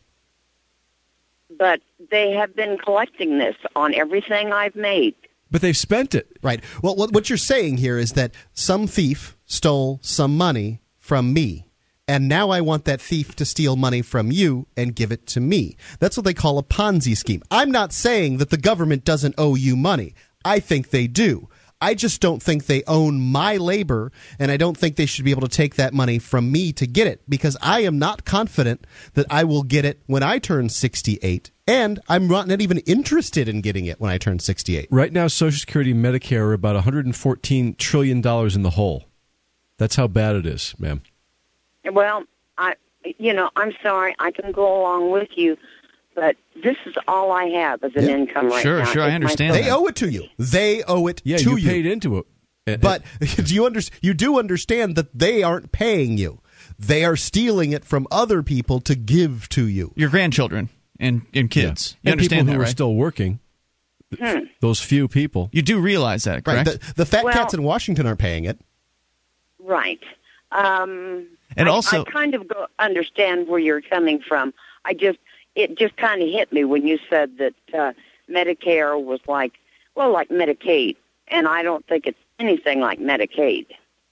But 1.57 1.81
they 2.11 2.31
have 2.31 2.55
been 2.55 2.77
collecting 2.77 3.39
this 3.39 3.55
on 3.75 3.93
everything 3.95 4.53
I've 4.53 4.75
made. 4.75 5.15
But 5.49 5.61
they've 5.61 5.77
spent 5.77 6.13
it. 6.13 6.37
Right. 6.43 6.63
Well, 6.83 6.95
what, 6.95 7.13
what 7.13 7.29
you're 7.29 7.37
saying 7.37 7.77
here 7.77 7.97
is 7.97 8.13
that 8.13 8.33
some 8.53 8.85
thief 8.85 9.37
stole 9.45 9.99
some 10.01 10.37
money 10.37 10.81
from 10.97 11.33
me. 11.33 11.67
And 12.07 12.29
now 12.29 12.51
I 12.51 12.61
want 12.61 12.85
that 12.85 13.01
thief 13.01 13.35
to 13.35 13.45
steal 13.45 13.75
money 13.75 14.01
from 14.01 14.31
you 14.31 14.67
and 14.77 14.95
give 14.95 15.11
it 15.11 15.25
to 15.27 15.41
me. 15.41 15.75
That's 15.99 16.15
what 16.15 16.23
they 16.23 16.33
call 16.33 16.57
a 16.57 16.63
Ponzi 16.63 17.17
scheme. 17.17 17.43
I'm 17.51 17.71
not 17.71 17.91
saying 17.91 18.37
that 18.37 18.49
the 18.49 18.57
government 18.57 19.03
doesn't 19.03 19.35
owe 19.37 19.55
you 19.55 19.75
money. 19.75 20.15
I 20.45 20.59
think 20.59 20.89
they 20.89 21.07
do. 21.07 21.49
I 21.79 21.93
just 21.93 22.21
don't 22.21 22.41
think 22.41 22.65
they 22.65 22.83
own 22.87 23.19
my 23.19 23.57
labor, 23.57 24.11
and 24.39 24.51
I 24.51 24.57
don't 24.57 24.75
think 24.75 24.95
they 24.95 25.05
should 25.05 25.25
be 25.25 25.31
able 25.31 25.41
to 25.41 25.47
take 25.47 25.75
that 25.75 25.93
money 25.93 26.17
from 26.17 26.51
me 26.51 26.73
to 26.73 26.87
get 26.87 27.05
it 27.05 27.21
because 27.29 27.55
I 27.61 27.81
am 27.81 27.99
not 27.99 28.25
confident 28.25 28.87
that 29.13 29.27
I 29.29 29.43
will 29.43 29.61
get 29.63 29.85
it 29.85 30.01
when 30.07 30.23
I 30.23 30.39
turn 30.39 30.69
68, 30.69 31.51
and 31.67 31.99
I'm 32.09 32.27
not 32.27 32.49
even 32.61 32.79
interested 32.79 33.47
in 33.47 33.61
getting 33.61 33.85
it 33.85 33.99
when 33.99 34.09
I 34.09 34.17
turn 34.17 34.39
68. 34.39 34.87
Right 34.89 35.13
now, 35.13 35.27
Social 35.27 35.59
Security 35.59 35.91
and 35.91 36.03
Medicare 36.03 36.41
are 36.41 36.53
about 36.53 36.75
114 36.75 37.75
trillion 37.75 38.21
dollars 38.21 38.55
in 38.55 38.63
the 38.63 38.71
hole. 38.71 39.05
That's 39.77 39.95
how 39.95 40.07
bad 40.07 40.35
it 40.35 40.47
is, 40.47 40.73
ma'am. 40.79 41.03
Well, 41.85 42.23
I, 42.57 42.73
you 43.19 43.33
know, 43.33 43.51
I'm 43.55 43.73
sorry. 43.83 44.15
I 44.17 44.31
can 44.31 44.51
go 44.51 44.81
along 44.81 45.11
with 45.11 45.29
you, 45.35 45.57
but 46.17 46.35
this 46.63 46.75
is 46.87 46.95
all 47.07 47.31
I 47.31 47.45
have 47.45 47.83
as 47.83 47.95
an 47.95 48.09
income 48.09 48.49
right 48.49 48.61
Sure, 48.63 48.79
now. 48.79 48.85
sure, 48.85 48.93
sure, 48.95 49.03
I 49.03 49.11
understand 49.11 49.53
They 49.53 49.69
owe 49.69 49.85
it 49.85 49.95
to 49.97 50.09
you. 50.09 50.23
They 50.39 50.81
owe 50.83 51.05
it 51.05 51.21
Yeah, 51.23 51.37
to 51.37 51.51
you 51.51 51.57
you. 51.57 51.69
paid 51.69 51.85
into 51.85 52.17
it. 52.65 52.81
But 52.81 53.03
do 53.19 53.53
you 53.53 53.65
under, 53.67 53.79
you 54.01 54.13
do 54.15 54.39
understand 54.39 54.95
that 54.95 55.17
they 55.17 55.43
aren't 55.43 55.71
paying 55.71 56.17
you. 56.17 56.41
They 56.79 57.05
are 57.05 57.15
stealing 57.15 57.71
it 57.71 57.85
from 57.85 58.07
other 58.11 58.41
people 58.41 58.79
to 58.81 58.95
give 58.95 59.47
to 59.49 59.67
you. 59.67 59.93
Your 59.95 60.09
grandchildren 60.09 60.69
and, 60.99 61.21
and 61.35 61.51
kids. 61.51 61.95
You 62.01 62.09
and 62.09 62.13
understand 62.13 62.47
people 62.47 62.53
who 62.53 62.57
that, 62.57 62.63
are 62.63 62.65
right? 62.65 62.71
still 62.71 62.95
working. 62.95 63.39
Hmm. 64.19 64.39
Those 64.59 64.81
few 64.81 65.07
people. 65.07 65.49
You 65.53 65.61
do 65.61 65.79
realize 65.79 66.23
that, 66.23 66.47
Right. 66.47 66.65
The, 66.65 66.79
the 66.95 67.05
fat 67.05 67.25
Well- 67.25 67.33
cats 67.33 67.53
in 67.53 67.61
Washington 67.61 68.07
aren't 68.07 68.19
paying 68.19 68.45
it. 68.45 68.59
Right. 69.59 69.99
Um, 70.51 71.27
And 71.55 71.67
I, 71.69 71.71
also- 71.71 72.01
I 72.01 72.09
kind 72.11 72.33
of 72.33 72.47
go, 72.47 72.65
understand 72.79 73.47
where 73.47 73.59
you're 73.59 73.81
coming 73.81 74.19
from. 74.19 74.53
I 74.85 74.93
just, 74.93 75.19
it 75.57 75.77
just 75.77 75.97
kind 75.97 76.21
of 76.21 76.29
hit 76.29 76.53
me 76.53 76.63
when 76.63 76.85
you 76.85 76.99
said 77.09 77.37
that 77.39 77.53
uh, 77.73 77.91
Medicare 78.29 79.03
was 79.03 79.19
like, 79.27 79.53
well, 79.95 80.13
like 80.13 80.29
Medicaid, 80.29 80.95
and 81.27 81.47
I 81.47 81.63
don't 81.63 81.85
think 81.87 82.05
it's 82.05 82.19
anything 82.39 82.79
like 82.79 82.99
Medicaid. 82.99 83.65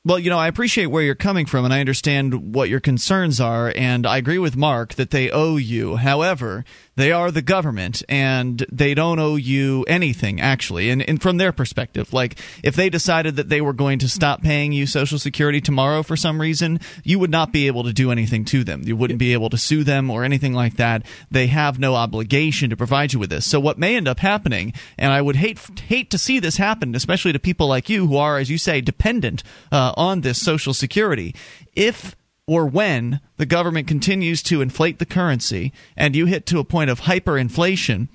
Well, 0.03 0.19
you 0.19 0.29
know, 0.29 0.37
I 0.37 0.47
appreciate 0.47 0.87
where 0.87 1.01
you're 1.03 1.15
coming 1.15 1.45
from, 1.45 1.65
and 1.65 1.73
I 1.73 1.79
understand 1.79 2.53
what 2.53 2.69
your 2.69 2.79
concerns 2.79 3.39
are, 3.39 3.71
and 3.75 4.05
I 4.05 4.17
agree 4.17 4.37
with 4.37 4.55
Mark 4.55 4.95
that 4.95 5.11
they 5.11 5.31
owe 5.31 5.57
you. 5.57 5.95
However, 5.95 6.65
they 6.95 7.11
are 7.11 7.31
the 7.31 7.41
government, 7.41 8.03
and 8.07 8.65
they 8.71 8.93
don't 8.93 9.19
owe 9.19 9.35
you 9.35 9.83
anything, 9.87 10.39
actually. 10.39 10.89
And, 10.89 11.01
and 11.01 11.21
from 11.21 11.37
their 11.37 11.51
perspective, 11.51 12.13
like 12.13 12.39
if 12.63 12.75
they 12.75 12.89
decided 12.89 13.35
that 13.35 13.49
they 13.49 13.61
were 13.61 13.73
going 13.73 13.99
to 13.99 14.09
stop 14.09 14.41
paying 14.41 14.71
you 14.71 14.87
Social 14.87 15.19
Security 15.19 15.59
tomorrow 15.59 16.03
for 16.03 16.15
some 16.15 16.39
reason, 16.39 16.79
you 17.03 17.19
would 17.19 17.31
not 17.31 17.51
be 17.51 17.67
able 17.67 17.83
to 17.83 17.93
do 17.93 18.11
anything 18.11 18.45
to 18.45 18.63
them. 18.63 18.83
You 18.85 18.95
wouldn't 18.95 19.19
be 19.19 19.33
able 19.33 19.49
to 19.49 19.57
sue 19.57 19.83
them 19.83 20.09
or 20.09 20.23
anything 20.23 20.53
like 20.53 20.77
that. 20.77 21.05
They 21.29 21.47
have 21.47 21.79
no 21.79 21.95
obligation 21.95 22.69
to 22.69 22.77
provide 22.77 23.13
you 23.13 23.19
with 23.19 23.29
this. 23.29 23.45
So 23.45 23.59
what 23.59 23.77
may 23.77 23.95
end 23.95 24.07
up 24.07 24.19
happening, 24.19 24.73
and 24.97 25.11
I 25.11 25.21
would 25.21 25.35
hate 25.35 25.59
hate 25.87 26.09
to 26.11 26.17
see 26.17 26.39
this 26.39 26.57
happen, 26.57 26.95
especially 26.95 27.33
to 27.33 27.39
people 27.39 27.67
like 27.67 27.89
you 27.89 28.07
who 28.07 28.17
are, 28.17 28.37
as 28.37 28.49
you 28.49 28.57
say, 28.57 28.81
dependent 28.81 29.43
uh, 29.71 29.93
on 29.97 30.21
this 30.21 30.41
Social 30.41 30.73
Security, 30.73 31.35
if 31.75 32.15
or 32.47 32.65
when 32.65 33.19
the 33.37 33.45
government 33.45 33.87
continues 33.87 34.43
to 34.43 34.61
inflate 34.61 34.99
the 34.99 35.05
currency 35.05 35.73
and 35.97 36.15
you 36.15 36.25
hit 36.25 36.45
to 36.47 36.59
a 36.59 36.63
point 36.63 36.89
of 36.89 37.01
hyperinflation, 37.01 38.07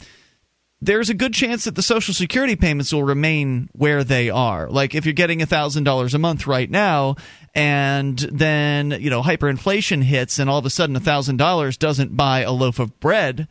there's 0.81 1.11
a 1.11 1.15
good 1.15 1.35
chance 1.35 1.65
that 1.65 1.75
the 1.75 1.83
Social 1.83 2.15
Security 2.15 2.57
payments 2.57 2.93
will 2.93 3.03
remain 3.03 3.69
where 3.73 4.03
they 4.03 4.31
are. 4.31 4.69
Like 4.71 4.95
if 4.95 5.05
you're 5.05 5.13
getting 5.13 5.41
$1,000 5.41 6.15
a 6.15 6.19
month 6.19 6.47
right 6.47 6.71
now, 6.71 7.17
and 7.55 8.19
then, 8.19 8.93
you 8.93 9.11
know, 9.11 9.23
hyperinflation 9.23 10.03
hits 10.03 10.39
and 10.39 10.49
all 10.49 10.59
of 10.59 10.67
a 10.67 10.71
sudden 10.71 10.97
$1,000 10.97 11.79
doesn't 11.79 12.17
buy 12.17 12.41
a 12.41 12.53
loaf 12.53 12.79
of 12.79 12.99
bread, 13.01 13.49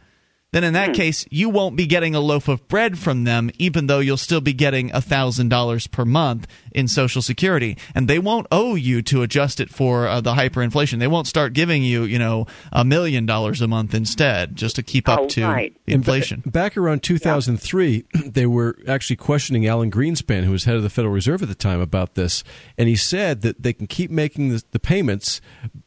then 0.51 0.63
in 0.63 0.73
that 0.73 0.95
case, 0.95 1.25
you 1.29 1.49
won't 1.49 1.75
be 1.75 1.85
getting 1.85 2.15
a 2.15 2.19
loaf 2.19 2.47
of 2.47 2.67
bread 2.67 2.97
from 2.97 3.23
them, 3.23 3.51
even 3.59 3.85
though 3.87 3.99
you'll 3.99 4.17
still 4.17 4.41
be 4.41 4.53
getting 4.53 4.89
$1,000 4.89 5.91
per 5.91 6.05
month 6.05 6.47
in 6.71 6.87
Social 6.87 7.21
Security. 7.21 7.77
And 7.93 8.07
they 8.07 8.17
won't 8.17 8.47
owe 8.51 8.73
you 8.75 9.01
to 9.03 9.21
adjust 9.21 9.59
it 9.59 9.69
for 9.69 10.07
uh, 10.07 10.21
the 10.21 10.33
hyperinflation. 10.33 10.97
They 10.99 11.07
won't 11.07 11.27
start 11.27 11.53
giving 11.53 11.83
you, 11.83 12.03
you 12.03 12.17
know, 12.17 12.47
a 12.71 12.83
million 12.83 13.25
dollars 13.27 13.61
a 13.61 13.67
month 13.67 13.93
instead, 13.93 14.55
just 14.55 14.75
to 14.77 14.83
keep 14.83 15.07
up 15.07 15.19
Oh, 15.19 15.27
to 15.29 15.43
right. 15.45 15.75
the 15.85 15.93
inflation. 15.93 16.41
Back 16.45 16.77
around 16.77 17.03
2003, 17.03 18.05
they 18.25 18.45
were 18.45 18.77
actually 18.87 19.17
questioning 19.17 19.67
Alan 19.67 19.91
Greenspan, 19.91 20.45
who 20.45 20.51
was 20.51 20.63
head 20.63 20.75
of 20.75 20.83
the 20.83 20.89
Federal 20.89 21.13
Reserve 21.13 21.43
at 21.43 21.49
the 21.49 21.55
time, 21.55 21.79
about 21.79 22.15
this. 22.15 22.43
And 22.77 22.89
he 22.89 22.95
said 22.95 23.41
that 23.41 23.61
they 23.61 23.73
can 23.73 23.85
keep 23.87 24.09
making 24.09 24.49
the, 24.49 24.63
the 24.71 24.79
payments 24.79 25.41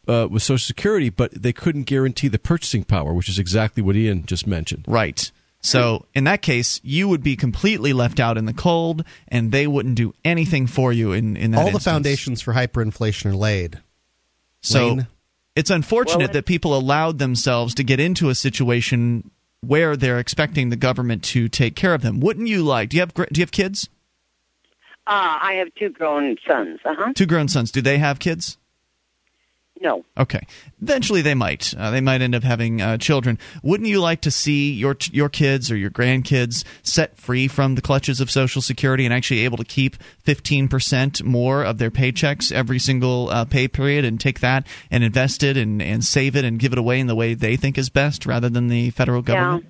uh, 0.09 0.29
with 0.31 0.43
Social 0.43 0.65
Security, 0.65 1.11
but 1.11 1.31
they 1.33 1.53
couldn't 1.53 1.85
guarantee 1.85 2.29
the 2.29 2.39
purchasing 2.39 2.85
power, 2.85 3.13
which 3.13 3.29
is 3.29 3.39
exactly 3.39 3.83
what 3.83 3.97
Ian 3.97 4.27
just 4.27 4.47
mentioned. 4.47 4.85
Right. 4.87 5.31
So 5.65 6.07
in 6.13 6.25
that 6.25 6.43
case, 6.43 6.81
you 6.83 7.09
would 7.09 7.23
be 7.23 7.37
completely 7.37 7.93
left 7.93 8.19
out 8.19 8.37
in 8.37 8.47
the 8.47 8.53
cold, 8.53 9.05
and 9.29 9.53
they 9.53 9.69
wouldn't 9.69 9.95
do 9.95 10.13
anything 10.25 10.67
for 10.67 10.93
you 10.93 11.13
in, 11.13 11.37
in 11.37 11.53
that 11.53 11.61
All 11.61 11.71
the 11.71 11.79
foundations 11.79 12.43
for 12.43 12.53
hyperinflation 12.53 13.27
are 13.27 13.37
laid. 13.37 13.79
So 14.61 14.89
Wayne? 14.89 15.07
it's 15.55 15.71
unfortunate 15.71 16.19
Well, 16.19 16.33
that 16.33 16.47
people 16.47 16.77
allowed 16.77 17.19
themselves 17.21 17.75
to 17.77 17.85
get 17.85 18.01
into 18.01 18.29
a 18.29 18.35
situation 18.35 19.31
where 19.61 19.97
they're 19.97 20.19
expecting 20.19 20.71
the 20.71 20.77
government 20.77 21.23
to 21.23 21.49
take 21.49 21.77
care 21.77 21.95
of 21.95 22.03
them. 22.03 22.19
Wouldn't 22.19 22.49
you 22.49 22.65
like? 22.65 22.89
Do 22.89 22.97
you 22.97 23.03
have 23.03 23.15
do 23.15 23.27
you 23.35 23.43
have 23.43 23.53
kids? 23.53 23.89
Uh, 25.07 25.39
I 25.41 25.55
have 25.55 25.69
two 25.79 25.91
grown 25.91 26.37
sons. 26.49 26.81
Uh 26.85 26.95
huh. 26.99 27.13
Two 27.15 27.27
grown 27.27 27.47
sons. 27.47 27.71
Do 27.71 27.81
they 27.81 27.99
have 27.99 28.19
kids? 28.19 28.59
No. 29.83 30.05
Okay. 30.17 30.47
Eventually, 30.81 31.23
they 31.23 31.35
might. 31.35 31.75
Uh, 31.77 31.91
they 31.91 32.01
might 32.01 32.23
end 32.23 32.37
up 32.37 32.45
having 32.45 32.81
uh, 32.81 32.99
children. 32.99 33.37
Wouldn't 33.65 33.89
you 33.89 34.01
like 34.01 34.21
to 34.23 34.31
see 34.31 34.73
your 34.73 34.97
your 35.11 35.29
kids 35.29 35.73
or 35.73 35.77
your 35.77 35.91
grandkids 35.91 36.65
set 36.85 37.19
free 37.19 37.49
from 37.49 37.75
the 37.75 37.83
clutches 37.83 38.21
of 38.21 38.31
Social 38.31 38.63
Security 38.63 39.05
and 39.05 39.13
actually 39.13 39.41
able 39.41 39.57
to 39.57 39.65
keep 39.65 39.97
fifteen 40.21 40.69
percent 40.69 41.25
more 41.25 41.65
of 41.65 41.79
their 41.79 41.91
paychecks 41.91 42.53
every 42.53 42.79
single 42.79 43.29
uh, 43.31 43.45
pay 43.45 43.67
period 43.67 44.05
and 44.05 44.21
take 44.21 44.39
that 44.39 44.69
and 44.89 45.03
invest 45.03 45.43
it 45.43 45.57
and, 45.57 45.83
and 45.83 46.05
save 46.05 46.37
it 46.37 46.45
and 46.45 46.61
give 46.61 46.73
it 46.73 46.79
away 46.79 47.01
in 47.01 47.09
the 47.09 47.17
way 47.17 47.35
they 47.35 47.57
think 47.57 47.77
is 47.77 47.91
best 47.91 48.25
rather 48.25 48.49
than 48.49 48.69
the 48.69 48.91
federal 48.91 49.21
government? 49.21 49.67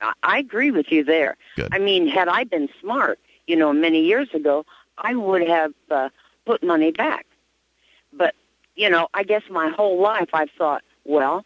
Yeah, 0.00 0.12
I 0.24 0.38
agree 0.38 0.72
with 0.72 0.90
you 0.90 1.04
there. 1.04 1.36
Good. 1.54 1.68
I 1.72 1.78
mean, 1.78 2.08
had 2.08 2.26
I 2.26 2.42
been 2.42 2.68
smart, 2.80 3.20
you 3.46 3.54
know, 3.54 3.72
many 3.72 4.04
years 4.04 4.28
ago, 4.34 4.66
I 4.98 5.14
would 5.14 5.46
have 5.46 5.72
uh, 5.88 6.08
put 6.44 6.64
money 6.64 6.90
back. 6.90 7.26
But 8.82 8.86
you 8.86 8.90
know, 8.90 9.08
I 9.14 9.22
guess 9.22 9.42
my 9.50 9.68
whole 9.70 10.00
life 10.00 10.30
I've 10.32 10.50
thought, 10.58 10.82
well, 11.04 11.44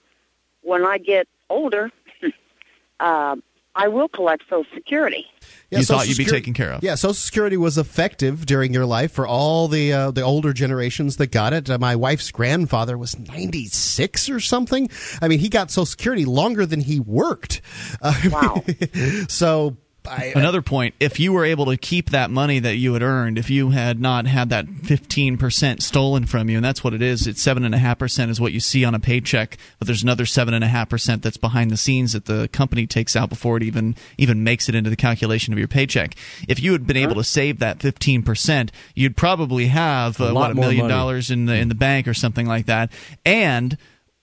when 0.62 0.84
I 0.86 0.98
get 0.98 1.28
older, 1.50 1.90
uh, 3.00 3.36
I 3.74 3.88
will 3.88 4.08
collect 4.08 4.44
Social 4.48 4.64
Security. 4.74 5.26
Yeah, 5.70 5.78
you 5.78 5.84
Social 5.84 6.00
thought 6.00 6.08
you'd 6.08 6.16
be 6.16 6.24
taken 6.24 6.54
care 6.54 6.72
of. 6.72 6.82
Yeah, 6.82 6.94
Social 6.94 7.14
Security 7.14 7.56
was 7.58 7.76
effective 7.76 8.46
during 8.46 8.72
your 8.72 8.86
life 8.86 9.12
for 9.12 9.26
all 9.26 9.68
the 9.68 9.92
uh, 9.92 10.10
the 10.12 10.22
older 10.22 10.52
generations 10.52 11.18
that 11.18 11.30
got 11.30 11.52
it. 11.52 11.68
Uh, 11.68 11.78
my 11.78 11.94
wife's 11.96 12.30
grandfather 12.30 12.96
was 12.96 13.18
96 13.18 14.30
or 14.30 14.40
something. 14.40 14.88
I 15.20 15.28
mean, 15.28 15.38
he 15.38 15.50
got 15.50 15.70
Social 15.70 15.86
Security 15.86 16.24
longer 16.24 16.64
than 16.64 16.80
he 16.80 17.00
worked. 17.00 17.60
Uh, 18.00 18.14
Wow. 18.30 18.64
so 19.28 19.76
I, 20.08 20.32
Another 20.36 20.62
point: 20.62 20.94
if 21.00 21.18
you 21.20 21.32
were 21.32 21.44
able 21.44 21.66
to 21.66 21.76
keep 21.76 22.10
that 22.10 22.30
money 22.30 22.58
that 22.58 22.76
you 22.76 22.92
had 22.92 23.02
earned, 23.02 23.38
if 23.38 23.50
you 23.50 23.70
had 23.70 24.00
not 24.00 24.26
had 24.26 24.50
that 24.50 24.68
fifteen 24.68 25.36
percent 25.36 25.82
stolen 25.82 26.26
from 26.26 26.48
you, 26.48 26.56
and 26.56 26.64
that's 26.64 26.82
what 26.84 26.94
it 26.94 27.02
is, 27.02 27.26
it's 27.26 27.42
seven 27.42 27.64
and 27.64 27.74
a 27.74 27.78
half 27.78 27.98
percent 27.98 28.30
is 28.30 28.40
what 28.40 28.52
you 28.52 28.60
see 28.60 28.84
on 28.84 28.94
a 28.94 28.98
paycheck, 29.00 29.56
but 29.78 29.86
there's 29.86 30.02
another 30.02 30.26
seven 30.26 30.54
and 30.54 30.64
a 30.64 30.68
half 30.68 30.88
percent 30.88 31.22
that's 31.22 31.36
behind 31.36 31.70
the 31.70 31.76
scenes 31.76 32.12
that 32.12 32.26
the 32.26 32.48
company 32.52 32.86
takes 32.86 33.16
out 33.16 33.28
before 33.28 33.56
it 33.56 33.62
even 33.62 33.94
even 34.18 34.44
makes 34.44 34.68
it 34.68 34.74
into 34.74 34.90
the 34.90 34.96
calculation 34.96 35.52
of 35.52 35.58
your 35.58 35.68
paycheck. 35.68 36.14
If 36.48 36.62
you 36.62 36.72
had 36.72 36.86
been 36.86 36.96
able 36.96 37.16
to 37.16 37.24
save 37.24 37.58
that 37.58 37.80
fifteen 37.80 38.22
percent, 38.22 38.72
you'd 38.94 39.16
probably 39.16 39.66
have 39.66 40.20
A 40.20 40.24
uh, 40.28 40.32
lot 40.32 40.40
what 40.40 40.50
a 40.52 40.54
million 40.54 40.82
money. 40.82 40.94
dollars 40.94 41.30
in 41.30 41.46
the 41.46 41.54
in 41.54 41.68
the 41.68 41.74
bank 41.74 42.06
or 42.08 42.14
something 42.14 42.46
like 42.46 42.66
that, 42.66 42.92
and 43.24 43.76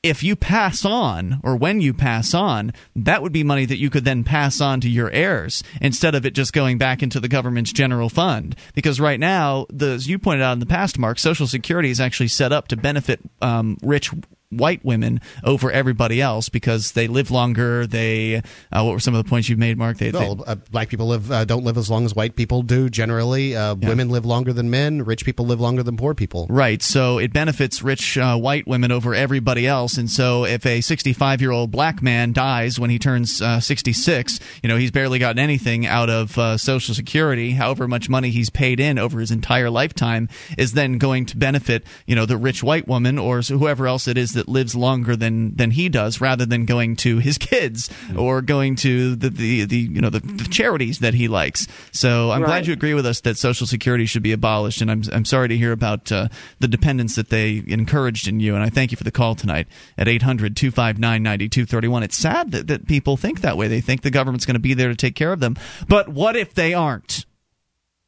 if 0.03 0.21
you 0.21 0.35
pass 0.35 0.83
on 0.83 1.39
or 1.43 1.55
when 1.55 1.79
you 1.79 1.93
pass 1.93 2.33
on, 2.33 2.73
that 2.97 3.21
would 3.21 3.31
be 3.31 3.43
money 3.43 3.65
that 3.65 3.77
you 3.77 3.89
could 3.89 4.03
then 4.03 4.25
pass 4.25 4.59
on 4.59 4.81
to 4.81 4.89
your 4.89 5.09
heirs 5.09 5.63
instead 5.81 6.13
of 6.13 6.25
it 6.25 6.35
just 6.35 6.51
going 6.51 6.77
back 6.77 7.01
into 7.01 7.21
the 7.21 7.29
government's 7.29 7.71
general 7.71 8.09
fund. 8.09 8.55
Because 8.75 8.99
right 8.99 9.19
now, 9.19 9.65
the, 9.69 9.87
as 9.87 10.07
you 10.07 10.19
pointed 10.19 10.43
out 10.43 10.53
in 10.53 10.59
the 10.59 10.65
past, 10.65 10.99
Mark, 10.99 11.17
Social 11.17 11.47
Security 11.47 11.89
is 11.89 12.01
actually 12.01 12.27
set 12.27 12.51
up 12.51 12.67
to 12.67 12.77
benefit 12.77 13.21
um, 13.41 13.77
rich 13.81 14.11
white 14.57 14.83
women 14.85 15.21
over 15.43 15.71
everybody 15.71 16.21
else 16.21 16.49
because 16.49 16.91
they 16.93 17.07
live 17.07 17.31
longer. 17.31 17.85
They 17.87 18.37
uh, 18.71 18.83
what 18.83 18.93
were 18.93 18.99
some 18.99 19.15
of 19.15 19.23
the 19.23 19.29
points 19.29 19.49
you 19.49 19.57
made, 19.57 19.77
Mark? 19.77 19.97
They, 19.97 20.11
they- 20.11 20.19
uh, 20.45 20.55
black 20.71 20.89
people 20.89 21.07
live 21.07 21.31
uh, 21.31 21.45
don't 21.45 21.63
live 21.63 21.77
as 21.77 21.89
long 21.89 22.05
as 22.05 22.15
white 22.15 22.35
people 22.35 22.61
do 22.63 22.89
generally. 22.89 23.55
Uh, 23.55 23.75
Women 23.75 24.09
live 24.09 24.25
longer 24.25 24.53
than 24.53 24.69
men. 24.69 25.03
Rich 25.03 25.25
people 25.25 25.45
live 25.45 25.59
longer 25.59 25.83
than 25.83 25.97
poor 25.97 26.13
people. 26.13 26.47
Right. 26.49 26.81
So 26.81 27.17
it 27.17 27.33
benefits 27.33 27.81
rich 27.83 28.17
uh, 28.17 28.37
white 28.37 28.67
women 28.67 28.91
over 28.91 29.13
everybody 29.13 29.67
else. 29.67 29.97
And 29.97 30.09
so 30.09 30.45
if 30.45 30.65
a 30.65 30.81
65 30.81 31.41
year 31.41 31.51
old 31.51 31.71
black 31.71 32.01
man 32.01 32.33
dies 32.33 32.79
when 32.79 32.89
he 32.89 32.97
turns 32.99 33.41
uh, 33.41 33.59
66, 33.59 34.39
you 34.61 34.69
know, 34.69 34.77
he's 34.77 34.91
barely 34.91 35.19
gotten 35.19 35.39
anything 35.39 35.85
out 35.85 36.09
of 36.09 36.37
uh, 36.37 36.57
Social 36.57 36.95
Security. 36.95 37.51
However 37.51 37.87
much 37.87 38.09
money 38.09 38.29
he's 38.29 38.49
paid 38.49 38.79
in 38.79 38.97
over 38.97 39.19
his 39.19 39.31
entire 39.31 39.69
lifetime 39.69 40.29
is 40.57 40.73
then 40.73 40.97
going 40.97 41.25
to 41.27 41.37
benefit, 41.37 41.83
you 42.07 42.15
know, 42.15 42.25
the 42.25 42.37
rich 42.37 42.63
white 42.63 42.87
woman 42.87 43.17
or 43.17 43.41
whoever 43.41 43.87
else 43.87 44.07
it 44.07 44.17
is 44.17 44.31
that 44.33 44.42
lives 44.47 44.75
longer 44.75 45.15
than, 45.15 45.55
than 45.55 45.71
he 45.71 45.89
does 45.89 46.21
rather 46.21 46.45
than 46.45 46.65
going 46.65 46.95
to 46.97 47.17
his 47.19 47.37
kids 47.37 47.89
or 48.17 48.41
going 48.41 48.75
to 48.77 49.15
the, 49.15 49.29
the, 49.29 49.65
the 49.65 49.77
you 49.77 50.01
know, 50.01 50.09
the, 50.09 50.19
the 50.19 50.45
charities 50.45 50.99
that 50.99 51.13
he 51.13 51.27
likes. 51.27 51.67
So 51.91 52.31
I'm 52.31 52.43
glad 52.43 52.67
you 52.67 52.73
agree 52.73 52.93
with 52.93 53.05
us 53.05 53.21
that 53.21 53.37
Social 53.37 53.67
Security 53.67 54.05
should 54.05 54.23
be 54.23 54.31
abolished, 54.31 54.81
and 54.81 54.91
I'm 54.91 55.03
I'm 55.11 55.25
sorry 55.25 55.47
to 55.49 55.57
hear 55.57 55.71
about 55.71 56.11
uh, 56.11 56.27
the 56.59 56.67
dependence 56.67 57.15
that 57.15 57.29
they 57.29 57.63
encouraged 57.67 58.27
in 58.27 58.39
you. 58.39 58.55
And 58.55 58.63
I 58.63 58.69
thank 58.69 58.91
you 58.91 58.97
for 58.97 59.03
the 59.03 59.11
call 59.11 59.35
tonight 59.35 59.67
at 59.97 60.07
800-259-9231. 60.07 62.03
It's 62.03 62.17
sad 62.17 62.51
that, 62.51 62.67
that 62.67 62.87
people 62.87 63.17
think 63.17 63.41
that 63.41 63.57
way. 63.57 63.67
They 63.67 63.81
think 63.81 64.01
the 64.01 64.11
government's 64.11 64.45
going 64.45 64.55
to 64.55 64.59
be 64.59 64.73
there 64.73 64.89
to 64.89 64.95
take 64.95 65.15
care 65.15 65.31
of 65.33 65.39
them. 65.39 65.55
But 65.87 66.09
what 66.09 66.35
if 66.35 66.53
they 66.53 66.73
aren't? 66.73 67.25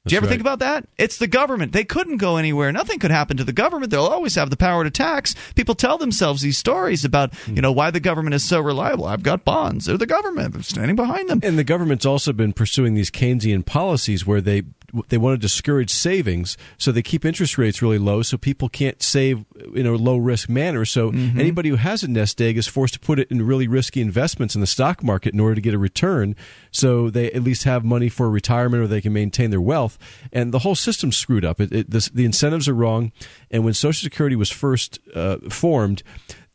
Do 0.05 0.13
you 0.13 0.17
ever 0.17 0.27
That's 0.27 0.33
think 0.33 0.41
about 0.41 0.59
that? 0.59 0.87
It's 0.99 1.17
the 1.17 1.27
government. 1.27 1.71
They 1.71 1.83
couldn't 1.83 2.17
go 2.17 2.37
anywhere. 2.37 2.71
Nothing 2.71 2.99
could 2.99 3.09
happen 3.09 3.37
to 3.37 3.43
the 3.43 3.53
government. 3.53 3.89
They'll 3.89 4.05
always 4.05 4.35
have 4.35 4.51
the 4.51 4.57
power 4.57 4.83
to 4.83 4.91
tax. 4.91 5.33
People 5.55 5.73
tell 5.73 5.97
themselves 5.97 6.43
these 6.43 6.59
stories 6.59 7.03
about, 7.03 7.33
you 7.47 7.61
know, 7.61 7.71
why 7.71 7.89
the 7.89 7.99
government 7.99 8.35
is 8.35 8.43
so 8.43 8.59
reliable. 8.59 9.05
I've 9.05 9.23
got 9.23 9.43
bonds. 9.43 9.85
They're 9.85 9.97
the 9.97 10.05
government. 10.05 10.53
I'm 10.53 10.61
standing 10.61 10.95
behind 10.95 11.29
them. 11.29 11.39
And 11.41 11.57
the 11.57 11.63
government's 11.63 12.05
also 12.05 12.33
been 12.33 12.53
pursuing 12.53 12.93
these 12.93 13.09
Keynesian 13.09 13.65
policies 13.65 14.27
where 14.27 14.41
they 14.41 14.63
they 15.09 15.17
want 15.17 15.33
to 15.35 15.41
discourage 15.41 15.89
savings, 15.91 16.57
so 16.77 16.91
they 16.91 17.01
keep 17.01 17.25
interest 17.25 17.57
rates 17.57 17.81
really 17.81 17.97
low, 17.97 18.21
so 18.21 18.37
people 18.37 18.69
can't 18.69 19.01
save 19.01 19.45
in 19.73 19.85
a 19.85 19.95
low 19.95 20.17
risk 20.17 20.49
manner. 20.49 20.85
So 20.85 21.11
Mm-hmm. 21.11 21.39
anybody 21.39 21.69
who 21.69 21.75
has 21.75 22.03
a 22.03 22.07
nest 22.07 22.41
egg 22.41 22.57
is 22.57 22.67
forced 22.67 22.95
to 22.95 22.99
put 22.99 23.19
it 23.19 23.29
in 23.31 23.45
really 23.45 23.67
risky 23.67 24.01
investments 24.01 24.55
in 24.55 24.61
the 24.61 24.67
stock 24.67 25.03
market 25.03 25.33
in 25.33 25.39
order 25.39 25.55
to 25.55 25.61
get 25.61 25.73
a 25.73 25.77
return, 25.77 26.35
so 26.71 27.09
they 27.09 27.31
at 27.31 27.43
least 27.43 27.63
have 27.63 27.85
money 27.85 28.09
for 28.09 28.29
retirement 28.29 28.83
or 28.83 28.87
they 28.87 29.01
can 29.01 29.13
maintain 29.13 29.51
their 29.51 29.61
wealth. 29.61 29.97
And 30.33 30.51
the 30.53 30.59
whole 30.59 30.75
system's 30.75 31.15
screwed 31.15 31.45
up. 31.45 31.61
It, 31.61 31.71
it, 31.71 31.89
this, 31.89 32.09
the 32.09 32.25
incentives 32.25 32.67
are 32.67 32.73
wrong. 32.73 33.11
And 33.51 33.63
when 33.63 33.73
Social 33.73 34.03
Security 34.03 34.35
was 34.35 34.49
first 34.49 34.99
uh, 35.13 35.37
formed 35.49 36.03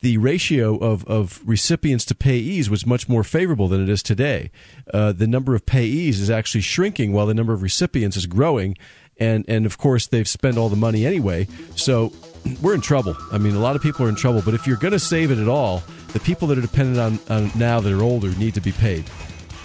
the 0.01 0.17
ratio 0.19 0.77
of, 0.79 1.05
of 1.07 1.43
recipients 1.45 2.05
to 2.07 2.15
payees 2.15 2.69
was 2.69 2.87
much 2.87 3.09
more 3.09 3.23
favorable 3.23 3.69
than 3.69 3.83
it 3.83 3.89
is 3.89 4.03
today. 4.03 4.51
Uh, 4.93 5.13
the 5.13 5.27
number 5.27 5.55
of 5.55 5.67
payees 5.67 6.21
is 6.21 6.31
actually 6.31 6.63
shrinking 6.63 7.13
while 7.13 7.27
the 7.27 7.35
number 7.35 7.53
of 7.53 7.63
recipients 7.63 8.17
is 8.17 8.27
growing. 8.27 8.77
And, 9.19 9.45
and 9.47 9.67
of 9.67 9.77
course, 9.77 10.07
they've 10.07 10.27
spent 10.27 10.57
all 10.57 10.71
the 10.71 10.77
money 10.77 11.05
anyway. 11.05 11.47
So 11.77 12.13
we're 12.63 12.75
in 12.75 12.81
trouble. 12.81 13.15
I 13.31 13.37
mean, 13.37 13.55
a 13.55 13.61
lot 13.61 13.77
of 13.77 13.83
people 13.83 14.07
are 14.07 14.09
in 14.09 14.15
trouble. 14.15 14.41
But 14.43 14.55
if 14.55 14.67
you're 14.67 14.79
going 14.79 14.93
to 14.93 14.99
save 14.99 15.31
it 15.31 15.39
at 15.39 15.49
all, 15.49 15.83
the 16.15 16.21
people 16.21 16.49
that 16.49 16.57
are 16.57 16.63
dependent 16.63 16.99
on, 16.99 17.37
on 17.37 17.51
now 17.55 17.81
that 17.81 17.93
are 17.93 18.03
older 18.03 18.31
need 18.37 18.55
to 18.55 18.63
be 18.63 18.73
paid. 18.73 19.05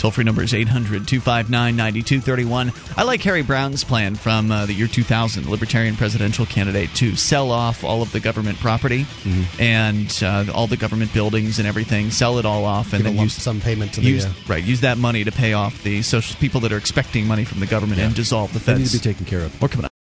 Toll 0.06 0.12
free 0.12 0.24
number 0.24 0.44
is 0.44 0.54
800 0.54 1.08
259 1.08 1.76
9231. 1.76 2.72
I 2.96 3.02
like 3.02 3.24
Harry 3.24 3.42
Browne's 3.42 3.84
plan 3.84 4.14
from 4.14 4.52
uh, 4.52 4.68
the 4.68 4.74
year 4.74 4.86
2000, 4.86 5.50
Libertarian 5.50 5.96
presidential 5.96 6.46
candidate, 6.46 6.92
to 6.98 7.16
sell 7.16 7.50
off 7.50 7.84
all 7.84 8.04
of 8.04 8.12
the 8.12 8.20
government 8.20 8.60
property 8.60 9.08
and 9.60 10.16
uh, 10.24 10.46
all 10.54 10.68
the 10.68 10.78
government 10.78 11.12
buildings 11.12 11.58
and 11.58 11.68
everything, 11.68 12.12
sell 12.12 12.38
it 12.38 12.46
all 12.46 12.66
off, 12.66 12.94
and 12.94 13.04
Give 13.04 13.16
then 13.16 13.24
use 13.24 13.34
some 13.34 13.60
payment 13.60 13.94
to 13.94 14.02
use, 14.02 14.26
the. 14.26 14.30
Uh, 14.30 14.34
right 14.48 14.64
use 14.64 14.82
that 14.82 15.00
money 15.00 15.24
to 15.24 15.32
pay 15.32 15.54
off 15.54 15.82
the 15.82 16.04
social 16.04 16.40
people 16.40 16.62
that 16.62 16.72
are 16.72 16.78
expecting 16.78 17.26
money 17.26 17.44
from 17.44 17.60
the 17.60 17.66
government 17.66 18.00
and 18.00 18.14
dissolve 18.14 18.54
the 18.54 18.60
They 18.60 18.66
feds. 18.74 18.80
need 18.94 19.00
to 19.00 19.08
be 19.08 19.14
taken 19.14 19.26
care 19.26 19.42
of. 19.42 19.60
More 19.60 19.70
coming 19.70 19.86
up. 19.86 19.95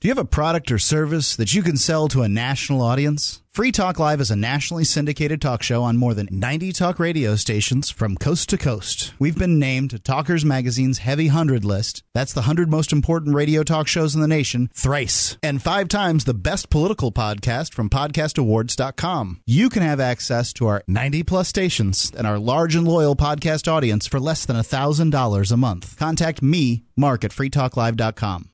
Do 0.00 0.08
you 0.08 0.12
have 0.12 0.24
a 0.24 0.24
product 0.24 0.72
or 0.72 0.78
service 0.78 1.36
that 1.36 1.52
you 1.52 1.62
can 1.62 1.76
sell 1.76 2.08
to 2.08 2.22
a 2.22 2.28
national 2.28 2.80
audience? 2.80 3.42
Free 3.52 3.70
Talk 3.70 3.98
Live 3.98 4.22
is 4.22 4.30
a 4.30 4.36
nationally 4.36 4.84
syndicated 4.84 5.42
talk 5.42 5.62
show 5.62 5.82
on 5.82 5.98
more 5.98 6.14
than 6.14 6.26
90 6.30 6.72
talk 6.72 6.98
radio 6.98 7.36
stations 7.36 7.90
from 7.90 8.16
coast 8.16 8.48
to 8.48 8.56
coast. 8.56 9.12
We've 9.18 9.36
been 9.36 9.58
named 9.58 10.02
Talkers 10.02 10.42
Magazine's 10.42 10.96
Heavy 10.96 11.26
100 11.26 11.66
list. 11.66 12.02
That's 12.14 12.32
the 12.32 12.40
100 12.40 12.70
most 12.70 12.94
important 12.94 13.34
radio 13.34 13.62
talk 13.62 13.88
shows 13.88 14.14
in 14.14 14.22
the 14.22 14.26
nation, 14.26 14.70
thrice. 14.72 15.36
And 15.42 15.60
five 15.60 15.88
times 15.88 16.24
the 16.24 16.32
best 16.32 16.70
political 16.70 17.12
podcast 17.12 17.74
from 17.74 17.90
podcastawards.com. 17.90 19.42
You 19.44 19.68
can 19.68 19.82
have 19.82 20.00
access 20.00 20.54
to 20.54 20.66
our 20.66 20.82
90 20.88 21.24
plus 21.24 21.46
stations 21.46 22.10
and 22.16 22.26
our 22.26 22.38
large 22.38 22.74
and 22.74 22.88
loyal 22.88 23.16
podcast 23.16 23.70
audience 23.70 24.06
for 24.06 24.18
less 24.18 24.46
than 24.46 24.56
$1,000 24.56 25.52
a 25.52 25.56
month. 25.58 25.98
Contact 25.98 26.40
me, 26.40 26.84
Mark, 26.96 27.22
at 27.22 27.32
freetalklive.com. 27.32 28.50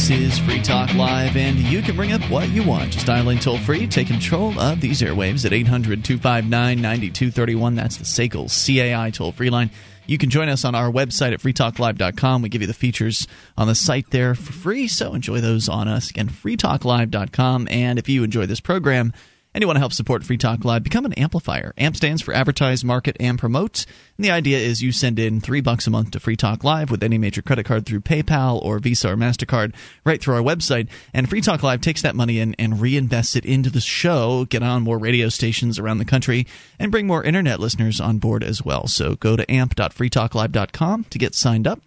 This 0.00 0.32
is 0.32 0.38
Free 0.38 0.62
Talk 0.62 0.94
Live, 0.94 1.36
and 1.36 1.58
you 1.58 1.82
can 1.82 1.94
bring 1.94 2.12
up 2.12 2.22
what 2.30 2.48
you 2.48 2.62
want. 2.62 2.90
Just 2.90 3.04
dial 3.04 3.28
in 3.28 3.38
toll 3.38 3.58
free, 3.58 3.86
take 3.86 4.06
control 4.06 4.58
of 4.58 4.80
these 4.80 5.02
airwaves 5.02 5.44
at 5.44 5.52
800 5.52 6.02
259 6.02 6.48
9231. 6.80 7.74
That's 7.74 7.98
the 7.98 8.04
SACL 8.04 8.48
CAI 8.48 9.10
toll 9.10 9.32
free 9.32 9.50
line. 9.50 9.70
You 10.06 10.16
can 10.16 10.30
join 10.30 10.48
us 10.48 10.64
on 10.64 10.74
our 10.74 10.90
website 10.90 11.34
at 11.34 11.40
freetalklive.com. 11.40 12.40
We 12.40 12.48
give 12.48 12.62
you 12.62 12.66
the 12.66 12.72
features 12.72 13.26
on 13.58 13.66
the 13.66 13.74
site 13.74 14.08
there 14.10 14.34
for 14.34 14.52
free, 14.54 14.88
so 14.88 15.12
enjoy 15.12 15.42
those 15.42 15.68
on 15.68 15.86
us. 15.86 16.08
Again, 16.08 16.30
freetalklive.com. 16.30 17.68
And 17.70 17.98
if 17.98 18.08
you 18.08 18.24
enjoy 18.24 18.46
this 18.46 18.60
program, 18.60 19.12
want 19.58 19.76
to 19.76 19.80
help 19.80 19.92
support 19.92 20.24
Free 20.24 20.38
Talk 20.38 20.64
Live, 20.64 20.84
become 20.84 21.04
an 21.04 21.12
amplifier. 21.14 21.74
AMP 21.76 21.96
stands 21.96 22.22
for 22.22 22.32
Advertise, 22.32 22.84
Market, 22.84 23.16
and 23.18 23.38
Promote. 23.38 23.84
And 24.16 24.24
the 24.24 24.30
idea 24.30 24.58
is 24.58 24.82
you 24.82 24.92
send 24.92 25.18
in 25.18 25.40
three 25.40 25.60
bucks 25.60 25.86
a 25.86 25.90
month 25.90 26.12
to 26.12 26.20
Free 26.20 26.36
Talk 26.36 26.62
Live 26.62 26.90
with 26.90 27.02
any 27.02 27.18
major 27.18 27.42
credit 27.42 27.64
card 27.64 27.84
through 27.84 28.00
PayPal 28.00 28.62
or 28.62 28.78
Visa 28.78 29.10
or 29.10 29.16
MasterCard 29.16 29.74
right 30.04 30.20
through 30.20 30.36
our 30.36 30.42
website. 30.42 30.88
And 31.12 31.28
Free 31.28 31.40
Talk 31.40 31.62
Live 31.62 31.80
takes 31.80 32.02
that 32.02 32.14
money 32.14 32.38
in 32.38 32.54
and 32.54 32.74
reinvests 32.74 33.36
it 33.36 33.44
into 33.44 33.70
the 33.70 33.80
show, 33.80 34.44
get 34.44 34.62
on 34.62 34.82
more 34.82 34.98
radio 34.98 35.28
stations 35.28 35.78
around 35.78 35.98
the 35.98 36.04
country, 36.04 36.46
and 36.78 36.92
bring 36.92 37.06
more 37.06 37.24
internet 37.24 37.60
listeners 37.60 38.00
on 38.00 38.18
board 38.18 38.44
as 38.44 38.64
well. 38.64 38.86
So 38.86 39.16
go 39.16 39.36
to 39.36 39.50
amp.freetalklive.com 39.50 41.04
to 41.10 41.18
get 41.18 41.34
signed 41.34 41.66
up. 41.66 41.80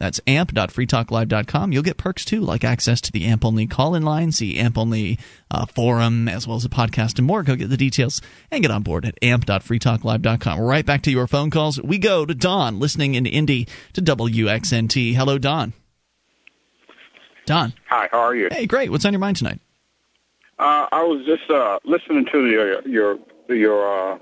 That's 0.00 0.20
amp.freetalklive.com. 0.26 1.72
You'll 1.72 1.82
get 1.82 1.96
perks 1.96 2.24
too, 2.24 2.40
like 2.40 2.64
access 2.64 3.00
to 3.02 3.12
the 3.12 3.24
AMP 3.26 3.44
only 3.44 3.66
call 3.66 3.94
in 3.94 4.02
line, 4.02 4.32
see 4.32 4.58
AMP 4.58 4.76
only 4.76 5.18
uh, 5.50 5.66
forum, 5.66 6.28
as 6.28 6.48
well 6.48 6.56
as 6.56 6.64
a 6.64 6.68
podcast 6.68 7.18
and 7.18 7.26
more. 7.26 7.42
Go 7.42 7.54
get 7.54 7.70
the 7.70 7.76
details 7.76 8.20
and 8.50 8.62
get 8.62 8.72
on 8.72 8.82
board 8.82 9.04
at 9.04 9.16
amp.freetalklive.com. 9.22 10.60
Right 10.60 10.84
back 10.84 11.02
to 11.02 11.10
your 11.10 11.26
phone 11.28 11.50
calls. 11.50 11.80
We 11.80 11.98
go 11.98 12.26
to 12.26 12.34
Don, 12.34 12.80
listening 12.80 13.14
in 13.14 13.24
Indy 13.24 13.68
to 13.92 14.02
WXNT. 14.02 15.14
Hello, 15.14 15.38
Don. 15.38 15.72
Don. 17.46 17.72
Hi, 17.88 18.08
how 18.10 18.18
are 18.18 18.34
you? 18.34 18.48
Hey, 18.50 18.66
great. 18.66 18.90
What's 18.90 19.04
on 19.04 19.12
your 19.12 19.20
mind 19.20 19.36
tonight? 19.36 19.60
Uh, 20.58 20.86
I 20.90 21.02
was 21.02 21.24
just 21.26 21.50
uh, 21.50 21.78
listening 21.84 22.26
to 22.32 22.46
your 22.46 22.88
your 22.88 23.18
your 23.48 24.14
uh, 24.14 24.18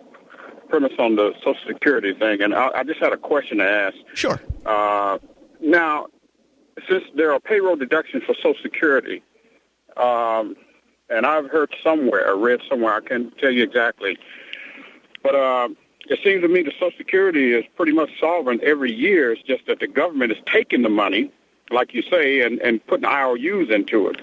premise 0.69 0.93
on 0.99 1.17
the 1.17 1.33
Social 1.39 1.61
Security 1.67 2.15
thing, 2.15 2.43
and 2.43 2.55
I, 2.55 2.71
I 2.75 2.85
just 2.85 3.01
had 3.01 3.13
a 3.13 3.17
question 3.17 3.59
to 3.59 3.65
ask. 3.65 3.97
Sure. 4.15 4.41
Uh, 4.65 5.19
now, 5.63 6.07
since 6.89 7.05
there 7.15 7.33
are 7.33 7.41
payroll 7.41 7.77
deductions 7.77 8.25
for 8.25 8.35
Social 8.35 8.55
Security, 8.63 9.23
um, 9.97 10.57
and 11.09 11.27
I've 11.27 11.51
heard 11.51 11.75
somewhere, 11.83 12.35
read 12.37 12.61
somewhere, 12.69 12.95
I 12.95 13.01
can't 13.01 13.37
tell 13.39 13.51
you 13.51 13.63
exactly, 13.63 14.19
but 15.23 15.35
uh, 15.35 15.69
it 16.09 16.19
seems 16.25 16.43
to 16.43 16.49
me 16.49 16.63
the 16.63 16.73
Social 16.73 16.97
Security 16.97 17.53
is 17.53 17.65
pretty 17.77 17.93
much 17.93 18.11
solvent 18.19 18.63
every 18.63 18.93
year. 18.93 19.33
It's 19.33 19.43
just 19.43 19.67
that 19.67 19.81
the 19.81 19.87
government 19.87 20.33
is 20.33 20.39
taking 20.47 20.83
the 20.83 20.89
money, 20.89 21.31
like 21.71 21.95
you 21.95 22.03
say, 22.03 22.43
and, 22.43 22.61
and 22.61 22.85
putting 22.87 23.05
IOUs 23.05 23.71
into 23.71 24.09
it. 24.09 24.21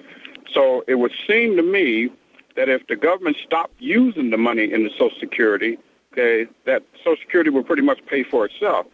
So 0.53 0.84
it 0.88 0.95
would 0.95 1.14
seem 1.28 1.56
to 1.57 1.64
me 1.64 2.10
that 2.56 2.70
if 2.70 2.86
the 2.88 2.95
government 2.95 3.38
stopped 3.45 3.76
using 3.80 4.32
the 4.32 4.38
money 4.38 4.72
in 4.72 4.84
the 4.84 4.90
Social 4.91 5.18
Security, 5.20 5.78
okay, 6.11 6.49
that 6.66 6.84
Social 6.98 7.18
Security 7.22 7.49
will 7.49 7.64
pretty 7.64 7.84
much 7.84 8.06
pay 8.07 8.24
for 8.24 8.45
itself. 8.45 8.88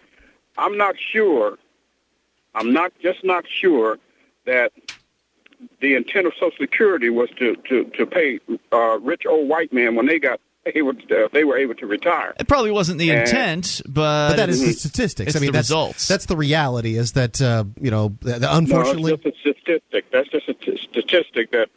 I'm 0.57 0.77
not 0.77 0.95
sure. 0.99 1.57
I'm 2.55 2.73
not 2.73 2.91
just 3.01 3.23
not 3.23 3.45
sure 3.47 3.97
that 4.45 4.71
the 5.81 5.95
intent 5.95 6.27
of 6.27 6.33
Social 6.33 6.51
Security 6.59 7.09
was 7.09 7.29
to 7.39 7.55
to 7.69 7.85
to 7.97 8.05
pay 8.05 8.39
uh, 8.71 8.99
rich 8.99 9.23
old 9.27 9.47
white 9.49 9.71
men 9.73 9.95
when 9.95 10.05
they 10.05 10.19
got 10.19 10.39
able 10.67 10.95
to, 10.95 11.29
they 11.31 11.43
were 11.43 11.57
able 11.57 11.75
to 11.75 11.85
retire. 11.85 12.33
It 12.39 12.47
probably 12.47 12.71
wasn't 12.71 12.97
the 12.97 13.11
And- 13.11 13.21
intent, 13.27 13.81
but, 13.87 14.29
But 14.29 14.37
that 14.37 14.49
is 14.49 14.61
the 14.61 14.71
statistics. 14.73 15.29
It's 15.29 15.35
I 15.37 15.39
mean, 15.39 15.47
the 15.51 15.57
that's 15.59 15.69
results. 15.69 16.07
that's 16.07 16.25
the 16.25 16.35
reality. 16.35 16.97
Is 16.97 17.11
that 17.11 17.39
uh, 17.41 17.65
you 17.79 17.91
know, 17.91 18.15
th- 18.23 18.37
unfortunately, 18.41 19.11
no, 19.11 19.19
it's 19.23 19.37
just 19.43 19.57
a 19.57 19.59
statistic. 19.61 20.05
That's 20.11 20.27
just 20.29 20.49
a 20.49 20.53
t- 20.55 20.77
statistic 20.77 21.51
that 21.51 21.69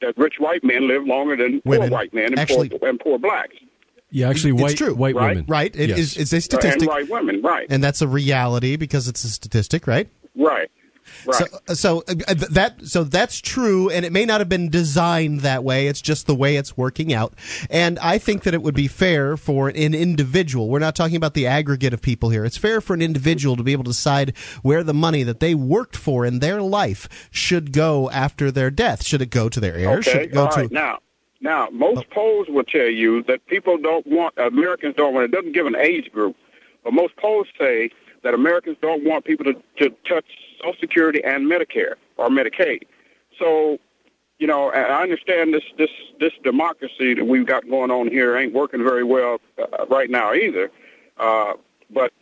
that 0.00 0.16
rich 0.16 0.34
white 0.38 0.62
men 0.62 0.86
live 0.86 1.04
longer 1.04 1.34
than 1.36 1.60
Women. 1.64 1.88
poor 1.88 1.98
white 1.98 2.14
men 2.14 2.26
and 2.26 2.38
Actually- 2.38 2.68
poor 2.68 2.88
and 2.88 3.00
poor 3.00 3.18
blacks. 3.18 3.56
Yeah, 4.10 4.30
actually, 4.30 4.52
It's 4.64 4.72
true. 4.74 4.94
white 4.94 5.14
Right? 5.16 5.30
women. 5.36 5.44
right? 5.48 5.74
It 5.76 5.90
Yes. 5.90 5.98
is 5.98 6.16
it's 6.16 6.32
a 6.32 6.40
statistic, 6.40 6.80
and 6.80 6.88
white 6.88 7.10
women, 7.10 7.42
right? 7.42 7.66
and 7.68 7.84
that's 7.84 8.00
a 8.00 8.08
reality 8.08 8.76
because 8.76 9.06
it's 9.06 9.22
a 9.24 9.28
statistic, 9.28 9.86
right? 9.86 10.08
Right. 10.38 10.70
Right. 11.24 11.48
So, 11.66 11.74
so 11.74 12.04
uh, 12.06 12.34
that 12.50 12.76
so 12.84 13.02
that's 13.04 13.40
true, 13.40 13.88
and 13.90 14.04
it 14.04 14.12
may 14.12 14.24
not 14.24 14.40
have 14.40 14.48
been 14.48 14.68
designed 14.68 15.40
that 15.40 15.64
way. 15.64 15.86
It's 15.86 16.00
just 16.00 16.26
the 16.26 16.34
way 16.34 16.56
it's 16.56 16.76
working 16.76 17.12
out. 17.12 17.34
And 17.70 17.98
I 18.00 18.18
think 18.18 18.42
that 18.42 18.54
it 18.54 18.62
would 18.62 18.74
be 18.74 18.88
fair 18.88 19.36
for 19.36 19.68
an 19.68 19.94
individual. 19.94 20.68
We're 20.68 20.78
not 20.80 20.94
talking 20.94 21.16
about 21.16 21.34
the 21.34 21.46
aggregate 21.46 21.94
of 21.94 22.02
people 22.02 22.28
here. 22.30 22.44
It's 22.44 22.58
fair 22.58 22.80
for 22.80 22.94
an 22.94 23.02
individual 23.02 23.56
to 23.56 23.62
be 23.62 23.72
able 23.72 23.84
to 23.84 23.90
decide 23.90 24.36
where 24.62 24.82
the 24.84 24.94
money 24.94 25.22
that 25.22 25.40
they 25.40 25.54
worked 25.54 25.96
for 25.96 26.26
in 26.26 26.40
their 26.40 26.60
life 26.60 27.08
should 27.30 27.72
go 27.72 28.10
after 28.10 28.50
their 28.50 28.70
death. 28.70 29.04
Should 29.04 29.22
it 29.22 29.30
go 29.30 29.48
to 29.48 29.60
their 29.60 29.76
heirs? 29.76 30.04
Should 30.04 30.14
Okay. 30.14 30.24
it 30.24 30.32
go 30.34 30.42
All 30.44 30.52
to 30.52 30.60
right. 30.60 30.70
Now, 30.70 30.98
now, 31.40 31.68
most 31.72 32.10
polls 32.10 32.48
will 32.48 32.64
tell 32.64 32.88
you 32.88 33.22
that 33.24 33.46
people 33.46 33.78
don't 33.78 34.06
want 34.06 34.34
Americans 34.36 34.94
don't 34.96 35.14
want. 35.14 35.24
It 35.24 35.30
doesn't 35.30 35.52
give 35.52 35.66
an 35.66 35.76
age 35.76 36.10
group, 36.12 36.36
but 36.84 36.92
most 36.92 37.16
polls 37.16 37.46
say 37.58 37.90
that 38.22 38.34
Americans 38.34 38.76
don't 38.80 39.04
want 39.04 39.24
people 39.24 39.44
to 39.44 39.54
to 39.78 39.90
touch 40.08 40.24
Social 40.58 40.74
Security 40.80 41.22
and 41.24 41.46
Medicare 41.46 41.94
or 42.16 42.28
Medicaid. 42.28 42.82
So, 43.38 43.78
you 44.38 44.46
know, 44.46 44.70
I 44.70 45.02
understand 45.02 45.54
this 45.54 45.64
this 45.76 45.90
this 46.20 46.32
democracy 46.42 47.14
that 47.14 47.24
we've 47.24 47.46
got 47.46 47.68
going 47.68 47.90
on 47.90 48.08
here 48.08 48.36
ain't 48.36 48.52
working 48.52 48.82
very 48.82 49.04
well 49.04 49.38
uh, 49.58 49.86
right 49.86 50.10
now 50.10 50.34
either. 50.34 50.70
Uh, 51.18 51.54
but 51.90 52.12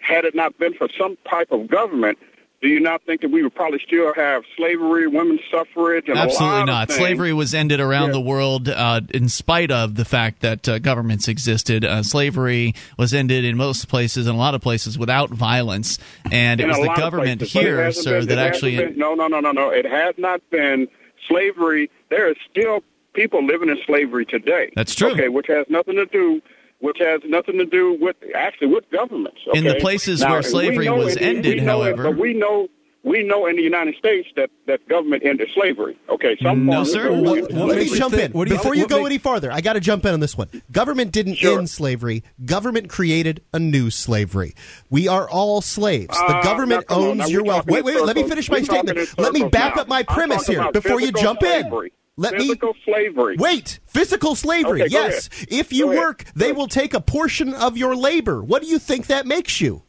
had 0.00 0.24
it 0.24 0.34
not 0.34 0.58
been 0.58 0.74
for 0.74 0.88
some 0.98 1.16
type 1.28 1.50
of 1.50 1.68
government, 1.68 2.18
do 2.66 2.72
you 2.72 2.80
not 2.80 3.00
think 3.04 3.20
that 3.20 3.30
we 3.30 3.44
would 3.44 3.54
probably 3.54 3.78
still 3.86 4.12
have 4.14 4.42
slavery, 4.56 5.06
women's 5.06 5.40
suffrage, 5.52 6.08
Absolutely 6.08 6.64
not. 6.64 6.90
Slavery 6.90 7.32
was 7.32 7.54
ended 7.54 7.78
around 7.78 8.08
Yeah. 8.08 8.12
the 8.14 8.20
world 8.20 8.68
uh, 8.68 9.02
in 9.14 9.28
spite 9.28 9.70
of 9.70 9.94
the 9.94 10.04
fact 10.04 10.40
that 10.40 10.68
uh, 10.68 10.80
governments 10.80 11.28
existed. 11.28 11.84
Uh, 11.84 12.02
slavery 12.02 12.74
was 12.98 13.14
ended 13.14 13.44
in 13.44 13.56
most 13.56 13.88
places, 13.88 14.26
and 14.26 14.34
a 14.34 14.38
lot 14.38 14.56
of 14.56 14.60
places, 14.62 14.98
without 14.98 15.30
violence. 15.30 15.98
And 16.32 16.60
it 16.60 16.64
in 16.64 16.70
was 16.70 16.78
the 16.80 16.92
government 16.96 17.38
places, 17.38 17.52
here, 17.52 17.92
sir, 17.92 18.18
been- 18.18 18.28
that 18.30 18.38
actually. 18.38 18.76
been- 18.78 18.98
no, 18.98 19.14
no, 19.14 19.28
no, 19.28 19.38
no, 19.38 19.52
no. 19.52 19.70
It 19.70 19.86
has 19.86 20.16
not 20.18 20.40
been 20.50 20.88
slavery. 21.28 21.88
There 22.10 22.28
is 22.28 22.36
still 22.50 22.80
people 23.14 23.44
living 23.46 23.68
in 23.68 23.78
slavery 23.86 24.26
today. 24.26 24.72
That's 24.74 24.94
true. 24.94 25.12
Okay, 25.12 25.28
which 25.28 25.46
has 25.46 25.66
nothing 25.68 25.94
to 25.94 26.06
do. 26.06 26.42
Which 26.80 26.98
has 27.00 27.20
nothing 27.24 27.56
to 27.58 27.64
do 27.64 27.96
with 28.00 28.16
actually 28.34 28.68
with 28.68 28.84
governments. 28.90 29.38
In 29.54 29.64
the 29.64 29.76
places 29.76 30.20
Now, 30.20 30.32
where 30.32 30.42
slavery 30.42 30.88
was 30.90 31.16
in- 31.16 31.36
ended, 31.36 31.54
we 31.58 31.60
know 31.64 31.82
it, 31.82 31.96
however- 31.96 32.02
but 32.10 32.18
we 32.20 32.34
know 32.34 32.68
we 33.02 33.22
know 33.22 33.46
in 33.46 33.54
the 33.54 33.62
United 33.62 33.94
States 33.96 34.26
that 34.34 34.50
that 34.66 34.86
government 34.88 35.22
ended 35.24 35.48
slavery. 35.54 35.96
Okay, 36.10 36.36
some 36.42 36.66
No, 36.66 36.82
sir. 36.82 37.04
government 37.04 37.24
What- 37.24 37.38
ended 37.38 37.56
what 37.56 37.68
Let 37.68 37.78
me 37.78 37.96
jump 37.96 38.14
in 38.14 38.32
what 38.32 38.48
do 38.48 38.50
you 38.52 38.58
before 38.58 38.72
think- 38.74 38.82
you 38.82 38.88
go 38.88 38.96
make- 38.98 39.06
any 39.06 39.18
farther. 39.18 39.50
I 39.52 39.60
got 39.60 39.74
to 39.74 39.80
jump 39.80 40.04
in 40.04 40.12
on 40.12 40.18
this 40.20 40.36
one. 40.36 40.48
Government 40.72 41.12
didn't 41.12 41.36
Sure. 41.36 41.56
end 41.58 41.70
slavery. 41.70 42.24
Government 42.44 42.88
created 42.88 43.42
a 43.54 43.60
new 43.60 43.90
slavery. 43.90 44.54
We 44.90 45.06
are 45.08 45.30
all 45.30 45.60
slaves. 45.62 46.08
the 46.18 46.36
Uh, 46.36 46.42
government 46.42 46.84
now, 46.90 46.94
come 46.96 47.02
on. 47.04 47.08
owns 47.10 47.18
Now, 47.20 47.26
your 47.28 47.44
wealth. 47.44 47.58
talking 47.66 47.74
Wait, 47.74 47.84
wait, 47.84 48.04
let 48.04 48.16
me 48.16 48.24
finish 48.24 48.50
my 48.50 48.58
We're 48.58 48.64
statement. 48.64 49.18
Let 49.18 49.32
me 49.32 49.44
back 49.44 49.76
now. 49.76 49.82
up 49.82 49.88
my 49.88 50.02
premise 50.02 50.46
here 50.46 50.66
before 50.72 51.00
you 51.00 51.12
jump 51.12 51.40
slavery. 51.40 51.86
in. 51.86 51.92
Let 52.18 52.34
Physical 52.34 52.72
me 52.72 52.80
slavery. 52.84 53.36
Wait, 53.38 53.78
physical 53.86 54.34
slavery. 54.34 54.82
Okay, 54.82 54.90
yes. 54.90 55.28
If 55.50 55.72
you 55.72 55.84
Go 55.86 55.90
ahead. 55.92 56.02
work, 56.02 56.24
they 56.34 56.52
will 56.52 56.66
take 56.66 56.94
a 56.94 57.00
portion 57.00 57.52
of 57.52 57.76
your 57.76 57.94
labor. 57.94 58.42
What 58.42 58.62
do 58.62 58.68
you 58.68 58.78
think 58.78 59.08
that 59.08 59.26
makes 59.26 59.60
you? 59.60 59.82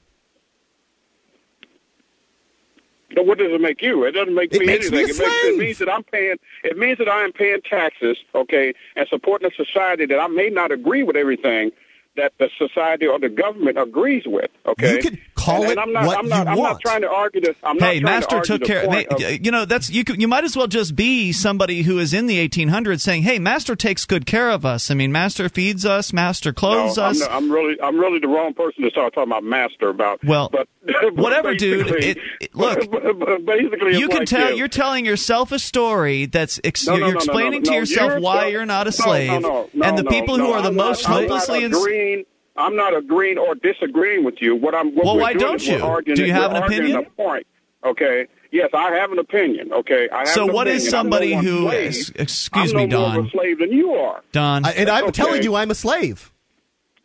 But 3.15 3.25
what 3.25 3.37
does 3.37 3.51
it 3.51 3.61
make 3.61 3.81
you? 3.81 4.03
It 4.03 4.11
doesn't 4.11 4.35
make 4.35 4.53
It 4.53 4.59
me 4.59 4.65
me 4.67 4.73
anything. 4.73 4.93
a 4.93 5.01
it, 5.03 5.07
makes, 5.07 5.19
it 5.19 5.57
means 5.57 5.77
that 5.79 5.89
I'm 5.91 6.03
paying. 6.03 6.35
It 6.63 6.77
means 6.77 6.97
that 6.97 7.07
I 7.07 7.23
am 7.23 7.31
paying 7.31 7.61
taxes, 7.61 8.17
okay, 8.35 8.73
and 8.97 9.07
supporting 9.07 9.49
a 9.49 9.55
society 9.55 10.05
that 10.05 10.19
I 10.19 10.27
may 10.27 10.49
not 10.49 10.71
agree 10.71 11.03
with 11.03 11.15
everything 11.15 11.71
that 12.17 12.33
the 12.39 12.49
society 12.57 13.07
or 13.07 13.19
the 13.19 13.29
government 13.29 13.77
agrees 13.77 14.23
with. 14.25 14.51
Okay, 14.65 14.95
You 14.95 15.01
could 15.01 15.19
call 15.35 15.61
and, 15.63 15.65
it 15.65 15.71
and 15.71 15.79
I'm 15.79 15.93
not, 15.93 16.05
what 16.05 16.17
I'm 16.19 16.27
not, 16.27 16.45
you 16.45 16.51
I'm 16.51 16.57
want. 16.57 16.71
not 16.73 16.81
trying 16.81 17.01
to 17.01 17.09
argue 17.09 17.41
this. 17.41 17.55
I'm 17.63 17.79
Hey, 17.79 17.99
Master 18.01 18.41
took 18.41 18.63
care. 18.63 18.85
They, 18.87 19.05
of- 19.05 19.45
you 19.45 19.51
know, 19.51 19.65
that's 19.65 19.89
you. 19.89 20.03
could- 20.03 20.19
You 20.21 20.27
might 20.27 20.43
as 20.43 20.57
well 20.57 20.67
just 20.67 20.95
be 20.95 21.31
somebody 21.31 21.81
who 21.83 21.99
is 21.99 22.13
in 22.13 22.27
the 22.27 22.37
1800s, 22.47 23.01
saying, 23.01 23.23
"Hey, 23.23 23.39
Master 23.39 23.75
takes 23.75 24.05
good 24.05 24.25
care 24.25 24.49
of 24.49 24.65
us. 24.65 24.91
I 24.91 24.93
mean, 24.95 25.11
Master 25.11 25.47
feeds 25.49 25.85
us. 25.85 26.11
Master 26.11 26.51
clothes 26.51 26.97
no, 26.97 27.03
us." 27.03 27.21
I'm, 27.21 27.31
I'm 27.45 27.51
really, 27.51 27.79
I'm 27.81 27.97
really 27.97 28.19
the 28.19 28.27
wrong 28.27 28.53
person 28.53 28.83
to 28.83 28.89
start 28.89 29.13
talking 29.13 29.31
about 29.31 29.43
master 29.43 29.89
about. 29.89 30.23
Well, 30.23 30.49
but, 30.51 30.67
but 30.85 31.15
whatever, 31.15 31.55
dude. 31.55 31.87
It- 32.03 32.17
it- 32.41 32.55
look, 32.55 32.79
but- 32.91 33.17
but 33.19 33.45
basically, 33.45 33.97
you 33.97 34.07
can 34.09 34.19
like 34.19 34.27
tell 34.27 34.49
this. 34.49 34.57
you're 34.57 34.67
telling 34.67 35.05
yourself 35.05 35.51
a 35.51 35.59
story 35.59 36.25
that's 36.25 36.59
ex- 36.63 36.87
No, 36.87 36.97
no, 36.97 37.07
you're 37.07 37.15
explaining 37.15 37.63
to 37.63 37.73
yourself 37.73 38.11
You're 38.13 38.19
why 38.19 38.47
you're 38.47 38.65
not 38.65 38.87
a 38.87 38.91
slave, 38.91 39.29
and 39.31 39.97
the 39.97 40.05
people 40.09 40.37
who 40.37 40.51
are 40.51 40.61
the 40.61 40.71
most 40.71 41.05
hopelessly 41.05 41.67
not 41.67 41.71
agreeing. 42.07 42.25
I'm 42.55 42.75
not 42.75 42.95
agreeing 42.95 43.37
or 43.37 43.53
disagreeing 43.55 44.23
with 44.23 44.35
you. 44.41 44.55
What 44.55 44.73
I'm. 44.73 44.95
What 44.95 45.05
Well, 45.05 45.15
we're 45.15 45.21
why 45.21 45.33
doing 45.33 45.45
don't 45.45 45.61
is 45.61 45.67
we're 45.69 45.77
you? 45.77 45.83
arguing- 45.85 46.15
Do 46.17 46.25
you 46.25 46.33
have 46.33 46.51
an 46.51 46.63
arguing 46.63 46.81
opinion? 46.91 47.05
A 47.05 47.21
point. 47.21 47.47
Okay. 47.85 48.27
Yes, 48.51 48.69
I 48.73 48.91
have 48.95 49.11
an 49.11 49.19
opinion. 49.19 49.71
Okay. 49.73 50.09
I 50.11 50.19
have 50.19 50.27
So 50.29 50.47
an 50.47 50.53
what 50.53 50.67
is 50.67 50.83
opinion. 50.83 50.91
somebody 50.91 51.35
I'm 51.35 51.45
no 51.45 51.51
who- 51.51 51.61
more 51.61 51.73
excuse 51.73 52.71
I'm 52.71 52.77
me, 52.77 52.85
no 52.87 52.97
more 52.99 53.07
of 53.09 53.13
Don. 53.15 53.25
a 53.27 53.29
slave 53.29 53.59
than 53.59 53.71
you 53.73 53.93
are. 53.93 54.21
Don. 54.31 54.65
I, 54.65 54.71
and 54.71 54.89
I'm 54.89 55.03
Okay. 55.05 55.11
telling 55.11 55.43
you, 55.43 55.55
I'm 55.55 55.69
a 55.69 55.75
slave. 55.75 56.31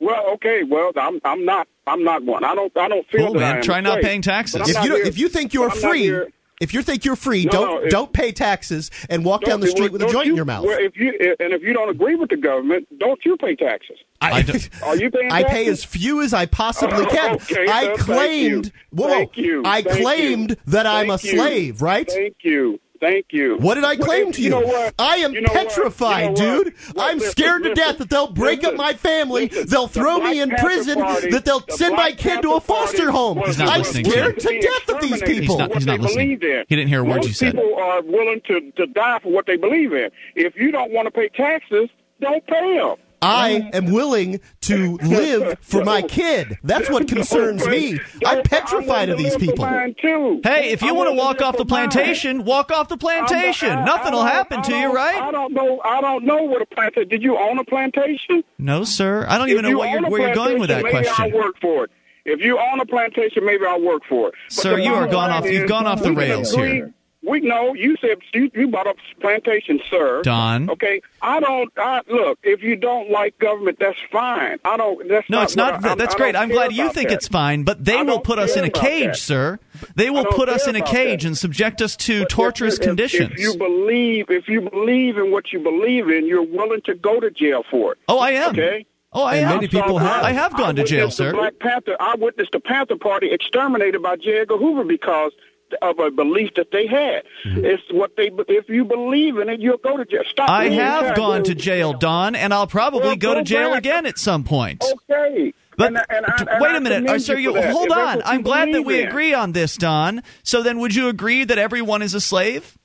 Well, 0.00 0.30
okay. 0.34 0.62
Well, 0.62 0.92
I'm. 0.96 1.20
I'm 1.24 1.44
not. 1.44 1.68
I'm 1.86 2.02
not 2.02 2.22
one. 2.24 2.44
I 2.44 2.54
don't. 2.54 2.74
I 2.76 2.88
don't 2.88 3.06
feel 3.08 3.26
Cool, 3.26 3.34
that 3.34 3.40
man. 3.40 3.52
I 3.54 3.56
am 3.58 3.62
Try 3.62 3.78
a 3.78 3.82
not 3.82 3.92
slave. 3.94 4.04
paying 4.04 4.22
taxes. 4.22 4.68
If 4.68 4.74
not 4.74 4.84
you 4.84 4.90
don't, 4.90 4.98
here- 5.00 5.06
if 5.06 5.18
you 5.18 5.28
think 5.28 5.52
you're 5.52 5.68
but 5.68 5.82
not 5.82 5.90
free, 5.90 6.00
here- 6.02 6.28
if 6.62 6.72
you 6.72 6.82
think 6.82 7.04
you're 7.04 7.16
free, 7.16 7.44
No, 7.44 7.50
don't 7.50 7.70
no, 7.70 7.78
if- 7.82 7.90
don't 7.90 8.12
pay 8.12 8.32
taxes 8.32 8.90
and 9.10 9.24
walk 9.24 9.42
down 9.44 9.60
the 9.60 9.66
Don't- 9.66 9.76
street 9.76 9.92
with 9.92 10.02
a 10.02 10.06
joint 10.10 10.26
you- 10.26 10.32
in 10.32 10.36
your 10.36 10.44
mouth. 10.44 10.64
Well, 10.64 10.78
if 10.80 10.96
you 10.96 11.12
eh, 11.20 11.34
and 11.40 11.52
if 11.52 11.62
you 11.62 11.72
don't 11.72 11.88
agree 11.90 12.14
with 12.14 12.30
the 12.30 12.36
government, 12.36 12.86
don't 12.98 13.18
you 13.24 13.36
pay 13.36 13.54
taxes? 13.56 13.98
I, 14.20 14.30
Are 14.84 14.96
you 14.96 15.10
paying 15.10 15.28
Taxes? 15.30 15.32
I 15.32 15.42
pay 15.44 15.66
as 15.66 15.84
few 15.84 16.22
as 16.22 16.32
I 16.32 16.46
possibly 16.46 17.04
can. 17.16 17.34
Okay, 17.34 17.66
I 17.68 17.82
sir, 17.84 17.96
thank 17.96 17.98
claimed. 17.98 18.66
you. 18.66 18.72
Whoa, 18.90 19.08
Thank 19.08 19.36
you. 19.36 19.62
I 19.64 19.82
Thank 19.82 20.00
claimed 20.00 20.50
you. 20.50 20.56
that 20.68 20.86
I'm 20.86 21.10
a 21.10 21.14
you. 21.14 21.18
slave, 21.18 21.82
right? 21.82 22.08
Thank 22.08 22.36
you. 22.42 22.78
Thank 23.02 23.26
you. 23.32 23.56
What 23.58 23.74
did 23.74 23.82
I 23.84 23.96
claim 23.96 24.28
if- 24.28 24.36
to 24.36 24.42
you? 24.42 24.50
know 24.50 24.60
what? 24.60 24.94
I 24.96 25.16
am 25.16 25.34
You 25.34 25.40
know 25.40 25.48
what? 25.52 25.68
petrified, 25.68 26.38
You 26.38 26.44
know 26.46 26.56
what? 26.58 26.64
dude. 26.66 26.74
Well, 26.94 27.06
I'm 27.10 27.18
listen, 27.18 27.32
scared 27.32 27.64
to 27.64 27.74
death 27.74 27.98
that 27.98 28.08
they'll 28.10 28.30
break 28.30 28.62
up 28.62 28.76
my 28.76 28.92
family, 28.92 29.48
listen. 29.48 29.68
they'll 29.68 29.88
The 29.88 29.92
throw 30.00 30.18
me 30.20 30.40
in 30.40 30.50
Panther 30.50 30.64
prison, 30.64 31.00
Party- 31.00 31.30
that 31.30 31.44
they'll 31.44 31.58
the 31.66 31.72
send 31.72 31.96
my 31.96 32.10
Black 32.12 32.18
kid 32.18 32.42
to 32.42 32.52
a 32.54 32.60
foster 32.60 33.10
home. 33.10 33.42
He's 33.44 33.58
not 33.58 33.70
I'm 33.70 33.78
listening 33.80 34.04
to 34.04 34.10
scared 34.12 34.38
to 34.38 34.60
death 34.60 34.88
of 34.88 35.00
these 35.00 35.20
He's 35.20 35.40
people. 35.40 35.58
not- 35.58 35.74
he's 35.74 35.84
not 35.84 35.98
listening. 36.00 36.28
He 36.30 36.36
didn't 36.76 36.86
hear 36.88 37.00
a 37.00 37.04
word 37.04 37.16
Most 37.16 37.26
you 37.26 37.34
said. 37.34 37.54
people 37.54 37.74
are 37.74 38.02
willing 38.02 38.40
to, 38.46 38.70
to 38.76 38.86
die 38.86 39.18
for 39.20 39.32
what 39.32 39.46
they 39.46 39.56
believe 39.56 39.92
in. 39.92 40.08
If 40.36 40.54
you 40.56 40.70
don't 40.70 40.92
want 40.92 41.06
to 41.06 41.10
pay 41.10 41.28
taxes, 41.28 41.88
don't 42.20 42.46
pay 42.46 42.78
them. 42.78 42.94
I 43.22 43.70
am 43.72 43.86
willing 43.92 44.40
to 44.62 44.96
live 44.98 45.58
for 45.60 45.84
my 45.84 46.02
kid. 46.02 46.58
That's 46.64 46.90
what 46.90 47.06
concerns 47.14 47.66
me. 47.66 48.00
I'm 48.26 48.42
petrified 48.42 49.08
of 49.08 49.18
these 49.18 49.36
people. 49.36 49.64
Hey, 49.66 50.70
if 50.70 50.82
you 50.82 50.94
want 50.94 51.08
to 51.10 51.14
walk 51.14 51.40
off 51.40 51.56
the 51.56 51.64
plantation, 51.64 52.44
walk 52.44 52.72
off 52.72 52.88
the 52.88 52.96
plantation. 52.96 53.84
Nothing 53.84 54.12
will 54.12 54.24
happen 54.24 54.62
to 54.62 54.74
you, 54.76 54.92
right? 54.92 55.22
I 55.22 55.30
don't 55.30 55.52
know. 55.52 55.80
I 55.84 56.00
don't 56.00 56.24
know 56.24 56.42
what 56.42 56.62
a 56.62 56.66
plantation. 56.66 57.08
Did 57.08 57.22
you 57.22 57.38
own 57.38 57.58
a 57.58 57.64
plantation? 57.64 58.42
No, 58.58 58.84
sir. 58.84 59.24
I 59.28 59.38
don't 59.38 59.48
even 59.50 59.62
know 59.62 59.78
what 59.78 59.90
you're, 59.90 60.04
a 60.06 60.10
where 60.10 60.20
you're 60.22 60.34
going 60.34 60.58
with 60.58 60.68
that 60.68 60.80
plantation, 60.82 61.02
maybe 61.02 61.06
question. 61.16 61.32
I'll 61.34 61.44
work 61.46 61.56
for 61.60 61.84
it. 61.84 61.90
If 62.24 62.40
you 62.40 62.58
own 62.58 62.80
a 62.80 62.86
plantation, 62.86 63.44
maybe 63.44 63.64
I'll 63.66 63.80
work 63.82 64.02
for 64.08 64.28
it. 64.28 64.34
But 64.48 64.52
Sir, 64.52 64.78
you 64.78 64.90
are 64.94 65.06
bottom 65.06 65.10
gone 65.10 65.30
line 65.30 65.42
off- 65.42 65.50
you've 65.50 65.68
gone 65.68 65.86
off 65.86 66.02
the 66.02 66.12
rails 66.12 66.52
agree- 66.52 66.72
here. 66.72 66.94
We 67.24 67.38
know 67.40 67.72
you 67.74 67.96
said 68.00 68.18
you, 68.34 68.50
you 68.52 68.66
brought 68.68 68.88
up 68.88 68.96
plantation, 69.20 69.80
sir. 69.88 70.22
Don. 70.22 70.68
Okay, 70.70 71.00
I 71.20 71.38
don't. 71.38 71.72
I, 71.76 72.00
look, 72.08 72.40
if 72.42 72.62
you 72.64 72.74
don't 72.74 73.10
like 73.10 73.38
government, 73.38 73.78
that's 73.78 73.98
fine. 74.10 74.58
I 74.64 74.76
don't. 74.76 75.06
That's 75.08 75.30
No, 75.30 75.38
not 75.38 75.44
it's 75.44 75.56
not. 75.56 75.84
I- 75.84 75.94
that's 75.94 76.14
I 76.14 76.18
great. 76.18 76.32
don't 76.32 76.42
I'm 76.42 76.48
glad 76.48 76.72
you 76.72 76.90
think 76.92 77.10
that. 77.10 77.14
it's 77.16 77.28
fine, 77.28 77.62
but 77.62 77.84
they 77.84 77.98
I 77.98 78.02
will 78.02 78.18
put 78.20 78.40
us 78.40 78.56
in 78.56 78.64
a 78.64 78.70
cage, 78.70 79.04
that. 79.06 79.16
sir. 79.18 79.58
They 79.94 80.10
will 80.10 80.24
put 80.24 80.48
us 80.48 80.66
in 80.66 80.74
a 80.74 80.82
cage 80.82 81.22
that. 81.22 81.28
and 81.28 81.38
subject 81.38 81.80
us 81.80 81.96
to 81.98 82.20
But 82.22 82.28
torturous 82.30 82.74
if- 82.74 82.80
if- 82.80 82.86
conditions. 82.88 83.30
If 83.34 83.38
you 83.38 83.56
believe, 83.56 84.28
if 84.28 84.48
you 84.48 84.60
believe 84.62 85.16
in 85.16 85.30
what 85.30 85.52
you 85.52 85.60
believe 85.60 86.08
in, 86.08 86.26
you're 86.26 86.42
willing 86.42 86.80
to 86.86 86.94
go 86.94 87.20
to 87.20 87.30
jail 87.30 87.62
for 87.70 87.92
it. 87.92 87.98
oh, 88.08 88.18
I 88.18 88.32
am. 88.32 88.50
Okay. 88.50 88.84
Oh, 89.12 89.22
I 89.24 89.36
And 89.36 89.44
am. 89.46 89.54
many 89.56 89.68
people 89.68 89.98
have. 89.98 90.24
I 90.24 90.32
have 90.32 90.56
gone 90.56 90.74
to 90.76 90.82
jail, 90.84 91.00
witnessed 91.06 91.18
the 91.18 91.24
sir. 91.24 91.32
Black 91.34 91.58
Panther. 91.60 91.96
I 92.00 92.14
witnessed 92.18 92.50
the 92.52 92.60
Panther 92.60 92.96
Party 92.96 93.30
exterminated 93.30 94.02
by 94.02 94.16
J. 94.16 94.40
Edgar 94.40 94.56
Hoover 94.56 94.84
because 94.84 95.32
of 95.80 95.98
a 95.98 96.10
belief 96.10 96.50
that 96.56 96.70
they 96.72 96.86
had. 96.86 97.22
Mm-hmm. 97.44 97.64
It's 97.64 97.82
what 97.90 98.16
they. 98.16 98.30
If 98.48 98.68
you 98.68 98.84
believe 98.84 99.38
in 99.38 99.48
it, 99.48 99.60
you'll 99.60 99.78
go 99.78 99.96
to 99.96 100.04
jail. 100.04 100.22
Stop. 100.28 100.50
I 100.50 100.68
have 100.68 101.16
gone 101.16 101.44
to 101.44 101.54
jail, 101.54 101.92
Don, 101.94 102.34
and 102.34 102.52
I'll 102.52 102.66
probably 102.66 103.00
Well, 103.08 103.16
go 103.16 103.34
to 103.34 103.42
jail 103.42 103.70
back. 103.70 103.78
again 103.78 104.06
at 104.06 104.18
some 104.18 104.44
point. 104.44 104.84
Okay. 105.10 105.54
But 105.76 105.86
And- 105.88 106.04
and 106.10 106.26
I- 106.26 106.58
wait 106.60 106.72
I 106.72 106.76
a 106.76 106.80
minute, 106.80 107.22
sir. 107.22 107.36
you 107.38 107.54
You 107.56 107.62
hold 107.62 107.86
if 107.86 107.96
on. 107.96 108.22
I'm 108.26 108.42
glad 108.42 108.74
that 108.74 108.82
we 108.82 109.00
in. 109.00 109.08
agree 109.08 109.32
on 109.32 109.52
this, 109.52 109.76
Don. 109.76 110.22
So 110.42 110.62
then, 110.62 110.78
would 110.80 110.94
you 110.94 111.08
agree 111.08 111.44
that 111.44 111.56
everyone 111.58 112.02
is 112.02 112.12
a 112.14 112.20
slave? 112.20 112.76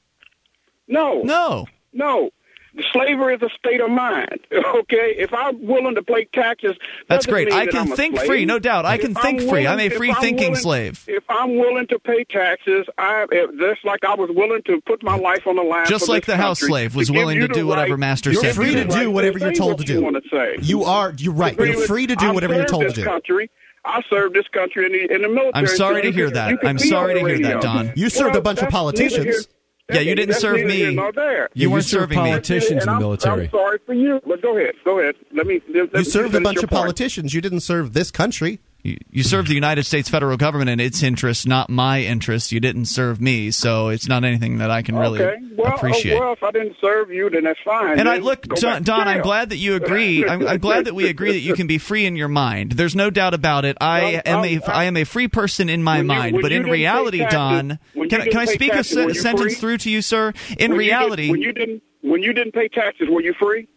No. 0.87 1.21
No. 1.23 1.65
No. 1.91 2.29
Slavery 2.93 3.35
is 3.35 3.41
a 3.41 3.49
state 3.57 3.81
of 3.81 3.89
mind. 3.89 4.39
Okay, 4.77 5.15
if 5.17 5.33
I'm 5.33 5.65
willing 5.65 5.95
to 5.95 6.01
pay 6.03 6.25
taxes, 6.25 6.75
That's 7.09 7.25
great. 7.25 7.51
I 7.51 7.65
can 7.67 7.89
I'm 7.91 7.95
think 7.97 8.15
slave. 8.15 8.27
free, 8.27 8.45
no 8.45 8.59
doubt. 8.59 8.85
I 8.85 8.95
If 8.95 9.01
can 9.01 9.15
think 9.15 9.41
I'm 9.41 9.47
free. 9.49 9.65
I'm 9.67 9.77
willing- 9.77 9.79
a 9.79 9.93
if 9.93 9.97
free-thinking 9.97 10.37
willing- 10.49 10.55
slave. 10.55 11.03
If 11.07 11.23
I'm 11.29 11.57
willing 11.57 11.87
to 11.87 11.99
pay 11.99 12.23
taxes, 12.25 12.85
I 12.97 13.25
if, 13.31 13.57
just 13.59 13.83
like 13.85 14.03
I 14.03 14.13
was 14.15 14.29
willing 14.33 14.61
to 14.63 14.79
put 14.85 15.01
my 15.03 15.17
life 15.17 15.47
on 15.47 15.55
the 15.55 15.63
line. 15.63 15.85
Just 15.87 16.05
for 16.05 16.11
like 16.13 16.25
this 16.25 16.35
the 16.35 16.41
house 16.41 16.59
slave 16.59 16.95
was 16.95 17.07
to 17.07 17.13
willing 17.13 17.35
you 17.37 17.41
to 17.43 17.47
the 17.47 17.53
do 17.53 17.67
whatever 17.67 17.91
right- 17.93 17.99
master 17.99 18.31
You're 18.31 18.41
said 18.43 18.55
free 18.55 18.73
to 18.75 18.85
do. 18.85 18.99
do 18.99 19.11
whatever 19.11 19.39
you're 19.39 19.53
told 19.53 19.79
what 19.79 19.87
to 19.87 19.93
you 19.93 19.99
do. 19.99 20.03
wanna 20.05 20.21
say. 20.31 20.57
You 20.61 20.83
are. 20.83 21.13
You're 21.17 21.33
right. 21.33 21.57
You're 21.57 21.87
free 21.87 22.07
to 22.07 22.15
do 22.15 22.33
whatever 22.33 22.53
you're 22.55 22.65
told 22.65 22.83
to 22.83 22.87
this 22.89 22.95
do. 22.95 23.03
Country. 23.03 23.49
I 23.85 24.01
served 24.09 24.35
this 24.35 24.47
country 24.49 24.85
in 24.85 24.91
the, 24.91 25.15
in 25.15 25.21
the 25.21 25.29
military. 25.29 25.51
I'm 25.53 25.67
sorry 25.67 26.01
to 26.03 26.11
hear 26.11 26.29
that. 26.31 26.57
I'm 26.63 26.77
sorry 26.77 27.13
to 27.15 27.25
hear 27.25 27.39
that. 27.39 27.61
Don. 27.61 27.93
You 27.95 28.09
served 28.09 28.35
a 28.35 28.41
bunch 28.41 28.57
of 28.59 28.63
that's 28.63 28.73
politicians. 28.73 29.47
Neither 29.89 30.01
Yeah, 30.03 30.09
you 30.09 30.15
didn't 30.15 30.35
serve 30.35 30.63
me. 30.65 30.93
nor 30.95 31.11
there. 31.11 31.49
You 31.53 31.69
weren't 31.69 31.85
served 31.85 32.11
serving 32.13 32.23
me. 32.23 32.29
politicians 32.29 32.71
in 32.71 32.77
And 32.79 32.87
the 32.87 32.91
I'm- 32.91 32.99
military. 33.01 33.43
I'm 33.45 33.51
sorry 33.51 33.79
for 33.85 33.93
you, 33.93 34.21
but 34.25 34.41
go 34.41 34.57
ahead. 34.57 34.75
Go 34.85 34.99
ahead. 34.99 35.15
Let 35.33 35.47
me. 35.47 35.61
Let, 35.69 35.91
You 35.93 35.99
me 35.99 36.03
served 36.03 36.35
a 36.35 36.41
bunch 36.41 36.57
of 36.63 36.69
point. 36.69 36.81
politicians. 36.81 37.33
You 37.33 37.41
didn't 37.41 37.61
serve 37.61 37.93
this 37.93 38.11
country. 38.11 38.59
You, 38.83 39.23
serve 39.23 39.47
the 39.47 39.53
United 39.55 39.83
States 39.85 40.07
federal 40.07 40.37
government 40.37 40.69
in 40.69 40.79
its 40.79 41.03
interest, 41.03 41.45
not 41.47 41.69
my 41.69 42.01
interest. 42.01 42.51
You 42.53 42.59
didn't 42.61 42.85
serve 42.85 43.19
me, 43.19 43.51
so 43.51 43.89
it's 43.89 44.07
not 44.07 44.23
anything 44.23 44.59
that 44.59 44.71
I 44.71 44.81
can 44.81 44.95
really 44.95 45.21
okay. 45.21 45.35
Well, 45.57 45.71
oh, 45.73 45.75
appreciate. 45.75 46.15
Oh, 46.15 46.19
well, 46.19 46.33
if 46.33 46.43
I 46.43 46.51
didn't 46.51 46.77
serve 46.79 47.11
you, 47.11 47.29
then 47.29 47.43
that's 47.43 47.59
fine. 47.65 47.99
And 47.99 48.07
I 48.07 48.17
look, 48.19 48.43
Don, 48.43 48.83
Don 48.83 49.07
I'm 49.07 49.21
glad 49.21 49.49
that 49.49 49.57
you 49.57 49.75
agree. 49.75 50.25
I'm, 50.25 50.47
I'm 50.47 50.59
glad 50.59 50.85
that 50.85 50.93
we 50.95 51.07
agree 51.09 51.31
that 51.33 51.39
you 51.39 51.53
can 51.55 51.67
be 51.67 51.79
free 51.79 52.05
in 52.05 52.15
your 52.15 52.27
mind. 52.29 52.73
There's 52.73 52.95
no 52.95 53.09
doubt 53.09 53.33
about 53.33 53.65
it. 53.65 53.77
I 53.81 54.01
Well, 54.01 54.21
am 54.25 54.45
a 54.45 54.61
am 54.85 54.95
a 54.95 55.03
free 55.03 55.27
person 55.27 55.67
in 55.67 55.83
my 55.83 55.97
you- 55.97 56.03
mind, 56.05 56.37
but 56.41 56.51
in 56.53 56.63
reality, 56.63 57.17
taxes- 57.19 57.33
Don, 57.35 57.79
can, 58.09 58.21
I- 58.21 58.27
can 58.27 58.37
I 58.37 58.45
speak 58.45 58.71
a 58.71 58.75
taxes, 58.75 58.95
were 58.97 59.07
you 59.09 59.13
sentence 59.15 59.53
free? 59.53 59.55
through 59.55 59.77
to 59.79 59.89
you, 59.89 60.01
sir? 60.01 60.29
In 60.29 60.31
When 60.31 60.59
you 60.59 60.67
did- 60.69 60.77
reality, 60.77 61.31
when 61.31 61.41
you 61.41 61.51
didn't 61.51 61.83
when 62.01 62.23
you 62.23 62.31
didn't 62.31 62.53
pay 62.53 62.67
taxes, 62.69 63.09
were 63.09 63.21
you 63.21 63.33
free? 63.33 63.67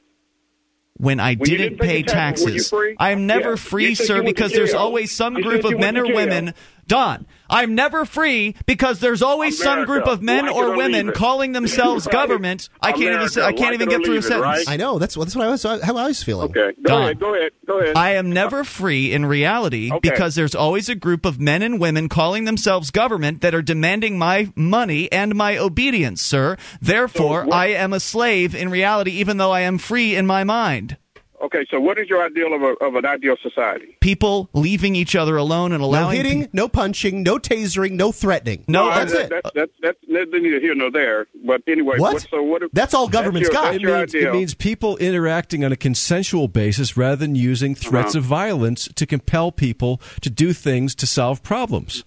When 1.00 1.18
I 1.18 1.34
When 1.36 1.48
didn't 1.48 1.78
didn't 1.78 1.78
pay 1.78 2.02
pay 2.02 2.02
taxes, 2.02 2.68
taxes. 2.68 2.74
I 2.98 3.10
am 3.10 3.26
never 3.26 3.50
Yeah. 3.50 3.56
free, 3.56 3.94
sir, 3.94 4.16
you 4.16 4.22
went 4.22 4.36
to 4.36 4.44
because 4.44 4.52
there's 4.52 4.74
always 4.74 5.10
some 5.10 5.36
You 5.36 5.42
group 5.42 5.64
of 5.64 5.78
men 5.78 5.96
or 5.96 6.06
women. 6.06 6.54
Don, 6.90 7.24
I'm 7.48 7.76
never 7.76 8.04
free 8.04 8.56
because 8.66 8.98
there's 8.98 9.22
always 9.22 9.56
some 9.62 9.84
group 9.84 10.06
of 10.08 10.22
men 10.22 10.46
like 10.46 10.54
or 10.56 10.70
or 10.72 10.76
women 10.76 11.10
it. 11.10 11.14
calling 11.14 11.52
themselves 11.52 12.04
Right. 12.06 12.12
government. 12.12 12.68
I 12.82 12.90
can't 12.90 13.02
even 13.02 13.20
I 13.44 13.52
can't 13.52 13.60
like 13.60 13.74
even 13.74 13.88
get 13.88 14.04
through 14.04 14.14
a 14.14 14.16
leave 14.16 14.24
it, 14.24 14.28
sentence. 14.28 14.42
right? 14.42 14.64
I 14.68 14.76
know. 14.76 14.98
That's 14.98 15.16
what. 15.16 15.26
That's 15.26 15.36
what 15.36 15.46
I 15.46 15.50
was. 15.50 15.62
How 15.62 15.96
I 15.96 16.08
was 16.08 16.20
feeling. 16.20 16.50
Okay. 16.50 16.72
Go 16.82 16.88
Don. 16.94 17.02
ahead. 17.02 17.20
Go 17.20 17.34
ahead. 17.36 17.52
Go 17.64 17.80
ahead. 17.80 17.96
I 17.96 18.14
am 18.14 18.32
never 18.32 18.64
free 18.64 19.12
in 19.12 19.24
reality 19.24 19.92
Okay. 19.92 20.10
because 20.10 20.34
there's 20.34 20.56
always 20.56 20.88
a 20.88 20.96
group 20.96 21.24
of 21.24 21.38
men 21.40 21.62
and 21.62 21.78
women 21.80 22.08
calling 22.08 22.44
themselves 22.44 22.90
government 22.90 23.40
that 23.42 23.54
are 23.54 23.62
demanding 23.62 24.18
my 24.18 24.52
money 24.56 25.10
and 25.12 25.36
my 25.36 25.58
obedience, 25.58 26.22
sir. 26.22 26.56
Therefore, 26.82 27.44
So 27.44 27.52
I 27.52 27.66
am 27.68 27.92
a 27.92 28.00
slave 28.00 28.56
in 28.56 28.68
reality, 28.68 29.12
even 29.12 29.36
though 29.36 29.52
I 29.52 29.60
am 29.60 29.78
free 29.78 30.16
in 30.16 30.26
my 30.26 30.42
mind. 30.42 30.96
Okay. 31.42 31.64
So, 31.70 31.80
what 31.80 31.98
is 31.98 32.08
your 32.08 32.22
ideal 32.22 32.52
of, 32.54 32.62
a, 32.62 32.74
of 32.84 32.94
an 32.96 33.06
ideal 33.06 33.36
society? 33.42 33.96
People 34.00 34.50
leaving 34.52 34.94
each 34.94 35.16
other 35.16 35.36
alone 35.36 35.72
and 35.72 35.82
allowing 35.82 36.00
No 36.00 36.06
allowing 36.06 36.16
hitting, 36.16 36.48
no 36.52 36.68
punching, 36.68 37.22
no 37.22 37.38
tasering, 37.38 37.92
no 37.92 38.12
threatening. 38.12 38.64
No, 38.68 38.90
that's 38.90 39.12
that, 39.12 39.22
it. 39.22 39.30
That's 39.30 39.50
that's 39.54 39.72
that's 39.80 39.98
that's 40.12 40.30
neither 40.32 40.60
here 40.60 40.74
nor 40.74 40.90
there. 40.90 41.26
But 41.46 41.62
anyway, 41.66 41.98
What? 41.98 42.26
so 42.30 42.42
what? 42.42 42.62
That's 42.72 42.92
all 42.94 43.08
government's 43.08 43.48
your, 43.48 43.54
got. 43.54 43.72
That's 43.72 43.82
It 43.82 43.86
means, 43.86 44.14
it 44.14 44.32
means 44.32 44.54
people 44.54 44.96
interacting 44.98 45.64
on 45.64 45.72
a 45.72 45.76
consensual 45.76 46.46
basis 46.48 46.96
rather 46.96 47.16
than 47.16 47.34
using 47.34 47.74
threats 47.74 48.14
Uh-huh. 48.14 48.18
of 48.18 48.24
violence 48.24 48.88
to 48.94 49.06
compel 49.06 49.50
people 49.50 50.00
to 50.20 50.28
do 50.30 50.52
things 50.52 50.94
to 50.96 51.06
solve 51.06 51.42
problems. 51.42 52.04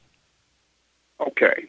okay. 1.19 1.67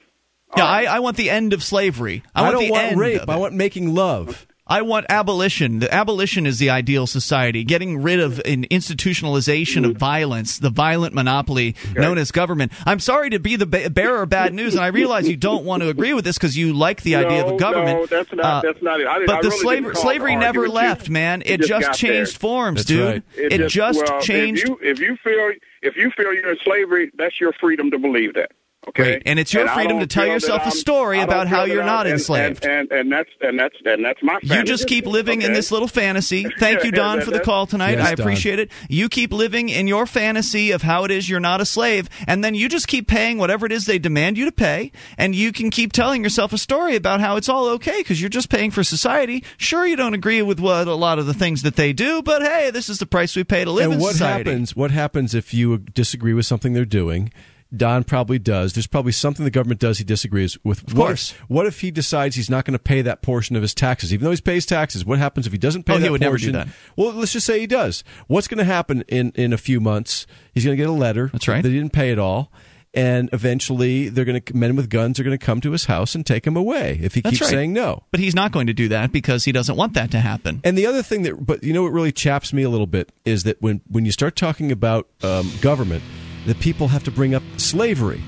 Yeah, 0.57 0.67
I, 0.67 0.85
I 0.85 0.99
want 1.01 1.17
the 1.17 1.31
end 1.31 1.53
of 1.53 1.65
slavery. 1.65 2.23
I, 2.33 2.43
want 2.43 2.53
don't 2.53 2.65
the 2.65 2.71
want 2.71 2.87
end 2.87 3.01
rape. 3.01 3.29
I 3.29 3.37
want 3.37 3.55
making 3.55 3.93
love. 3.93 4.47
I 4.67 4.81
want 4.81 5.05
abolition. 5.11 5.81
The 5.81 5.93
abolition 5.93 6.47
is 6.47 6.59
the 6.59 6.71
ideal 6.71 7.07
society. 7.07 7.65
Getting 7.65 8.03
rid 8.03 8.19
of 8.21 8.39
an 8.47 8.65
institutionalization 8.65 9.85
of 9.89 9.97
violence, 9.99 10.59
the 10.59 10.71
violent 10.71 11.15
monopoly 11.15 11.77
known 11.95 12.17
as 12.17 12.31
government. 12.31 12.73
I'm 12.87 12.99
sorry 12.99 13.31
to 13.31 13.39
be 13.39 13.57
the 13.57 13.67
bearer 13.67 14.23
of 14.23 14.31
bad 14.31 14.55
news, 14.55 14.75
and 14.75 14.83
I 14.83 14.87
realize 14.87 15.29
you 15.29 15.37
don't 15.37 15.65
want 15.67 15.83
to 15.83 15.91
agree 15.91 16.15
with 16.15 16.25
this 16.25 16.37
because 16.39 16.57
you 16.57 16.73
like 16.73 17.03
the 17.03 17.17
idea 17.17 17.45
of 17.45 17.53
a 17.53 17.57
government. 17.57 17.99
no, 18.01 18.07
that's 18.07 18.33
not- 18.33 18.45
Uh, 18.45 18.61
that's 18.63 18.83
not 18.83 19.01
it. 19.01 19.07
I 19.07 19.27
but 19.27 19.37
I 19.37 19.43
the 19.43 19.49
really 19.49 19.61
slavery, 19.61 19.83
didn't 19.83 19.93
call 19.97 20.01
it 20.03 20.05
slavery 20.15 20.37
never 20.37 20.61
argument. 20.61 20.69
You- 20.69 20.75
left, 20.89 21.11
man. 21.11 21.43
you 21.45 21.53
It 21.55 21.59
just 21.61 21.69
just 21.69 22.01
changed 22.01 22.33
there. 22.35 22.39
forms, 22.41 22.77
That's 22.81 22.87
dude. 22.89 23.07
right. 23.07 23.23
It, 23.37 23.69
just, 23.69 24.03
well, 24.03 24.21
changed. 24.23 24.63
If 24.63 24.69
you, 24.69 24.79
if 24.83 24.99
you 25.01 25.17
feel 25.23 25.53
if 25.83 25.97
you 25.97 26.11
feel 26.17 26.33
you're 26.33 26.51
in 26.53 26.59
slavery, 26.65 27.11
that's 27.19 27.39
your 27.39 27.53
freedom 27.53 27.91
to 27.91 27.99
believe 27.99 28.33
that. 28.35 28.53
Okay, 28.89 29.03
Great. 29.03 29.23
And 29.27 29.39
it's 29.39 29.53
your 29.53 29.69
I 29.69 29.75
freedom 29.75 29.99
to 30.01 30.07
tell 30.07 30.27
yourself 30.27 30.67
a 30.67 30.71
story 30.71 31.21
about 31.21 31.49
how 31.49 31.65
you're 31.65 31.77
that 31.77 31.89
I'm- 31.89 31.97
not 31.97 32.07
enslaved. 32.07 32.65
And, 32.65 32.91
and, 32.91 33.01
and 33.01 33.13
that's 33.13 33.31
and 33.41 33.59
that's 33.59 33.75
and 33.85 34.05
that's 34.05 34.23
my. 34.23 34.39
You 34.43 34.63
just 34.63 34.87
keep 34.87 35.07
living 35.07 35.43
in 35.43 35.53
this 35.53 35.71
little 35.71 35.89
fantasy. 35.89 36.45
Thank 36.59 36.85
you, 36.85 36.93
Don, 36.93 37.21
for 37.23 37.31
the 37.31 37.41
call 37.41 37.67
tonight. 37.67 37.99
Yes, 37.99 38.07
I 38.09 38.15
Don. 38.15 38.25
appreciate 38.25 38.59
it. 38.59 38.71
You 38.89 39.09
keep 39.09 39.33
living 39.33 39.69
in 39.69 39.87
your 39.87 40.07
fantasy 40.07 40.71
of 40.73 40.83
how 40.83 41.05
it 41.05 41.11
is 41.11 41.29
you're 41.29 41.41
not 41.41 41.61
a 41.61 41.65
slave, 41.65 42.09
and 42.27 42.45
then 42.45 42.55
you 42.55 42.69
just 42.69 42.87
keep 42.87 43.09
paying 43.09 43.39
whatever 43.39 43.65
it 43.67 43.73
is 43.73 43.87
they 43.87 43.99
demand 43.99 44.37
you 44.39 44.45
to 44.45 44.53
pay, 44.53 44.93
and 45.17 45.35
you 45.35 45.53
can 45.53 45.71
keep 45.71 45.93
telling 45.93 46.23
yourself 46.23 46.53
a 46.53 46.59
story 46.59 46.95
about 46.97 47.21
how 47.21 47.37
it's 47.37 47.49
all 47.49 47.67
okay 47.71 48.01
because 48.01 48.21
you're 48.21 48.29
just 48.31 48.51
paying 48.51 48.71
for 48.71 48.85
society. 48.85 49.45
Sure, 49.57 49.87
you 49.87 49.97
don't 49.97 50.15
agree 50.15 50.43
with 50.43 50.61
what 50.61 50.87
a 50.87 50.95
lot 50.95 51.19
of 51.19 51.27
the 51.27 51.35
things 51.35 51.63
that 51.63 51.77
they 51.77 51.93
do, 51.93 52.23
but 52.23 52.43
hey, 52.43 52.71
this 52.71 52.89
is 52.89 52.99
the 52.99 53.07
price 53.07 53.35
we 53.35 53.45
pay 53.45 53.65
to 53.65 53.71
live 53.71 53.87
and 53.87 53.95
in 53.95 54.01
what 54.01 54.13
society. 54.13 54.51
happens? 54.51 54.77
What 54.77 54.91
happens 54.91 55.35
if 55.35 55.55
you 55.55 55.79
disagree 55.79 56.35
with 56.35 56.47
something 56.47 56.73
they're 56.75 56.85
doing? 56.85 57.33
Don 57.77 58.05
probably 58.05 58.39
does. 58.39 58.73
There's 58.73 58.87
probably 58.87 59.13
something 59.13 59.45
the 59.45 59.51
government 59.51 59.81
does 59.81 59.99
he 59.99 60.05
disagrees 60.05 60.57
with. 60.65 60.87
Of 60.87 60.95
course. 60.95 61.33
What 61.33 61.43
if, 61.43 61.51
what 61.51 61.67
if 61.67 61.81
he 61.81 61.91
decides 61.91 62.37
he's 62.37 62.51
not 62.51 62.65
going 62.65 62.73
to 62.73 62.79
pay 62.83 63.03
that 63.03 63.23
portion 63.23 63.57
of 63.57 63.63
his 63.63 63.75
taxes, 63.75 64.13
even 64.13 64.25
though 64.25 64.31
he 64.31 64.41
pays 64.41 64.67
taxes? 64.67 65.05
What 65.05 65.19
happens 65.19 65.47
if 65.47 65.53
he 65.53 65.59
doesn't 65.59 65.85
pay 65.85 65.95
Oh, 65.95 65.97
he 65.97 66.05
that 66.05 66.13
would 66.13 66.21
never 66.21 66.37
do 66.39 66.53
that. 66.53 66.69
Well, 66.97 67.13
let's 67.13 67.33
just 67.33 67.47
say 67.47 67.61
he 67.61 67.67
does. 67.67 68.05
What's 68.27 68.49
going 68.49 68.59
to 68.59 68.65
happen 68.65 69.03
in 69.09 69.33
in 69.35 69.53
a 69.53 69.59
few 69.59 69.81
months? 69.81 70.27
He's 70.53 70.65
going 70.65 70.77
to 70.77 70.83
get 70.83 70.89
a 70.89 70.93
letter. 70.93 71.31
That's 71.33 71.49
right. 71.49 71.63
That 71.63 71.69
he 71.69 71.79
didn't 71.79 71.93
pay 71.93 72.11
it 72.11 72.19
all. 72.19 72.51
And 72.97 73.29
eventually, 73.33 74.09
they're 74.09 74.25
going 74.25 74.41
to 74.41 74.57
men 74.57 74.77
with 74.77 74.89
guns 74.89 75.19
are 75.19 75.25
going 75.25 75.37
to 75.37 75.45
come 75.45 75.61
to 75.63 75.73
his 75.73 75.87
house 75.87 76.15
and 76.15 76.25
take 76.25 76.47
him 76.47 76.57
away 76.57 77.01
if 77.03 77.15
he 77.15 77.23
That's 77.23 77.33
keeps 77.33 77.43
right. 77.43 77.51
saying 77.51 77.73
no. 77.73 78.05
But 78.13 78.21
he's 78.21 78.37
not 78.37 78.53
going 78.53 78.69
to 78.69 78.73
do 78.73 78.87
that 78.91 79.11
because 79.11 79.45
he 79.45 79.51
doesn't 79.51 79.75
want 79.75 79.95
that 79.95 80.13
to 80.13 80.21
happen. 80.21 80.61
And 80.63 80.79
the 80.79 80.87
other 80.87 81.03
thing 81.03 81.23
that, 81.25 81.45
but 81.45 81.65
you 81.65 81.73
know 81.73 81.83
what 81.83 81.93
really 81.93 82.13
chaps 82.13 82.53
me 82.53 82.63
a 82.63 82.71
little 82.71 82.87
bit 82.87 83.11
is 83.25 83.43
that 83.45 83.61
when, 83.61 83.81
when 83.89 84.05
you 84.07 84.13
start 84.13 84.37
talking 84.37 84.71
about 84.71 85.09
um, 85.25 85.51
government, 85.61 86.05
that 86.47 86.61
people 86.61 86.89
have 86.89 87.05
to 87.05 87.11
bring 87.11 87.35
up 87.35 87.43
slavery. 87.57 88.23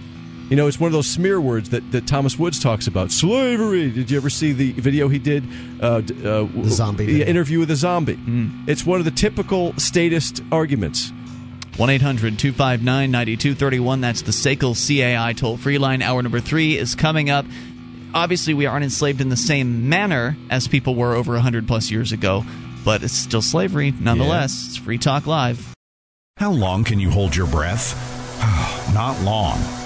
You 0.48 0.55
know, 0.56 0.68
it's 0.68 0.78
one 0.78 0.86
of 0.86 0.93
those 0.93 1.09
smear 1.09 1.40
words 1.40 1.70
that, 1.70 1.90
that 1.90 2.06
Thomas 2.06 2.38
Woods 2.38 2.60
talks 2.60 2.86
about. 2.86 3.10
Slavery. 3.10 3.90
Did 3.90 4.10
you 4.12 4.16
ever 4.16 4.30
see 4.30 4.52
the 4.52 4.72
video 4.72 5.09
he 5.09 5.18
did? 5.18 5.44
Uh, 5.80 6.02
d- 6.02 6.14
uh, 6.24 6.44
The 6.44 6.70
zombie 6.70 7.05
the 7.05 7.12
video. 7.14 7.26
interview 7.26 7.59
with 7.59 7.70
a 7.72 7.76
zombie. 7.76 8.18
It's 8.68 8.86
one 8.86 9.01
of 9.01 9.05
the 9.05 9.10
typical 9.10 9.74
statist 9.76 10.43
arguments. 10.52 11.12
1 11.76 11.90
800 11.90 12.38
259 12.38 13.10
9231. 13.10 14.01
That's 14.01 14.22
the 14.22 14.30
SACL 14.32 14.74
CAI 14.76 15.32
toll 15.34 15.56
free 15.56 15.78
line. 15.78 16.01
Hour 16.01 16.22
number 16.22 16.40
three 16.40 16.78
is 16.78 16.94
coming 16.94 17.28
up. 17.28 17.44
Obviously, 18.14 18.55
we 18.55 18.64
aren't 18.66 18.84
enslaved 18.84 19.20
in 19.20 19.28
the 19.28 19.36
same 19.36 19.88
manner 19.90 20.36
as 20.48 20.68
people 20.68 20.94
were 20.94 21.14
over 21.14 21.32
100 21.32 21.66
plus 21.66 21.90
years 21.90 22.12
ago, 22.12 22.44
but 22.84 23.02
it's 23.02 23.12
still 23.12 23.43
slavery 23.43 23.93
nonetheless. 24.01 24.68
It's 24.68 24.76
Free 24.78 24.97
Talk 24.97 25.26
Live. 25.26 25.76
How 26.39 26.51
long 26.51 26.85
can 26.85 27.01
you 27.01 27.11
hold 27.11 27.35
your 27.35 27.47
breath? 27.47 27.95
Not 28.93 29.19
long. 29.23 29.86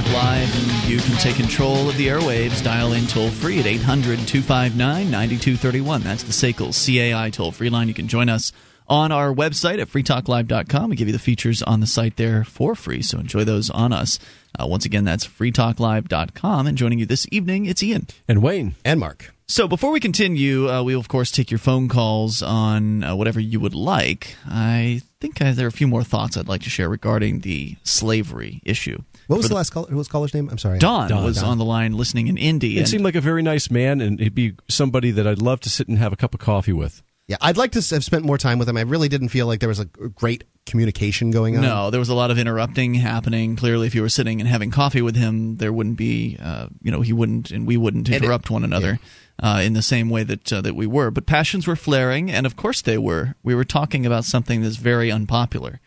Talk 0.00 0.12
Live, 0.12 0.54
and 0.54 0.90
you 0.90 0.98
can 0.98 1.16
take 1.18 1.36
control 1.36 1.88
of 1.88 1.96
the 1.96 2.06
airwaves. 2.06 2.62
Dial 2.64 2.94
in 2.94 3.06
toll 3.06 3.28
free 3.28 3.58
at 3.58 3.66
800 3.66 4.18
259 4.18 5.10
9231. 5.10 6.02
That's 6.02 6.22
the 6.22 6.32
SACL 6.32 6.72
CAI 6.72 7.28
toll 7.30 7.52
free 7.52 7.68
line. 7.68 7.88
You 7.88 7.92
can 7.92 8.08
join 8.08 8.30
us 8.30 8.50
on 8.88 9.12
our 9.12 9.30
website 9.34 9.78
at 9.78 9.88
freetalklive.com. 9.88 10.90
We 10.90 10.96
give 10.96 11.08
you 11.08 11.12
the 11.12 11.18
features 11.18 11.62
on 11.62 11.80
the 11.80 11.86
site 11.86 12.16
there 12.16 12.44
for 12.44 12.74
free, 12.74 13.02
so 13.02 13.18
enjoy 13.18 13.44
those 13.44 13.68
on 13.68 13.92
us. 13.92 14.18
Uh, 14.58 14.66
once 14.66 14.86
again, 14.86 15.04
that's 15.04 15.26
freetalklive.com. 15.26 16.66
And 16.66 16.78
joining 16.78 16.98
you 16.98 17.06
this 17.06 17.26
evening, 17.30 17.66
it's 17.66 17.82
Ian. 17.82 18.06
And 18.26 18.42
Wayne. 18.42 18.76
And 18.84 19.00
Mark. 19.00 19.34
So 19.48 19.68
before 19.68 19.90
we 19.90 20.00
continue, 20.00 20.70
uh, 20.70 20.82
we 20.82 20.94
will, 20.94 21.00
of 21.00 21.08
course, 21.08 21.30
take 21.30 21.50
your 21.50 21.58
phone 21.58 21.88
calls 21.88 22.42
on 22.42 23.04
uh, 23.04 23.16
whatever 23.16 23.40
you 23.40 23.60
would 23.60 23.74
like. 23.74 24.34
I 24.46 25.02
think 25.20 25.40
uh, 25.42 25.52
there 25.52 25.66
are 25.66 25.68
a 25.68 25.72
few 25.72 25.86
more 25.86 26.02
thoughts 26.02 26.36
I'd 26.36 26.48
like 26.48 26.62
to 26.62 26.70
share 26.70 26.88
regarding 26.88 27.40
the 27.40 27.76
slavery 27.84 28.60
issue. 28.64 28.98
What 29.26 29.36
was 29.36 29.46
For 29.46 29.50
the 29.50 29.54
last 29.56 29.70
caller? 29.70 29.88
Who 29.90 29.96
was 29.96 30.08
caller's 30.08 30.34
name? 30.34 30.48
I'm 30.50 30.58
sorry. 30.58 30.78
Don, 30.78 31.08
Don. 31.08 31.24
was 31.24 31.36
Don. 31.36 31.50
on 31.50 31.58
the 31.58 31.64
line 31.64 31.92
listening 31.92 32.28
in 32.28 32.36
Indy. 32.38 32.76
It 32.76 32.80
and- 32.80 32.88
seemed 32.88 33.04
like 33.04 33.14
a 33.14 33.20
very 33.20 33.42
nice 33.42 33.70
man, 33.70 34.00
and 34.00 34.18
he'd 34.18 34.34
be 34.34 34.54
somebody 34.68 35.10
that 35.12 35.26
I'd 35.26 35.42
love 35.42 35.60
to 35.60 35.70
sit 35.70 35.88
and 35.88 35.98
have 35.98 36.12
a 36.12 36.16
cup 36.16 36.34
of 36.34 36.40
coffee 36.40 36.72
with. 36.72 37.02
Yeah, 37.30 37.36
I'd 37.40 37.56
like 37.56 37.70
to 37.72 37.94
have 37.94 38.02
spent 38.02 38.24
more 38.24 38.38
time 38.38 38.58
with 38.58 38.68
him. 38.68 38.76
I 38.76 38.80
really 38.80 39.08
didn't 39.08 39.28
feel 39.28 39.46
like 39.46 39.60
there 39.60 39.68
was 39.68 39.78
a 39.78 39.84
great 39.84 40.42
communication 40.66 41.30
going 41.30 41.56
on. 41.56 41.62
No, 41.62 41.90
there 41.90 42.00
was 42.00 42.08
a 42.08 42.14
lot 42.14 42.32
of 42.32 42.38
interrupting 42.38 42.94
happening. 42.94 43.54
Clearly, 43.54 43.86
if 43.86 43.94
you 43.94 44.02
were 44.02 44.08
sitting 44.08 44.40
and 44.40 44.48
having 44.48 44.72
coffee 44.72 45.00
with 45.00 45.14
him, 45.14 45.56
there 45.58 45.72
wouldn't 45.72 45.96
be, 45.96 46.36
uh, 46.42 46.66
you 46.82 46.90
know, 46.90 47.02
he 47.02 47.12
wouldn't 47.12 47.52
and 47.52 47.68
we 47.68 47.76
wouldn't 47.76 48.08
And 48.08 48.16
it- 48.16 48.22
interrupt 48.24 48.50
one 48.50 48.64
another 48.64 48.98
uh, 49.40 49.62
in 49.64 49.74
the 49.74 49.80
same 49.82 50.10
way 50.10 50.24
that 50.24 50.52
uh, 50.52 50.60
that 50.60 50.74
we 50.74 50.88
were. 50.88 51.12
But 51.12 51.26
passions 51.26 51.68
were 51.68 51.76
flaring, 51.76 52.32
and 52.32 52.46
of 52.46 52.56
course 52.56 52.82
they 52.82 52.98
were. 52.98 53.36
We 53.44 53.54
were 53.54 53.64
talking 53.64 54.04
about 54.06 54.24
something 54.24 54.62
that's 54.62 54.74
very 54.74 55.12
unpopular, 55.12 55.78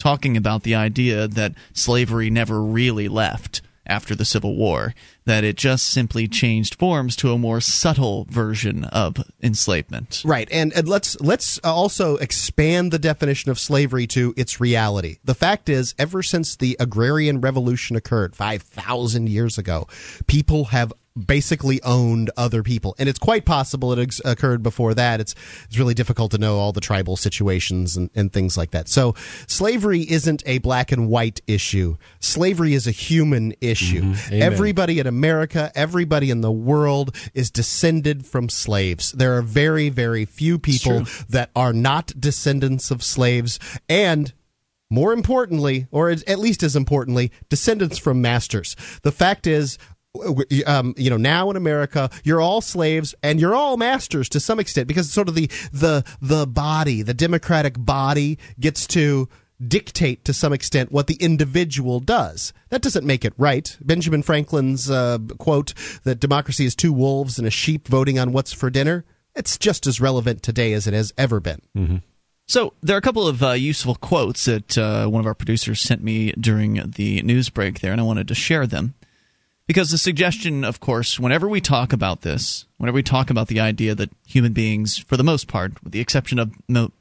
talking 0.00 0.36
about 0.36 0.64
the 0.64 0.74
idea 0.74 1.28
that 1.28 1.54
slavery 1.74 2.28
never 2.28 2.60
really 2.60 3.06
left 3.06 3.62
after 3.86 4.14
the 4.16 4.24
Civil 4.24 4.56
War, 4.56 4.94
that 5.28 5.44
it 5.44 5.56
just 5.56 5.86
simply 5.86 6.26
changed 6.26 6.76
forms 6.76 7.14
to 7.16 7.32
a 7.32 7.38
more 7.38 7.60
subtle 7.60 8.26
version 8.30 8.84
of 8.84 9.16
enslavement. 9.42 10.22
Right, 10.24 10.48
and, 10.50 10.72
and 10.72 10.88
let's 10.88 11.20
let's 11.20 11.60
uh, 11.62 11.74
also 11.74 12.16
expand 12.16 12.92
the 12.92 12.98
definition 12.98 13.50
of 13.50 13.58
slavery 13.58 14.06
to 14.08 14.32
its 14.36 14.58
reality. 14.58 15.18
The 15.24 15.34
fact 15.34 15.68
is, 15.68 15.94
ever 15.98 16.22
since 16.22 16.56
the 16.56 16.76
agrarian 16.80 17.40
revolution 17.40 17.94
occurred 17.94 18.34
five 18.34 18.62
thousand 18.62 19.28
years 19.28 19.58
ago, 19.58 19.86
people 20.26 20.66
have 20.66 20.92
basically 21.26 21.82
owned 21.82 22.30
other 22.36 22.62
people, 22.62 22.94
and 22.98 23.08
it's 23.08 23.18
quite 23.18 23.44
possible 23.44 23.92
it 23.92 23.98
ex- 23.98 24.20
occurred 24.24 24.62
before 24.62 24.94
that. 24.94 25.20
It's 25.20 25.34
it's 25.64 25.78
really 25.78 25.94
difficult 25.94 26.30
to 26.32 26.38
know 26.38 26.58
all 26.58 26.72
the 26.72 26.80
tribal 26.80 27.16
situations 27.16 27.96
and, 27.96 28.10
and 28.14 28.32
things 28.32 28.56
like 28.56 28.70
that. 28.72 28.88
So, 28.88 29.14
slavery 29.46 30.00
isn't 30.00 30.42
a 30.46 30.58
black 30.58 30.92
and 30.92 31.08
white 31.08 31.40
issue. 31.46 31.96
Slavery 32.20 32.74
is 32.74 32.86
a 32.86 32.92
human 32.92 33.54
issue. 33.60 34.02
Mm-hmm. 34.02 34.42
Everybody 34.42 34.98
in 34.98 35.06
America, 35.06 35.72
everybody 35.74 36.30
in 36.30 36.40
the 36.40 36.52
world 36.52 37.14
is 37.34 37.50
descended 37.50 38.26
from 38.26 38.48
slaves. 38.48 39.12
There 39.12 39.36
are 39.36 39.42
very, 39.42 39.88
very 39.88 40.24
few 40.24 40.58
people 40.58 41.04
that 41.28 41.50
are 41.54 41.72
not 41.72 42.12
descendants 42.18 42.90
of 42.90 43.02
slaves, 43.02 43.58
and 43.88 44.32
more 44.90 45.12
importantly, 45.12 45.86
or 45.90 46.10
at 46.10 46.38
least 46.38 46.62
as 46.62 46.74
importantly, 46.74 47.30
descendants 47.48 47.98
from 47.98 48.22
masters. 48.22 48.74
The 49.02 49.12
fact 49.12 49.46
is, 49.46 49.78
um, 50.66 50.94
you 50.96 51.10
know, 51.10 51.16
now 51.16 51.50
in 51.50 51.56
America, 51.56 52.10
you're 52.24 52.40
all 52.40 52.60
slaves 52.60 53.14
and 53.22 53.40
you're 53.40 53.54
all 53.54 53.76
masters 53.76 54.28
to 54.30 54.40
some 54.40 54.58
extent 54.58 54.88
because 54.88 55.10
sort 55.10 55.28
of 55.28 55.34
the 55.34 55.50
the 55.72 56.04
the 56.20 56.46
body, 56.46 57.02
the 57.02 57.14
democratic 57.14 57.74
body, 57.78 58.38
gets 58.58 58.86
to 58.88 59.28
dictate 59.66 60.24
to 60.24 60.32
some 60.32 60.52
extent 60.52 60.92
what 60.92 61.08
the 61.08 61.16
individual 61.16 62.00
does. 62.00 62.52
That 62.68 62.82
doesn't 62.82 63.04
make 63.04 63.24
it 63.24 63.32
right. 63.36 63.76
Benjamin 63.80 64.22
Franklin's 64.22 64.90
uh, 64.90 65.18
quote 65.38 65.74
that 66.04 66.20
democracy 66.20 66.64
is 66.64 66.76
two 66.76 66.92
wolves 66.92 67.38
and 67.38 67.46
a 67.46 67.50
sheep 67.50 67.88
voting 67.88 68.18
on 68.18 68.32
what's 68.32 68.52
for 68.52 68.70
dinner. 68.70 69.04
It's 69.34 69.58
just 69.58 69.86
as 69.86 70.00
relevant 70.00 70.42
today 70.42 70.72
as 70.72 70.86
it 70.86 70.94
has 70.94 71.12
ever 71.18 71.40
been. 71.40 71.60
So 72.46 72.72
there 72.82 72.96
are 72.96 72.98
a 72.98 73.02
couple 73.02 73.28
of 73.28 73.42
uh, 73.42 73.50
useful 73.52 73.94
quotes 73.94 74.46
that 74.46 74.78
uh, 74.78 75.06
one 75.06 75.20
of 75.20 75.26
our 75.26 75.34
producers 75.34 75.80
sent 75.80 76.02
me 76.02 76.32
during 76.32 76.92
the 76.92 77.20
news 77.22 77.50
break 77.50 77.80
there, 77.80 77.92
and 77.92 78.00
I 78.00 78.04
wanted 78.04 78.28
to 78.28 78.34
share 78.34 78.66
them. 78.66 78.94
Because 79.68 79.90
the 79.90 79.98
suggestion, 79.98 80.64
of 80.64 80.80
course, 80.80 81.20
whenever 81.20 81.46
we 81.46 81.60
talk 81.60 81.92
about 81.92 82.22
this, 82.22 82.64
whenever 82.78 82.96
we 82.96 83.02
talk 83.02 83.28
about 83.28 83.48
the 83.48 83.60
idea 83.60 83.94
that 83.94 84.10
human 84.26 84.54
beings, 84.54 84.96
for 84.96 85.18
the 85.18 85.22
most 85.22 85.46
part, 85.46 85.84
with 85.84 85.92
the 85.92 86.00
exception 86.00 86.38
of 86.38 86.54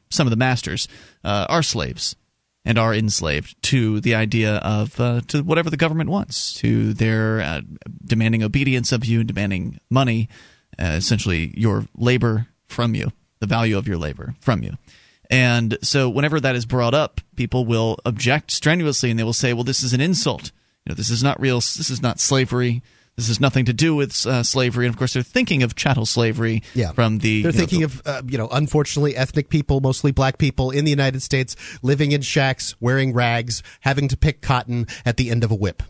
some 0.10 0.28
of 0.28 0.32
the 0.32 0.36
masters, 0.36 0.90
uh, 1.24 1.46
are 1.48 1.64
slaves 1.64 2.18
and 2.66 2.78
are 2.78 2.94
enslaved 2.94 3.56
to 3.64 4.02
the 4.02 4.16
idea 4.16 4.58
of 4.58 5.00
uh, 5.00 5.22
to 5.30 5.44
whatever 5.44 5.70
the 5.70 5.78
government 5.78 6.10
wants, 6.10 6.56
to 6.56 6.94
their 6.94 7.40
uh, 7.40 7.62
demanding 8.04 8.44
obedience 8.44 8.92
of 8.92 9.06
you, 9.06 9.24
demanding 9.24 9.80
money, 9.90 10.28
uh, 10.78 10.96
essentially 10.98 11.54
your 11.56 11.86
labor 11.96 12.48
from 12.68 12.94
you, 12.94 13.14
the 13.40 13.48
value 13.48 13.78
of 13.78 13.88
your 13.88 13.98
labor 13.98 14.36
from 14.42 14.62
you. 14.62 14.74
And 15.30 15.78
so, 15.82 16.10
whenever 16.10 16.42
that 16.42 16.58
is 16.58 16.66
brought 16.66 16.94
up, 16.94 17.22
people 17.38 17.64
will 17.64 17.98
object 18.04 18.52
strenuously, 18.52 19.10
and 19.10 19.18
they 19.18 19.24
will 19.24 19.32
say, 19.32 19.54
"Well, 19.54 19.64
this 19.64 19.84
is 19.84 19.94
an 19.94 20.02
insult. 20.02 20.52
You 20.88 20.94
know, 20.94 20.96
this 20.96 21.10
is 21.10 21.22
not 21.22 21.42
real. 21.42 21.58
This 21.58 21.90
is 21.90 22.02
not 22.02 22.18
slavery. 22.18 22.82
This 23.18 23.28
has 23.28 23.42
nothing 23.42 23.66
to 23.66 23.74
do 23.74 23.94
with 23.94 24.26
uh, 24.26 24.42
slavery." 24.44 24.86
And 24.86 24.94
of 24.96 24.98
course, 24.98 25.12
they're 25.12 25.22
thinking 25.22 25.62
of 25.64 25.76
chattel 25.76 26.06
slavery 26.06 26.64
Yeah. 26.74 26.94
from 26.94 27.18
the. 27.18 27.42
They're 27.42 27.52
you 27.52 27.58
know, 27.58 27.60
thinking 27.60 27.80
the- 27.82 27.86
of, 27.86 28.02
uh, 28.06 28.22
you 28.26 28.38
know, 28.38 28.48
unfortunately, 28.50 29.18
ethnic 29.18 29.50
people, 29.50 29.82
mostly 29.82 30.12
black 30.14 30.38
people 30.38 30.72
in 30.72 30.86
the 30.86 30.92
United 30.92 31.22
States, 31.22 31.58
living 31.82 32.14
in 32.14 32.22
shacks, 32.22 32.74
wearing 32.80 33.12
rags, 33.12 33.64
having 33.82 34.08
to 34.08 34.16
pick 34.16 34.40
cotton 34.42 34.88
at 35.06 35.18
the 35.18 35.30
end 35.30 35.44
of 35.44 35.52
a 35.52 35.56
whip. 35.56 35.84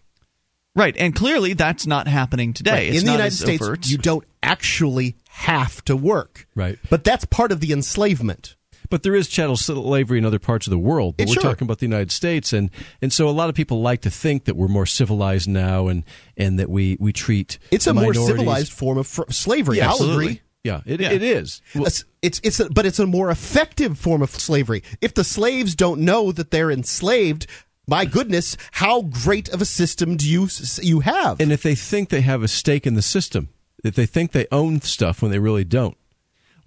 right, 0.75 0.95
and 0.97 1.13
clearly 1.15 1.53
that's 1.53 1.85
not 1.85 2.07
happening 2.07 2.53
today. 2.53 2.71
Right. 2.71 2.87
It's 2.89 2.99
In 2.99 3.05
the 3.05 3.11
not 3.11 3.17
United 3.17 3.35
States, 3.35 3.61
overt. 3.63 3.87
you 3.87 3.97
don't 3.99 4.23
actually 4.41 5.15
have 5.29 5.83
to 5.85 5.95
work. 5.95 6.47
Right. 6.55 6.79
But 6.89 7.03
that's 7.03 7.25
part 7.25 7.51
of 7.51 7.59
the 7.59 7.71
enslavement. 7.71 8.55
But 8.89 9.03
there 9.03 9.15
is 9.15 9.27
chattel 9.27 9.57
slavery 9.57 10.18
in 10.18 10.26
other 10.26 10.39
parts 10.39 10.68
of 10.68 10.72
the 10.72 10.77
world. 10.77 11.15
But 11.18 11.27
we're 11.27 11.34
sure. 11.34 11.43
talking 11.43 11.65
about 11.65 11.80
the 11.80 11.85
United 11.85 12.11
States, 12.11 12.53
and 12.53 12.69
and 13.01 13.11
so 13.11 13.27
a 13.27 13.31
lot 13.31 13.49
of 13.49 13.55
people 13.55 13.81
like 13.81 14.01
to 14.01 14.09
think 14.09 14.45
that 14.45 14.55
we're 14.55 14.68
more 14.68 14.85
civilized 14.85 15.47
now, 15.49 15.88
and 15.88 16.03
and 16.35 16.59
that 16.59 16.69
we 16.69 16.97
we 16.99 17.14
treat 17.14 17.59
It's 17.72 17.88
a 17.88 17.93
more 17.93 18.14
civilized 18.14 18.72
form 18.72 18.97
of 18.97 19.07
fr- 19.07 19.30
slavery. 19.30 19.77
Yeah, 19.77 19.88
I'll 19.88 19.91
absolutely. 19.93 20.26
agree. 20.26 20.41
Yeah, 20.64 20.81
it, 20.85 20.99
Yeah. 20.99 21.11
it 21.11 21.23
is. 21.23 21.61
It's 21.73 22.03
it's, 22.22 22.41
it's 22.43 22.59
a, 22.59 22.69
but 22.69 22.85
it's 22.85 22.99
a 22.99 23.05
more 23.05 23.30
effective 23.30 23.97
form 23.97 24.22
of 24.22 24.31
slavery. 24.31 24.84
If 25.01 25.14
the 25.14 25.23
slaves 25.23 25.76
don't 25.76 26.01
know 26.01 26.31
that 26.34 26.51
they're 26.51 26.72
enslaved, 26.72 27.47
my 27.88 28.03
goodness, 28.03 28.57
how 28.72 29.03
great 29.03 29.47
of 29.49 29.61
a 29.61 29.65
system 29.65 30.18
do 30.18 30.30
you 30.30 30.49
you 30.81 30.99
have? 31.01 31.39
And 31.39 31.51
if 31.53 31.64
they 31.64 31.76
think 31.76 32.09
they 32.09 32.22
have 32.22 32.43
a 32.43 32.47
stake 32.49 32.85
in 32.85 32.95
the 32.95 33.01
system, 33.01 33.49
if 33.84 33.95
they 33.95 34.05
think 34.05 34.31
they 34.34 34.47
own 34.51 34.81
stuff 34.81 35.22
when 35.22 35.31
they 35.31 35.39
really 35.39 35.64
don't. 35.64 35.95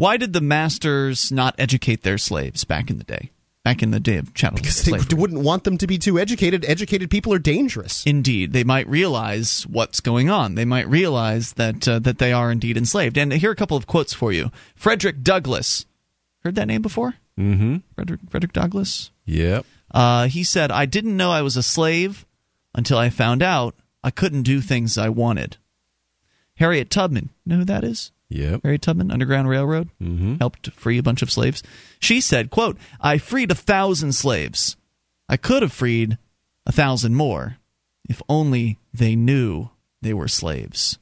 Why 0.01 0.17
did 0.17 0.33
the 0.33 0.41
masters 0.41 1.31
not 1.31 1.55
educate 1.59 2.05
their 2.05 2.17
slaves 2.17 2.65
back 2.65 2.89
in 2.89 2.97
the 2.97 3.05
day? 3.05 3.33
Back 3.65 3.83
in 3.83 3.91
the 3.91 4.01
day 4.01 4.17
of 4.17 4.33
chattel 4.33 4.57
because 4.57 4.83
they 4.83 5.15
wouldn't 5.15 5.43
want 5.43 5.65
them 5.65 5.77
to 5.77 5.87
be 5.87 5.99
too 5.99 6.19
educated. 6.19 6.65
Educated 6.65 7.11
people 7.11 7.35
are 7.35 7.39
dangerous. 7.39 8.03
Indeed, 8.07 8.55
they 8.55 8.65
might 8.65 8.89
realize 8.89 9.67
what's 9.67 10.01
going 10.01 10.31
on. 10.31 10.55
They 10.55 10.65
might 10.65 10.89
realize 10.89 11.53
that 11.53 11.87
uh, 11.87 11.99
that 11.99 12.17
they 12.17 12.33
are 12.33 12.51
indeed 12.51 12.79
enslaved. 12.79 13.19
And 13.19 13.31
here 13.31 13.51
are 13.51 13.53
a 13.53 13.57
couple 13.57 13.77
of 13.77 13.87
quotes 13.87 14.15
for 14.15 14.33
you. 14.33 14.51
Frederick 14.75 15.23
Douglass, 15.23 15.85
heard 16.45 16.55
that 16.55 16.69
name 16.69 16.81
before? 16.81 17.17
Mm-hmm. 17.39 17.77
Frederick 17.95 18.21
Frederick 18.31 18.55
Douglass. 18.55 19.11
Yep. 19.27 19.67
Uh, 19.91 20.29
he 20.29 20.45
said, 20.45 20.71
"I 20.71 20.87
didn't 20.87 21.19
know 21.19 21.31
I 21.31 21.43
was 21.43 21.59
a 21.59 21.63
slave 21.63 22.25
until 22.75 22.97
I 22.97 23.11
found 23.11 23.43
out 23.43 23.75
I 24.03 24.11
couldn't 24.11 24.45
do 24.45 24.63
things 24.63 24.97
I 24.97 25.11
wanted." 25.11 25.59
Harriet 26.55 26.89
Tubman, 26.89 27.29
know 27.45 27.57
who 27.57 27.65
that 27.67 27.85
is? 27.85 28.13
Yep. 28.31 28.61
Harriet 28.62 28.82
Tubman, 28.82 29.11
Underground 29.11 29.48
Railroad, 29.48 29.90
mm-hmm. 30.01 30.36
helped 30.36 30.70
free 30.73 30.98
a 30.98 31.02
bunch 31.02 31.20
of 31.20 31.31
slaves. 31.31 31.62
She 31.98 32.20
said, 32.20 32.51
"quote 32.51 32.78
I 33.01 33.19
freed 33.19 33.51
a 33.51 33.55
thousand 33.57 34.12
slaves. 34.12 34.77
I 35.28 35.36
could 35.36 35.62
have 35.62 35.73
freed 35.73 36.16
a 36.65 36.73
thousand 36.73 37.16
more, 37.16 37.59
if 38.09 38.23
only 38.28 38.78
they 38.94 39.16
knew 39.16 39.70
they 40.01 40.15
were 40.15 40.28
slaves." 40.28 40.98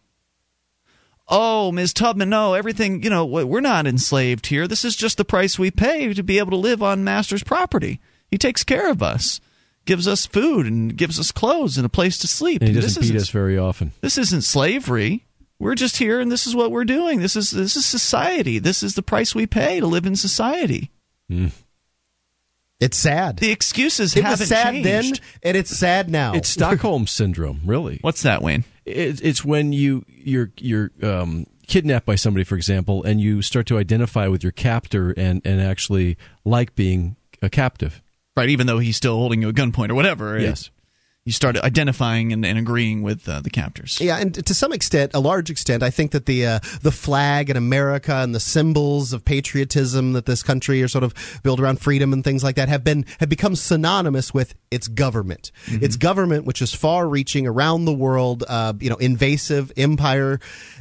oh, 1.30 1.70
Ms. 1.72 1.92
Tubman, 1.92 2.30
no, 2.30 2.55
everything, 2.55 3.02
you 3.02 3.10
know, 3.10 3.26
we're 3.26 3.60
not 3.60 3.86
enslaved 3.86 4.46
here. 4.46 4.66
This 4.66 4.82
is 4.82 4.96
just 4.96 5.18
the 5.18 5.26
price 5.26 5.59
we 5.59 5.70
pay 5.70 6.14
to 6.14 6.22
be 6.22 6.38
able 6.38 6.52
to 6.52 6.56
live 6.56 6.82
on 6.82 7.05
master's 7.05 7.44
property. 7.44 8.00
He 8.30 8.38
takes 8.38 8.64
care 8.64 8.90
of 8.90 9.02
us, 9.02 9.38
gives 9.84 10.09
us 10.09 10.24
food, 10.24 10.64
and 10.66 10.96
gives 10.96 11.20
us 11.20 11.30
clothes 11.30 11.76
and 11.76 11.84
a 11.84 11.90
place 11.90 12.16
to 12.18 12.28
sleep. 12.28 12.62
And 12.62 12.70
he 12.70 12.74
This 12.74 12.84
doesn't 12.94 13.02
beat 13.02 13.14
isn't- 13.14 13.20
us 13.20 13.28
very 13.28 13.59
often. 13.59 13.92
This 14.00 14.16
isn't 14.16 14.40
slavery. 14.42 15.26
We're 15.60 15.74
just 15.74 15.97
here, 15.97 16.20
and 16.20 16.30
this 16.30 16.47
is 16.47 16.55
what 16.55 16.70
we're 16.70 16.85
doing. 16.85 17.20
This 17.20 17.35
is 17.35 17.51
this 17.51 17.76
is 17.76 17.85
society. 17.85 18.59
This 18.59 18.82
is 18.82 18.94
the 18.94 19.02
price 19.02 19.35
we 19.35 19.47
pay 19.47 19.80
to 19.80 19.86
live 19.86 20.06
in 20.06 20.14
society. 20.16 20.90
It's 22.80 22.97
sad. 22.97 23.39
The 23.39 23.51
excuses 23.51 24.16
It 24.16 24.22
haven't 24.22 24.40
was 24.40 24.48
sad 24.48 24.72
changed. 24.72 24.85
then, 24.85 25.20
and 25.43 25.56
it's 25.56 25.70
sad 25.70 26.09
now. 26.09 26.35
It's 26.35 26.48
Stockholm 26.48 27.06
syndrome, 27.09 27.60
really. 27.64 27.98
What's 28.02 28.22
that, 28.22 28.40
Wayne? 28.40 28.64
It, 28.85 29.20
it's 29.20 29.44
when 29.44 29.72
you 29.72 30.05
you're 30.06 30.52
you're 30.59 30.90
um, 31.02 31.47
kidnapped 31.66 32.06
by 32.06 32.14
somebody, 32.14 32.44
for 32.44 32.55
example, 32.55 33.02
and 33.02 33.20
you 33.20 33.43
start 33.43 33.66
to 33.66 33.78
identify 33.78 34.28
with 34.28 34.44
your 34.44 34.52
captor 34.52 35.10
and 35.16 35.43
and 35.44 35.60
actually 35.60 36.16
like 36.44 36.76
being 36.76 37.16
a 37.43 37.51
captive. 37.51 38.01
Right, 38.36 38.48
even 38.48 38.68
though 38.68 38.78
he's 38.78 38.97
still 38.97 39.16
holding 39.16 39.43
you 39.43 39.48
at 39.48 39.56
gunpoint 39.56 39.90
or 39.90 39.97
whatever. 39.97 40.39
Yes. 40.39 40.70
You 41.28 41.32
start 41.32 41.59
identifying 41.59 42.32
and, 42.32 42.46
and 42.46 42.59
agreeing 42.59 43.02
with 43.02 43.28
uh, 43.28 43.42
the 43.42 43.50
captors. 43.50 44.00
Yeah, 44.00 44.16
and 44.16 44.34
to 44.46 44.55
some 44.55 44.72
extent, 44.72 45.12
a 45.12 45.20
large 45.20 45.50
extent, 45.50 45.82
I 45.82 45.90
think 45.90 46.12
that 46.12 46.24
the 46.24 46.46
uh, 46.46 46.60
the 46.80 46.90
flag 46.90 47.50
and 47.50 47.59
America 47.59 48.14
and 48.14 48.34
the 48.34 48.40
symbols 48.40 49.12
of 49.12 49.26
patriotism 49.26 50.14
that 50.14 50.24
this 50.24 50.42
country 50.42 50.82
are 50.82 50.88
sort 50.88 51.05
of 51.05 51.12
built 51.42 51.60
around 51.60 51.80
freedom 51.82 52.14
and 52.14 52.24
things 52.24 52.42
like 52.42 52.56
that 52.56 52.70
have 52.70 52.82
been 52.82 53.05
have 53.20 53.28
become 53.28 53.55
synonymous 53.56 54.32
with 54.32 54.55
its 54.70 54.88
government. 54.88 55.52
Its 55.66 55.96
government, 55.96 56.46
which 56.46 56.62
is 56.62 56.72
far-reaching 56.74 57.46
around 57.46 57.84
the 57.84 57.92
world, 57.92 58.44
uh, 58.48 58.72
you 58.80 58.88
know, 58.88 58.96
invasive 58.96 59.70
empire. 59.76 60.40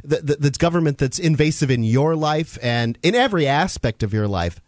Th- 0.10 0.26
th- 0.26 0.40
that's 0.40 0.58
government 0.58 0.98
that's 0.98 1.20
invasive 1.20 1.70
in 1.70 1.84
your 1.84 2.16
life 2.16 2.58
and 2.64 2.98
in 3.04 3.16
every 3.16 3.48
aspect 3.48 4.02
of 4.02 4.14
your 4.14 4.30
life. 4.30 4.62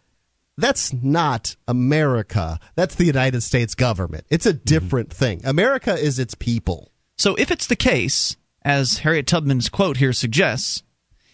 That's 0.60 0.92
not 0.92 1.56
America. 1.66 2.60
That's 2.74 2.94
the 2.94 3.04
United 3.04 3.42
States 3.42 3.74
government. 3.74 4.26
It's 4.30 4.46
a 4.46 4.52
mm-hmm. 4.52 4.64
different 4.64 5.12
thing. 5.12 5.40
America 5.44 5.94
is 5.94 6.18
its 6.18 6.34
people. 6.34 6.92
So 7.16 7.34
if 7.34 7.50
it's 7.50 7.66
the 7.66 7.76
case, 7.76 8.36
as 8.62 8.98
Harriet 8.98 9.26
Tubman's 9.26 9.68
quote 9.68 9.96
here 9.96 10.12
suggests, 10.12 10.82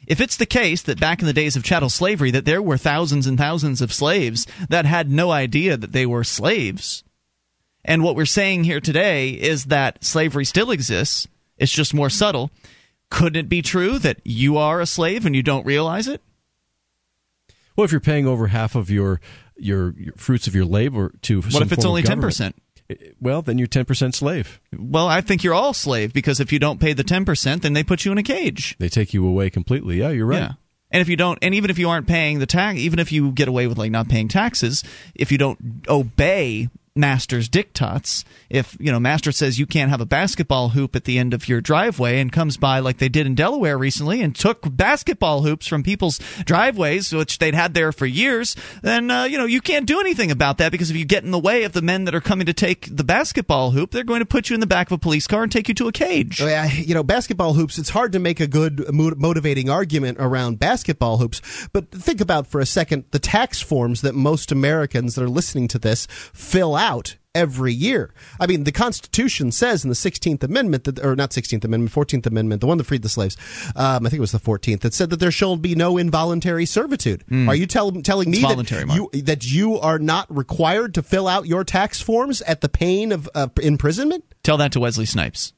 if 0.06 0.20
it's 0.20 0.36
the 0.36 0.46
case 0.46 0.82
that 0.82 1.00
back 1.00 1.20
in 1.20 1.26
the 1.26 1.32
days 1.32 1.56
of 1.56 1.64
chattel 1.64 1.90
slavery 1.90 2.30
that 2.30 2.44
there 2.44 2.62
were 2.62 2.78
thousands 2.78 3.26
and 3.26 3.36
thousands 3.36 3.82
of 3.82 3.92
slaves 3.92 4.46
that 4.68 4.84
had 4.84 5.10
no 5.10 5.30
idea 5.30 5.76
that 5.76 5.92
they 5.92 6.06
were 6.06 6.24
slaves, 6.24 7.02
and 7.84 8.02
what 8.02 8.16
we're 8.16 8.24
saying 8.24 8.64
here 8.64 8.80
today 8.80 9.30
is 9.30 9.66
that 9.66 10.04
slavery 10.04 10.44
still 10.44 10.70
exists, 10.70 11.26
it's 11.58 11.72
just 11.72 11.94
more 11.94 12.10
subtle, 12.10 12.50
couldn't 13.10 13.46
it 13.46 13.48
be 13.48 13.62
true 13.62 13.98
that 13.98 14.20
you 14.24 14.56
are 14.56 14.80
a 14.80 14.86
slave 14.86 15.26
and 15.26 15.34
you 15.34 15.42
don't 15.42 15.66
realize 15.66 16.08
it? 16.08 16.22
Well, 17.76 17.84
if 17.84 17.92
you're 17.92 18.00
paying 18.00 18.26
over 18.26 18.46
half 18.48 18.74
of 18.74 18.90
your 18.90 19.20
your, 19.58 19.94
your 19.98 20.14
fruits 20.16 20.46
of 20.46 20.54
your 20.54 20.64
labor 20.64 21.12
to 21.22 21.40
What 21.40 21.62
if 21.62 21.72
it's 21.72 21.84
only 21.84 22.02
10%? 22.02 22.52
Well, 23.20 23.42
then 23.42 23.58
you're 23.58 23.66
ten 23.66 23.84
percent 23.84 24.14
slave. 24.14 24.60
Well, 24.76 25.08
I 25.08 25.20
think 25.20 25.42
you're 25.42 25.54
all 25.54 25.74
slave 25.74 26.12
because 26.12 26.38
if 26.38 26.52
you 26.52 26.58
don't 26.60 26.78
pay 26.78 26.92
the 26.92 27.02
10%, 27.02 27.62
then 27.62 27.72
they 27.72 27.82
put 27.82 28.04
you 28.04 28.12
in 28.12 28.18
a 28.18 28.22
cage. 28.22 28.76
They 28.78 28.88
take 28.88 29.12
you 29.12 29.26
away 29.26 29.50
completely. 29.50 29.98
Yeah, 29.98 30.10
you're 30.10 30.26
right. 30.26 30.38
Yeah. 30.38 30.52
And 30.92 31.00
if 31.00 31.08
you 31.08 31.16
don't, 31.16 31.38
and 31.42 31.52
even 31.54 31.70
if 31.70 31.80
you 31.80 31.88
aren't 31.88 32.06
paying 32.06 32.38
the 32.38 32.46
tax, 32.46 32.78
even 32.78 33.00
if 33.00 33.10
you 33.10 33.32
get 33.32 33.48
away 33.48 33.66
with 33.66 33.76
like 33.76 33.90
not 33.90 34.08
paying 34.08 34.28
taxes, 34.28 34.84
if 35.16 35.32
you 35.32 35.38
don't 35.38 35.84
obey 35.88 36.68
master's 36.96 37.48
diktats, 37.48 38.24
if 38.50 38.76
you 38.80 38.90
know 38.90 39.00
master 39.00 39.32
says 39.32 39.58
you 39.58 39.66
can't 39.66 39.90
have 39.90 40.00
a 40.00 40.06
basketball 40.06 40.70
hoop 40.70 40.96
at 40.96 41.04
the 41.04 41.18
end 41.18 41.34
of 41.34 41.48
your 41.48 41.60
driveway 41.60 42.20
and 42.20 42.32
comes 42.32 42.56
by 42.56 42.78
like 42.78 42.98
they 42.98 43.08
did 43.08 43.26
in 43.26 43.34
Delaware 43.34 43.76
recently 43.76 44.22
and 44.22 44.34
took 44.34 44.64
basketball 44.76 45.42
hoops 45.42 45.66
from 45.66 45.82
people's 45.82 46.18
driveways 46.44 47.12
which 47.12 47.38
they'd 47.38 47.54
had 47.54 47.74
there 47.74 47.92
for 47.92 48.06
years, 48.06 48.56
then 48.82 49.10
uh, 49.10 49.24
you 49.24 49.38
know 49.38 49.44
you 49.44 49.60
can't 49.60 49.86
do 49.86 50.00
anything 50.00 50.30
about 50.30 50.58
that 50.58 50.72
because 50.72 50.90
if 50.90 50.96
you 50.96 51.04
get 51.04 51.24
in 51.24 51.30
the 51.30 51.38
way 51.38 51.64
of 51.64 51.72
the 51.72 51.82
men 51.82 52.04
that 52.04 52.14
are 52.14 52.20
coming 52.20 52.46
to 52.46 52.52
take 52.52 52.94
the 52.94 53.04
basketball 53.04 53.70
hoop, 53.70 53.90
they're 53.90 54.04
going 54.04 54.20
to 54.20 54.26
put 54.26 54.48
you 54.48 54.54
in 54.54 54.60
the 54.60 54.66
back 54.66 54.88
of 54.88 54.92
a 54.92 54.98
police 54.98 55.26
car 55.26 55.42
and 55.42 55.52
take 55.52 55.68
you 55.68 55.74
to 55.74 55.88
a 55.88 55.92
cage. 55.92 56.40
Oh, 56.40 56.46
yeah, 56.46 56.66
you 56.66 56.94
know, 56.94 57.02
basketball 57.02 57.52
hoops, 57.52 57.78
it's 57.78 57.90
hard 57.90 58.12
to 58.12 58.18
make 58.18 58.40
a 58.40 58.46
good 58.46 58.84
motivating 58.92 59.68
argument 59.68 60.18
around 60.20 60.58
basketball 60.58 61.18
hoops. 61.18 61.40
But 61.72 61.90
think 61.90 62.20
about 62.20 62.46
for 62.46 62.60
a 62.60 62.66
second 62.66 63.04
the 63.10 63.18
tax 63.18 63.60
forms 63.60 64.02
that 64.02 64.14
most 64.14 64.52
Americans 64.52 65.14
that 65.14 65.24
are 65.24 65.28
listening 65.28 65.68
to 65.68 65.78
this 65.78 66.06
fill 66.06 66.74
out 66.74 66.85
every 67.36 67.72
year. 67.72 68.14
I 68.40 68.46
mean, 68.46 68.64
the 68.64 68.72
Constitution 68.72 69.52
says 69.52 69.84
in 69.84 69.90
the 69.90 69.94
16th 69.94 70.42
Amendment, 70.42 70.84
that, 70.84 71.04
or 71.04 71.14
not 71.14 71.30
16th 71.30 71.64
Amendment, 71.64 71.92
14th 71.92 72.26
Amendment, 72.26 72.62
the 72.62 72.66
one 72.66 72.78
that 72.78 72.84
freed 72.84 73.02
the 73.02 73.10
slaves, 73.10 73.36
um, 73.76 74.06
I 74.06 74.08
think 74.08 74.18
it 74.18 74.20
was 74.20 74.32
the 74.32 74.40
14th, 74.40 74.80
that 74.80 74.94
said 74.94 75.10
that 75.10 75.20
there 75.20 75.30
shall 75.30 75.56
be 75.56 75.74
no 75.74 75.98
involuntary 75.98 76.64
servitude. 76.64 77.24
Mm. 77.30 77.48
Are 77.48 77.54
you 77.54 77.66
tell, 77.66 77.92
telling 77.92 78.30
me 78.30 78.40
that 78.40 78.86
Mark. 78.86 79.14
you, 79.14 79.22
that 79.22 79.44
you 79.44 79.78
are 79.78 79.98
not 79.98 80.34
required 80.34 80.94
to 80.94 81.02
fill 81.02 81.28
out 81.28 81.46
your 81.46 81.62
tax 81.62 82.00
forms 82.00 82.40
at 82.42 82.62
the 82.62 82.70
pain 82.70 83.12
of 83.12 83.28
uh, 83.34 83.48
imprisonment? 83.62 84.24
Tell 84.42 84.56
that 84.56 84.72
to 84.72 84.80
Wesley 84.80 85.06
Snipes. 85.06 85.52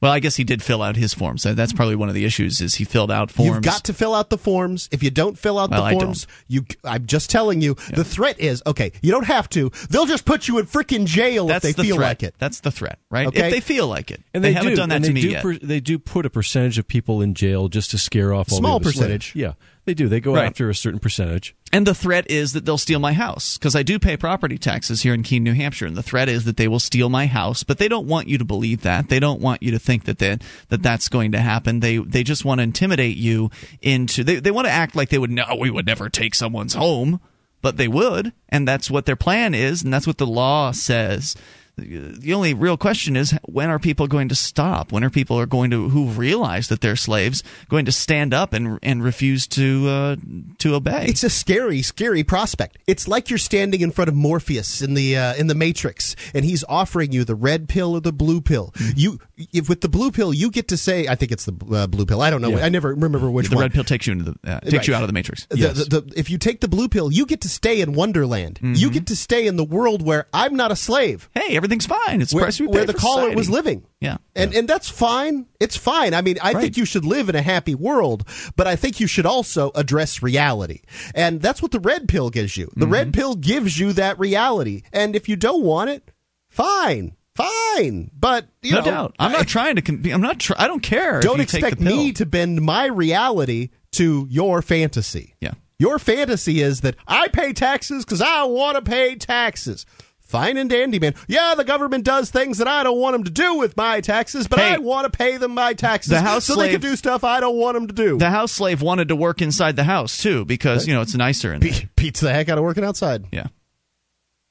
Well, 0.00 0.10
I 0.12 0.18
guess 0.20 0.34
he 0.36 0.44
did 0.44 0.62
fill 0.62 0.80
out 0.82 0.96
his 0.96 1.12
forms. 1.12 1.42
That's 1.42 1.74
probably 1.74 1.94
one 1.94 2.08
of 2.08 2.14
the 2.14 2.24
issues 2.24 2.62
is 2.62 2.74
he 2.76 2.84
filled 2.84 3.10
out 3.10 3.30
forms. 3.30 3.50
You've 3.56 3.62
got 3.62 3.84
to 3.84 3.92
fill 3.92 4.14
out 4.14 4.30
the 4.30 4.38
forms. 4.38 4.88
If 4.90 5.02
you 5.02 5.10
don't 5.10 5.36
fill 5.38 5.58
out 5.58 5.70
Well, 5.70 5.84
the 5.84 5.90
forms, 5.92 6.26
you 6.48 6.64
I'm 6.84 7.04
just 7.04 7.28
telling 7.28 7.60
you, 7.60 7.74
the 7.92 8.02
threat 8.02 8.40
is 8.40 8.62
okay, 8.66 8.92
you 9.02 9.10
don't 9.12 9.26
have 9.26 9.48
to. 9.50 9.70
They'll 9.90 10.06
just 10.06 10.24
put 10.24 10.48
you 10.48 10.58
in 10.58 10.64
freaking 10.66 11.04
jail 11.04 11.46
That's 11.48 11.64
if 11.66 11.76
they 11.76 11.82
the 11.82 11.86
feel 11.88 11.96
threat. 11.96 12.08
like 12.08 12.22
it. 12.22 12.34
That's 12.38 12.60
the 12.60 12.70
threat, 12.70 12.98
right? 13.10 13.26
Okay. 13.26 13.46
If 13.48 13.52
they 13.52 13.60
feel 13.60 13.88
like 13.88 14.10
it. 14.10 14.22
And 14.32 14.42
they, 14.42 14.48
they, 14.48 14.52
haven't 14.54 14.70
do, 14.70 14.76
done 14.76 14.88
that 14.88 14.96
and 14.96 15.04
to 15.04 15.08
they 15.10 15.14
me 15.14 15.20
do 15.20 15.28
yet. 15.28 15.42
per- 15.42 15.58
they 15.58 15.80
do 15.80 15.98
put 15.98 16.24
a 16.24 16.30
percentage 16.30 16.78
of 16.78 16.88
people 16.88 17.20
in 17.20 17.34
jail 17.34 17.68
just 17.68 17.90
to 17.90 17.98
scare 17.98 18.32
off 18.32 18.50
all 18.50 18.58
Small 18.58 18.78
the 18.78 18.86
other 18.88 18.92
percentage. 18.92 19.32
slaves. 19.32 19.36
Yeah, 19.36 19.52
they 19.84 19.94
do. 19.94 20.08
They 20.08 20.20
go 20.20 20.34
Right. 20.34 20.46
after 20.46 20.68
a 20.68 20.74
certain 20.74 21.00
percentage. 21.00 21.54
And 21.72 21.86
the 21.86 21.94
threat 21.94 22.30
is 22.30 22.52
that 22.52 22.64
they'll 22.64 22.76
steal 22.78 22.98
my 22.98 23.12
house 23.12 23.56
because 23.56 23.74
I 23.76 23.82
do 23.82 23.98
pay 23.98 24.16
property 24.16 24.58
taxes 24.58 25.02
here 25.02 25.14
in 25.14 25.22
Keene, 25.22 25.42
New 25.44 25.54
Hampshire. 25.54 25.86
And 25.86 25.96
the 25.96 26.02
threat 26.02 26.28
is 26.28 26.44
that 26.44 26.56
they 26.56 26.68
will 26.68 26.80
steal 26.80 27.08
my 27.08 27.26
house, 27.26 27.62
but 27.62 27.78
they 27.78 27.88
don't 27.88 28.06
want 28.06 28.28
you 28.28 28.38
to 28.38 28.44
believe 28.44 28.82
that. 28.82 29.08
They 29.08 29.20
don't 29.20 29.40
want 29.40 29.62
you 29.62 29.70
to 29.72 29.78
think 29.78 30.04
that 30.04 30.18
that, 30.18 30.42
that 30.68 30.82
that's 30.82 31.08
going 31.08 31.32
to 31.32 31.38
happen. 31.40 31.80
They 31.80 31.98
they 31.98 32.22
just 32.24 32.44
want 32.44 32.58
to 32.58 32.64
intimidate 32.64 33.16
you 33.16 33.50
into. 33.82 34.24
They 34.24 34.40
they 34.40 34.50
want 34.50 34.66
to 34.66 34.72
act 34.72 34.96
like 34.96 35.08
they 35.10 35.18
would. 35.18 35.30
No, 35.30 35.56
we 35.58 35.70
would 35.70 35.86
never 35.86 36.08
take 36.08 36.34
someone's 36.34 36.74
home, 36.74 37.20
but 37.62 37.76
they 37.76 37.88
would, 37.88 38.32
and 38.48 38.66
that's 38.66 38.90
what 38.90 39.06
their 39.06 39.16
plan 39.16 39.54
is, 39.54 39.82
and 39.82 39.92
that's 39.92 40.06
what 40.06 40.18
the 40.18 40.26
law 40.26 40.72
says. 40.72 41.36
The 41.80 42.34
only 42.34 42.54
real 42.54 42.76
question 42.76 43.16
is 43.16 43.32
when 43.44 43.70
are 43.70 43.78
people 43.78 44.06
going 44.06 44.28
to 44.28 44.34
stop? 44.34 44.92
When 44.92 45.02
are 45.04 45.10
people 45.10 45.38
are 45.38 45.46
going 45.46 45.70
to 45.70 45.88
who 45.88 46.06
realize 46.06 46.68
that 46.68 46.80
they're 46.80 46.96
slaves 46.96 47.42
going 47.68 47.86
to 47.86 47.92
stand 47.92 48.34
up 48.34 48.52
and 48.52 48.78
and 48.82 49.02
refuse 49.02 49.46
to 49.48 49.88
uh, 49.88 50.16
to 50.58 50.74
obey? 50.74 51.06
It's 51.08 51.24
a 51.24 51.30
scary, 51.30 51.82
scary 51.82 52.22
prospect. 52.24 52.78
It's 52.86 53.08
like 53.08 53.30
you're 53.30 53.38
standing 53.38 53.80
in 53.80 53.90
front 53.90 54.08
of 54.08 54.14
Morpheus 54.14 54.82
in 54.82 54.94
the 54.94 55.16
uh, 55.16 55.34
in 55.34 55.46
the 55.46 55.54
Matrix, 55.54 56.16
and 56.34 56.44
he's 56.44 56.64
offering 56.68 57.12
you 57.12 57.24
the 57.24 57.34
red 57.34 57.68
pill 57.68 57.94
or 57.94 58.00
the 58.00 58.12
blue 58.12 58.40
pill. 58.40 58.72
Mm-hmm. 58.76 58.98
You, 58.98 59.18
if 59.52 59.68
with 59.68 59.80
the 59.80 59.88
blue 59.88 60.10
pill, 60.10 60.32
you 60.34 60.50
get 60.50 60.68
to 60.68 60.76
say, 60.76 61.06
I 61.08 61.14
think 61.14 61.32
it's 61.32 61.46
the 61.46 61.54
uh, 61.74 61.86
blue 61.86 62.04
pill. 62.06 62.20
I 62.20 62.30
don't 62.30 62.42
know. 62.42 62.50
Yeah. 62.50 62.64
I 62.64 62.68
never 62.68 62.94
remember 62.94 63.30
which 63.30 63.48
the 63.48 63.56
one. 63.56 63.62
red 63.62 63.72
pill 63.72 63.84
takes 63.84 64.06
you 64.06 64.12
into 64.12 64.24
the 64.24 64.38
uh, 64.50 64.60
takes 64.60 64.74
Right. 64.74 64.88
you 64.88 64.94
out 64.94 65.02
of 65.02 65.08
the 65.08 65.12
matrix. 65.14 65.46
The- 65.50 65.56
the- 65.68 66.00
the- 66.00 66.12
if 66.16 66.28
you 66.30 66.38
take 66.38 66.60
the 66.60 66.68
blue 66.68 66.88
pill, 66.88 67.12
you 67.12 67.26
get 67.26 67.40
to 67.42 67.48
stay 67.48 67.80
in 67.80 67.92
Wonderland. 67.94 68.58
You 68.62 68.90
get 68.90 69.06
to 69.08 69.16
stay 69.16 69.46
in 69.46 69.56
the 69.56 69.64
world 69.64 70.02
where 70.02 70.26
I'm 70.34 70.54
not 70.56 70.70
a 70.72 70.76
slave. 70.76 71.28
Hey, 71.34 71.56
everything's 71.70 71.86
fine. 71.86 72.20
It's 72.20 72.34
where, 72.34 72.44
price 72.44 72.60
we 72.60 72.66
pay 72.66 72.72
where 72.72 72.84
the 72.84 72.94
caller 72.94 73.22
society. 73.22 73.36
was 73.36 73.50
living. 73.50 73.86
Yeah. 74.00 74.16
And 74.34 74.54
and 74.54 74.68
that's 74.68 74.88
fine. 74.88 75.46
It's 75.60 75.76
fine. 75.76 76.14
I 76.14 76.22
mean, 76.22 76.36
I 76.42 76.52
Right. 76.52 76.62
think 76.62 76.76
you 76.76 76.84
should 76.84 77.04
live 77.04 77.28
in 77.28 77.34
a 77.36 77.42
happy 77.42 77.74
world, 77.74 78.26
but 78.56 78.66
I 78.66 78.76
think 78.76 78.98
you 79.00 79.06
should 79.06 79.26
also 79.26 79.70
address 79.74 80.22
reality. 80.22 80.80
And 81.14 81.40
that's 81.40 81.62
what 81.62 81.70
the 81.70 81.80
red 81.80 82.08
pill 82.08 82.30
gives 82.30 82.56
you. 82.56 82.70
The 82.74 82.84
Mm-hmm. 82.84 82.92
red 82.92 83.12
pill 83.14 83.34
gives 83.36 83.78
you 83.78 83.92
that 83.94 84.18
reality. 84.18 84.82
And 84.92 85.14
if 85.14 85.28
you 85.28 85.36
don't 85.36 85.62
want 85.62 85.90
it, 85.90 86.10
fine. 86.48 87.14
Fine. 87.36 88.10
But 88.18 88.48
you 88.62 88.72
no 88.72 88.78
know, 88.80 88.84
doubt. 88.84 89.16
I'm 89.18 89.32
not 89.32 89.46
trying 89.46 89.76
to. 89.76 90.10
I'm 90.12 90.20
not. 90.20 90.46
I 90.58 90.66
don't 90.66 90.82
care. 90.82 91.20
don't 91.20 91.38
you 91.38 91.44
take 91.44 91.62
expect 91.62 91.78
the 91.78 91.86
pill. 91.86 91.96
me 91.96 92.12
to 92.12 92.26
bend 92.26 92.60
my 92.60 92.86
reality 92.86 93.70
to 93.92 94.26
your 94.28 94.60
fantasy. 94.62 95.36
Yeah. 95.40 95.52
Your 95.78 95.98
fantasy 95.98 96.60
is 96.60 96.82
that 96.82 96.96
I 97.08 97.28
pay 97.28 97.54
taxes 97.54 98.04
because 98.04 98.20
I 98.20 98.42
want 98.44 98.76
to 98.76 98.82
pay 98.82 99.14
taxes. 99.16 99.86
Fine 100.30 100.58
and 100.58 100.70
dandy, 100.70 101.00
man. 101.00 101.14
Yeah, 101.26 101.56
the 101.56 101.64
government 101.64 102.04
does 102.04 102.30
things 102.30 102.58
that 102.58 102.68
I 102.68 102.84
don't 102.84 103.00
want 103.00 103.14
them 103.14 103.24
to 103.24 103.32
do 103.32 103.56
with 103.56 103.76
my 103.76 104.00
taxes, 104.00 104.46
but 104.46 104.60
Hey, 104.60 104.74
I 104.74 104.78
want 104.78 105.10
to 105.12 105.18
pay 105.18 105.38
them 105.38 105.54
my 105.54 105.74
taxes 105.74 106.10
the 106.10 106.20
house 106.20 106.44
so 106.44 106.54
they 106.54 106.70
can 106.70 106.80
do 106.80 106.94
stuff 106.94 107.24
I 107.24 107.40
don't 107.40 107.56
want 107.56 107.74
them 107.74 107.88
to 107.88 107.92
do. 107.92 108.16
The 108.16 108.30
house 108.30 108.52
slave 108.52 108.80
wanted 108.80 109.08
to 109.08 109.16
work 109.16 109.42
inside 109.42 109.74
the 109.74 109.82
house 109.82 110.18
too 110.18 110.44
because 110.44 110.86
you 110.86 110.94
know 110.94 111.00
it's 111.00 111.16
nicer 111.16 111.52
in 111.52 111.60
there. 111.60 111.72
Beats 111.96 112.20
the 112.20 112.32
heck 112.32 112.48
out 112.48 112.58
of 112.58 112.62
working 112.62 112.84
outside. 112.84 113.26
Yeah. 113.32 113.48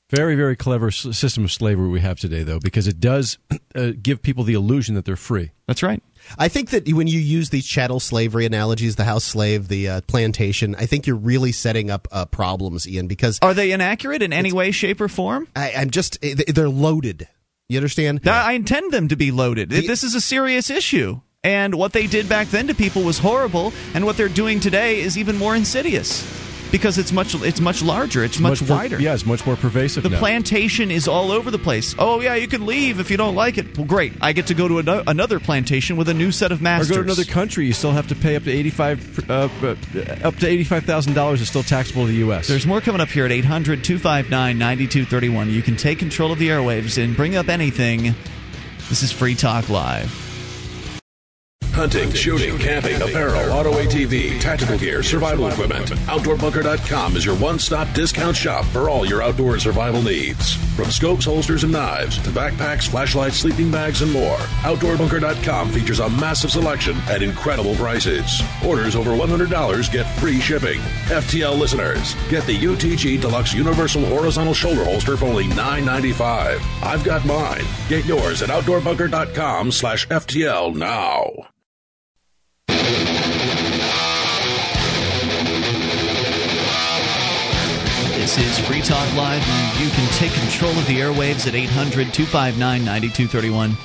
Very, 0.09 0.35
very 0.35 0.55
clever 0.55 0.89
system 0.89 1.43
of 1.43 1.51
slavery 1.51 1.87
we 1.87 1.99
have 1.99 2.19
today, 2.19 2.41
though, 2.41 2.59
because 2.59 2.87
it 2.87 2.99
does 2.99 3.37
uh, 3.75 3.91
give 4.01 4.23
people 4.23 4.43
the 4.43 4.55
illusion 4.55 4.95
that 4.95 5.05
they're 5.05 5.15
free. 5.15 5.51
That's 5.67 5.83
right. 5.83 6.01
I 6.37 6.47
think 6.47 6.71
that 6.71 6.91
when 6.91 7.07
you 7.07 7.19
use 7.19 7.51
these 7.51 7.65
chattel 7.65 7.99
slavery 7.99 8.45
analogies, 8.45 8.95
the 8.95 9.03
house 9.03 9.23
slave, 9.23 9.67
the 9.67 9.87
uh, 9.87 10.01
plantation, 10.01 10.75
I 10.75 10.87
think 10.87 11.05
you're 11.05 11.15
really 11.15 11.51
setting 11.51 11.91
up 11.91 12.07
uh, 12.11 12.25
problems, 12.25 12.87
Ian, 12.87 13.07
because 13.07 13.37
Are 13.41 13.53
they 13.53 13.71
inaccurate 13.71 14.23
in 14.23 14.33
any 14.33 14.51
way, 14.51 14.71
shape, 14.71 14.99
or 14.99 15.07
form? 15.07 15.47
I, 15.55 15.73
I'm 15.73 15.91
just 15.91 16.17
eh, 16.23 16.35
they're 16.47 16.69
loaded. 16.69 17.27
You 17.67 17.77
understand? 17.77 18.27
I 18.27 18.53
intend 18.53 18.91
them 18.91 19.09
to 19.09 19.15
be 19.15 19.29
loaded. 19.31 19.69
this 19.69 20.03
is 20.03 20.15
a 20.15 20.21
serious 20.21 20.71
issue. 20.71 21.21
And 21.43 21.75
what 21.75 21.93
they 21.93 22.07
did 22.07 22.27
back 22.27 22.47
then 22.47 22.67
to 22.67 22.73
people 22.73 23.03
was 23.03 23.19
horrible, 23.19 23.71
and 23.93 24.05
what 24.05 24.17
they're 24.17 24.27
doing 24.27 24.59
today 24.59 24.99
is 24.99 25.17
even 25.17 25.37
more 25.37 25.55
insidious 25.55 26.48
because 26.71 26.97
it's 26.97 27.11
much 27.11 27.35
it's 27.35 27.59
much 27.59 27.81
larger, 27.81 28.23
it's 28.23 28.39
much, 28.39 28.61
more- 28.61 28.77
wider. 28.77 28.99
yeah, 28.99 29.13
it's 29.13 29.25
much 29.25 29.45
more 29.45 29.55
pervasive. 29.55 30.03
The 30.03 30.09
now. 30.09 30.19
plantation 30.19 30.91
is 30.91 31.07
all 31.07 31.31
over 31.31 31.51
the 31.51 31.57
place. 31.59 31.95
Oh 31.97 32.21
yeah, 32.21 32.35
you 32.35 32.47
can 32.47 32.65
leave 32.65 32.99
if 32.99 33.09
you 33.11 33.17
don't 33.17 33.35
like 33.35 33.57
it. 33.57 33.77
Well, 33.77 33.85
great. 33.87 34.13
I 34.21 34.33
get 34.33 34.47
to 34.47 34.53
go 34.53 34.67
to 34.67 34.79
ano- 34.79 35.03
another 35.07 35.39
plantation 35.39 35.97
with 35.97 36.09
a 36.09 36.13
new 36.13 36.31
set 36.31 36.51
of 36.51 36.59
Or 36.61 36.63
masters. 36.63 36.89
go 36.89 36.95
to 36.97 37.01
another 37.01 37.23
country, 37.25 37.65
you 37.65 37.73
still 37.73 37.91
have 37.91 38.07
to 38.09 38.15
pay 38.15 38.35
up 38.35 38.43
to 38.43 38.51
eighty 38.51 38.69
five 38.69 38.99
uh, 39.29 39.49
uh, 39.61 39.75
up 40.23 40.35
to 40.37 40.47
eighty 40.47 40.63
five 40.63 40.83
thousand 40.85 41.13
dollars 41.13 41.41
is 41.41 41.47
still 41.49 41.63
taxable 41.63 42.03
to 42.05 42.11
the 42.11 42.17
U.S. 42.19 42.47
There's 42.47 42.67
more 42.67 42.81
coming 42.81 43.01
up 43.01 43.09
here 43.09 43.25
at 43.25 43.31
800 43.31 43.83
259 43.83 44.57
9231. 44.57 45.49
You 45.49 45.61
can 45.61 45.75
take 45.75 45.99
control 45.99 46.31
of 46.31 46.39
the 46.39 46.49
airwaves 46.49 47.01
and 47.03 47.15
bring 47.15 47.35
up 47.35 47.49
anything. 47.49 48.15
This 48.89 49.03
is 49.03 49.11
Free 49.11 49.35
Talk 49.35 49.69
Live. 49.69 50.28
Hunting, 51.79 52.11
shooting, 52.11 52.57
camping, 52.57 53.01
apparel, 53.01 53.53
auto 53.53 53.71
ATV, 53.71 54.37
tactical 54.41 54.77
gear, 54.77 55.01
survival 55.01 55.47
equipment. 55.47 55.89
OutdoorBunker.com 56.07 57.15
is 57.15 57.23
your 57.23 57.37
one-stop 57.37 57.87
discount 57.93 58.35
shop 58.35 58.65
for 58.65 58.89
all 58.89 59.05
your 59.05 59.23
outdoor 59.23 59.57
survival 59.59 60.01
needs. 60.01 60.55
From 60.75 60.91
scopes, 60.91 61.23
holsters, 61.23 61.63
and 61.63 61.71
knives 61.71 62.17
to 62.23 62.31
backpacks, 62.31 62.89
flashlights, 62.89 63.37
sleeping 63.37 63.71
bags, 63.71 64.01
and 64.01 64.11
more. 64.11 64.35
OutdoorBunker.com 64.63 65.69
features 65.69 66.01
a 66.01 66.09
massive 66.09 66.51
selection 66.51 66.97
at 67.07 67.21
incredible 67.21 67.75
prices. 67.75 68.41
Orders 68.67 68.97
over 68.97 69.11
$100 69.11 69.89
get 69.89 70.03
free 70.19 70.41
shipping. 70.41 70.81
FTL 71.07 71.57
listeners, 71.57 72.13
get 72.29 72.45
the 72.45 72.57
UTG 72.57 73.21
Deluxe 73.21 73.53
Universal 73.53 74.05
Horizontal 74.07 74.53
Shoulder 74.53 74.83
Holster 74.83 75.15
for 75.15 75.27
only 75.27 75.45
$9.95. 75.45 76.61
I've 76.83 77.05
got 77.05 77.25
mine. 77.25 77.63
Get 77.87 78.03
yours 78.03 78.41
at 78.41 78.49
OutdoorBunker.com 78.49 79.71
slash 79.71 80.09
FTL 80.09 80.75
now. 80.75 81.47
This 88.29 88.59
is 88.59 88.67
Free 88.67 88.81
Talk 88.81 89.11
Live, 89.15 89.41
and 89.43 89.79
you 89.83 89.89
can 89.89 90.07
take 90.19 90.31
control 90.33 90.69
of 90.77 90.85
the 90.85 90.99
airwaves 90.99 91.47
at 91.47 91.55
800 91.55 92.13
259 92.13 92.85
9231. 92.85 93.75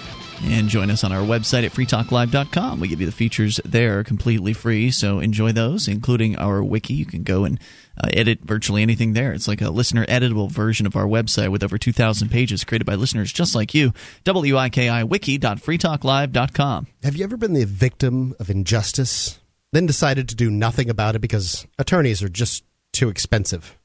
And 0.52 0.68
join 0.68 0.90
us 0.90 1.02
on 1.02 1.12
our 1.12 1.22
website 1.22 1.64
at 1.64 1.72
freetalklive.com. 1.72 2.78
We 2.78 2.88
give 2.88 3.00
you 3.00 3.06
the 3.06 3.12
features 3.12 3.58
there 3.64 4.04
completely 4.04 4.52
free, 4.52 4.90
so 4.90 5.20
enjoy 5.20 5.52
those, 5.52 5.88
including 5.88 6.36
our 6.36 6.62
wiki. 6.62 6.92
You 6.92 7.06
can 7.06 7.22
go 7.22 7.46
and 7.46 7.58
uh, 7.96 8.08
edit 8.12 8.40
virtually 8.42 8.82
anything 8.82 9.14
there. 9.14 9.32
It's 9.32 9.48
like 9.48 9.62
a 9.62 9.70
listener 9.70 10.04
editable 10.04 10.50
version 10.50 10.84
of 10.84 10.94
our 10.94 11.06
website 11.06 11.50
with 11.50 11.64
over 11.64 11.78
2,000 11.78 12.28
pages 12.28 12.64
created 12.64 12.84
by 12.84 12.96
listeners 12.96 13.32
just 13.32 13.54
like 13.54 13.72
you. 13.72 13.94
wikiwiki.freetalklive.com. 14.26 16.86
Have 17.02 17.16
you 17.16 17.24
ever 17.24 17.38
been 17.38 17.54
the 17.54 17.64
victim 17.64 18.34
of 18.38 18.50
injustice, 18.50 19.40
then 19.72 19.86
decided 19.86 20.28
to 20.28 20.34
do 20.34 20.50
nothing 20.50 20.90
about 20.90 21.16
it 21.16 21.20
because 21.20 21.66
attorneys 21.78 22.22
are 22.22 22.28
just 22.28 22.62
too 22.92 23.08
expensive? 23.08 23.78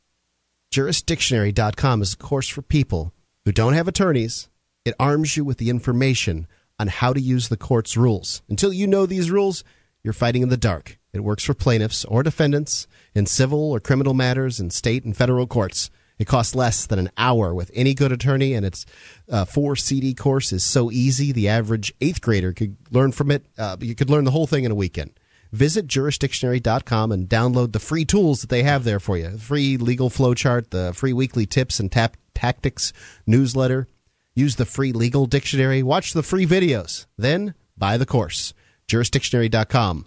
Jurisdictionary.com 0.71 2.03
is 2.03 2.13
a 2.13 2.17
course 2.17 2.47
for 2.47 2.61
people 2.61 3.11
who 3.43 3.51
don't 3.51 3.73
have 3.73 3.87
attorneys. 3.87 4.49
It 4.85 4.93
arms 4.99 5.35
you 5.35 5.43
with 5.43 5.57
the 5.57 5.71
information 5.71 6.47
on 6.77 6.87
how 6.87 7.11
to 7.11 7.19
use 7.19 7.49
the 7.49 7.57
court's 7.57 7.97
rules. 7.97 8.43
Until 8.47 8.71
you 8.71 8.85
know 8.85 9.07
these 9.07 9.31
rules, 9.31 9.63
you're 10.03 10.13
fighting 10.13 10.43
in 10.43 10.49
the 10.49 10.57
dark. 10.57 10.99
It 11.11 11.23
works 11.23 11.43
for 11.43 11.55
plaintiffs 11.55 12.05
or 12.05 12.21
defendants 12.21 12.85
in 13.15 13.25
civil 13.25 13.71
or 13.71 13.79
criminal 13.79 14.13
matters 14.13 14.59
in 14.59 14.69
state 14.69 15.03
and 15.03 15.17
federal 15.17 15.47
courts. 15.47 15.89
It 16.19 16.27
costs 16.27 16.53
less 16.53 16.85
than 16.85 16.99
an 16.99 17.09
hour 17.17 17.55
with 17.55 17.71
any 17.73 17.95
good 17.95 18.11
attorney, 18.11 18.53
and 18.53 18.63
its 18.63 18.85
uh, 19.27 19.45
four 19.45 19.75
CD 19.75 20.13
course 20.13 20.53
is 20.53 20.63
so 20.63 20.91
easy 20.91 21.31
the 21.31 21.47
average 21.47 21.93
eighth 21.99 22.21
grader 22.21 22.53
could 22.53 22.77
learn 22.91 23.11
from 23.11 23.31
it. 23.31 23.43
Uh, 23.57 23.77
you 23.79 23.95
could 23.95 24.09
learn 24.09 24.25
the 24.25 24.31
whole 24.31 24.45
thing 24.45 24.65
in 24.65 24.71
a 24.71 24.75
weekend. 24.75 25.18
Visit 25.51 25.87
jurisdictionary.com 25.87 27.11
and 27.11 27.27
download 27.27 27.71
the 27.71 27.79
free 27.79 28.05
tools 28.05 28.41
that 28.41 28.49
they 28.49 28.63
have 28.63 28.83
there 28.83 28.99
for 28.99 29.17
you. 29.17 29.37
Free 29.37 29.77
legal 29.77 30.09
flowchart, 30.09 30.69
the 30.69 30.93
free 30.93 31.13
weekly 31.13 31.45
tips 31.45 31.79
and 31.79 31.91
tap- 31.91 32.17
tactics 32.35 32.93
newsletter. 33.25 33.87
Use 34.35 34.55
the 34.55 34.65
free 34.65 34.91
legal 34.91 35.25
dictionary. 35.25 35.81
Watch 35.81 36.13
the 36.13 36.23
free 36.23 36.45
videos. 36.45 37.07
Then 37.17 37.55
buy 37.77 37.97
the 37.97 38.05
course. 38.05 38.53
Jurisdictionary.com. 38.87 40.05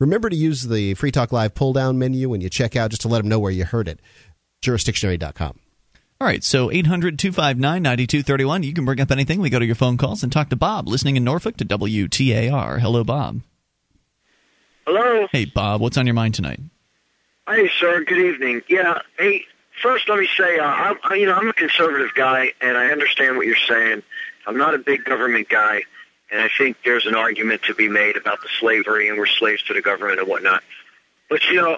Remember 0.00 0.28
to 0.28 0.36
use 0.36 0.62
the 0.62 0.94
Free 0.94 1.10
Talk 1.10 1.32
Live 1.32 1.54
pull 1.54 1.72
down 1.72 1.98
menu 1.98 2.28
when 2.28 2.40
you 2.40 2.48
check 2.48 2.76
out 2.76 2.90
just 2.90 3.02
to 3.02 3.08
let 3.08 3.18
them 3.18 3.28
know 3.28 3.40
where 3.40 3.50
you 3.50 3.64
heard 3.64 3.88
it. 3.88 4.00
Jurisdictionary.com. 4.62 5.58
All 6.20 6.26
right, 6.26 6.42
so 6.42 6.70
800 6.70 7.18
259 7.18 7.82
9231. 7.82 8.62
You 8.62 8.72
can 8.72 8.84
bring 8.84 9.00
up 9.00 9.10
anything. 9.10 9.40
We 9.40 9.50
go 9.50 9.58
to 9.58 9.66
your 9.66 9.74
phone 9.74 9.96
calls 9.96 10.22
and 10.22 10.32
talk 10.32 10.50
to 10.50 10.56
Bob, 10.56 10.88
listening 10.88 11.16
in 11.16 11.24
Norfolk 11.24 11.56
to 11.58 11.64
WTAR. 11.64 12.80
Hello, 12.80 13.02
Bob. 13.04 13.40
Hello. 14.90 15.26
Hey, 15.30 15.44
Bob, 15.44 15.82
what's 15.82 15.98
on 15.98 16.06
your 16.06 16.14
mind 16.14 16.34
tonight? 16.34 16.60
Hey, 17.46 17.68
sir. 17.78 18.02
Good 18.04 18.16
evening. 18.16 18.62
Yeah. 18.70 19.02
Hey, 19.18 19.44
first 19.82 20.08
let 20.08 20.18
me 20.18 20.26
say, 20.34 20.58
uh, 20.58 20.64
I'm, 20.64 20.96
I- 21.04 21.16
you 21.16 21.26
know, 21.26 21.34
I'm 21.34 21.50
a 21.50 21.52
conservative 21.52 22.14
guy, 22.14 22.54
and 22.62 22.74
I 22.78 22.86
understand 22.86 23.36
what 23.36 23.46
you're 23.46 23.54
saying. 23.68 24.02
I'm 24.46 24.56
not 24.56 24.72
a 24.74 24.78
big 24.78 25.04
government 25.04 25.50
guy, 25.50 25.82
and 26.32 26.40
I 26.40 26.48
think 26.56 26.78
there's 26.86 27.04
an 27.04 27.14
argument 27.14 27.64
to 27.64 27.74
be 27.74 27.86
made 27.86 28.16
about 28.16 28.40
the 28.40 28.48
slavery 28.60 29.10
and 29.10 29.18
we're 29.18 29.26
slaves 29.26 29.62
to 29.64 29.74
the 29.74 29.82
government 29.82 30.20
and 30.20 30.26
whatnot. 30.28 30.62
But 31.28 31.44
you 31.50 31.56
know, 31.56 31.76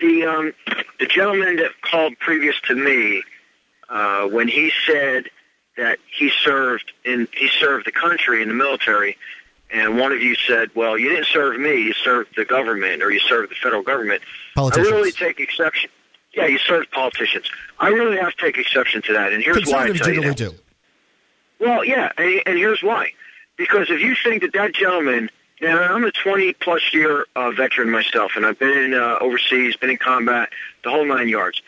the 0.00 0.24
um, 0.24 0.54
the 0.98 1.04
gentleman 1.04 1.56
that 1.56 1.72
called 1.82 2.18
previous 2.20 2.58
to 2.68 2.74
me, 2.74 3.22
uh, 3.90 4.28
when 4.28 4.48
he 4.48 4.72
said 4.86 5.24
that 5.76 5.98
he 6.10 6.30
served 6.42 6.90
in 7.04 7.28
he 7.34 7.48
served 7.48 7.86
the 7.86 7.92
country 7.92 8.40
in 8.40 8.48
the 8.48 8.54
military, 8.54 9.18
and 9.70 9.98
one 9.98 10.12
of 10.12 10.20
you 10.22 10.34
said, 10.34 10.70
"Well, 10.74 10.96
you 10.98 11.08
didn't 11.10 11.26
serve 11.26 11.58
me; 11.60 11.82
you 11.82 11.92
served 11.92 12.36
the 12.36 12.44
government, 12.44 13.02
or 13.02 13.10
you 13.10 13.20
served 13.20 13.50
the 13.50 13.56
federal 13.56 13.82
government." 13.82 14.22
Politicians. 14.54 14.88
I 14.88 14.90
really 14.96 15.12
take 15.12 15.40
exception. 15.40 15.90
Yeah, 16.34 16.46
you 16.46 16.58
served 16.58 16.90
politicians. 16.90 17.50
I 17.80 17.88
really 17.88 18.16
have 18.18 18.34
to 18.34 18.40
take 18.44 18.58
exception 18.58 19.02
to 19.02 19.12
that, 19.14 19.32
and 19.32 19.42
here's 19.42 19.66
why 19.66 19.84
I 19.84 19.92
tell 19.92 20.12
you 20.12 20.20
that. 20.22 20.36
do. 20.36 20.52
Well, 21.60 21.84
yeah, 21.84 22.12
and, 22.16 22.42
and 22.46 22.58
here's 22.58 22.82
why. 22.82 23.12
Because 23.56 23.90
if 23.90 24.00
you 24.00 24.14
think 24.22 24.42
that 24.42 24.52
that 24.52 24.72
gentleman, 24.74 25.30
now 25.60 25.80
I'm 25.92 26.04
a 26.04 26.12
20 26.12 26.52
plus 26.54 26.94
year 26.94 27.26
uh, 27.34 27.50
veteran 27.50 27.90
myself, 27.90 28.32
and 28.36 28.46
I've 28.46 28.58
been 28.58 28.76
in, 28.78 28.94
uh, 28.94 29.18
overseas, 29.20 29.74
been 29.76 29.90
in 29.90 29.96
combat, 29.96 30.50
the 30.84 30.90
whole 30.90 31.04
nine 31.04 31.28
yards. 31.28 31.60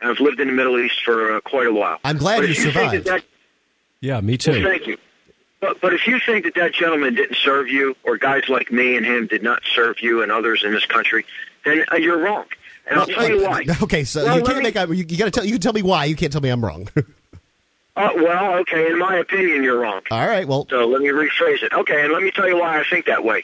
And 0.00 0.10
I've 0.10 0.18
lived 0.18 0.40
in 0.40 0.48
the 0.48 0.52
Middle 0.54 0.78
East 0.80 1.02
for 1.04 1.36
uh, 1.36 1.40
quite 1.40 1.68
a 1.68 1.72
while. 1.72 2.00
I'm 2.02 2.16
glad 2.18 2.38
But 2.40 2.46
you 2.48 2.50
if 2.52 2.56
think 2.58 2.72
survived. 2.74 3.04
That 3.04 3.12
that, 3.20 3.24
Yeah, 4.00 4.20
me 4.20 4.32
well, 4.32 4.38
too. 4.56 4.62
thank 4.64 4.86
you. 4.88 4.96
But 5.60 5.80
but 5.80 5.94
if 5.94 6.06
you 6.06 6.18
think 6.20 6.44
that 6.44 6.54
that 6.54 6.72
gentleman 6.74 7.14
didn't 7.14 7.36
serve 7.36 7.68
you, 7.68 7.96
or 8.04 8.16
guys 8.18 8.48
like 8.48 8.70
me 8.70 8.96
and 8.96 9.06
him 9.06 9.26
did 9.26 9.42
not 9.42 9.62
serve 9.74 10.00
you 10.00 10.22
and 10.22 10.30
others 10.30 10.62
in 10.64 10.72
this 10.72 10.84
country, 10.86 11.24
then 11.64 11.84
uh, 11.90 11.96
you're 11.96 12.18
wrong. 12.18 12.44
And 12.88 13.00
I'll 13.00 13.06
tell 13.06 13.28
you 13.28 13.42
why. 13.42 13.64
Okay, 13.82 14.04
so 14.04 14.24
Well, 14.24 14.38
you 14.38 14.44
can't 14.44 14.58
me- 14.58 14.62
make. 14.64 14.74
You, 14.76 14.94
you 14.94 15.16
got 15.16 15.24
to 15.24 15.30
tell. 15.30 15.44
You 15.44 15.52
can 15.52 15.60
tell 15.60 15.72
me 15.72 15.82
why. 15.82 16.04
You 16.04 16.14
can't 16.14 16.32
tell 16.32 16.42
me 16.42 16.50
I'm 16.50 16.64
wrong. 16.64 16.88
Uh, 17.96 18.10
well, 18.16 18.54
okay. 18.56 18.88
In 18.90 18.98
my 18.98 19.16
opinion, 19.16 19.62
you're 19.62 19.78
wrong. 19.80 20.02
All 20.10 20.26
right. 20.26 20.46
Well, 20.46 20.66
So 20.68 20.86
let 20.86 21.00
me 21.00 21.08
rephrase 21.08 21.62
it. 21.62 21.72
Okay, 21.72 22.04
and 22.04 22.12
let 22.12 22.22
me 22.22 22.30
tell 22.30 22.46
you 22.46 22.58
why 22.58 22.78
I 22.78 22.84
think 22.84 23.06
that 23.06 23.24
way. 23.24 23.42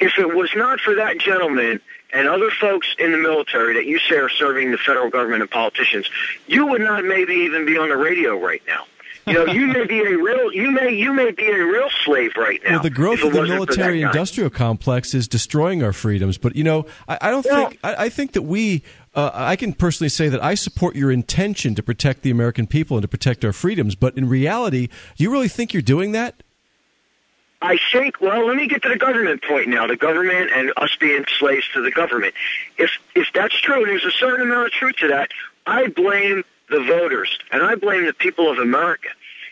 If 0.00 0.18
it 0.18 0.34
was 0.34 0.50
not 0.56 0.80
for 0.80 0.96
that 0.96 1.18
gentleman 1.18 1.80
and 2.12 2.26
other 2.26 2.50
folks 2.50 2.88
in 2.98 3.12
the 3.12 3.18
military 3.18 3.74
that 3.74 3.86
you 3.86 4.00
say 4.00 4.16
are 4.16 4.28
serving 4.28 4.72
the 4.72 4.76
federal 4.78 5.08
government 5.08 5.42
and 5.42 5.50
politicians, 5.50 6.10
you 6.48 6.66
would 6.66 6.80
not 6.80 7.04
maybe 7.04 7.32
even 7.34 7.64
be 7.64 7.78
on 7.78 7.90
the 7.90 7.96
radio 7.96 8.36
right 8.36 8.62
now. 8.66 8.86
You 9.26 9.34
know, 9.34 9.46
you 9.46 9.68
may 9.68 9.86
be 9.86 10.00
a 10.00 10.16
real 10.16 10.52
you 10.52 10.70
may 10.72 10.90
you 10.94 11.12
may 11.12 11.30
be 11.30 11.48
a 11.48 11.64
real 11.64 11.88
slave 12.04 12.32
right 12.36 12.60
now. 12.64 12.72
Well, 12.72 12.82
the 12.82 12.90
growth 12.90 13.22
of 13.22 13.32
the 13.32 13.38
wasn't 13.38 13.60
for 13.60 13.66
that 13.66 13.76
guy. 13.76 13.82
military-industrial 13.82 14.50
complex 14.50 15.14
is 15.14 15.28
destroying 15.28 15.82
our 15.84 15.92
freedoms. 15.92 16.38
But 16.38 16.56
you 16.56 16.64
know, 16.64 16.86
I, 17.08 17.18
I 17.20 17.30
don't 17.30 17.44
think 17.44 17.78
I, 17.84 18.06
I 18.06 18.08
think 18.08 18.32
that 18.32 18.42
we. 18.42 18.82
Uh, 19.14 19.30
I 19.34 19.56
can 19.56 19.74
personally 19.74 20.08
say 20.08 20.30
that 20.30 20.42
I 20.42 20.54
support 20.54 20.96
your 20.96 21.12
intention 21.12 21.74
to 21.74 21.82
protect 21.82 22.22
the 22.22 22.30
American 22.30 22.66
people 22.66 22.96
and 22.96 23.02
to 23.02 23.08
protect 23.08 23.44
our 23.44 23.52
freedoms. 23.52 23.94
But 23.94 24.16
in 24.16 24.26
reality, 24.26 24.86
do 24.86 25.24
you 25.24 25.30
really 25.30 25.48
think 25.48 25.74
you're 25.74 25.82
doing 25.82 26.12
that? 26.12 26.42
I 27.60 27.78
think. 27.92 28.20
Well, 28.20 28.46
let 28.46 28.56
me 28.56 28.66
get 28.66 28.82
to 28.82 28.88
the 28.88 28.96
government 28.96 29.44
point 29.44 29.68
now. 29.68 29.86
The 29.86 29.96
government 29.96 30.50
and 30.52 30.72
us 30.76 30.96
being 30.98 31.24
slaves 31.38 31.68
to 31.74 31.82
the 31.82 31.92
government. 31.92 32.34
If 32.76 32.90
if 33.14 33.28
that's 33.32 33.58
true, 33.60 33.84
there's 33.84 34.04
a 34.04 34.10
certain 34.10 34.46
amount 34.46 34.66
of 34.66 34.72
truth 34.72 34.96
to 34.96 35.08
that. 35.08 35.30
I 35.66 35.86
blame 35.86 36.42
the 36.72 36.82
voters 36.82 37.38
and 37.52 37.62
I 37.62 37.74
blame 37.76 38.06
the 38.06 38.12
people 38.14 38.50
of 38.50 38.58
America. 38.58 39.08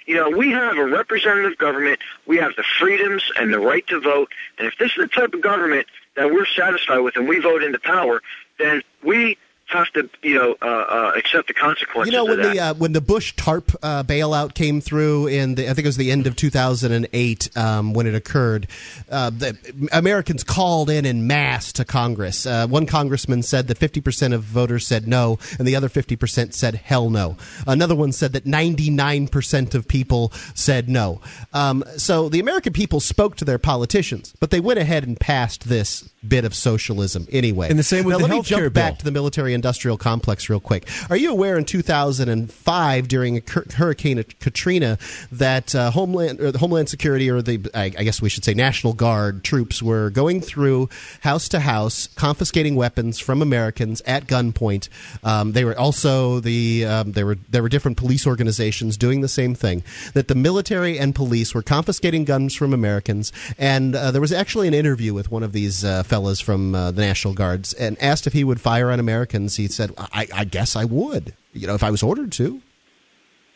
You 0.07 0.17
know, 0.17 0.31
we 0.31 0.51
have 0.51 0.77
a 0.77 0.85
representative 0.85 1.57
government. 1.59 2.01
We 2.27 2.39
have 2.39 2.57
the 2.57 2.65
freedoms 2.65 3.23
and 3.37 3.53
the 3.53 3.61
right 3.61 3.87
to 3.89 4.01
vote. 4.01 4.33
And 4.59 4.67
if 4.67 4.77
this 4.79 4.93
is 4.93 4.97
the 4.97 5.07
type 5.07 5.35
of 5.35 5.41
government 5.41 5.87
that 6.17 6.33
we're 6.33 6.47
satisfied 6.47 6.99
with 6.99 7.17
and 7.17 7.29
we 7.29 7.39
vote 7.39 7.63
into 7.63 7.79
power, 7.79 8.23
then 8.59 8.83
we 9.05 9.39
have 9.71 9.91
to, 9.93 10.09
you 10.23 10.35
know, 10.35 10.57
uh, 10.63 10.67
uh, 10.67 11.13
accept 11.17 11.49
the 11.49 11.55
consequences. 11.55 12.13
You 12.13 12.19
know, 12.19 12.25
when 12.25 12.41
the 12.41 12.61
uh, 12.61 12.75
when 12.75 12.93
the 12.93 13.01
Bush 13.01 13.35
TARP 13.37 13.75
uh, 13.83 14.03
bailout 14.03 14.55
came 14.55 14.81
through 14.81 15.29
in 15.29 15.55
the, 15.55 15.65
I 15.65 15.75
think 15.75 15.85
it 15.85 15.89
was 15.89 15.97
the 15.97 16.11
end 16.11 16.27
of 16.27 16.37
2008 16.37 17.57
um, 17.57 17.93
when 17.93 18.07
it 18.07 18.15
occurred, 18.15 18.67
uh, 19.11 19.31
the 19.31 19.57
Americans 19.93 20.45
called 20.45 20.91
in 20.91 21.05
in 21.05 21.27
mass 21.27 21.73
to 21.75 21.85
Congress. 21.85 22.47
Uh, 22.47 22.67
one 22.67 22.87
congressman 22.87 23.43
said 23.43 23.69
that 23.69 23.79
50 23.79 24.01
percent 24.01 24.35
of 24.35 24.43
voters 24.43 24.87
said 24.87 25.07
no, 25.07 25.39
and 25.59 25.67
the 25.67 25.77
other 25.77 25.89
50 25.89 26.17
percent 26.17 26.55
said 26.55 26.75
hell 26.75 27.11
no. 27.11 27.37
Another 27.67 27.95
one 27.95 28.13
said 28.13 28.33
that 28.33 28.47
99 28.47 29.29
percent 29.29 29.75
of 29.75 29.89
people 29.89 30.33
said 30.55 30.89
no. 30.89 31.21
Um, 31.53 31.85
so 31.97 32.29
the 32.29 32.41
American 32.41 32.73
people 32.73 33.01
spoke 33.01 33.37
to 33.37 33.45
their 33.45 33.59
politicians, 33.59 34.35
but 34.41 34.51
they 34.51 34.61
went 34.61 34.79
ahead 34.79 35.05
and 35.05 35.19
passed 35.19 35.69
this 35.69 36.11
bit 36.27 36.45
of 36.45 36.55
socialism 36.55 37.27
anyway. 37.33 37.71
And 37.71 37.79
the 37.79 37.83
same 37.83 38.05
with 38.05 38.13
now, 38.13 38.19
the 38.19 38.29
let 38.29 38.37
me 38.37 38.43
jump 38.43 38.73
back 38.75 38.99
to 38.99 39.05
the 39.05 39.11
military 39.11 39.55
industrial 39.55 39.97
complex 39.97 40.51
real 40.51 40.61
quick. 40.61 40.87
Are 41.09 41.17
you 41.17 41.31
aware 41.31 41.57
in 41.57 41.65
2005 41.65 43.09
during 43.09 43.43
Hur- 43.49 43.65
Hurricane 43.75 44.23
Katrina 44.39 44.99
that 45.33 45.75
uh, 45.75 45.91
Homeland 45.91 46.41
or 46.41 46.53
the 46.53 46.59
Homeland 46.59 46.89
Security 46.91 47.31
or 47.31 47.41
the 47.41 47.61
I, 47.75 47.85
I 47.85 48.05
guess 48.05 48.21
we 48.21 48.29
should 48.29 48.45
say 48.45 48.53
National 48.53 48.93
Guard 48.93 49.45
troops 49.45 49.83
were 49.83 50.11
going 50.11 50.43
through 50.43 50.91
house 51.21 51.49
to 51.51 51.61
house 51.61 52.09
confiscating 52.09 52.77
weapons 52.77 53.19
from 53.19 53.41
Americans 53.41 54.03
at 54.03 54.27
gunpoint. 54.27 54.89
Um, 55.25 55.53
they 55.53 55.65
were 55.65 55.79
also 55.79 56.41
the 56.41 56.85
um, 56.85 57.13
there 57.13 57.25
were 57.25 57.39
there 57.49 57.63
were 57.63 57.71
different 57.71 57.97
police 57.97 58.27
organizations 58.27 58.99
doing 58.99 59.23
the 59.23 59.29
same 59.29 59.55
thing. 59.55 59.83
That 60.13 60.29
the 60.29 60.35
military 60.35 60.99
and 60.99 61.15
police 61.15 61.55
were 61.55 61.63
confiscating 61.63 62.25
guns 62.25 62.55
from 62.55 62.75
Americans, 62.75 63.33
and 63.57 63.97
uh, 63.97 64.11
there 64.11 64.21
was 64.21 64.33
actually 64.33 64.69
an 64.69 64.75
interview 64.75 65.15
with 65.15 65.31
one 65.31 65.43
of 65.43 65.53
these 65.53 65.83
uh, 65.83 66.03
fellas 66.11 66.41
from 66.41 66.75
uh, 66.75 66.91
the 66.91 67.01
National 67.01 67.33
Guards, 67.33 67.73
and 67.73 67.97
asked 68.03 68.27
if 68.27 68.35
he 68.35 68.45
would 68.45 68.61
fire 68.61 68.91
on 68.91 69.01
Americans. 69.01 69.57
He 69.57 69.69
said, 69.69 69.93
"I, 69.97 70.27
I 70.35 70.45
guess 70.45 70.77
I 70.77 70.85
would, 70.85 71.35
you 71.55 71.67
know, 71.67 71.75
if 71.75 71.83
I 71.83 71.91
was 71.91 72.03
ordered 72.03 72.33
to." 72.33 72.61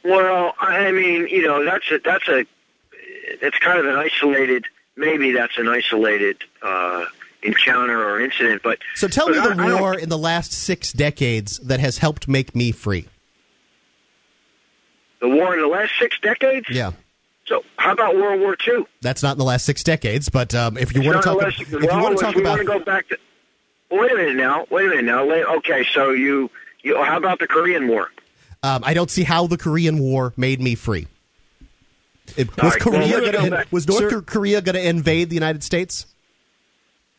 Well, 0.05 0.55
I 0.60 0.90
mean, 0.93 1.26
you 1.28 1.43
know, 1.47 1.64
that's 1.64 1.90
a 1.90 1.98
that's 1.98 2.28
a 2.28 2.47
it's 3.43 3.59
kind 3.59 3.78
of 3.78 3.85
an 3.86 3.97
isolated. 3.97 4.64
Maybe 4.97 5.32
that's 5.32 5.59
an 5.59 5.68
isolated 5.68 6.36
uh, 6.62 7.05
encounter 7.43 8.02
or 8.02 8.20
incident, 8.20 8.62
but 8.62 8.78
So 8.94 9.09
tell 9.09 9.26
but 9.26 9.35
me 9.35 9.40
the 9.56 9.62
I 9.76 9.81
war 9.81 9.98
in 9.98 10.09
the 10.09 10.16
last 10.18 10.52
six 10.52 10.93
decades 10.93 11.59
that 11.60 11.81
has 11.81 11.98
helped 11.98 12.28
make 12.28 12.55
me 12.55 12.70
free. 12.70 13.06
the 15.20 15.28
war 15.28 15.55
in 15.55 15.60
the 15.60 15.66
last 15.66 15.93
six 15.98 16.18
decades. 16.20 16.66
Yeah. 16.70 16.93
So 17.47 17.62
how 17.77 17.93
about 17.93 18.16
World 18.16 18.41
War 18.41 18.57
II? 18.66 18.87
That's 19.03 19.23
not 19.23 19.33
in 19.33 19.39
the 19.39 19.45
last 19.45 19.65
six 19.66 19.83
decades, 19.83 20.29
but 20.31 20.55
um, 20.55 20.77
if 20.79 20.95
you 20.95 21.01
It's 21.03 21.07
want 21.07 21.23
to 21.23 21.29
talk, 21.29 21.39
unless- 21.41 21.61
if 21.61 21.71
you 21.71 21.79
want 21.89 22.19
to 22.19 22.25
talk 22.25 22.35
we 22.35 22.41
about, 22.43 22.59
want 22.59 22.61
to 22.61 22.79
go 22.79 22.85
back 22.85 23.09
to. 23.09 23.19
Wait 23.91 24.11
a 24.11 24.15
minute 24.16 24.37
now. 24.37 24.66
Wait 24.71 24.87
a 24.87 24.89
minute 24.89 25.05
now. 25.05 25.25
Okay, 25.59 25.85
so 25.93 26.11
you, 26.11 26.51
you. 26.83 27.01
How 27.03 27.16
about 27.19 27.39
the 27.39 27.47
Korean 27.47 27.87
War? 27.89 28.11
um, 28.62 28.83
I 28.85 28.95
don't 28.95 29.11
see 29.11 29.23
how 29.25 29.47
the 29.47 29.59
Korean 29.59 29.99
War 29.99 30.33
made 30.37 30.61
me 30.61 30.75
free. 30.75 31.07
It, 32.37 32.49
was 32.57 32.73
right, 32.73 32.81
Korea 32.81 33.19
let's 33.19 33.31
gonna, 33.37 33.51
go 33.51 33.62
was 33.71 33.87
North 33.87 34.11
Sir- 34.11 34.23
Korea 34.23 34.62
going 34.62 34.75
to 34.77 34.89
invade 34.89 35.29
the 35.29 35.35
United 35.35 35.62
States? 35.62 36.07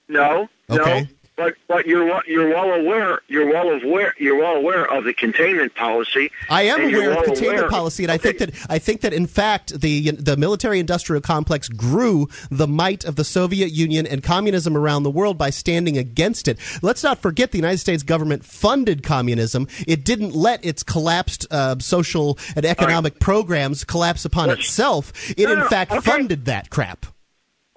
No, 0.08 0.50
Okay. 0.70 1.08
But 1.38 1.56
but 1.68 1.86
you're 1.86 2.22
you're 2.26 2.48
well 2.50 2.72
aware 2.72 3.20
you're 3.28 3.48
well 3.52 3.70
aware 3.70 4.14
you're 4.18 4.38
well 4.38 4.56
aware 4.56 4.90
of 4.90 5.04
the 5.04 5.14
containment 5.14 5.76
policy. 5.76 6.32
I 6.50 6.64
am 6.64 6.80
aware 6.80 7.10
of 7.12 7.16
well 7.18 7.26
containment 7.26 7.60
aware- 7.60 7.70
policy, 7.70 8.04
and 8.04 8.12
I 8.12 8.18
think 8.18 8.38
that 8.38 8.52
I 8.70 8.80
think 8.80 9.02
that 9.02 9.12
in 9.12 9.28
fact 9.28 9.78
the 9.82 10.12
the 10.12 10.38
military 10.38 10.80
industrial 10.80 11.22
complex 11.22 11.68
grew 11.68 12.30
the 12.50 12.68
might 12.68 13.04
of 13.04 13.18
the 13.18 13.26
Soviet 13.26 13.72
Union 13.74 14.08
and 14.08 14.24
communism 14.24 14.78
around 14.78 15.04
the 15.04 15.12
world 15.12 15.38
by 15.38 15.50
standing 15.50 15.98
against 15.98 16.48
it. 16.48 16.58
Let's 16.82 17.04
not 17.04 17.20
forget 17.22 17.52
the 17.52 17.58
United 17.58 17.80
States 17.80 18.02
government 18.04 18.46
funded 18.46 19.04
communism. 19.04 19.68
It 19.88 20.06
didn't 20.06 20.34
let 20.36 20.64
its 20.64 20.84
collapsed 20.84 21.48
uh, 21.52 21.76
social 21.80 22.38
and 22.56 22.66
economic 22.66 23.20
programs 23.20 23.84
collapse 23.84 24.24
upon 24.24 24.52
itself. 24.52 25.12
It 25.32 25.40
No, 25.48 25.52
in 25.54 25.60
no, 25.60 25.68
fact 25.68 25.92
okay. 25.92 26.00
funded 26.00 26.46
that 26.46 26.70
crap. 26.70 27.06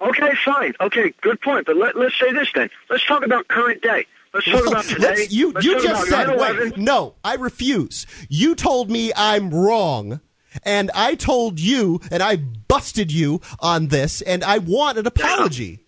Okay, 0.01 0.33
fine. 0.45 0.73
Okay, 0.79 1.13
good 1.21 1.41
point. 1.41 1.65
But 1.65 1.75
let, 1.75 1.95
let's 1.95 2.17
say 2.17 2.31
this 2.31 2.49
then. 2.53 2.69
Let's 2.89 3.05
talk 3.05 3.25
about 3.25 3.47
current 3.47 3.81
day. 3.81 4.05
Let's 4.33 4.45
talk 4.45 4.67
about 4.67 4.85
today. 4.85 5.27
You 5.29 5.51
Let's 5.51 5.65
you 5.65 5.81
just 5.81 6.07
said 6.07 6.37
wait 6.37 6.77
no 6.77 7.15
I 7.23 7.35
refuse. 7.35 8.05
You 8.29 8.55
told 8.55 8.89
me 8.89 9.11
I'm 9.15 9.49
wrong. 9.53 10.21
And 10.63 10.89
I 10.95 11.13
told 11.13 11.59
you, 11.59 12.01
and 12.09 12.23
I 12.23 12.37
busted 12.37 13.11
you 13.11 13.39
on 13.59 13.87
this, 13.89 14.21
and 14.21 14.43
I 14.43 14.57
want 14.57 14.97
an 14.97 15.05
apology. 15.05 15.85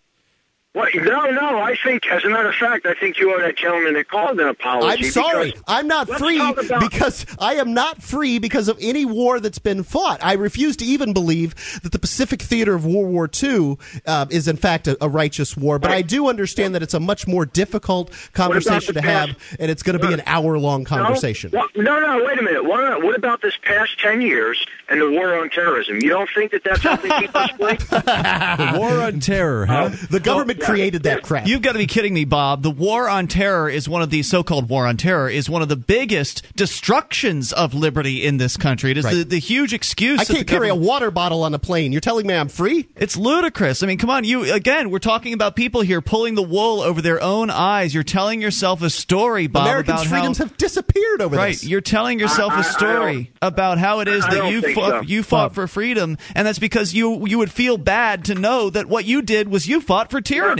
What? 0.74 0.96
No, 0.96 1.26
no. 1.26 1.60
I 1.60 1.76
think, 1.76 2.08
as 2.10 2.24
a 2.24 2.30
matter 2.30 2.48
of 2.48 2.56
fact, 2.56 2.86
I 2.86 2.94
think 2.94 3.20
you 3.20 3.34
owe 3.36 3.40
that 3.42 3.58
gentleman 3.58 3.94
that 3.96 4.08
called 4.08 4.40
an 4.40 4.48
apology. 4.48 5.06
I'm 5.06 5.12
sorry. 5.12 5.54
I'm 5.68 5.86
not 5.86 6.08
free 6.08 6.40
because 6.80 7.26
I 7.40 7.56
am 7.56 7.74
not 7.74 8.02
free 8.02 8.40
because 8.40 8.70
of 8.70 8.78
any 8.80 9.04
war 9.04 9.42
that's 9.42 9.60
been 9.60 9.84
fought. 9.84 10.24
I 10.24 10.34
refuse 10.34 10.78
to 10.78 10.86
even 10.86 11.12
believe 11.12 11.56
that 11.84 11.92
the 11.92 12.00
Pacific 12.00 12.42
theater 12.42 12.74
of 12.74 12.86
World 12.86 13.12
War 13.12 13.30
II 13.44 13.78
uh, 14.08 14.28
is 14.30 14.48
in 14.48 14.56
fact 14.56 14.88
a, 14.88 14.98
a 15.04 15.10
righteous 15.10 15.58
war. 15.58 15.78
But 15.78 15.92
I 15.92 16.02
do 16.04 16.30
understand 16.30 16.74
that 16.76 16.82
it's 16.82 16.94
a 16.94 17.02
much 17.02 17.28
more 17.28 17.46
difficult 17.46 18.12
conversation 18.32 18.94
the 18.94 19.02
to 19.02 19.08
have, 19.08 19.38
and 19.60 19.70
it's 19.70 19.84
going 19.84 20.00
to 20.00 20.08
be 20.08 20.14
an 20.14 20.24
hour 20.26 20.58
long 20.58 20.86
conversation. 20.86 21.52
No, 21.52 21.68
no, 21.76 22.00
no, 22.00 22.24
wait 22.24 22.40
a 22.40 22.44
minute. 22.44 22.64
What, 22.64 23.04
what 23.04 23.18
about 23.18 23.42
this 23.42 23.58
past 23.62 24.00
10 24.00 24.22
years 24.22 24.66
and 24.88 25.02
the 25.02 25.12
war 25.12 25.38
on 25.38 25.50
terrorism? 25.50 25.98
You 26.02 26.10
don't 26.10 26.30
think 26.34 26.52
that 26.52 26.64
that's 26.64 26.82
helping 26.82 27.12
keep 27.20 27.36
us 27.36 27.52
free? 27.52 27.76
the 27.76 28.78
war 28.80 29.02
on 29.02 29.20
terror, 29.20 29.66
huh? 29.66 29.90
The 30.10 30.22
government 30.22 30.61
created 30.64 31.04
that 31.04 31.24
crap. 31.24 31.48
You've 31.48 31.62
got 31.62 31.74
to 31.74 31.78
be 31.80 31.88
kidding 31.88 32.14
me, 32.14 32.26
Bob. 32.26 32.64
The 32.64 32.72
war 32.72 33.10
on 33.10 33.28
terror 33.28 33.70
is 33.70 33.88
one 33.90 34.02
of 34.02 34.10
the 34.10 34.24
so-called 34.24 34.70
war 34.70 34.88
on 34.88 34.98
terror 34.98 35.30
is 35.30 35.50
one 35.50 35.62
of 35.62 35.70
the 35.70 35.76
biggest 35.76 36.44
destructions 36.56 37.54
of 37.54 37.74
liberty 37.74 38.26
in 38.26 38.38
this 38.38 38.58
country. 38.58 38.92
It 38.92 38.98
is 38.98 39.06
Right. 39.06 39.16
the, 39.16 39.24
the 39.24 39.40
huge 39.40 39.74
excuse. 39.74 40.20
I 40.20 40.26
can't 40.26 40.48
carry 40.48 40.70
a 40.70 40.76
water 40.76 41.12
bottle 41.12 41.44
on 41.44 41.54
a 41.54 41.60
plane. 41.60 41.92
You're 41.92 42.02
telling 42.02 42.28
me 42.28 42.34
I'm 42.34 42.50
free? 42.50 42.88
It's 42.96 43.16
ludicrous. 43.18 43.84
I 43.84 43.88
mean, 43.88 43.98
come 43.98 44.10
on, 44.10 44.24
you 44.24 44.52
again. 44.54 44.90
We're 44.90 45.00
talking 45.00 45.34
about 45.34 45.56
people 45.56 45.82
here 45.82 46.02
pulling 46.02 46.36
the 46.36 46.44
wool 46.44 46.82
over 46.82 47.02
their 47.02 47.22
own 47.22 47.50
eyes. 47.50 47.94
You're 47.94 48.04
telling 48.04 48.42
yourself 48.42 48.82
a 48.82 48.90
story, 48.90 49.48
Bob, 49.48 49.68
Americans' 49.68 50.02
about 50.02 50.08
freedoms 50.08 50.38
how 50.38 50.46
have 50.46 50.58
disappeared 50.58 51.22
over 51.22 51.36
right. 51.36 51.54
this. 51.54 51.64
You're 51.64 51.82
telling 51.82 52.20
yourself 52.20 52.52
I- 52.54 52.56
I- 52.56 52.60
a 52.60 52.64
I 52.66 52.72
story 52.72 53.32
about 53.42 53.78
how 53.78 54.00
it 54.00 54.08
is 54.08 54.24
I 54.26 54.36
that 54.36 54.52
you 54.52 54.74
fought, 54.74 54.90
so. 54.90 55.02
you 55.02 55.24
fought 55.24 55.54
for 55.56 55.68
freedom, 55.68 56.18
and 56.36 56.46
that's 56.48 56.60
because 56.60 56.94
you 56.94 57.26
you 57.28 57.38
would 57.38 57.52
feel 57.52 57.78
bad 57.78 58.26
to 58.26 58.36
know 58.36 58.70
that 58.70 58.88
what 58.88 59.06
you 59.06 59.22
did 59.22 59.48
was 59.48 59.68
you 59.68 59.82
fought 59.82 60.12
for 60.12 60.22
tyranny. 60.22 60.51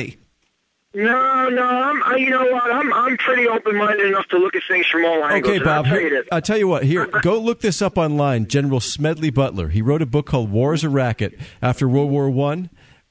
No, 0.94 1.48
no. 1.50 1.64
I'm, 1.64 2.04
I, 2.04 2.16
you 2.18 2.30
know 2.30 2.46
what? 2.52 2.70
I'm, 2.72 2.94
I'm 2.94 3.16
pretty 3.18 3.48
open-minded 3.48 4.06
enough 4.08 4.28
to 4.28 4.38
look 4.38 4.56
at 4.56 4.64
things 4.68 4.86
from 4.88 5.06
all 5.06 5.24
angles. 5.24 5.56
Okay, 5.56 5.64
Bob. 5.64 5.86
I'll 5.86 5.92
tell 5.92 6.02
you 6.02 6.08
Here, 6.10 6.20
this. 6.22 6.28
I'll 6.32 6.42
tell 6.42 6.58
you 6.58 6.68
what. 6.68 6.84
Here, 6.84 7.06
go 7.22 7.40
look 7.40 7.62
this 7.62 7.82
up 7.82 7.98
online. 7.98 8.48
General 8.48 8.82
Smedley 8.82 9.30
Butler. 9.30 9.70
He 9.70 9.82
wrote 9.82 10.02
a 10.02 10.06
book 10.06 10.26
called 10.26 10.52
"War 10.52 10.74
is 10.74 10.84
a 10.84 10.90
Racket" 10.90 11.40
after 11.62 11.88
World 11.88 12.12
War 12.12 12.30
One. 12.30 12.70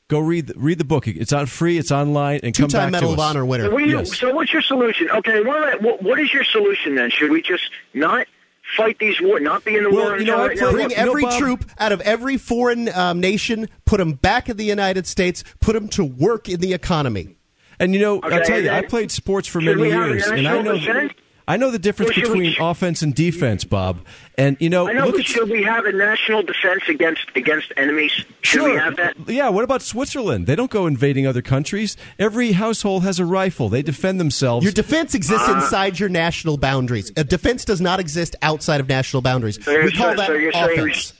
Go 0.08 0.18
read 0.18 0.48
the, 0.48 0.54
read 0.56 0.76
the 0.78 0.84
book. 0.84 1.06
It's 1.06 1.32
on 1.32 1.46
free. 1.46 1.78
It's 1.78 1.92
online. 1.92 2.40
And 2.42 2.54
come 2.54 2.66
Two-time 2.68 2.86
back 2.90 3.00
Medal 3.00 3.10
to 3.10 3.14
of 3.14 3.20
us. 3.20 3.30
Honor 3.30 3.46
winner. 3.46 3.64
So, 3.66 3.70
what 3.70 3.78
do 3.78 3.84
you- 3.88 3.98
Yes. 3.98 4.18
so 4.18 4.34
what's 4.34 4.52
your 4.52 4.60
solution? 4.62 5.08
Okay, 5.08 5.40
what, 5.42 5.80
what, 5.80 6.02
what 6.02 6.18
is 6.18 6.34
your 6.34 6.42
solution 6.42 6.96
then? 6.96 7.10
Should 7.10 7.30
we 7.30 7.40
just 7.40 7.70
not 7.94 8.26
fight 8.76 8.98
these 8.98 9.20
war, 9.20 9.40
not 9.40 9.64
be 9.64 9.76
in 9.76 9.84
the 9.84 9.90
Well, 9.90 10.10
war? 10.10 10.18
you 10.18 10.24
know, 10.26 10.42
I 10.44 10.54
Bring 10.54 10.92
every 10.94 11.22
Bob- 11.22 11.38
troop 11.38 11.64
out 11.78 11.92
of 11.92 12.00
every 12.02 12.36
foreign 12.36 12.88
um, 12.94 13.20
nation, 13.20 13.68
put 13.84 13.98
them 13.98 14.12
back 14.14 14.48
in 14.48 14.56
the 14.56 14.64
United 14.64 15.06
States, 15.06 15.42
put 15.60 15.72
them 15.74 15.88
to 15.88 16.04
work 16.04 16.48
in 16.48 16.60
the 16.60 16.72
economy. 16.72 17.36
And 17.78 17.94
you 17.94 18.00
know, 18.00 18.18
Okay, 18.18 18.34
I'll 18.36 18.44
tell 18.44 18.60
you, 18.62 18.70
I 18.70 18.82
played 18.82 19.10
sports 19.10 19.48
for 19.48 19.60
many 19.60 19.80
we 19.80 19.90
have 19.90 20.04
a 20.10 20.12
years, 20.14 20.26
and 20.26 20.46
I 20.46 20.60
know? 20.62 21.08
I 21.50 21.56
know 21.56 21.70
the 21.70 21.78
difference 21.78 22.10
Well, 22.16 22.24
should 22.26 22.32
we- 22.38 22.48
between 22.50 22.62
offense 22.62 23.02
and 23.02 23.14
defense, 23.14 23.64
Bob. 23.64 23.98
And 24.38 24.56
you 24.60 24.70
know, 24.70 24.88
I 24.88 24.92
know, 24.92 25.06
look 25.06 25.16
but 25.16 25.20
at 25.22 25.26
should 25.26 25.50
we 25.50 25.62
have 25.64 25.84
a 25.84 25.92
national 25.92 26.42
defense 26.44 26.84
against 26.88 27.22
against 27.34 27.72
enemies? 27.76 28.12
Should 28.42 28.62
we 28.62 28.72
have 28.76 28.96
that? 28.96 29.14
Yeah, 29.26 29.48
what 29.50 29.64
about 29.64 29.82
Switzerland? 29.82 30.46
They 30.46 30.54
don't 30.56 30.70
go 30.70 30.86
invading 30.86 31.26
other 31.26 31.42
countries. 31.42 31.96
Every 32.18 32.52
household 32.52 33.02
has 33.02 33.18
a 33.18 33.24
rifle. 33.24 33.68
They 33.68 33.82
defend 33.82 34.20
themselves. 34.20 34.64
Your 34.64 34.72
defense 34.72 35.14
exists 35.14 35.48
Uh, 35.48 35.54
inside 35.56 35.98
your 35.98 36.08
national 36.08 36.56
boundaries. 36.56 37.12
A 37.16 37.24
defense 37.24 37.64
does 37.64 37.80
not 37.80 38.00
exist 38.00 38.36
outside 38.42 38.80
of 38.80 38.88
national 38.88 39.20
boundaries. 39.22 39.58
So 39.62 39.72
We 39.82 39.90
call 39.92 40.06
saying- 40.06 40.16
that 40.18 40.26
so 40.28 40.32
you're 40.34 40.52
saying 40.52 40.78
offense. 40.80 41.12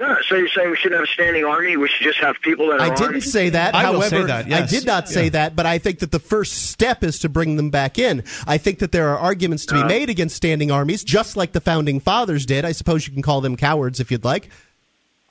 No, 0.00 0.16
so 0.28 0.36
you're 0.36 0.48
saying 0.48 0.70
we 0.70 0.76
shouldn't 0.76 1.00
have 1.00 1.08
a 1.08 1.12
standing 1.12 1.44
army? 1.44 1.76
We 1.76 1.88
should 1.88 2.04
just 2.06 2.20
have 2.20 2.36
people 2.40 2.68
that 2.68 2.78
are 2.80 2.92
I 2.92 2.94
didn't 2.94 3.22
say 3.22 3.48
that. 3.48 3.74
I 3.74 3.90
will 3.90 3.98
However, 4.00 4.08
say 4.08 4.22
that, 4.24 4.46
yes. 4.46 4.62
I 4.72 4.76
did 4.76 4.86
not 4.86 5.08
say 5.08 5.24
Yeah. 5.24 5.30
that, 5.30 5.56
but 5.56 5.66
I 5.66 5.78
think 5.78 5.98
that 5.98 6.12
the 6.12 6.20
first 6.20 6.68
step 6.70 7.02
is 7.02 7.18
to 7.20 7.28
bring 7.28 7.56
them 7.56 7.70
back 7.70 7.98
in. 7.98 8.22
I 8.46 8.58
think 8.58 8.78
that 8.78 8.92
there 8.92 9.08
are 9.08 9.18
arguments 9.18 9.66
to 9.66 9.74
be 9.74 9.80
Uh. 9.80 9.86
made 9.88 10.08
against 10.08 10.36
standing 10.36 10.70
armies, 10.70 11.02
just 11.02 11.36
like 11.36 11.50
the 11.50 11.60
founding 11.60 11.98
fathers 11.98 12.46
did. 12.46 12.64
I 12.64 12.70
suppose 12.72 13.08
you 13.08 13.12
can 13.12 13.22
call 13.22 13.40
them 13.40 13.56
cowards 13.56 13.98
if 13.98 14.12
you'd 14.12 14.24
like. 14.24 14.50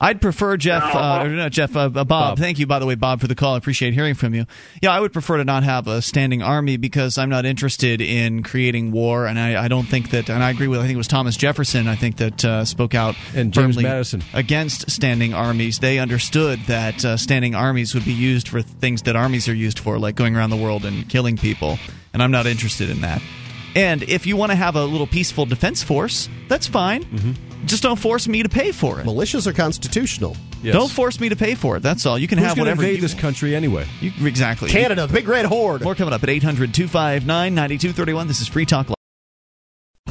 I'd 0.00 0.20
prefer 0.20 0.56
Jeff, 0.56 0.94
No. 0.94 1.00
uh, 1.00 1.24
or 1.24 1.28
not 1.30 1.50
Jeff, 1.50 1.74
uh, 1.74 1.90
uh, 1.92 2.04
Bob, 2.04 2.38
Thank 2.38 2.60
you, 2.60 2.68
by 2.68 2.78
the 2.78 2.86
way, 2.86 2.94
Bob, 2.94 3.20
for 3.20 3.26
the 3.26 3.34
call. 3.34 3.54
I 3.54 3.58
appreciate 3.58 3.94
hearing 3.94 4.14
from 4.14 4.32
you. 4.32 4.46
Yeah, 4.80 4.92
I 4.92 5.00
would 5.00 5.12
prefer 5.12 5.38
to 5.38 5.44
not 5.44 5.64
have 5.64 5.88
a 5.88 6.00
standing 6.00 6.40
army 6.40 6.76
because 6.76 7.18
I'm 7.18 7.28
not 7.30 7.44
interested 7.44 8.00
in 8.00 8.44
creating 8.44 8.92
war, 8.92 9.26
and 9.26 9.40
I, 9.40 9.64
I 9.64 9.66
don't 9.66 9.86
think 9.88 10.10
that. 10.10 10.30
And 10.30 10.40
I 10.40 10.50
agree 10.50 10.68
with. 10.68 10.78
I 10.78 10.82
think 10.84 10.94
it 10.94 10.98
was 10.98 11.08
Thomas 11.08 11.36
Jefferson. 11.36 11.88
I 11.88 11.96
think 11.96 12.18
that 12.18 12.44
uh, 12.44 12.64
spoke 12.64 12.94
out 12.94 13.16
And 13.34 13.52
James 13.52 13.76
Madison. 13.76 14.22
against 14.34 14.88
standing 14.88 15.34
armies. 15.34 15.80
They 15.80 15.98
understood 15.98 16.60
that 16.68 17.04
uh, 17.04 17.16
standing 17.16 17.56
armies 17.56 17.92
would 17.94 18.04
be 18.04 18.12
used 18.12 18.46
for 18.46 18.62
things 18.62 19.02
that 19.02 19.16
armies 19.16 19.48
are 19.48 19.54
used 19.54 19.80
for, 19.80 19.98
like 19.98 20.14
going 20.14 20.36
around 20.36 20.50
the 20.50 20.56
world 20.56 20.84
and 20.84 21.08
killing 21.08 21.36
people. 21.36 21.76
And 22.12 22.22
I'm 22.22 22.30
not 22.30 22.46
interested 22.46 22.88
in 22.88 23.00
that. 23.00 23.20
And 23.74 24.04
if 24.04 24.26
you 24.28 24.36
want 24.36 24.52
to 24.52 24.56
have 24.56 24.76
a 24.76 24.84
little 24.84 25.08
peaceful 25.08 25.44
defense 25.44 25.82
force, 25.82 26.28
that's 26.46 26.68
fine. 26.68 27.02
Mm-hmm. 27.04 27.32
Just 27.64 27.82
don't 27.82 27.98
force 27.98 28.28
me 28.28 28.42
to 28.42 28.48
pay 28.48 28.72
for 28.72 29.00
it. 29.00 29.06
Militias 29.06 29.46
are 29.46 29.52
constitutional. 29.52 30.36
Yes. 30.62 30.74
Don't 30.74 30.90
force 30.90 31.20
me 31.20 31.28
to 31.28 31.36
pay 31.36 31.54
for 31.54 31.76
it. 31.76 31.82
That's 31.82 32.06
all. 32.06 32.18
You 32.18 32.26
can 32.26 32.38
Who's 32.38 32.48
have 32.48 32.56
gonna 32.56 32.70
whatever 32.70 32.82
invade 32.82 32.96
you 32.96 33.02
this 33.02 33.14
country 33.14 33.54
anyway? 33.54 33.86
You, 34.00 34.12
exactly. 34.26 34.70
Canada, 34.70 35.06
the 35.06 35.12
big 35.12 35.28
red 35.28 35.46
horde. 35.46 35.82
More 35.82 35.94
coming 35.94 36.14
up 36.14 36.22
at 36.22 36.28
800 36.28 36.74
259 36.74 37.54
9231. 37.54 38.26
This 38.26 38.40
is 38.40 38.48
Free 38.48 38.66
Talk 38.66 38.88
Live. 38.88 38.97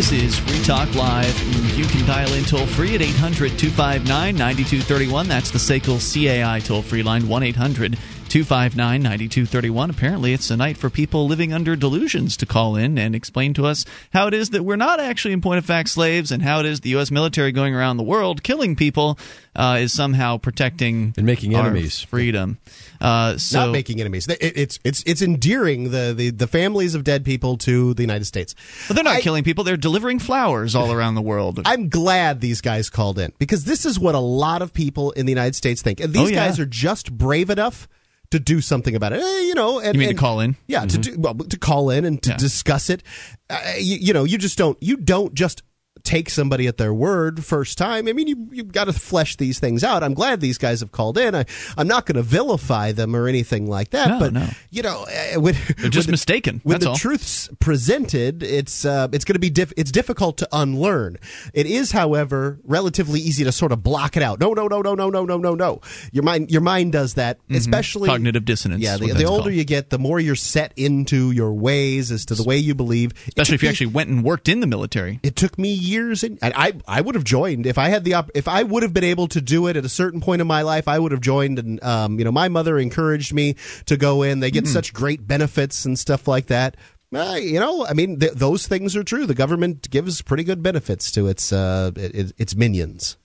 This 0.00 0.12
is 0.12 0.38
Free 0.38 0.64
Talk 0.64 0.94
Live. 0.94 1.36
You 1.76 1.84
can 1.84 2.06
dial 2.06 2.32
in 2.32 2.42
toll 2.44 2.64
free 2.64 2.94
at 2.94 3.02
800 3.02 3.58
259 3.58 4.34
9231. 4.34 5.28
That's 5.28 5.50
the 5.50 5.58
SACL 5.58 6.00
CAI 6.00 6.60
toll 6.60 6.80
free 6.80 7.02
line 7.02 7.28
1 7.28 7.42
800 7.42 7.98
259 8.30 9.02
9231. 9.02 9.90
Apparently, 9.90 10.32
it's 10.32 10.50
a 10.50 10.56
night 10.56 10.76
for 10.76 10.88
people 10.88 11.26
living 11.26 11.52
under 11.52 11.74
delusions 11.74 12.36
to 12.38 12.46
call 12.46 12.76
in 12.76 12.96
and 12.96 13.14
explain 13.14 13.52
to 13.54 13.66
us 13.66 13.84
how 14.12 14.28
it 14.28 14.34
is 14.34 14.50
that 14.50 14.64
we're 14.64 14.76
not 14.76 15.00
actually, 15.00 15.32
in 15.34 15.40
point 15.40 15.58
of 15.58 15.64
fact, 15.66 15.88
slaves 15.88 16.30
and 16.30 16.40
how 16.42 16.60
it 16.60 16.66
is 16.66 16.80
the 16.80 16.90
U.S. 16.90 17.10
military 17.10 17.50
going 17.50 17.74
around 17.74 17.96
the 17.96 18.02
world 18.04 18.42
killing 18.44 18.76
people 18.76 19.18
uh, 19.56 19.78
is 19.80 19.92
somehow 19.92 20.36
protecting 20.38 21.12
and 21.16 21.26
making 21.26 21.56
enemies. 21.56 22.00
freedom. 22.02 22.58
Uh, 23.00 23.36
so, 23.36 23.66
Not 23.66 23.72
making 23.72 24.00
enemies. 24.00 24.28
It- 24.28 24.38
it's 24.56 24.78
it's 24.84 25.02
it's 25.06 25.22
endearing 25.22 25.90
the, 25.90 26.14
the, 26.16 26.30
the 26.30 26.46
families 26.46 26.94
of 26.94 27.02
dead 27.02 27.24
people 27.24 27.56
to 27.58 27.94
the 27.94 28.02
United 28.02 28.26
States. 28.26 28.54
But 28.86 28.94
they're 28.94 29.02
not 29.04 29.22
killing 29.22 29.42
people, 29.42 29.64
they're 29.64 29.76
delivering 29.76 30.20
flowers 30.20 30.74
all 30.76 30.92
around 30.92 31.16
the 31.16 31.22
world. 31.22 31.60
I'm 31.64 31.88
glad 31.88 32.40
these 32.40 32.60
guys 32.60 32.90
called 32.90 33.18
in 33.18 33.32
because 33.38 33.64
this 33.64 33.84
is 33.84 33.98
what 33.98 34.14
a 34.14 34.18
lot 34.20 34.62
of 34.62 34.72
people 34.72 35.10
in 35.12 35.26
the 35.26 35.32
United 35.32 35.56
States 35.56 35.82
think. 35.82 35.98
And 35.98 36.12
these 36.12 36.28
Oh, 36.28 36.30
yeah. 36.30 36.46
guys 36.46 36.60
are 36.60 36.66
just 36.66 37.10
brave 37.12 37.50
enough 37.50 37.88
to 38.30 38.38
do 38.38 38.60
something 38.60 38.94
about 38.94 39.12
it. 39.12 39.20
Eh, 39.22 39.40
you 39.42 39.54
know, 39.54 39.80
and, 39.80 39.94
You 39.94 40.00
mean 40.00 40.10
to 40.10 40.14
call 40.14 40.40
in? 40.40 40.56
Yeah, 40.66 40.84
to 40.84 40.98
do, 40.98 41.18
well, 41.18 41.34
to 41.34 41.58
call 41.58 41.90
in 41.90 42.04
and 42.04 42.22
to 42.22 42.34
discuss 42.34 42.90
it. 42.90 43.02
Uh, 43.48 43.60
you, 43.78 43.96
you 43.96 44.12
know, 44.12 44.24
you 44.24 44.38
just 44.38 44.56
don't 44.56 44.80
you 44.80 44.96
don't 44.96 45.34
just 45.34 45.62
take 46.04 46.30
somebody 46.30 46.66
at 46.66 46.76
their 46.76 46.92
word 46.94 47.44
first 47.44 47.78
time. 47.78 48.08
I 48.08 48.12
mean, 48.12 48.28
you 48.28 48.48
you've 48.52 48.72
got 48.72 48.84
to 48.84 48.92
flesh 48.92 49.36
these 49.36 49.58
things 49.58 49.84
out. 49.84 50.02
I'm 50.02 50.14
glad 50.14 50.40
these 50.40 50.58
guys 50.58 50.80
have 50.80 50.92
called 50.92 51.18
in. 51.18 51.34
I 51.34 51.44
I'm 51.76 51.88
not 51.88 52.06
going 52.06 52.16
to 52.16 52.22
vilify 52.22 52.92
them 52.92 53.14
or 53.16 53.26
anything 53.28 53.68
like 53.68 53.90
that. 53.90 54.08
No, 54.08 54.18
but 54.18 54.32
no. 54.32 54.46
you 54.70 54.82
know, 54.82 55.06
uh, 55.34 55.40
when, 55.40 55.54
They're 55.78 55.90
just 55.90 56.06
when 56.06 56.06
the- 56.06 56.12
mistaken. 56.12 56.60
When 56.64 56.74
That's 56.74 56.84
the 56.84 56.90
all. 56.90 56.96
truth's 56.96 57.48
presented, 57.58 58.42
it's 58.42 58.84
uh, 58.84 59.08
it's 59.12 59.24
going 59.24 59.34
to 59.34 59.40
be 59.40 59.50
diff- 59.50 59.72
it's 59.76 59.90
difficult 59.90 60.38
to 60.38 60.48
unlearn. 60.52 61.16
It 61.54 61.66
is, 61.66 61.92
however, 61.92 62.58
relatively 62.64 63.20
easy 63.20 63.44
to 63.44 63.52
sort 63.52 63.72
of 63.72 63.82
block 63.82 64.16
it 64.16 64.22
out. 64.22 64.40
No, 64.40 64.52
no, 64.52 64.66
no, 64.68 64.82
no, 64.82 64.94
no, 64.94 65.08
no, 65.10 65.24
no, 65.24 65.36
no, 65.38 65.54
no. 65.54 65.80
Your 66.12 66.24
mind 66.24 66.50
your 66.50 66.60
mind 66.60 66.92
does 66.92 67.14
that, 67.14 67.38
especially 67.50 68.00
Mm-hmm. 68.08 68.10
Cognitive 68.16 68.44
dissonance 68.44 68.82
Yeah, 68.82 68.96
the, 68.96 69.12
the 69.12 69.24
older 69.24 69.42
called. 69.44 69.54
you 69.54 69.64
get, 69.64 69.90
the 69.90 69.98
more 69.98 70.18
you're 70.20 70.34
set 70.36 70.72
into 70.76 71.30
your 71.30 71.52
ways 71.52 72.10
as 72.10 72.24
to 72.26 72.34
the 72.34 72.42
way 72.44 72.56
you 72.58 72.74
believe. 72.74 73.12
Especially 73.28 73.54
if 73.56 73.62
you 73.62 73.66
me- 73.68 73.70
actually 73.70 73.86
went 73.88 74.10
and 74.10 74.24
worked 74.24 74.48
in 74.48 74.60
the 74.60 74.66
military. 74.66 75.20
it 75.22 75.36
took 75.36 75.58
me 75.58 75.72
years, 75.90 76.22
and 76.24 76.38
I 76.42 76.72
I 76.88 77.00
would 77.02 77.14
have 77.16 77.24
joined 77.24 77.66
if 77.66 77.76
I 77.76 77.88
had 77.90 78.04
the 78.04 78.14
op- 78.14 78.30
if 78.34 78.48
I 78.48 78.62
would 78.62 78.82
have 78.82 78.94
been 78.94 79.04
able 79.04 79.28
to 79.28 79.40
do 79.40 79.66
it 79.66 79.76
at 79.76 79.84
a 79.84 79.88
certain 79.88 80.20
point 80.22 80.40
in 80.40 80.46
my 80.46 80.62
life. 80.62 80.88
I 80.88 80.98
would 80.98 81.12
have 81.12 81.20
joined, 81.20 81.58
and 81.58 81.82
um, 81.84 82.18
you 82.18 82.24
know, 82.24 82.32
my 82.32 82.48
mother 82.48 82.78
encouraged 82.78 83.34
me 83.34 83.56
to 83.86 83.96
go 83.96 84.22
in. 84.22 84.40
They 84.40 84.50
get 84.50 84.64
Hmm. 84.64 84.72
such 84.72 84.92
great 84.94 85.26
benefits 85.26 85.84
and 85.84 85.98
stuff 85.98 86.26
like 86.26 86.46
that. 86.46 86.76
Uh, 87.12 87.36
you 87.42 87.58
know, 87.58 87.84
I 87.84 87.92
mean, 87.92 88.20
th- 88.20 88.34
those 88.34 88.66
things 88.68 88.94
are 88.94 89.02
true. 89.02 89.26
The 89.26 89.34
government 89.34 89.90
gives 89.90 90.22
pretty 90.22 90.44
good 90.44 90.62
benefits 90.62 91.10
to 91.12 91.26
its 91.26 91.52
uh, 91.52 91.90
it, 91.96 92.32
its 92.38 92.54
minions. 92.54 93.16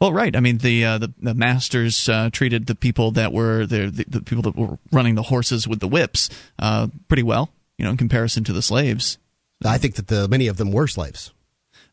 Well, 0.00 0.12
right. 0.12 0.34
I 0.36 0.40
mean, 0.40 0.58
the 0.58 0.84
uh, 0.84 0.98
the, 0.98 1.12
the 1.20 1.34
masters 1.34 2.08
uh, 2.08 2.30
treated 2.32 2.66
the 2.66 2.74
people 2.76 3.10
that 3.12 3.32
were 3.32 3.66
the, 3.66 3.90
the 3.90 4.04
the 4.08 4.22
people 4.22 4.42
that 4.42 4.56
were 4.56 4.78
running 4.92 5.16
the 5.16 5.22
horses 5.22 5.66
with 5.66 5.80
the 5.80 5.88
whips 5.88 6.30
uh, 6.60 6.86
pretty 7.08 7.24
well, 7.24 7.50
you 7.76 7.84
know, 7.84 7.90
in 7.90 7.96
comparison 7.96 8.44
to 8.44 8.52
the 8.52 8.62
slaves. 8.62 9.18
I 9.64 9.78
think 9.78 9.94
that 9.94 10.08
the 10.08 10.28
many 10.28 10.46
of 10.46 10.56
them 10.58 10.70
were 10.72 10.86
slaves. 10.86 11.32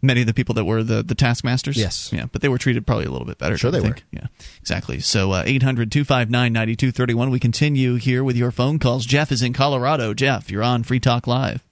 Many 0.02 0.22
of 0.22 0.28
the 0.28 0.34
people 0.34 0.56
that 0.56 0.66
were 0.66 0.82
the, 0.84 1.04
the 1.04 1.14
taskmasters? 1.14 1.78
Yes. 1.78 2.12
Yeah, 2.12 2.26
but 2.32 2.42
they 2.42 2.50
were 2.50 2.58
treated 2.58 2.88
probably 2.88 3.06
a 3.06 3.12
little 3.12 3.28
bit 3.28 3.38
better. 3.38 3.56
Sure 3.58 3.70
they 3.70 3.78
you 3.78 3.84
think? 3.84 4.04
Yeah, 4.12 4.28
exactly. 4.60 5.00
So 5.00 5.32
uh, 5.32 5.44
800 5.46 5.92
259 5.92 6.52
9231. 6.52 7.30
We 7.30 7.40
continue 7.40 7.96
here 7.96 8.24
with 8.24 8.36
your 8.36 8.50
phone 8.52 8.80
calls. 8.80 9.06
Jeff 9.06 9.32
is 9.32 9.42
in 9.44 9.54
Colorado. 9.54 10.14
Jeff, 10.16 10.50
you're 10.50 10.64
on 10.64 10.84
Free 10.84 11.00
Talk 11.00 11.28
Live. 11.28 11.64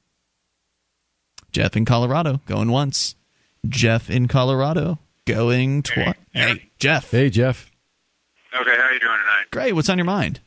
Jeff 1.52 1.76
in 1.76 1.86
Colorado, 1.86 2.42
going 2.46 2.70
once. 2.72 3.16
Jeff 3.68 4.10
in 4.10 4.28
Colorado, 4.28 5.00
going 5.26 5.82
twice. 5.84 6.14
Hey, 6.32 6.70
Jeff. 6.78 7.10
Hey, 7.12 7.30
Jeff. 7.30 7.72
Okay, 8.56 8.70
how 8.76 8.84
are 8.84 8.94
you 8.94 9.00
doing 9.00 9.12
tonight? 9.18 9.46
Great. 9.52 9.74
What's 9.74 9.90
on 9.90 9.98
your 9.98 10.06
mind? 10.06 10.40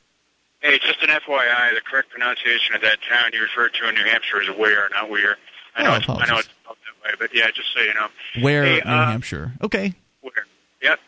Hey, 0.61 0.79
just 0.79 1.03
an 1.03 1.09
FYI, 1.09 1.75
the 1.75 1.81
correct 1.91 2.11
pronunciation 2.11 2.77
of 2.77 2.83
that 2.83 2.99
town 3.09 3.31
you 3.33 3.43
referred 3.43 3.75
to 3.75 3.89
in 3.89 3.97
New 3.97 4.05
Hampshire 4.05 4.43
is 4.43 4.49
Ware, 4.57 4.89
not 4.93 5.11
Weir. 5.11 5.37
I 5.75 5.83
know, 5.83 5.91
Oh, 5.91 5.97
it's, 5.97 6.09
I 6.09 6.27
know 6.27 6.39
it's 6.39 6.49
spelled 6.49 6.77
that 6.82 6.82
way, 7.05 7.11
but 7.19 7.35
yeah, 7.35 7.51
just 7.51 7.73
so 7.73 7.81
you 7.81 7.95
know. 7.95 8.09
Where, 8.41 8.65
Hey, 8.65 8.81
New 8.85 8.91
uh, 8.91 9.07
Hampshire? 9.07 9.53
Okay. 9.63 9.95
Where? 10.21 10.47
Yep. 10.83 11.01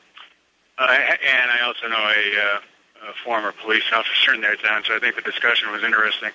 Uh, 0.78 0.82
and 0.82 1.50
I 1.50 1.62
also 1.64 1.88
know 1.88 1.96
a, 1.96 2.56
uh, 2.56 3.10
a 3.10 3.14
former 3.24 3.52
police 3.52 3.84
officer 3.92 4.34
in 4.34 4.40
their 4.40 4.56
town, 4.56 4.82
so 4.86 4.96
I 4.96 4.98
think 4.98 5.14
the 5.16 5.22
discussion 5.22 5.70
was 5.70 5.84
interesting. 5.84 6.30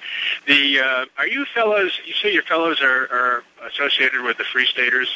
The 0.46 0.80
uh, 0.80 1.06
are 1.18 1.28
you 1.28 1.46
fellows? 1.46 2.00
You 2.06 2.14
say 2.14 2.34
your 2.34 2.44
fellows 2.44 2.82
are, 2.82 3.08
are 3.12 3.44
associated 3.68 4.22
with 4.22 4.38
the 4.38 4.46
Free 4.46 4.66
Staters? 4.66 5.10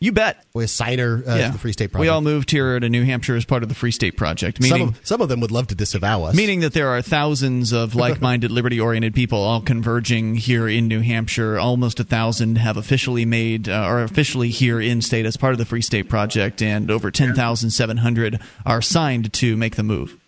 You 0.00 0.12
bet. 0.12 0.44
With 0.54 0.70
signer 0.70 1.22
uh, 1.26 1.34
yeah. 1.36 1.50
the 1.50 1.58
Free 1.58 1.72
State 1.72 1.92
Project. 1.92 2.00
We 2.00 2.08
all 2.08 2.20
moved 2.20 2.50
here 2.50 2.78
to 2.78 2.88
New 2.88 3.04
Hampshire 3.04 3.36
as 3.36 3.44
part 3.44 3.62
of 3.62 3.68
the 3.68 3.74
Free 3.74 3.90
State 3.90 4.16
Project, 4.16 4.62
some 4.62 4.82
of, 4.82 5.00
some 5.06 5.20
of 5.20 5.28
them 5.28 5.40
would 5.40 5.50
love 5.50 5.68
to 5.68 5.74
disavow 5.74 6.24
us. 6.24 6.34
meaning 6.34 6.60
that 6.60 6.72
there 6.72 6.88
are 6.88 7.02
thousands 7.02 7.72
of 7.72 7.94
like-minded, 7.94 8.50
liberty-oriented 8.50 9.14
people 9.14 9.38
all 9.38 9.60
converging 9.60 10.34
here 10.34 10.68
in 10.68 10.88
New 10.88 11.00
Hampshire. 11.00 11.58
Almost 11.58 12.00
a 12.00 12.04
thousand 12.04 12.56
have 12.56 12.76
officially 12.76 13.24
made 13.24 13.68
uh, 13.68 13.72
are 13.72 14.02
officially 14.02 14.50
here 14.50 14.80
in 14.80 15.00
state 15.00 15.26
as 15.26 15.36
part 15.36 15.52
of 15.52 15.58
the 15.58 15.64
Free 15.64 15.82
State 15.82 16.08
Project, 16.08 16.62
and 16.62 16.90
over 16.90 17.10
ten 17.10 17.34
thousand 17.34 17.70
seven 17.70 17.96
hundred 17.96 18.40
are 18.66 18.82
signed 18.82 19.32
to 19.34 19.56
make 19.56 19.76
the 19.76 19.82
move. 19.82 20.18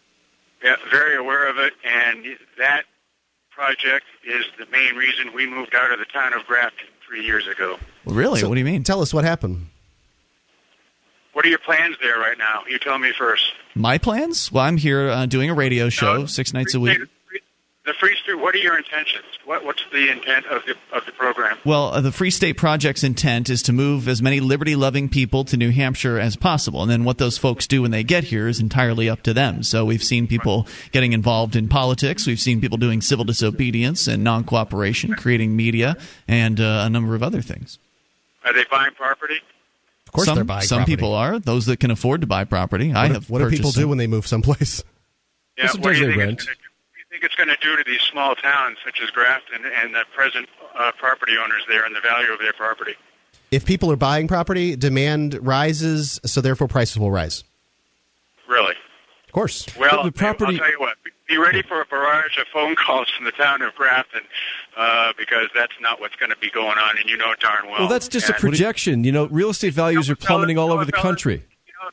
Yeah, 0.62 0.76
very 0.90 1.16
aware 1.16 1.48
of 1.48 1.58
it, 1.58 1.74
and 1.84 2.24
that 2.58 2.84
project 3.50 4.04
is 4.26 4.44
the 4.58 4.66
main 4.66 4.94
reason 4.96 5.32
we 5.34 5.46
moved 5.46 5.74
out 5.74 5.92
of 5.92 5.98
the 5.98 6.04
town 6.06 6.32
of 6.34 6.44
Grafton 6.46 6.88
three 7.06 7.24
years 7.24 7.46
ago. 7.46 7.78
Really? 8.04 8.40
So 8.40 8.48
what 8.48 8.54
do 8.54 8.60
you 8.60 8.64
mean? 8.64 8.82
Tell 8.82 9.00
us 9.00 9.14
what 9.14 9.24
happened. 9.24 9.66
What 11.32 11.44
are 11.44 11.48
your 11.48 11.58
plans 11.58 11.96
there 12.00 12.18
right 12.18 12.38
now? 12.38 12.62
You 12.66 12.78
tell 12.78 12.98
me 12.98 13.12
first. 13.16 13.52
My 13.74 13.98
plans? 13.98 14.50
Well, 14.50 14.64
I'm 14.64 14.78
here 14.78 15.10
uh, 15.10 15.26
doing 15.26 15.50
a 15.50 15.54
radio 15.54 15.90
show 15.90 16.24
six 16.26 16.54
nights 16.54 16.74
a 16.74 16.80
week. 16.80 16.98
The 17.86 17.94
Free 17.94 18.16
State. 18.20 18.34
What 18.34 18.52
are 18.52 18.58
your 18.58 18.76
intentions? 18.76 19.24
What, 19.44 19.64
what's 19.64 19.82
the 19.92 20.10
intent 20.10 20.44
of 20.46 20.62
the 20.66 20.74
of 20.92 21.06
the 21.06 21.12
program? 21.12 21.56
Well, 21.64 21.94
uh, 21.94 22.00
the 22.00 22.10
Free 22.10 22.32
State 22.32 22.56
Project's 22.56 23.04
intent 23.04 23.48
is 23.48 23.62
to 23.62 23.72
move 23.72 24.08
as 24.08 24.20
many 24.20 24.40
liberty 24.40 24.74
loving 24.74 25.08
people 25.08 25.44
to 25.44 25.56
New 25.56 25.70
Hampshire 25.70 26.18
as 26.18 26.34
possible. 26.34 26.82
And 26.82 26.90
then 26.90 27.04
what 27.04 27.18
those 27.18 27.38
folks 27.38 27.68
do 27.68 27.82
when 27.82 27.92
they 27.92 28.02
get 28.02 28.24
here 28.24 28.48
is 28.48 28.58
entirely 28.58 29.08
up 29.08 29.22
to 29.22 29.32
them. 29.32 29.62
So 29.62 29.84
we've 29.84 30.02
seen 30.02 30.26
people 30.26 30.66
getting 30.90 31.12
involved 31.12 31.54
in 31.54 31.68
politics. 31.68 32.26
We've 32.26 32.40
seen 32.40 32.60
people 32.60 32.76
doing 32.76 33.00
civil 33.00 33.24
disobedience 33.24 34.08
and 34.08 34.24
non 34.24 34.42
cooperation, 34.42 35.14
creating 35.14 35.54
media, 35.54 35.96
and 36.26 36.60
uh, 36.60 36.82
a 36.86 36.90
number 36.90 37.14
of 37.14 37.22
other 37.22 37.40
things. 37.40 37.78
Are 38.44 38.52
they 38.52 38.64
buying 38.68 38.94
property? 38.94 39.38
Of 40.08 40.12
course, 40.12 40.26
some, 40.26 40.34
they're 40.34 40.44
buying 40.44 40.66
Some 40.66 40.78
property. 40.78 40.96
people 40.96 41.14
are. 41.14 41.38
Those 41.38 41.66
that 41.66 41.78
can 41.78 41.92
afford 41.92 42.22
to 42.22 42.26
buy 42.26 42.42
property. 42.44 42.92
I 42.92 43.06
have. 43.06 43.28
do- 43.28 43.32
what 43.32 43.38
do 43.38 43.44
people 43.50 43.58
purchased 43.70 43.74
do 43.76 43.80
some. 43.82 43.88
when 43.90 43.98
they 43.98 44.08
move 44.08 44.26
someplace? 44.26 44.82
Yeah. 45.56 45.68
Sometimes 45.68 45.84
what 45.84 45.92
do 45.94 45.98
you 46.00 46.06
they 46.06 46.26
think 46.26 46.40
rent. 46.40 46.48
It's 47.26 47.34
gonna, 47.34 47.56
do 47.60 47.68
you 47.68 47.74
think 47.74 47.80
it's 47.80 47.84
going 47.84 47.84
to 47.84 47.90
these 47.90 48.00
small 48.02 48.36
towns 48.36 48.78
such 48.84 49.00
as 49.02 49.10
Grafton 49.10 49.64
and 49.82 49.92
the 49.92 50.04
present 50.14 50.48
uh, 50.78 50.92
property 50.96 51.32
owners 51.36 51.62
there 51.68 51.84
and 51.84 51.94
the 51.94 52.00
value 52.00 52.32
of 52.32 52.38
their 52.38 52.52
property? 52.52 52.94
If 53.50 53.64
people 53.64 53.90
are 53.90 53.96
buying 53.96 54.28
property, 54.28 54.76
demand 54.76 55.36
rises, 55.44 56.20
so 56.24 56.40
therefore 56.40 56.68
prices 56.68 56.98
will 56.98 57.10
rise. 57.10 57.42
Really? 58.48 58.74
Of 59.26 59.32
course. 59.32 59.66
Well, 59.76 60.04
the 60.04 60.12
property- 60.12 60.54
I'll 60.54 60.58
tell 60.60 60.70
you 60.70 60.78
what. 60.78 60.96
be 61.28 61.36
ready 61.36 61.62
for 61.62 61.80
a 61.80 61.84
barrage 61.86 62.38
of 62.38 62.46
phone 62.52 62.76
calls 62.76 63.10
from 63.10 63.24
the 63.24 63.32
town 63.32 63.60
of 63.60 63.74
Grafton 63.74 64.22
uh, 64.76 65.12
because 65.18 65.48
that's 65.52 65.74
not 65.80 66.00
what's 66.00 66.14
going 66.14 66.30
to 66.30 66.36
be 66.36 66.50
going 66.50 66.78
on, 66.78 66.96
and 66.96 67.10
you 67.10 67.16
know 67.16 67.34
darn 67.40 67.66
well. 67.66 67.80
Well, 67.80 67.88
that's 67.88 68.06
just 68.06 68.30
a 68.30 68.34
projection. 68.34 69.02
You 69.02 69.10
know, 69.10 69.26
real 69.26 69.50
estate 69.50 69.74
values 69.74 70.08
are 70.08 70.16
plummeting 70.16 70.58
all 70.58 70.72
over 70.72 70.84
the 70.84 70.92
country. 70.92 71.42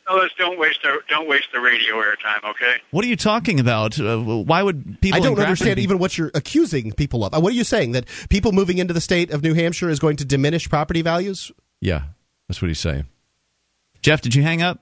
Fellas, 0.06 0.32
don't 0.38 0.60
waste 0.60 0.80
the 0.84 1.00
don't 1.10 1.28
waste 1.28 1.48
the 1.54 1.60
radio 1.60 1.96
airtime, 1.96 2.44
okay? 2.52 2.78
What 2.92 3.04
are 3.06 3.08
you 3.08 3.16
talking 3.16 3.60
about? 3.60 4.00
Uh, 4.00 4.18
why 4.20 4.64
would 4.64 5.00
people? 5.02 5.20
I 5.20 5.24
don't 5.24 5.40
understand 5.40 5.78
be- 5.78 5.84
even 5.84 6.00
what 6.00 6.18
you're 6.18 6.32
accusing 6.34 6.92
people 6.92 7.26
of. 7.26 7.34
Uh, 7.34 7.40
What 7.40 7.52
are 7.54 7.56
you 7.56 7.64
saying 7.64 7.92
that 7.94 8.06
people 8.30 8.52
moving 8.52 8.78
into 8.78 8.94
the 8.94 9.02
state 9.02 9.32
of 9.32 9.44
New 9.44 9.54
Hampshire 9.54 9.90
is 9.90 10.00
going 10.00 10.18
to 10.18 10.26
diminish 10.26 10.70
property 10.70 11.02
values? 11.02 11.52
Yeah, 11.82 12.04
that's 12.48 12.62
what 12.62 12.68
he's 12.70 12.80
saying. 12.80 13.06
Jeff, 14.02 14.22
did 14.22 14.36
you 14.36 14.44
hang 14.44 14.62
up? 14.62 14.80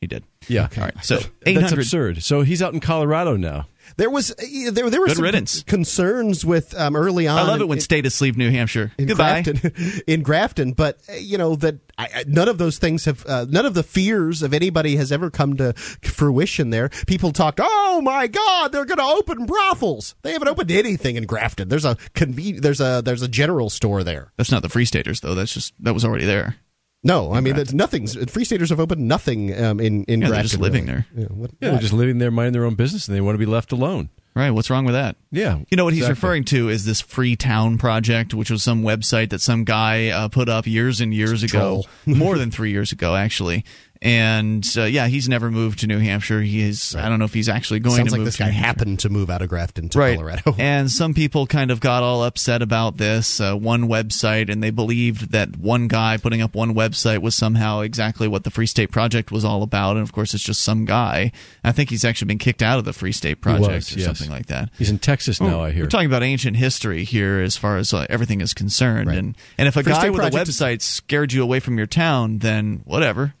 He 0.00 0.06
did. 0.06 0.24
Yeah. 0.48 0.68
All 0.76 0.84
right. 0.84 0.94
So 1.04 1.20
That's 1.44 1.72
absurd. 1.72 2.22
So 2.24 2.42
he's 2.42 2.60
out 2.62 2.74
in 2.74 2.80
Colorado 2.80 3.36
now. 3.36 3.68
There 3.96 4.10
was 4.10 4.30
uh, 4.30 4.70
there 4.72 4.88
there 4.90 5.00
were 5.00 5.06
Good 5.08 5.16
some 5.16 5.24
riddance. 5.24 5.62
concerns 5.64 6.44
with 6.44 6.74
um, 6.78 6.96
early 6.96 7.26
on. 7.28 7.38
I 7.38 7.42
love 7.42 7.60
it 7.60 7.68
when 7.68 7.78
in- 7.78 7.82
statists 7.82 8.20
leave 8.20 8.36
New 8.36 8.50
Hampshire. 8.50 8.92
in 8.98 9.06
Goodbye. 9.06 9.42
Grafton, 9.42 10.02
in 10.06 10.22
Grafton, 10.22 10.72
but 10.72 10.98
uh, 11.08 11.14
you 11.14 11.38
know 11.38 11.56
that 11.56 11.76
I, 11.98 12.04
I- 12.14 12.24
none 12.26 12.48
of 12.48 12.58
those 12.58 12.78
things 12.78 13.04
have, 13.04 13.24
uh, 13.26 13.46
none 13.48 13.66
of 13.66 13.74
the 13.74 13.82
fears 13.82 14.42
of 14.42 14.54
anybody 14.54 14.96
has 14.96 15.12
ever 15.12 15.30
come 15.30 15.56
to 15.58 15.72
fruition. 15.74 16.70
There, 16.70 16.88
people 17.06 17.32
talked, 17.32 17.60
"Oh 17.62 18.00
my 18.02 18.26
God, 18.26 18.72
they're 18.72 18.84
going 18.84 18.98
to 18.98 19.04
open 19.04 19.46
brothels." 19.46 20.14
They 20.22 20.32
haven't 20.32 20.48
opened 20.48 20.70
anything 20.70 21.16
in 21.16 21.26
Grafton. 21.26 21.68
There's 21.68 21.84
a 21.84 21.96
conven- 22.14 22.60
there's 22.60 22.80
a 22.80 23.02
there's 23.04 23.22
a 23.22 23.28
general 23.28 23.70
store 23.70 24.02
there. 24.04 24.32
That's 24.36 24.50
not 24.50 24.62
the 24.62 24.68
Free 24.68 24.84
Staters 24.84 25.20
though. 25.20 25.34
That's 25.34 25.52
just 25.52 25.74
that 25.80 25.94
was 25.94 26.04
already 26.04 26.24
there. 26.24 26.56
No, 27.04 27.32
I 27.32 27.40
mean 27.40 27.56
that's 27.56 27.72
nothing's. 27.72 28.14
Free 28.30 28.44
staters 28.44 28.70
have 28.70 28.78
opened 28.78 29.06
nothing 29.08 29.52
um, 29.60 29.80
in 29.80 30.04
in 30.04 30.20
Yeah, 30.20 30.28
Grafton. 30.28 30.30
they're 30.30 30.42
just 30.42 30.58
living 30.60 30.86
really. 30.86 31.04
there. 31.14 31.22
Yeah, 31.22 31.26
what- 31.26 31.50
Yeah, 31.60 31.70
they're 31.70 31.80
just 31.80 31.92
living 31.92 32.18
there, 32.18 32.30
minding 32.30 32.52
their 32.52 32.64
own 32.64 32.74
business, 32.76 33.08
and 33.08 33.16
they 33.16 33.20
want 33.20 33.34
to 33.34 33.38
be 33.38 33.46
left 33.46 33.72
alone. 33.72 34.08
Right. 34.34 34.50
What's 34.50 34.70
wrong 34.70 34.86
with 34.86 34.94
that? 34.94 35.16
Yeah. 35.30 35.58
You 35.70 35.76
know 35.76 35.84
what 35.84 35.92
he's 35.92 36.08
referring 36.08 36.44
to 36.44 36.70
is 36.70 36.86
this 36.86 37.02
Free 37.02 37.36
Town 37.36 37.76
Project, 37.76 38.32
which 38.32 38.50
was 38.50 38.62
some 38.62 38.82
website 38.82 39.28
that 39.30 39.42
some 39.42 39.64
guy 39.64 40.08
uh, 40.08 40.28
put 40.28 40.48
up 40.48 40.66
years 40.66 41.02
and 41.02 41.12
years 41.12 41.42
ago, 41.42 41.84
more 42.06 42.38
than 42.38 42.50
three 42.50 42.70
years 42.70 42.92
ago, 42.92 43.14
actually. 43.14 43.64
And 44.04 44.68
uh, 44.76 44.82
yeah, 44.82 45.06
he's 45.06 45.28
never 45.28 45.48
moved 45.48 45.78
to 45.80 45.86
New 45.86 46.00
Hampshire. 46.00 46.42
He 46.42 46.60
is. 46.60 46.96
I 46.96 47.08
don't 47.08 47.20
know 47.20 47.24
if 47.24 47.32
he's 47.32 47.48
actually 47.48 47.78
going 47.78 47.98
Sounds 47.98 48.08
to 48.08 48.14
like 48.14 48.18
move 48.18 48.26
this 48.26 48.36
guy 48.36 48.48
happened 48.48 48.98
to 49.00 49.08
move 49.08 49.30
out 49.30 49.42
of 49.42 49.48
Grafton 49.48 49.88
to 49.90 49.98
right. 49.98 50.16
Colorado. 50.16 50.54
and 50.58 50.90
some 50.90 51.14
people 51.14 51.46
kind 51.46 51.70
of 51.70 51.78
got 51.78 52.02
all 52.02 52.24
upset 52.24 52.62
about 52.62 52.96
this 52.96 53.40
uh, 53.40 53.54
one 53.54 53.84
website, 53.84 54.50
and 54.50 54.60
they 54.60 54.70
believed 54.70 55.30
that 55.30 55.56
one 55.56 55.86
guy 55.86 56.16
putting 56.16 56.42
up 56.42 56.56
one 56.56 56.74
website 56.74 57.18
was 57.18 57.36
somehow 57.36 57.78
exactly 57.78 58.26
what 58.26 58.42
the 58.42 58.50
Free 58.50 58.66
State 58.66 58.90
Project 58.90 59.30
was 59.30 59.44
all 59.44 59.62
about. 59.62 59.92
And 59.92 60.02
of 60.02 60.12
course, 60.12 60.34
it's 60.34 60.42
just 60.42 60.64
some 60.64 60.84
guy. 60.84 61.30
I 61.62 61.70
think 61.70 61.88
he's 61.88 62.04
actually 62.04 62.26
been 62.26 62.38
kicked 62.38 62.60
out 62.60 62.80
of 62.80 62.84
the 62.84 62.92
Free 62.92 63.12
State 63.12 63.40
Project 63.40 63.72
was, 63.72 63.96
or 63.96 64.00
yes. 64.00 64.06
something 64.06 64.30
like 64.30 64.46
that. 64.46 64.70
He's 64.78 64.90
in 64.90 64.98
Texas 64.98 65.40
now, 65.40 65.62
I 65.62 65.70
hear. 65.70 65.84
We're 65.84 65.90
talking 65.90 66.08
about 66.08 66.24
ancient 66.24 66.56
history 66.56 67.04
here, 67.04 67.38
as 67.38 67.56
far 67.56 67.76
as 67.76 67.94
uh, 67.94 68.04
everything 68.10 68.40
is 68.40 68.52
concerned, 68.52 69.10
and 69.10 69.36
and 69.56 69.68
if 69.68 69.76
a 69.76 69.84
Free 69.84 69.92
guy 69.92 70.00
State 70.00 70.10
with 70.10 70.22
Project 70.22 70.48
a 70.48 70.50
website 70.50 70.82
scared 70.82 71.32
you 71.32 71.40
away 71.40 71.60
from 71.60 71.78
your 71.78 71.86
town, 71.86 72.38
then 72.38 72.82
whatever. 72.84 73.34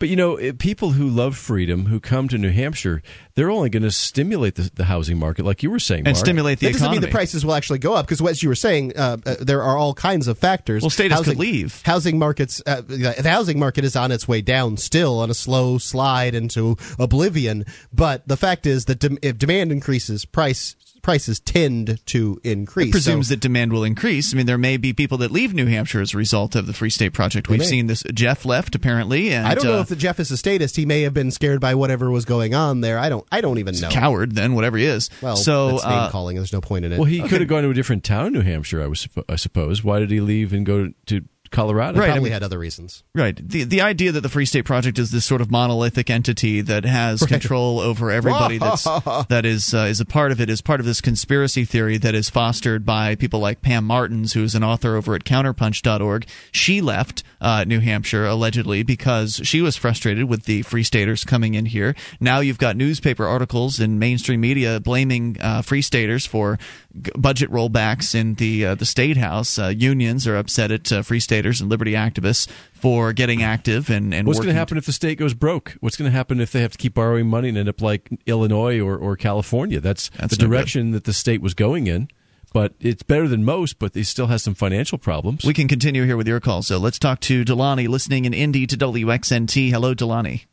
But 0.00 0.08
you 0.08 0.16
know, 0.16 0.36
it- 0.36 0.58
people 0.58 0.90
who 0.90 1.08
love 1.08 1.36
freedom, 1.36 1.86
who 1.86 2.00
come 2.00 2.26
to 2.28 2.36
New 2.36 2.50
Hampshire, 2.50 3.00
they're 3.36 3.50
only 3.50 3.70
going 3.70 3.84
to 3.84 3.92
stimulate 3.92 4.56
the, 4.56 4.68
the 4.74 4.84
housing 4.84 5.18
market, 5.18 5.44
like 5.46 5.62
you 5.62 5.70
were 5.70 5.78
saying, 5.78 6.00
And 6.00 6.14
Mark. 6.14 6.16
stimulate 6.16 6.58
the 6.58 6.66
that 6.66 6.72
doesn't 6.72 6.90
mean 6.90 7.00
the 7.00 7.06
prices 7.08 7.46
will 7.46 7.54
actually 7.54 7.78
go 7.78 7.94
up 7.94 8.04
because, 8.06 8.20
as 8.20 8.42
you 8.42 8.48
were 8.48 8.56
saying, 8.56 8.92
uh, 8.96 9.18
uh, 9.24 9.36
there 9.40 9.62
are 9.62 9.76
all 9.76 9.94
kinds 9.94 10.26
of 10.26 10.36
factors. 10.36 10.82
Well, 10.82 10.90
statists 10.90 11.20
housing, 11.20 11.34
could 11.34 11.40
leave. 11.40 11.80
Housing 11.84 12.18
markets, 12.18 12.60
uh, 12.66 12.82
the 12.84 13.22
housing 13.24 13.58
market 13.60 13.84
is 13.84 13.94
on 13.94 14.10
its 14.10 14.26
way 14.26 14.40
down, 14.40 14.76
still 14.78 15.20
on 15.20 15.30
a 15.30 15.34
slow 15.34 15.78
slide 15.78 16.34
into 16.34 16.76
oblivion. 16.98 17.64
But 17.92 18.26
the 18.26 18.36
fact 18.36 18.66
is 18.66 18.86
that 18.86 18.98
dem- 18.98 19.18
if 19.22 19.38
demand 19.38 19.70
increases, 19.70 20.24
price 20.24 20.74
prices 21.04 21.38
tend 21.38 22.04
to 22.06 22.40
increase. 22.42 22.88
It 22.88 22.92
presumes 22.92 23.28
So- 23.28 23.34
that 23.34 23.40
demand 23.40 23.72
will 23.72 23.84
increase. 23.84 24.34
I 24.34 24.36
mean, 24.36 24.46
there 24.46 24.58
may 24.58 24.76
be 24.76 24.92
people 24.92 25.18
that 25.18 25.30
leave 25.30 25.54
New 25.54 25.66
Hampshire 25.66 26.00
as 26.00 26.14
a 26.14 26.16
result 26.16 26.56
of 26.56 26.66
the 26.66 26.72
Free 26.72 26.90
State 26.90 27.12
Project. 27.12 27.48
We've 27.48 27.60
may. 27.60 27.64
seen 27.64 27.86
this. 27.86 28.02
Jeff 28.12 28.44
left 28.44 28.74
apparently, 28.74 29.32
and 29.32 29.46
I 29.46 29.54
don't 29.54 29.64
know 29.64 29.78
uh, 29.78 29.82
if 29.82 29.88
the 29.88 29.96
Jeff 29.96 30.18
is 30.18 30.32
a 30.32 30.36
statist. 30.36 30.74
He 30.74 30.86
may 30.86 31.02
have 31.02 31.14
been 31.14 31.30
scared 31.30 31.60
by 31.60 31.76
whatever 31.76 32.10
was 32.10 32.24
going 32.24 32.54
on 32.54 32.80
there. 32.80 32.98
I 32.98 33.08
don't. 33.08 33.24
I 33.30 33.40
don't 33.40 33.58
even 33.58 33.78
know. 33.78 33.90
coward. 33.90 34.34
Then 34.34 34.54
whatever 34.54 34.78
he 34.78 34.86
is. 34.86 35.10
Well, 35.22 35.36
so 35.36 35.72
that's 35.72 35.84
name 35.84 35.92
uh, 35.92 36.10
calling. 36.10 36.36
There's 36.36 36.52
no 36.52 36.60
point 36.60 36.84
in 36.84 36.92
it. 36.92 36.98
Well, 36.98 37.04
he 37.04 37.20
could 37.20 37.40
have 37.40 37.48
gone 37.48 37.62
to 37.62 37.70
a 37.70 37.74
different 37.74 38.02
town 38.02 38.26
in 38.26 38.32
New 38.32 38.40
Hampshire, 38.40 38.82
I, 38.82 38.86
was, 38.86 39.06
I 39.28 39.36
suppose. 39.36 39.84
Why 39.84 39.98
did 39.98 40.10
he 40.10 40.20
leave 40.20 40.52
and 40.52 40.64
go 40.64 40.92
to 41.06 41.24
Colorado? 41.50 42.00
Right, 42.00 42.10
I 42.10 42.18
mean- 42.18 42.32
had 42.32 42.42
other 42.42 42.58
reasons. 42.58 43.04
Right. 43.14 43.36
The 43.36 43.64
the 43.64 43.80
idea 43.82 44.10
that 44.12 44.22
the 44.22 44.28
Free 44.28 44.44
State 44.46 44.64
Project 44.64 44.98
is 44.98 45.10
this 45.10 45.24
sort 45.24 45.40
of 45.40 45.50
monolithic 45.50 46.10
entity 46.10 46.60
that 46.62 46.84
has 46.84 47.22
control 47.24 47.78
over 47.80 48.10
everybody 48.10 48.58
that's 48.58 48.82
that 49.28 49.44
is 49.46 49.72
uh, 49.72 49.86
is 49.88 50.00
a 50.00 50.04
part 50.04 50.32
of 50.32 50.40
it 50.40 50.50
is 50.50 50.60
part 50.60 50.80
of 50.80 50.86
this 50.86 51.00
conspiracy 51.00 51.64
theory 51.64 51.96
that 51.98 52.14
is 52.14 52.28
fostered 52.28 52.84
by 52.84 53.14
people 53.14 53.38
like 53.40 53.62
Pam 53.62 53.84
Martens, 53.84 54.32
who's 54.32 54.54
an 54.56 54.64
author 54.64 54.96
over 54.96 55.14
at 55.14 55.22
counterpunch.org. 55.24 56.26
She 56.50 56.80
left 56.80 57.22
uh, 57.40 57.64
New 57.66 57.80
Hampshire 57.80 58.26
allegedly 58.26 58.82
because 58.82 59.40
she 59.44 59.60
was 59.60 59.76
frustrated 59.76 60.24
with 60.28 60.44
the 60.44 60.62
Free 60.62 60.82
Staters 60.82 61.22
coming 61.24 61.54
in 61.54 61.66
here. 61.66 61.94
Now 62.20 62.40
you've 62.40 62.58
got 62.58 62.76
newspaper 62.76 63.26
articles 63.26 63.78
and 63.78 64.00
mainstream 64.00 64.40
media 64.40 64.80
blaming 64.80 65.36
uh, 65.40 65.62
Free 65.62 65.82
Staters 65.82 66.26
for 66.26 66.58
g- 67.00 67.12
budget 67.16 67.50
rollbacks 67.50 68.14
in 68.14 68.34
the 68.34 68.66
uh, 68.66 68.74
the 68.74 68.86
state 68.86 69.16
house. 69.16 69.58
Uh, 69.58 69.68
unions 69.68 70.26
are 70.26 70.36
upset 70.36 70.72
at 70.72 70.90
uh, 70.90 71.02
Free 71.02 71.20
Staters 71.20 71.43
and 71.60 71.70
liberty 71.70 71.92
activists 71.92 72.48
for 72.72 73.12
getting 73.12 73.42
active 73.42 73.90
and 73.90 74.14
and 74.14 74.26
What's 74.26 74.38
going 74.38 74.48
to 74.48 74.54
happen 74.54 74.78
if 74.78 74.86
the 74.86 74.92
state 74.92 75.18
goes 75.18 75.34
broke? 75.34 75.76
What's 75.80 75.96
going 75.96 76.10
to 76.10 76.16
happen 76.16 76.40
if 76.40 76.52
they 76.52 76.62
have 76.62 76.72
to 76.72 76.78
keep 76.78 76.94
borrowing 76.94 77.26
money 77.26 77.48
and 77.48 77.58
end 77.58 77.68
up 77.68 77.80
like 77.80 78.08
Illinois 78.26 78.80
or, 78.80 78.96
or 78.96 79.16
California? 79.16 79.80
That's, 79.80 80.10
That's 80.10 80.36
the 80.36 80.42
no 80.44 80.48
good. 80.48 80.56
direction 80.56 80.90
that 80.92 81.04
the 81.04 81.12
state 81.12 81.40
was 81.40 81.54
going 81.54 81.86
in. 81.86 82.08
But 82.52 82.72
it's 82.78 83.02
better 83.02 83.26
than 83.26 83.44
most, 83.44 83.80
but 83.80 83.94
they 83.94 84.04
still 84.04 84.28
has 84.28 84.40
some 84.40 84.54
financial 84.54 84.96
problems. 84.96 85.44
We 85.44 85.54
can 85.54 85.66
continue 85.66 86.04
here 86.04 86.16
with 86.16 86.28
your 86.28 86.38
call. 86.38 86.62
So 86.62 86.78
let's 86.78 87.00
talk 87.00 87.18
to 87.22 87.44
Delani, 87.44 87.88
listening 87.88 88.26
in 88.26 88.32
Indy 88.32 88.64
to 88.68 88.76
WXNT. 88.76 89.70
Hello, 89.70 89.92
Delani. 89.92 90.44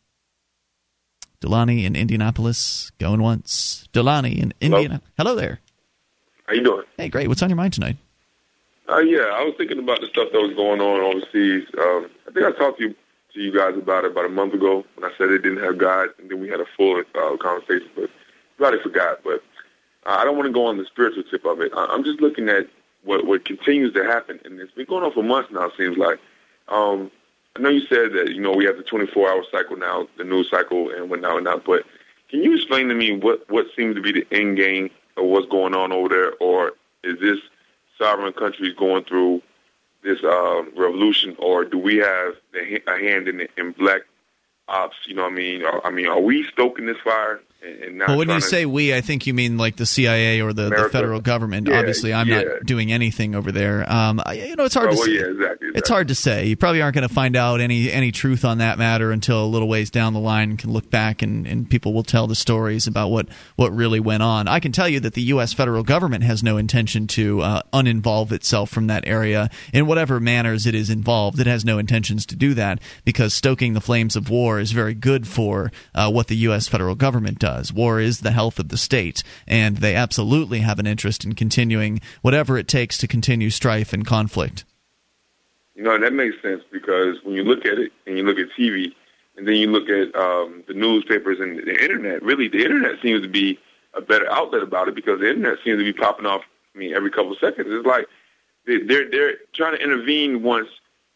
Delani 1.42 1.84
in 1.84 1.96
Indianapolis, 1.96 2.92
going 2.98 3.22
once. 3.22 3.88
Delani 3.94 4.38
in 4.38 4.54
Indiana. 4.60 5.02
Hello 5.16 5.36
there. 5.36 5.60
How 6.48 6.54
you 6.54 6.64
doing? 6.64 6.86
Hey, 6.98 7.10
great. 7.10 7.28
What's 7.28 7.44
on 7.44 7.50
your 7.50 7.58
mind 7.58 7.74
tonight? 7.74 7.98
Uh, 8.92 9.00
yeah, 9.00 9.22
I 9.34 9.44
was 9.46 9.56
thinking 9.58 9.80
about 9.80 10.02
the 10.02 10.08
stuff 10.08 10.30
that 10.34 10.42
was 10.42 10.54
going 10.56 10.82
on 10.82 11.00
overseas. 11.02 11.66
Um, 11.80 12.10
I 12.28 12.32
think 12.34 12.46
I 12.46 12.52
talked 12.52 12.80
to 12.80 12.90
you 12.90 12.96
to 13.34 13.40
you 13.42 13.54
guys 13.56 13.78
about 13.78 14.04
it 14.06 14.12
about 14.12 14.26
a 14.26 14.30
month 14.30 14.54
ago 14.54 14.86
when 14.96 15.10
I 15.10 15.16
said 15.18 15.32
it 15.32 15.40
didn't 15.44 15.64
have 15.64 15.78
God, 15.78 16.10
and 16.20 16.30
then 16.30 16.42
we 16.42 16.50
had 16.50 16.60
a 16.60 16.66
full 16.78 17.00
uh, 17.00 17.38
conversation. 17.38 17.90
But 17.96 18.10
probably 18.58 18.82
forgot. 18.84 19.24
But 19.24 19.44
uh, 20.06 20.18
I 20.20 20.26
don't 20.26 20.36
want 20.38 20.48
to 20.48 20.54
go 20.54 20.66
on 20.66 20.78
the 20.78 20.86
spiritual 20.86 21.24
tip 21.24 21.46
of 21.46 21.62
it. 21.62 21.72
I- 21.76 21.88
I'm 21.88 22.04
just 22.04 22.22
looking 22.22 22.50
at 22.50 22.68
what 23.04 23.26
what 23.26 23.46
continues 23.46 23.94
to 23.94 24.04
happen, 24.04 24.40
and 24.46 24.60
it's 24.60 24.74
been 24.74 24.86
going 24.86 25.06
on 25.06 25.14
for 25.14 25.24
months 25.24 25.52
now. 25.52 25.68
It 25.68 25.74
seems 25.78 25.98
like. 25.98 26.20
Um, 26.68 27.12
I 27.56 27.62
know 27.62 27.70
you 27.70 27.86
said 27.88 28.14
that 28.14 28.32
you 28.34 28.42
know 28.42 28.54
we 28.54 28.66
have 28.66 28.78
the 28.78 28.84
24-hour 28.84 29.44
cycle 29.52 29.76
now, 29.78 30.08
the 30.18 30.24
news 30.24 30.50
cycle, 30.50 30.90
and 30.90 31.10
whatnot, 31.10 31.38
and 31.38 31.46
whatnot. 31.46 31.66
But 31.66 31.84
can 32.30 32.44
you 32.44 32.56
explain 32.56 32.88
to 32.90 32.96
me 32.96 33.16
what 33.18 33.50
what 33.50 33.68
seems 33.76 33.96
to 33.96 34.02
be 34.02 34.12
the 34.12 34.28
end 34.32 34.58
game 34.58 34.90
of 35.18 35.26
what's 35.26 35.48
going 35.48 35.76
on 35.76 35.92
over 35.94 36.10
there, 36.10 36.34
or 36.42 36.74
is 37.04 37.20
this 37.20 37.40
sovereign 38.02 38.34
countries 38.34 38.74
going 38.76 39.04
through 39.04 39.42
this 40.04 40.24
um, 40.24 40.72
revolution, 40.76 41.36
or 41.38 41.64
do 41.64 41.78
we 41.78 41.98
have 41.98 42.34
a 42.56 42.98
hand 42.98 43.28
in 43.28 43.48
in 43.58 43.72
black 43.74 44.02
ops? 44.68 44.96
You 45.06 45.16
know 45.16 45.24
what 45.24 45.34
I 45.34 45.36
mean? 45.36 45.64
I 45.84 45.92
mean, 45.92 46.08
are 46.08 46.20
we 46.20 46.48
stoking 46.52 46.88
this 46.88 46.98
fire 47.04 47.40
and, 47.62 47.98
not? 47.98 48.08
Well, 48.10 48.18
when 48.18 48.30
you 48.30 48.36
to- 48.36 48.42
say 48.42 48.66
we, 48.66 48.94
I 48.94 49.02
think 49.02 49.28
you 49.28 49.34
mean 49.34 49.58
like 49.58 49.76
the 49.76 49.86
CIA 49.86 50.42
or 50.42 50.54
the, 50.54 50.70
the 50.70 50.90
federal 50.92 51.22
government. 51.22 51.68
Yeah, 51.68 51.80
Obviously, 51.80 52.14
I'm 52.14 52.28
yeah. 52.28 52.42
not 52.42 52.66
doing 52.66 52.92
anything 52.92 53.36
over 53.36 53.52
there. 53.52 53.90
Um, 53.92 54.22
you 54.34 54.56
know, 54.56 54.66
it's 54.66 54.74
hard 54.76 54.88
Oh, 54.88 54.92
to 54.92 54.96
well, 54.98 55.06
say. 55.06 55.12
yeah, 55.14 55.26
exactly, 55.32 55.68
It's 55.76 55.90
hard 55.90 56.08
to 56.08 56.16
say. 56.16 56.48
You 56.48 56.56
probably 56.58 56.82
aren't 56.82 56.96
going 56.96 57.08
to 57.08 57.14
find 57.14 57.36
out 57.36 57.62
any 57.62 57.92
any 57.92 58.12
truth 58.12 58.44
on 58.46 58.58
that 58.60 58.78
matter 58.78 59.12
until 59.12 59.44
a 59.44 59.48
little 59.48 59.68
ways 59.68 59.90
down 59.92 60.14
the 60.14 60.20
line 60.20 60.58
can 60.58 60.72
look 60.72 60.90
back 60.90 61.22
and, 61.22 61.46
and 61.46 61.70
people 61.70 61.94
will 61.94 62.04
tell 62.04 62.28
the 62.28 62.36
stories 62.36 62.88
about 62.88 63.10
what, 63.10 63.28
what 63.58 63.74
really 63.76 64.00
went 64.00 64.24
on. 64.24 64.48
I 64.48 64.60
can 64.60 64.72
tell 64.72 64.90
you 64.90 65.00
that 65.02 65.14
the 65.14 65.22
U.S. 65.24 65.54
federal 65.54 65.84
government 65.84 66.24
has 66.24 66.42
no 66.44 66.58
intention 66.58 67.08
to 67.08 67.42
uh, 67.42 67.62
uninvolve 67.74 68.32
itself 68.32 68.70
from 68.70 68.88
that 68.88 69.06
area 69.08 69.50
in 69.74 69.86
whatever 69.86 70.20
manners 70.20 70.66
it 70.66 70.74
is 70.76 70.90
involved. 70.90 71.40
It 71.40 71.48
has 71.48 71.64
no 71.64 71.78
intentions 71.78 72.26
to 72.28 72.36
do 72.36 72.54
that 72.56 72.80
because 73.06 73.34
stoking 73.34 73.74
the 73.74 73.82
flames 73.82 74.16
of 74.16 74.30
war 74.30 74.60
is 74.60 74.72
very 74.72 74.94
good 74.94 75.28
for 75.28 75.72
uh, 75.94 76.10
what 76.12 76.28
the 76.28 76.36
U.S. 76.38 76.68
federal 76.68 76.96
government 76.96 77.38
does. 77.40 77.51
War 77.74 78.00
is 78.00 78.20
the 78.20 78.32
health 78.32 78.60
of 78.60 78.70
the 78.70 78.78
state, 78.78 79.24
and 79.48 79.78
they 79.78 79.96
absolutely 79.96 80.60
have 80.60 80.80
an 80.80 80.88
interest 80.88 81.24
in 81.26 81.34
continuing 81.36 82.02
whatever 82.22 82.58
it 82.58 82.68
takes 82.68 82.98
to 83.00 83.08
continue 83.08 83.50
strife 83.50 83.94
and 83.94 84.06
conflict. 84.06 84.66
You 85.76 85.84
know, 85.84 85.98
that 85.98 86.14
makes 86.14 86.36
sense 86.42 86.64
because 86.72 87.18
when 87.24 87.36
you 87.36 87.44
look 87.44 87.66
at 87.66 87.80
it 87.80 87.92
and 88.06 88.18
you 88.18 88.24
look 88.24 88.38
at 88.38 88.48
TV 88.58 88.94
and 89.38 89.48
then 89.48 89.56
you 89.56 89.72
look 89.72 89.90
at 89.90 90.14
um, 90.16 90.64
the 90.68 90.74
newspapers 90.74 91.40
and 91.40 91.58
the 91.60 91.82
internet, 91.84 92.22
really 92.22 92.48
the 92.48 92.64
internet 92.64 93.02
seems 93.02 93.22
to 93.22 93.28
be 93.30 93.58
a 93.94 94.02
better 94.02 94.30
outlet 94.32 94.62
about 94.64 94.88
it 94.88 94.96
because 94.96 95.20
the 95.20 95.30
internet 95.30 95.58
seems 95.64 95.80
to 95.80 95.84
be 95.84 95.94
popping 95.94 96.26
off, 96.26 96.42
I 96.76 96.78
mean, 96.78 96.94
every 96.94 97.10
couple 97.10 97.32
of 97.32 97.38
seconds. 97.40 97.68
It's 97.70 97.86
like 97.86 98.06
they- 98.68 98.84
they're, 98.84 99.10
they're 99.10 99.34
trying 99.56 99.76
to 99.78 99.84
intervene 99.84 100.44
once 100.44 100.68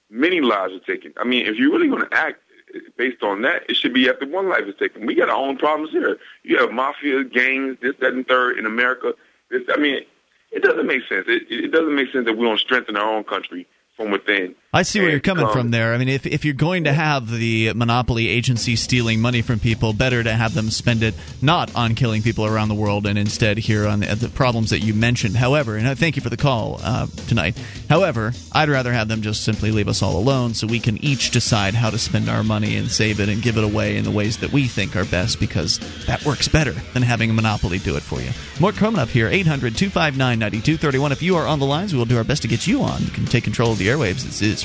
many 0.09 0.39
lives 0.41 0.73
are 0.73 0.79
taken. 0.79 1.13
I 1.17 1.25
mean, 1.25 1.45
if 1.45 1.57
you're 1.57 1.71
really 1.71 1.87
going 1.89 2.07
to 2.09 2.13
act, 2.17 2.41
based 2.97 3.23
on 3.23 3.41
that, 3.43 3.69
it 3.69 3.75
should 3.75 3.93
be 3.93 4.09
after 4.09 4.27
one 4.27 4.49
life 4.49 4.63
is 4.65 4.75
taken. 4.77 5.05
We 5.05 5.15
got 5.15 5.29
our 5.29 5.37
own 5.37 5.57
problems 5.57 5.91
here. 5.91 6.17
You 6.43 6.57
have 6.57 6.71
mafia 6.71 7.23
gangs, 7.23 7.77
this, 7.81 7.95
that, 7.99 8.13
and 8.13 8.27
third 8.27 8.57
in 8.57 8.65
America. 8.65 9.13
This, 9.49 9.63
I 9.73 9.77
mean, 9.77 10.01
it 10.51 10.63
doesn't 10.63 10.87
make 10.87 11.03
sense. 11.07 11.25
It, 11.27 11.43
it 11.49 11.71
doesn't 11.71 11.95
make 11.95 12.11
sense 12.11 12.25
that 12.25 12.37
we 12.37 12.45
don't 12.45 12.59
strengthen 12.59 12.97
our 12.97 13.09
own 13.09 13.23
country 13.23 13.67
from 13.95 14.11
within. 14.11 14.55
I 14.75 14.81
see 14.81 14.99
where 14.99 15.09
you're 15.09 15.21
coming 15.21 15.45
um, 15.45 15.53
from 15.53 15.71
there. 15.71 15.93
I 15.93 15.97
mean, 15.97 16.09
if, 16.09 16.25
if 16.25 16.43
you're 16.43 16.53
going 16.53 16.83
to 16.83 16.91
have 16.91 17.31
the 17.31 17.71
monopoly 17.71 18.27
agency 18.27 18.75
stealing 18.75 19.21
money 19.21 19.41
from 19.41 19.57
people, 19.57 19.93
better 19.93 20.21
to 20.21 20.33
have 20.33 20.53
them 20.53 20.69
spend 20.69 21.01
it 21.01 21.15
not 21.41 21.73
on 21.77 21.95
killing 21.95 22.21
people 22.21 22.45
around 22.45 22.67
the 22.67 22.75
world 22.75 23.07
and 23.07 23.17
instead 23.17 23.57
here 23.57 23.87
on 23.87 24.01
the, 24.01 24.13
the 24.15 24.27
problems 24.27 24.71
that 24.71 24.81
you 24.81 24.93
mentioned. 24.93 25.37
However, 25.37 25.77
and 25.77 25.87
I 25.87 25.95
thank 25.95 26.17
you 26.17 26.21
for 26.21 26.29
the 26.29 26.35
call 26.35 26.81
uh, 26.83 27.07
tonight. 27.27 27.57
However, 27.87 28.33
I'd 28.51 28.67
rather 28.67 28.91
have 28.91 29.07
them 29.07 29.21
just 29.21 29.45
simply 29.45 29.71
leave 29.71 29.87
us 29.87 30.03
all 30.03 30.17
alone 30.17 30.53
so 30.53 30.67
we 30.67 30.81
can 30.81 31.01
each 31.01 31.31
decide 31.31 31.73
how 31.73 31.89
to 31.89 31.97
spend 31.97 32.27
our 32.27 32.43
money 32.43 32.75
and 32.75 32.91
save 32.91 33.21
it 33.21 33.29
and 33.29 33.41
give 33.41 33.55
it 33.55 33.63
away 33.63 33.95
in 33.95 34.03
the 34.03 34.11
ways 34.11 34.39
that 34.39 34.51
we 34.51 34.67
think 34.67 34.97
are 34.97 35.05
best 35.05 35.39
because 35.39 35.79
that 36.05 36.25
works 36.25 36.49
better 36.49 36.73
than 36.93 37.01
having 37.01 37.29
a 37.29 37.33
monopoly 37.33 37.79
do 37.79 37.95
it 37.95 38.03
for 38.03 38.19
you. 38.19 38.31
More 38.59 38.73
coming 38.73 38.99
up 38.99 39.07
here 39.07 39.29
800 39.29 39.77
259 39.77 40.37
9231. 40.37 41.13
If 41.13 41.23
you 41.23 41.37
are 41.37 41.47
on 41.47 41.59
the 41.59 41.65
lines, 41.65 41.93
we 41.93 41.97
will 41.97 42.05
do 42.05 42.17
our 42.17 42.25
best 42.25 42.41
to 42.41 42.49
get 42.49 42.67
you 42.67 42.81
on. 42.81 43.01
You 43.03 43.11
can 43.11 43.25
take 43.25 43.45
control 43.45 43.71
of 43.71 43.77
the 43.77 43.87
airwaves. 43.87 44.23
This 44.23 44.41
is 44.41 44.64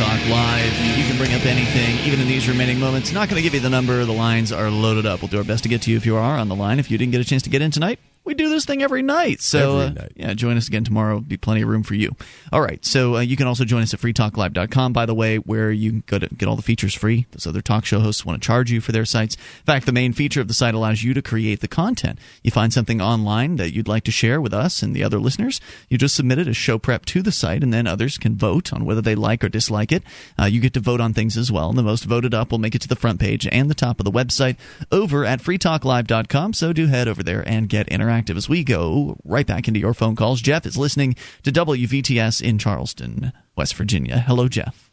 Talk 0.00 0.24
Live. 0.24 0.72
You 0.96 1.04
can 1.04 1.18
bring 1.18 1.34
up 1.34 1.44
anything, 1.44 1.98
even 2.06 2.22
in 2.22 2.26
these 2.26 2.48
remaining 2.48 2.80
moments. 2.80 3.12
Not 3.12 3.28
going 3.28 3.36
to 3.36 3.42
give 3.42 3.52
you 3.52 3.60
the 3.60 3.68
number. 3.68 4.02
The 4.06 4.14
lines 4.14 4.50
are 4.50 4.70
loaded 4.70 5.04
up. 5.04 5.20
We'll 5.20 5.28
do 5.28 5.36
our 5.36 5.44
best 5.44 5.62
to 5.64 5.68
get 5.68 5.82
to 5.82 5.90
you 5.90 5.98
if 5.98 6.06
you 6.06 6.16
are 6.16 6.38
on 6.38 6.48
the 6.48 6.54
line. 6.54 6.78
If 6.78 6.90
you 6.90 6.96
didn't 6.96 7.12
get 7.12 7.20
a 7.20 7.24
chance 7.24 7.42
to 7.42 7.50
get 7.50 7.60
in 7.60 7.70
tonight, 7.70 7.98
we 8.30 8.34
do 8.34 8.48
this 8.48 8.64
thing 8.64 8.80
every 8.80 9.02
night. 9.02 9.40
So, 9.40 9.80
Every 9.80 10.00
uh, 10.00 10.06
yeah, 10.14 10.34
join 10.34 10.56
us 10.56 10.68
again 10.68 10.84
tomorrow. 10.84 11.14
There'll 11.14 11.22
be 11.22 11.36
plenty 11.36 11.62
of 11.62 11.68
room 11.68 11.82
for 11.82 11.94
you. 11.94 12.14
All 12.52 12.60
right. 12.60 12.84
So, 12.84 13.16
uh, 13.16 13.20
you 13.20 13.36
can 13.36 13.48
also 13.48 13.64
join 13.64 13.82
us 13.82 13.92
at 13.92 13.98
freetalklive.com, 13.98 14.92
by 14.92 15.04
the 15.04 15.16
way, 15.16 15.38
where 15.38 15.72
you 15.72 15.90
can 15.90 16.04
go 16.06 16.20
to 16.20 16.28
get 16.28 16.48
all 16.48 16.54
the 16.54 16.62
features 16.62 16.94
free. 16.94 17.26
Those 17.32 17.48
other 17.48 17.60
talk 17.60 17.84
show 17.84 17.98
hosts 17.98 18.24
want 18.24 18.40
to 18.40 18.46
charge 18.46 18.70
you 18.70 18.80
for 18.80 18.92
their 18.92 19.04
sites. 19.04 19.34
In 19.34 19.64
fact, 19.64 19.86
the 19.86 19.92
main 19.92 20.12
feature 20.12 20.40
of 20.40 20.46
the 20.46 20.54
site 20.54 20.74
allows 20.74 21.02
you 21.02 21.12
to 21.12 21.22
create 21.22 21.60
the 21.60 21.66
content. 21.66 22.20
You 22.44 22.52
find 22.52 22.72
something 22.72 23.00
online 23.00 23.56
that 23.56 23.74
you'd 23.74 23.88
like 23.88 24.04
to 24.04 24.12
share 24.12 24.40
with 24.40 24.54
us 24.54 24.80
and 24.80 24.94
the 24.94 25.02
other 25.02 25.18
listeners, 25.18 25.60
you 25.88 25.98
just 25.98 26.14
submit 26.14 26.38
it 26.38 26.46
as 26.46 26.56
show 26.56 26.78
prep 26.78 27.04
to 27.06 27.22
the 27.22 27.32
site, 27.32 27.64
and 27.64 27.74
then 27.74 27.88
others 27.88 28.16
can 28.16 28.36
vote 28.36 28.72
on 28.72 28.84
whether 28.84 29.02
they 29.02 29.16
like 29.16 29.42
or 29.42 29.48
dislike 29.48 29.90
it. 29.90 30.04
Uh, 30.40 30.44
you 30.44 30.60
get 30.60 30.74
to 30.74 30.80
vote 30.80 31.00
on 31.00 31.14
things 31.14 31.36
as 31.36 31.50
well, 31.50 31.68
and 31.68 31.78
the 31.78 31.82
most 31.82 32.04
voted 32.04 32.32
up 32.32 32.52
will 32.52 32.58
make 32.58 32.76
it 32.76 32.82
to 32.82 32.88
the 32.88 32.94
front 32.94 33.18
page 33.18 33.48
and 33.50 33.68
the 33.68 33.74
top 33.74 33.98
of 33.98 34.04
the 34.04 34.12
website 34.12 34.56
over 34.92 35.24
at 35.24 35.40
freetalklive.com. 35.40 36.52
So 36.52 36.72
do 36.72 36.86
head 36.86 37.08
over 37.08 37.24
there 37.24 37.42
and 37.48 37.68
get 37.68 37.88
interactive 37.88 38.19
as 38.28 38.48
we 38.48 38.64
go 38.64 39.16
right 39.24 39.46
back 39.46 39.68
into 39.68 39.80
your 39.80 39.94
phone 39.94 40.16
calls. 40.16 40.42
Jeff 40.42 40.66
is 40.66 40.76
listening 40.76 41.14
to 41.44 41.50
WVTS 41.52 42.42
in 42.42 42.58
Charleston, 42.58 43.32
West 43.56 43.74
Virginia. 43.74 44.18
Hello, 44.18 44.48
Jeff. 44.48 44.90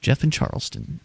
Jeff 0.00 0.22
in 0.24 0.30
Charleston. 0.30 1.00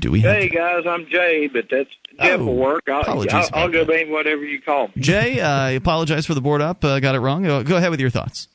Do 0.00 0.10
we 0.10 0.20
have 0.20 0.36
Hey 0.36 0.48
guys, 0.48 0.84
I'm 0.86 1.06
Jay, 1.06 1.46
but 1.46 1.66
that's 1.70 1.88
Jeff 2.20 2.40
Oh, 2.40 2.44
will 2.46 2.56
work. 2.56 2.82
I'll, 2.88 3.00
apologies 3.02 3.32
I'll, 3.32 3.48
I'll 3.52 3.68
go 3.68 3.84
name 3.84 4.10
whatever 4.10 4.44
you 4.44 4.60
call 4.60 4.88
me. 4.88 4.94
Jay? 5.02 5.40
Uh, 5.40 5.48
I 5.48 5.70
apologize 5.70 6.26
for 6.26 6.34
the 6.34 6.40
board 6.40 6.60
up. 6.60 6.84
Uh, 6.84 6.98
got 7.00 7.14
it 7.14 7.20
wrong. 7.20 7.44
Go 7.44 7.62
go 7.62 7.76
ahead 7.76 7.90
with 7.90 8.00
your 8.00 8.10
thoughts. 8.10 8.48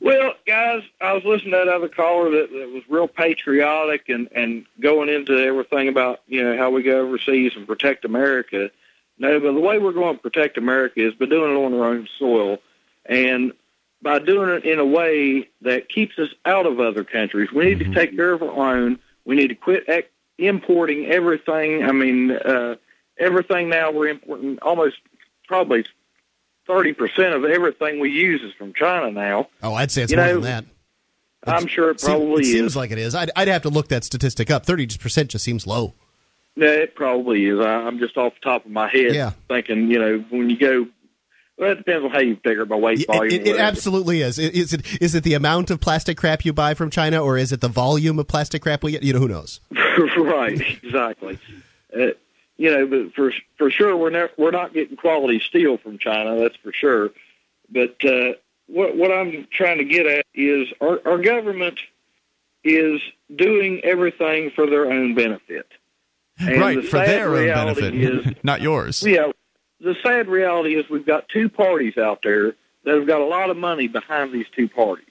Well, 0.00 0.34
guys, 0.46 0.82
I 1.00 1.12
was 1.12 1.24
listening 1.24 1.52
to 1.52 1.56
that 1.58 1.68
other 1.68 1.88
caller 1.88 2.30
that, 2.30 2.50
that 2.52 2.70
was 2.72 2.82
real 2.88 3.08
patriotic 3.08 4.08
and 4.08 4.28
and 4.34 4.66
going 4.80 5.08
into 5.08 5.32
everything 5.38 5.88
about 5.88 6.20
you 6.26 6.42
know 6.42 6.56
how 6.56 6.70
we 6.70 6.82
go 6.82 7.00
overseas 7.06 7.52
and 7.56 7.66
protect 7.66 8.04
America. 8.04 8.70
No, 9.18 9.40
but 9.40 9.52
the 9.52 9.60
way 9.60 9.78
we're 9.78 9.92
going 9.92 10.16
to 10.16 10.22
protect 10.22 10.56
America 10.58 11.04
is 11.06 11.14
by 11.14 11.26
doing 11.26 11.52
it 11.52 11.56
on 11.64 11.74
our 11.74 11.86
own 11.86 12.08
soil, 12.18 12.58
and 13.06 13.52
by 14.00 14.18
doing 14.20 14.48
it 14.50 14.64
in 14.64 14.78
a 14.78 14.84
way 14.86 15.48
that 15.62 15.88
keeps 15.88 16.18
us 16.18 16.28
out 16.44 16.66
of 16.66 16.78
other 16.78 17.02
countries. 17.02 17.50
We 17.52 17.64
need 17.64 17.80
to 17.80 17.92
take 17.92 18.14
care 18.14 18.32
of 18.32 18.42
our 18.42 18.76
own. 18.76 19.00
We 19.24 19.34
need 19.34 19.48
to 19.48 19.54
quit 19.56 19.84
ex- 19.88 20.08
importing 20.38 21.06
everything. 21.06 21.82
I 21.84 21.90
mean, 21.92 22.30
uh, 22.30 22.76
everything 23.18 23.68
now 23.68 23.90
we're 23.90 24.08
importing 24.08 24.58
almost 24.62 24.96
probably 25.48 25.84
thirty 26.66 26.92
percent 26.92 27.34
of 27.34 27.44
everything 27.44 27.98
we 27.98 28.10
use 28.10 28.40
is 28.42 28.52
from 28.54 28.72
China 28.74 29.10
now. 29.10 29.48
Oh, 29.62 29.74
I'd 29.74 29.90
say 29.90 30.02
it's 30.02 30.12
You 30.12 30.18
more 30.18 30.26
know, 30.26 30.32
than 30.40 30.42
that. 30.42 30.64
I'm 31.46 31.66
sure 31.66 31.90
it 31.90 32.00
probably 32.00 32.42
it 32.42 32.46
is. 32.46 32.52
seems 32.52 32.76
like 32.76 32.90
it 32.90 32.98
is. 32.98 33.14
I'd, 33.14 33.30
I'd 33.34 33.48
have 33.48 33.62
to 33.62 33.68
look 33.68 33.88
that 33.88 34.04
statistic 34.04 34.50
up. 34.50 34.64
Thirty 34.64 34.86
percent 34.86 35.30
just 35.30 35.44
seems 35.44 35.66
low. 35.66 35.94
Yeah, 36.58 36.70
it 36.70 36.94
probably 36.96 37.46
is. 37.46 37.60
I, 37.60 37.86
I'm 37.86 37.98
just 38.00 38.16
off 38.16 38.34
the 38.34 38.40
top 38.40 38.64
of 38.66 38.72
my 38.72 38.88
head 38.88 39.14
Yeah. 39.14 39.30
thinking, 39.46 39.90
you 39.90 39.98
know, 40.00 40.18
when 40.30 40.50
you 40.50 40.58
go, 40.58 40.88
well, 41.56 41.70
it 41.70 41.76
depends 41.76 42.04
on 42.04 42.10
how 42.10 42.18
you 42.18 42.34
figure 42.36 42.62
it 42.62 42.68
by 42.68 42.74
weight 42.76 43.06
volume. 43.06 43.32
it, 43.32 43.34
it 43.46 43.50
whatever. 43.52 43.60
absolutely 43.68 44.22
is. 44.22 44.38
Is 44.40 44.72
it 44.72 45.00
is 45.02 45.14
it 45.14 45.22
the 45.24 45.34
amount 45.34 45.70
of 45.70 45.80
plastic 45.80 46.16
crap 46.16 46.44
you 46.44 46.52
buy 46.52 46.74
from 46.74 46.90
China, 46.90 47.22
or 47.22 47.36
is 47.38 47.52
it 47.52 47.60
the 47.60 47.68
volume 47.68 48.18
of 48.18 48.26
plastic 48.26 48.62
crap 48.62 48.82
we 48.82 48.90
get? 48.92 49.02
You 49.04 49.12
know, 49.12 49.18
who 49.20 49.28
knows? 49.28 49.60
right, 50.16 50.60
exactly. 50.82 51.38
Uh, 51.96 52.08
you 52.56 52.70
know, 52.72 52.86
but 52.86 53.14
for 53.14 53.32
for 53.56 53.70
sure, 53.70 53.96
we're 53.96 54.10
never, 54.10 54.32
we're 54.36 54.50
not 54.50 54.72
getting 54.72 54.96
quality 54.96 55.38
steel 55.40 55.78
from 55.78 55.98
China. 55.98 56.40
That's 56.40 56.56
for 56.56 56.72
sure. 56.72 57.10
But 57.70 58.04
uh, 58.04 58.32
what 58.66 58.96
what 58.96 59.12
I'm 59.12 59.46
trying 59.52 59.78
to 59.78 59.84
get 59.84 60.06
at 60.06 60.26
is 60.34 60.68
our, 60.80 61.00
our 61.04 61.18
government 61.18 61.78
is 62.64 63.00
doing 63.34 63.80
everything 63.84 64.50
for 64.50 64.66
their 64.68 64.90
own 64.90 65.14
benefit. 65.14 65.66
And 66.38 66.60
right, 66.60 66.76
the 66.76 66.82
for 66.82 66.98
their 66.98 67.34
own 67.34 67.46
benefit, 67.46 67.94
is 67.94 68.34
not 68.42 68.60
yours. 68.60 69.02
Yeah, 69.04 69.32
the 69.80 69.96
sad 70.02 70.28
reality 70.28 70.76
is 70.76 70.88
we've 70.88 71.06
got 71.06 71.28
two 71.28 71.48
parties 71.48 71.96
out 71.96 72.20
there 72.22 72.54
that 72.84 72.94
have 72.94 73.06
got 73.06 73.20
a 73.20 73.24
lot 73.24 73.50
of 73.50 73.56
money 73.56 73.88
behind 73.88 74.32
these 74.32 74.46
two 74.54 74.68
parties. 74.68 75.04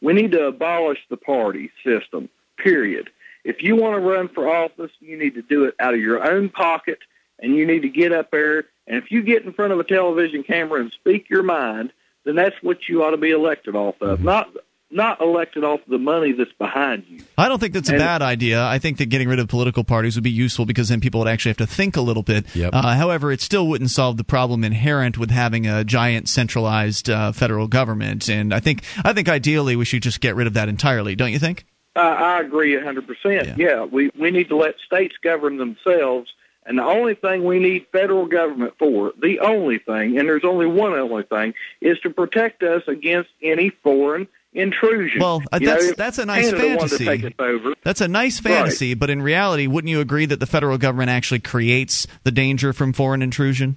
We 0.00 0.12
need 0.12 0.32
to 0.32 0.46
abolish 0.46 0.98
the 1.08 1.16
party 1.16 1.70
system, 1.82 2.28
period. 2.58 3.10
If 3.44 3.62
you 3.62 3.76
want 3.76 3.94
to 3.94 4.00
run 4.00 4.28
for 4.28 4.48
office, 4.48 4.90
you 5.00 5.18
need 5.18 5.34
to 5.34 5.42
do 5.42 5.64
it 5.64 5.74
out 5.78 5.94
of 5.94 6.00
your 6.00 6.24
own 6.24 6.48
pocket, 6.48 6.98
and 7.38 7.56
you 7.56 7.66
need 7.66 7.82
to 7.82 7.88
get 7.88 8.12
up 8.12 8.30
there. 8.30 8.64
And 8.86 8.96
if 8.98 9.10
you 9.10 9.22
get 9.22 9.44
in 9.44 9.52
front 9.52 9.72
of 9.72 9.80
a 9.80 9.84
television 9.84 10.42
camera 10.42 10.80
and 10.80 10.92
speak 10.92 11.28
your 11.30 11.42
mind, 11.42 11.92
then 12.24 12.36
that's 12.36 12.56
what 12.62 12.88
you 12.88 13.02
ought 13.02 13.10
to 13.10 13.16
be 13.16 13.30
elected 13.30 13.76
off 13.76 14.00
of, 14.00 14.18
mm-hmm. 14.18 14.26
not 14.26 14.50
not 14.94 15.20
elected 15.20 15.64
off 15.64 15.80
the 15.88 15.98
money 15.98 16.32
that's 16.32 16.52
behind 16.52 17.04
you. 17.08 17.20
I 17.36 17.48
don't 17.48 17.58
think 17.58 17.74
that's 17.74 17.90
a 17.90 17.92
bad 17.92 18.22
idea. 18.22 18.64
I 18.64 18.78
think 18.78 18.98
that 18.98 19.06
getting 19.06 19.28
rid 19.28 19.38
of 19.38 19.48
political 19.48 19.84
parties 19.84 20.14
would 20.16 20.24
be 20.24 20.30
useful 20.30 20.64
because 20.64 20.88
then 20.88 21.00
people 21.00 21.20
would 21.20 21.28
actually 21.28 21.50
have 21.50 21.58
to 21.58 21.66
think 21.66 21.96
a 21.96 22.00
little 22.00 22.22
bit. 22.22 22.46
Uh, 22.56 22.94
however, 22.94 23.32
it 23.32 23.40
still 23.40 23.66
wouldn't 23.66 23.90
solve 23.90 24.16
the 24.16 24.24
problem 24.24 24.64
inherent 24.64 25.18
with 25.18 25.30
having 25.30 25.66
a 25.66 25.84
giant 25.84 26.28
centralized 26.28 27.10
uh, 27.10 27.32
federal 27.32 27.66
government. 27.66 28.28
And 28.28 28.54
I 28.54 28.60
think 28.60 28.84
I 29.04 29.12
think 29.12 29.28
ideally 29.28 29.76
we 29.76 29.84
should 29.84 30.02
just 30.02 30.20
get 30.20 30.36
rid 30.36 30.46
of 30.46 30.54
that 30.54 30.68
entirely. 30.68 31.16
Don't 31.16 31.32
you 31.32 31.38
think? 31.38 31.66
I, 31.96 32.00
I 32.00 32.40
agree 32.40 32.74
a 32.74 32.80
100%. 32.80 33.56
Yeah. 33.56 33.84
we, 33.84 34.10
we 34.18 34.30
need 34.30 34.48
to 34.48 34.56
let 34.56 34.76
states 34.84 35.16
govern 35.22 35.58
themselves. 35.58 36.32
And 36.66 36.78
the 36.78 36.84
only 36.84 37.14
thing 37.14 37.44
we 37.44 37.58
need 37.58 37.86
federal 37.92 38.26
government 38.26 38.74
for, 38.78 39.12
the 39.20 39.40
only 39.40 39.78
thing, 39.78 40.18
and 40.18 40.26
there's 40.26 40.44
only 40.44 40.66
one 40.66 40.94
only 40.94 41.22
thing, 41.24 41.52
is 41.82 41.98
to 42.00 42.10
protect 42.10 42.62
us 42.62 42.82
against 42.88 43.28
any 43.42 43.68
foreign 43.68 44.28
intrusion. 44.54 45.20
Well, 45.20 45.42
uh, 45.52 45.58
You 45.60 45.66
know, 45.66 45.74
that's 45.74 45.96
that's 45.96 46.18
a 46.18 46.24
nice 46.26 46.50
Canada 46.50 46.76
wanted 46.76 46.96
to 46.98 47.04
fantasy. 47.04 47.04
take 47.04 47.24
us 47.26 47.32
over. 47.38 47.74
That's 47.82 48.00
a 48.00 48.08
nice 48.08 48.38
fantasy, 48.40 48.94
but 48.94 49.10
in 49.10 49.20
reality, 49.20 49.66
wouldn't 49.66 49.90
you 49.90 50.00
agree 50.00 50.26
that 50.26 50.40
the 50.40 50.46
federal 50.46 50.78
government 50.78 51.10
actually 51.10 51.40
creates 51.40 52.06
the 52.22 52.30
danger 52.30 52.72
from 52.72 52.92
foreign 52.92 53.20
intrusion? 53.22 53.76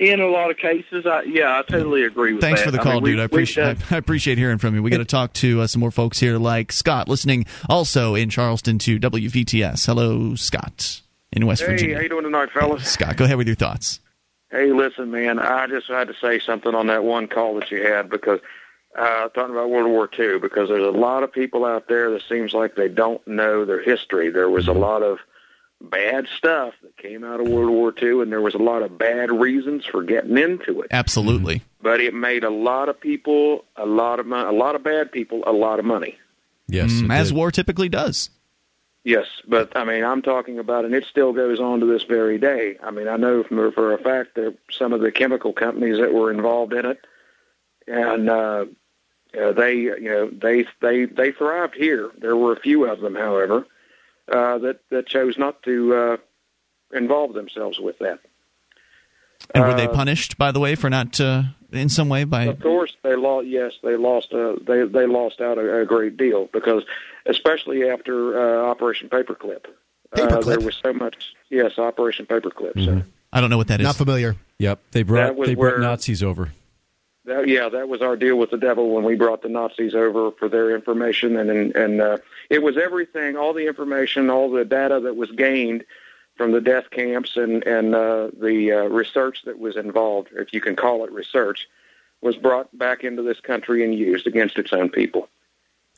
In 0.00 0.20
a 0.20 0.26
lot 0.26 0.50
of 0.50 0.56
cases, 0.56 1.06
I, 1.06 1.22
yeah, 1.22 1.56
I 1.56 1.62
totally 1.70 2.02
agree 2.02 2.32
with 2.32 2.40
that. 2.40 2.46
Thanks 2.48 2.60
that. 2.62 2.66
for 2.66 2.70
the 2.72 2.80
I 2.80 2.82
call, 2.82 2.94
mean, 3.00 3.12
dude. 3.12 3.20
I 3.20 3.22
we've 3.22 3.26
appreciate 3.26 3.64
done- 3.64 3.76
I 3.92 3.96
appreciate 3.96 4.38
hearing 4.38 4.58
from 4.58 4.74
you. 4.74 4.82
We 4.82 4.90
got 4.90 4.98
to 4.98 5.04
talk 5.04 5.32
to 5.34 5.60
uh, 5.60 5.66
some 5.68 5.78
more 5.80 5.92
folks 5.92 6.18
here, 6.18 6.36
like 6.36 6.72
Scott, 6.72 7.08
listening 7.08 7.46
also 7.68 8.16
in 8.16 8.28
Charleston 8.28 8.78
to 8.80 8.98
WVTS. 8.98 9.86
Hello, 9.86 10.34
Scott 10.34 11.00
in 11.32 11.46
West 11.46 11.62
hey, 11.62 11.68
Virginia. 11.68 11.94
how 11.96 12.02
you 12.02 12.08
doing 12.08 12.24
tonight, 12.24 12.50
fellas? 12.52 12.84
Scott, 12.90 13.16
go 13.16 13.24
ahead 13.24 13.36
with 13.36 13.46
your 13.46 13.56
thoughts. 13.56 14.00
Hey, 14.50 14.72
listen, 14.72 15.10
man, 15.12 15.38
I 15.38 15.68
just 15.68 15.86
had 15.88 16.08
to 16.08 16.14
say 16.20 16.40
something 16.40 16.74
on 16.74 16.88
that 16.88 17.04
one 17.04 17.28
call 17.28 17.54
that 17.60 17.70
you 17.70 17.82
had 17.86 18.10
because 18.10 18.40
uh, 18.96 19.28
talking 19.28 19.54
about 19.54 19.70
World 19.70 19.90
War 19.90 20.08
II, 20.18 20.38
because 20.38 20.68
there's 20.68 20.82
a 20.82 20.96
lot 20.98 21.22
of 21.22 21.32
people 21.32 21.64
out 21.64 21.88
there 21.88 22.10
that 22.10 22.22
seems 22.28 22.52
like 22.52 22.76
they 22.76 22.88
don't 22.88 23.26
know 23.26 23.64
their 23.64 23.82
history. 23.82 24.30
There 24.30 24.50
was 24.50 24.68
a 24.68 24.72
lot 24.72 25.02
of 25.02 25.18
bad 25.80 26.26
stuff 26.38 26.74
that 26.82 26.96
came 26.96 27.24
out 27.24 27.40
of 27.40 27.48
World 27.48 27.70
War 27.70 27.92
II, 28.00 28.22
and 28.22 28.32
there 28.32 28.40
was 28.40 28.54
a 28.54 28.58
lot 28.58 28.82
of 28.82 28.96
bad 28.96 29.30
reasons 29.30 29.84
for 29.84 30.02
getting 30.02 30.38
into 30.38 30.80
it. 30.80 30.88
Absolutely. 30.90 31.62
But 31.82 32.00
it 32.00 32.14
made 32.14 32.44
a 32.44 32.50
lot 32.50 32.88
of 32.88 33.00
people 33.00 33.64
a 33.76 33.86
lot 33.86 34.20
of 34.20 34.26
money, 34.26 34.48
a 34.48 34.52
lot 34.52 34.74
of 34.74 34.82
bad 34.82 35.12
people 35.12 35.42
a 35.46 35.52
lot 35.52 35.78
of 35.78 35.84
money. 35.84 36.16
Yes, 36.66 36.90
Mm, 36.92 37.12
as 37.12 37.32
war 37.32 37.50
typically 37.50 37.90
does. 37.90 38.30
Yes, 39.02 39.26
but 39.46 39.76
I 39.76 39.84
mean, 39.84 40.02
I'm 40.02 40.22
talking 40.22 40.58
about, 40.58 40.86
and 40.86 40.94
it 40.94 41.04
still 41.04 41.34
goes 41.34 41.60
on 41.60 41.80
to 41.80 41.86
this 41.86 42.04
very 42.04 42.38
day. 42.38 42.78
I 42.82 42.90
mean, 42.90 43.06
I 43.06 43.16
know 43.18 43.42
from, 43.42 43.70
for 43.72 43.92
a 43.92 43.98
fact 43.98 44.36
that 44.36 44.56
some 44.70 44.94
of 44.94 45.02
the 45.02 45.12
chemical 45.12 45.52
companies 45.52 45.98
that 45.98 46.14
were 46.14 46.30
involved 46.30 46.72
in 46.72 46.86
it, 46.86 47.04
and 47.86 48.30
uh, 48.30 48.64
uh, 49.40 49.52
they, 49.52 49.74
you 49.74 50.00
know, 50.00 50.30
they 50.30 50.66
they 50.80 51.04
they 51.06 51.32
thrived 51.32 51.74
here. 51.74 52.10
There 52.18 52.36
were 52.36 52.52
a 52.52 52.60
few 52.60 52.84
of 52.86 53.00
them, 53.00 53.14
however, 53.14 53.66
uh, 54.30 54.58
that 54.58 54.80
that 54.90 55.06
chose 55.06 55.36
not 55.38 55.62
to 55.64 55.94
uh, 55.94 56.16
involve 56.92 57.34
themselves 57.34 57.78
with 57.80 57.98
that. 57.98 58.20
And 59.54 59.64
were 59.64 59.74
they 59.74 59.88
Uh, 59.88 59.92
punished, 59.92 60.38
by 60.38 60.52
the 60.52 60.60
way, 60.60 60.74
for 60.74 60.88
not 60.88 61.20
uh, 61.20 61.42
in 61.72 61.88
some 61.88 62.08
way 62.08 62.24
by? 62.24 62.44
Of 62.44 62.60
course, 62.60 62.96
they 63.02 63.14
lost. 63.16 63.46
Yes, 63.46 63.72
they 63.82 63.96
lost. 63.96 64.32
Uh, 64.32 64.56
they 64.66 64.84
they 64.84 65.06
lost 65.06 65.40
out 65.40 65.58
a, 65.58 65.80
a 65.82 65.84
great 65.84 66.16
deal 66.16 66.48
because, 66.52 66.82
especially 67.26 67.88
after 67.88 68.38
uh, 68.38 68.70
Operation 68.70 69.08
Paperclip, 69.08 69.66
Uh, 70.12 70.40
there 70.42 70.60
was 70.60 70.76
so 70.82 70.92
much. 70.92 71.34
Yes, 71.50 71.78
Operation 71.78 72.24
Paperclip. 72.26 72.82
So 72.84 73.02
I 73.32 73.40
don't 73.40 73.50
know 73.50 73.56
what 73.58 73.66
that 73.68 73.80
is. 73.80 73.84
Not 73.84 73.96
familiar. 73.96 74.36
Yep, 74.58 74.80
they 74.92 75.02
brought 75.02 75.36
they 75.44 75.54
brought 75.54 75.72
where- 75.74 75.78
Nazis 75.80 76.22
over. 76.22 76.50
That, 77.26 77.48
yeah, 77.48 77.68
that 77.68 77.88
was 77.88 78.02
our 78.02 78.16
deal 78.16 78.36
with 78.36 78.50
the 78.50 78.58
devil 78.58 78.94
when 78.94 79.04
we 79.04 79.14
brought 79.14 79.42
the 79.42 79.48
Nazis 79.48 79.94
over 79.94 80.30
for 80.32 80.48
their 80.48 80.74
information, 80.74 81.36
and 81.36 81.50
and, 81.50 81.74
and 81.74 82.00
uh, 82.00 82.18
it 82.50 82.62
was 82.62 82.76
everything, 82.76 83.36
all 83.36 83.52
the 83.52 83.66
information, 83.66 84.30
all 84.30 84.50
the 84.50 84.64
data 84.64 85.00
that 85.00 85.16
was 85.16 85.30
gained 85.30 85.84
from 86.36 86.52
the 86.52 86.60
death 86.60 86.90
camps 86.90 87.36
and 87.36 87.64
and 87.64 87.94
uh, 87.94 88.28
the 88.38 88.72
uh, 88.72 88.88
research 88.88 89.42
that 89.44 89.58
was 89.58 89.76
involved, 89.76 90.28
if 90.32 90.52
you 90.52 90.60
can 90.60 90.76
call 90.76 91.04
it 91.04 91.12
research, 91.12 91.66
was 92.20 92.36
brought 92.36 92.76
back 92.76 93.04
into 93.04 93.22
this 93.22 93.40
country 93.40 93.84
and 93.84 93.94
used 93.94 94.26
against 94.26 94.58
its 94.58 94.72
own 94.72 94.90
people. 94.90 95.28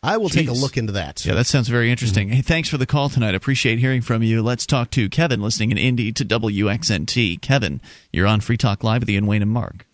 I 0.03 0.19
will 0.19 0.28
take 0.28 0.48
a 0.48 0.53
look 0.53 0.77
into 0.77 0.93
that. 0.93 1.24
Yeah, 1.24 1.35
that 1.35 1.47
sounds 1.47 1.69
very 1.69 1.90
interesting. 1.90 2.28
Hey, 2.28 2.43
thanks 2.43 2.69
for 2.69 2.77
the 2.77 2.86
call 2.86 3.09
tonight. 3.09 3.35
Appreciate 3.35 3.81
hearing 3.81 4.03
from 4.03 4.23
you. 4.23 4.43
Let's 4.43 4.66
talk 4.66 4.90
to 4.90 5.09
Kevin, 5.09 5.40
listening 5.40 5.73
in 5.73 5.78
Indy 5.78 6.12
to 6.12 6.24
WXNT. 6.24 7.40
Kevin, 7.40 7.81
you're 8.12 8.27
on 8.27 8.40
Free 8.40 8.57
Talk 8.57 8.85
Live 8.85 9.03
with 9.03 9.11
Ian 9.11 9.27
Wayne 9.27 9.43
and 9.43 9.51
Mark. 9.51 9.86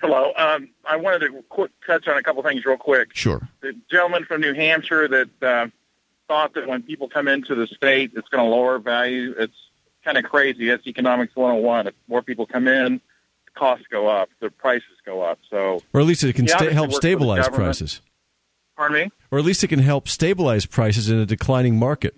Hello. 0.00 0.32
Um, 0.36 0.70
I 0.84 0.96
wanted 0.96 1.20
to 1.20 1.42
quick 1.48 1.70
touch 1.86 2.08
on 2.08 2.16
a 2.16 2.22
couple 2.22 2.42
things 2.42 2.64
real 2.64 2.76
quick. 2.76 3.10
Sure. 3.14 3.46
The 3.60 3.74
gentleman 3.90 4.24
from 4.24 4.40
New 4.40 4.54
Hampshire 4.54 5.08
that 5.08 5.42
uh, 5.42 5.66
thought 6.28 6.54
that 6.54 6.66
when 6.66 6.82
people 6.82 7.08
come 7.08 7.28
into 7.28 7.54
the 7.54 7.66
state, 7.66 8.12
it's 8.14 8.28
going 8.28 8.42
to 8.44 8.48
lower 8.50 8.78
value. 8.78 9.34
It's 9.38 9.54
kind 10.04 10.16
of 10.16 10.24
crazy. 10.24 10.68
That's 10.68 10.86
economics 10.86 11.36
101. 11.36 11.88
If 11.88 11.94
more 12.08 12.22
people 12.22 12.46
come 12.46 12.66
in, 12.66 13.00
the 13.44 13.50
costs 13.54 13.84
go 13.90 14.08
up, 14.08 14.30
the 14.40 14.50
prices 14.50 14.88
go 15.04 15.20
up. 15.22 15.38
So, 15.50 15.82
Or 15.92 16.00
at 16.00 16.06
least 16.06 16.24
it 16.24 16.34
can 16.34 16.48
sta- 16.48 16.70
help 16.70 16.88
works 16.88 16.94
for 16.96 17.00
the 17.02 17.08
stabilize 17.08 17.48
prices. 17.48 18.00
pardon 18.76 18.96
me. 19.04 19.10
Or 19.30 19.38
at 19.38 19.44
least 19.44 19.62
it 19.64 19.68
can 19.68 19.80
help 19.80 20.08
stabilize 20.08 20.64
prices 20.66 21.10
in 21.10 21.18
a 21.18 21.26
declining 21.26 21.78
market. 21.78 22.16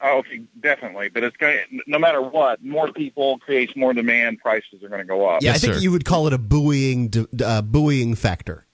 Oh, 0.00 0.18
okay, 0.18 0.42
definitely. 0.60 1.08
But 1.08 1.24
it's 1.24 1.36
going. 1.36 1.58
to 1.58 1.82
No 1.86 1.98
matter 1.98 2.22
what, 2.22 2.62
more 2.62 2.92
people 2.92 3.38
creates 3.38 3.74
more 3.74 3.92
demand. 3.92 4.38
Prices 4.38 4.82
are 4.82 4.88
going 4.88 5.00
to 5.00 5.04
go 5.04 5.28
up. 5.28 5.42
Yeah, 5.42 5.52
I 5.52 5.58
think 5.58 5.80
you 5.80 5.90
would 5.90 6.04
call 6.04 6.26
it 6.26 6.32
a 6.32 6.38
buoying 6.38 7.12
uh, 7.44 7.62
buoying 7.62 8.14
factor. 8.14 8.66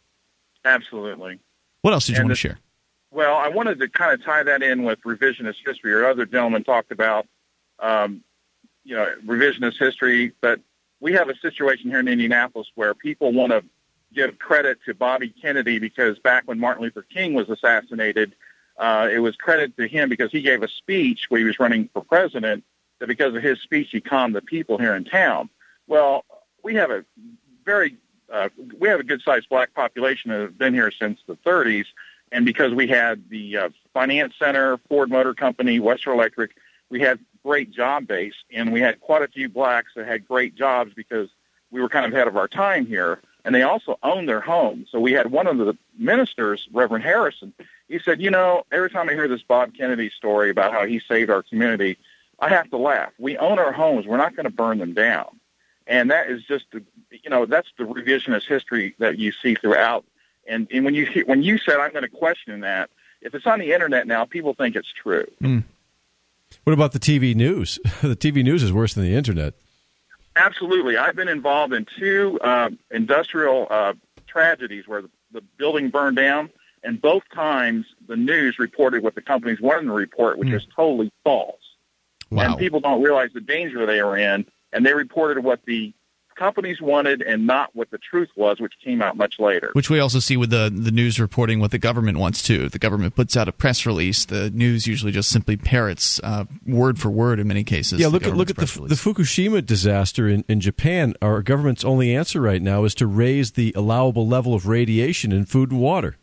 Absolutely. 0.65 1.39
What 1.83 1.95
else 1.95 2.07
did 2.07 2.13
you 2.13 2.21
And 2.21 2.29
want 2.29 2.33
to 2.33 2.41
share? 2.41 2.59
Well, 3.11 3.37
I 3.37 3.49
wanted 3.49 3.79
to 3.81 3.89
kind 3.89 4.13
of 4.13 4.25
tie 4.25 4.43
that 4.43 4.63
in 4.63 4.85
with 4.85 5.01
revisionist 5.03 5.57
history. 5.65 5.93
Or 5.93 6.07
other 6.07 6.27
gentlemen 6.27 6.65
talked 6.65 6.93
about, 6.93 7.27
um, 7.79 8.23
you 8.85 8.97
know, 8.97 9.09
revisionist 9.25 9.79
history. 9.79 10.33
But 10.43 10.61
we 11.01 11.15
have 11.15 11.31
a 11.31 11.37
situation 11.37 11.91
here 11.91 12.01
in 12.01 12.09
Indianapolis 12.09 12.67
where 12.75 12.93
people 12.95 13.33
want 13.33 13.53
to 13.53 13.65
give 14.15 14.39
credit 14.39 14.79
to 14.87 14.95
Bobby 14.95 15.29
Kennedy 15.29 15.79
because 15.79 16.19
back 16.19 16.45
when 16.47 16.59
Martin 16.59 16.83
Luther 16.83 17.03
King 17.03 17.35
was 17.35 17.49
assassinated, 17.49 18.35
uh, 18.77 19.09
it 19.11 19.21
was 19.21 19.37
credit 19.37 19.77
to 19.77 19.87
him 19.87 20.09
because 20.09 20.31
he 20.33 20.43
gave 20.43 20.63
a 20.63 20.69
speech 20.69 21.27
where 21.29 21.39
he 21.39 21.45
was 21.45 21.59
running 21.59 21.89
for 21.93 22.03
president. 22.03 22.65
That 23.01 23.09
because 23.09 23.35
of 23.35 23.43
his 23.43 23.61
speech, 23.61 23.89
he 23.91 24.01
calmed 24.01 24.35
the 24.35 24.43
people 24.43 24.79
here 24.79 24.95
in 24.95 25.05
town. 25.05 25.51
Well, 25.87 26.25
we 26.63 26.75
have 26.77 26.91
a 26.91 27.05
very 27.65 27.97
uh, 28.33 28.49
we 28.79 28.89
have 28.89 29.01
a 29.01 29.05
good 29.05 29.21
sized 29.23 29.49
black 29.49 29.75
population 29.75 30.31
that 30.31 30.41
have 30.41 30.59
been 30.59 30.75
here 30.75 30.91
since 30.91 31.21
the 31.27 31.37
30s, 31.37 31.87
and 32.33 32.45
because 32.45 32.73
we 32.73 32.87
had 32.87 33.29
the 33.29 33.57
uh, 33.57 33.69
finance 33.93 34.35
center, 34.39 34.79
Ford 34.89 35.11
Motor 35.11 35.35
Company, 35.35 35.79
Western 35.79 36.15
Electric, 36.15 36.57
we 36.89 37.01
had 37.01 37.19
great 37.45 37.71
job 37.71 38.07
base, 38.07 38.35
and 38.53 38.73
we 38.73 38.81
had 38.81 39.01
quite 39.01 39.23
a 39.23 39.29
few 39.29 39.49
blacks 39.49 39.93
that 39.95 40.07
had 40.07 40.27
great 40.27 40.55
jobs 40.55 40.93
because 40.95 41.29
we 41.71 41.81
were 41.81 41.89
kind 41.89 42.07
of 42.07 42.13
ahead 42.13 42.27
of 42.27 42.37
our 42.37 42.49
time 42.49 42.87
here, 42.87 43.21
and 43.45 43.55
they 43.55 43.63
also 43.63 43.99
owned 44.03 44.29
their 44.29 44.41
homes. 44.41 44.89
So 44.91 44.99
we 44.99 45.13
had 45.13 45.31
one 45.31 45.47
of 45.47 45.59
the 45.59 45.77
ministers, 45.99 46.67
Reverend 46.73 47.05
Harrison. 47.05 47.53
He 47.89 47.99
said, 47.99 48.21
"You 48.21 48.31
know, 48.31 48.65
every 48.73 48.91
time 48.91 49.09
I 49.09 49.13
hear 49.13 49.29
this 49.29 49.43
Bob 49.43 49.75
Kennedy 49.77 50.11
story 50.11 50.51
about 50.51 50.73
how 50.73 50.87
he 50.87 51.01
saved 51.01 51.31
our 51.31 51.43
community, 51.43 51.99
I 52.39 52.49
have 52.49 52.71
to 52.71 52.77
laugh. 52.77 53.13
We 53.19 53.37
own 53.37 53.59
our 53.59 53.73
homes. 53.73 54.07
We're 54.07 54.17
not 54.17 54.37
going 54.37 54.45
to 54.45 54.51
burn 54.51 54.79
them 54.79 54.95
down." 54.95 55.41
And 55.87 56.11
that 56.11 56.31
is 56.31 56.43
just 56.45 56.65
the, 56.73 56.83
you 57.11 57.31
know, 57.31 57.45
that's 57.47 57.69
the 57.77 57.85
revisionist 57.85 58.47
history 58.47 58.95
that 58.99 59.19
you 59.19 59.33
see 59.33 59.55
throughout. 59.55 60.05
And, 60.47 60.67
and 60.73 60.85
when 60.85 60.95
you 60.95 61.07
when 61.27 61.43
you 61.43 61.59
said 61.59 61.77
I'm 61.79 61.93
going 61.93 62.03
to 62.03 62.09
question 62.09 62.61
that, 62.61 62.91
if 63.21 63.35
it's 63.35 63.47
on 63.47 63.59
the 63.59 63.73
internet 63.73 64.07
now, 64.07 64.25
people 64.25 64.55
think 64.55 64.77
it's 64.77 64.93
true. 64.93 65.27
What 66.65 66.73
about 66.73 66.93
the 66.93 66.99
TV 66.99 67.35
news? 67.35 67.79
the 68.03 68.17
TV 68.17 68.45
news 68.45 68.63
is 68.63 68.73
worse 68.73 68.95
than 68.95 69.05
the 69.05 69.15
internet. 69.15 69.55
Absolutely. 70.37 70.97
I've 70.97 71.17
been 71.17 71.29
involved 71.29 71.73
in 71.73 71.87
two 71.99 72.39
uh, 72.41 72.71
industrial 72.91 73.67
uh, 73.71 73.95
tragedies 74.27 74.87
where 74.87 75.03
the, 75.03 75.11
the 75.33 75.41
building 75.59 75.91
burned 75.91 76.17
down, 76.17 76.51
and 76.85 77.01
both 77.01 77.23
times 77.35 77.87
the 78.07 78.17
news 78.17 78.59
reported 78.59 79.03
what 79.03 79.15
the 79.15 79.23
companies 79.23 79.61
wanted 79.61 79.87
to 79.87 79.93
report, 79.93 80.39
which 80.39 80.51
is 80.51 80.67
totally 80.77 81.11
false. 81.25 81.57
Wow. 82.31 82.43
And 82.43 82.59
people 82.59 82.81
don't 82.81 83.03
realize 83.03 83.31
the 83.33 83.41
danger 83.41 83.87
they 83.87 84.01
are 84.01 84.17
in, 84.17 84.47
and 84.73 84.85
they 84.85 84.93
reported 84.93 85.43
what 85.43 85.65
the 85.65 85.95
companies 86.35 86.81
wanted 86.81 87.23
and 87.23 87.47
not 87.47 87.71
what 87.75 87.91
the 87.91 87.99
truth 87.99 88.29
was, 88.37 88.61
which 88.61 88.75
came 88.83 89.01
out 89.01 89.17
much 89.17 89.39
later. 89.39 89.71
Which 89.73 89.89
we 89.89 90.01
also 90.01 90.19
see 90.19 90.37
with 90.37 90.51
the 90.51 90.71
the 90.75 90.91
news 90.91 91.21
reporting 91.21 91.61
what 91.61 91.71
the 91.71 91.79
government 91.79 92.19
wants 92.19 92.43
to. 92.45 92.65
If 92.65 92.73
the 92.73 92.79
government 92.79 93.15
puts 93.15 93.37
out 93.37 93.49
a 93.49 93.53
press 93.53 93.87
release, 93.87 94.25
the 94.25 94.51
news 94.51 94.87
usually 94.87 95.13
just 95.13 95.31
simply 95.31 95.57
parrots 95.57 96.21
uh, 96.23 96.45
word 96.67 96.99
for 96.99 97.11
word 97.11 97.39
in 97.39 97.47
many 97.47 97.65
cases. 97.65 98.01
yeah, 98.01 98.09
look 98.09 98.27
at 98.27 98.37
look 98.37 98.51
at 98.51 98.57
the, 98.57 98.67
the 98.67 98.95
Fukushima 98.95 99.65
disaster 99.65 100.29
in, 100.29 100.45
in 100.49 100.61
Japan. 100.61 101.15
Our 101.23 101.43
government's 101.43 101.85
only 101.85 102.15
answer 102.15 102.41
right 102.41 102.63
now 102.63 102.85
is 102.85 102.95
to 102.97 103.07
raise 103.07 103.53
the 103.53 103.73
allowable 103.77 104.27
level 104.27 104.55
of 104.55 104.67
radiation 104.67 105.33
in 105.33 105.45
food 105.45 105.71
and 105.71 105.81
water. 105.81 106.17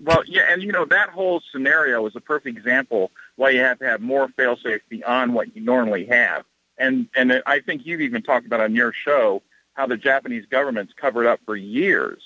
Well, 0.00 0.22
yeah, 0.26 0.46
and 0.50 0.62
you 0.62 0.72
know 0.72 0.84
that 0.86 1.10
whole 1.10 1.42
scenario 1.52 2.06
is 2.06 2.16
a 2.16 2.20
perfect 2.20 2.56
example 2.56 3.10
why 3.36 3.50
you 3.50 3.60
have 3.60 3.78
to 3.78 3.86
have 3.86 4.00
more 4.00 4.28
fail-safe 4.28 4.82
beyond 4.88 5.34
what 5.34 5.54
you 5.54 5.62
normally 5.62 6.06
have. 6.06 6.44
And 6.78 7.08
and 7.14 7.42
I 7.46 7.60
think 7.60 7.86
you've 7.86 8.00
even 8.00 8.22
talked 8.22 8.46
about 8.46 8.60
on 8.60 8.74
your 8.74 8.92
show 8.92 9.42
how 9.74 9.86
the 9.86 9.96
Japanese 9.96 10.46
government's 10.46 10.92
covered 10.92 11.26
up 11.26 11.40
for 11.44 11.56
years, 11.56 12.22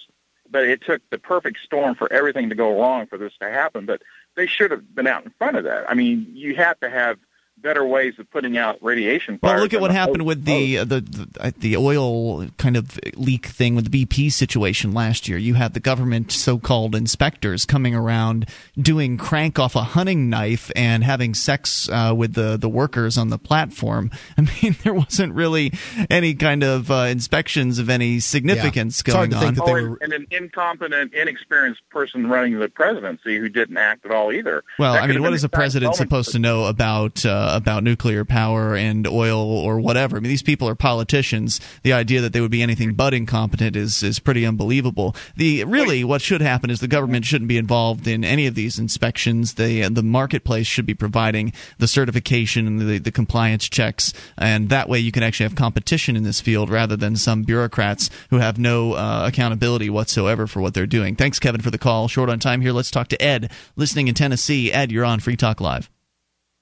but 0.50 0.64
it 0.64 0.82
took 0.82 1.02
the 1.10 1.18
perfect 1.18 1.58
storm 1.64 1.94
for 1.94 2.12
everything 2.12 2.48
to 2.48 2.54
go 2.54 2.80
wrong 2.80 3.06
for 3.06 3.18
this 3.18 3.32
to 3.40 3.50
happen. 3.50 3.86
But 3.86 4.02
they 4.34 4.46
should 4.46 4.70
have 4.70 4.94
been 4.94 5.06
out 5.06 5.24
in 5.24 5.32
front 5.38 5.56
of 5.56 5.64
that. 5.64 5.90
I 5.90 5.94
mean, 5.94 6.26
you 6.32 6.56
have 6.56 6.78
to 6.80 6.90
have 6.90 7.18
better 7.66 7.84
ways 7.84 8.14
of 8.18 8.30
putting 8.30 8.56
out 8.56 8.78
radiation. 8.80 9.40
Well, 9.42 9.58
look 9.58 9.74
at 9.74 9.80
what 9.80 9.90
happened 9.90 10.18
host- 10.22 10.26
with 10.26 10.44
the, 10.44 10.78
uh, 10.78 10.84
the 10.84 11.00
the 11.00 11.54
the 11.58 11.76
oil 11.76 12.46
kind 12.58 12.76
of 12.76 12.98
leak 13.14 13.46
thing 13.46 13.74
with 13.74 13.90
the 13.90 14.04
BP 14.04 14.30
situation 14.32 14.92
last 14.92 15.28
year. 15.28 15.36
You 15.36 15.54
had 15.54 15.74
the 15.74 15.80
government 15.80 16.30
so-called 16.30 16.94
inspectors 16.94 17.64
coming 17.64 17.94
around 17.94 18.48
doing 18.78 19.16
crank 19.16 19.58
off 19.58 19.74
a 19.74 19.82
hunting 19.82 20.30
knife 20.30 20.70
and 20.76 21.02
having 21.02 21.34
sex 21.34 21.88
uh, 21.88 22.14
with 22.16 22.34
the 22.34 22.56
the 22.56 22.68
workers 22.68 23.18
on 23.18 23.30
the 23.30 23.38
platform. 23.38 24.12
I 24.38 24.42
mean, 24.42 24.76
there 24.84 24.94
wasn't 24.94 25.34
really 25.34 25.72
any 26.08 26.34
kind 26.34 26.62
of 26.62 26.90
uh, 26.90 27.08
inspections 27.10 27.80
of 27.80 27.90
any 27.90 28.20
significance 28.20 29.02
going 29.02 29.34
on. 29.34 29.56
Oh, 29.58 29.74
and, 29.74 29.98
and 30.02 30.12
an 30.12 30.26
incompetent, 30.30 31.14
inexperienced 31.14 31.80
person 31.90 32.28
running 32.28 32.58
the 32.60 32.68
presidency 32.68 33.38
who 33.38 33.48
didn't 33.48 33.76
act 33.76 34.04
at 34.04 34.12
all 34.12 34.32
either. 34.32 34.62
Well, 34.78 34.92
That 34.92 35.02
I 35.02 35.06
mean, 35.08 35.14
have 35.16 35.22
what 35.22 35.30
been 35.30 35.38
a 35.38 35.40
the 35.40 35.48
president 35.48 35.96
supposed 35.96 36.30
to 36.32 36.38
know 36.38 36.66
about 36.66 37.24
uh, 37.26 37.55
about 37.56 37.82
nuclear 37.82 38.24
power 38.24 38.76
and 38.76 39.06
oil 39.06 39.40
or 39.40 39.80
whatever? 39.80 40.16
I 40.16 40.20
mean, 40.20 40.28
these 40.28 40.42
people 40.42 40.68
are 40.68 40.74
politicians. 40.74 41.60
The 41.82 41.92
idea 41.92 42.20
that 42.20 42.32
they 42.32 42.40
would 42.40 42.50
be 42.50 42.62
anything 42.62 42.94
but 42.94 43.14
incompetent 43.14 43.76
is 43.76 44.02
is 44.02 44.18
pretty 44.18 44.46
unbelievable. 44.46 45.16
The 45.36 45.64
really 45.64 46.04
what 46.04 46.22
should 46.22 46.40
happen 46.40 46.70
is 46.70 46.80
the 46.80 46.88
government 46.88 47.24
shouldn't 47.24 47.48
be 47.48 47.58
involved 47.58 48.06
in 48.06 48.24
any 48.24 48.46
of 48.46 48.54
these 48.54 48.78
inspections. 48.78 49.54
The 49.54 49.88
the 49.88 50.02
marketplace 50.02 50.66
should 50.66 50.86
be 50.86 50.94
providing 50.94 51.52
the 51.78 51.88
certification 51.88 52.66
and 52.66 52.80
the, 52.80 52.98
the 52.98 53.12
compliance 53.12 53.68
checks, 53.68 54.12
and 54.38 54.68
that 54.68 54.88
way 54.88 54.98
you 54.98 55.12
can 55.12 55.22
actually 55.22 55.44
have 55.44 55.54
competition 55.54 56.16
in 56.16 56.22
this 56.22 56.40
field 56.40 56.70
rather 56.70 56.96
than 56.96 57.16
some 57.16 57.42
bureaucrats 57.42 58.10
who 58.30 58.36
have 58.36 58.58
no 58.58 58.92
uh, 58.92 59.24
accountability 59.26 59.90
whatsoever 59.90 60.46
for 60.46 60.60
what 60.60 60.74
they're 60.74 60.86
doing. 60.86 61.16
Thanks, 61.16 61.38
Kevin, 61.38 61.60
for 61.60 61.70
the 61.70 61.78
call. 61.78 62.08
Short 62.08 62.30
on 62.30 62.38
time 62.38 62.60
here. 62.60 62.72
Let's 62.72 62.90
talk 62.90 63.08
to 63.08 63.22
Ed, 63.22 63.50
listening 63.76 64.08
in 64.08 64.14
Tennessee. 64.14 64.72
Ed, 64.72 64.92
you're 64.92 65.04
on 65.04 65.20
Free 65.20 65.36
Talk 65.36 65.60
Live. 65.60 65.90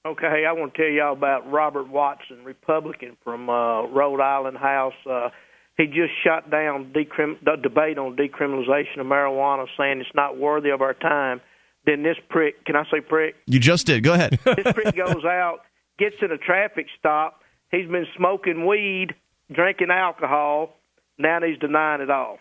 Okay, 0.05 0.45
I 0.47 0.51
want 0.51 0.75
to 0.75 0.81
tell 0.81 0.91
y'all 0.91 1.13
about 1.13 1.51
Robert 1.51 1.89
Watson, 1.89 2.43
Republican 2.43 3.17
from 3.23 3.49
uh, 3.49 3.87
Rhode 3.87 4.21
Island 4.21 4.55
House. 4.55 4.93
Uh, 5.09 5.29
he 5.77 5.87
just 5.87 6.11
shut 6.23 6.51
down 6.51 6.93
decrim- 6.93 7.43
the 7.43 7.55
debate 7.61 7.97
on 7.97 8.15
decriminalization 8.15 8.99
of 8.99 9.07
marijuana, 9.07 9.65
saying 9.75 10.01
it's 10.01 10.09
not 10.13 10.37
worthy 10.37 10.69
of 10.69 10.81
our 10.81 10.93
time. 10.93 11.41
Then 11.87 12.03
this 12.03 12.17
prick, 12.29 12.65
can 12.65 12.75
I 12.75 12.83
say 12.91 13.01
prick? 13.01 13.33
You 13.47 13.59
just 13.59 13.87
did. 13.87 14.03
Go 14.03 14.13
ahead. 14.13 14.39
this 14.45 14.73
prick 14.73 14.95
goes 14.95 15.25
out, 15.25 15.61
gets 15.97 16.15
in 16.21 16.31
a 16.31 16.37
traffic 16.37 16.85
stop. 16.99 17.41
He's 17.71 17.89
been 17.89 18.05
smoking 18.15 18.67
weed, 18.67 19.15
drinking 19.51 19.89
alcohol. 19.89 20.77
Now 21.17 21.39
he's 21.41 21.57
denying 21.57 22.01
it 22.01 22.11
all. 22.11 22.37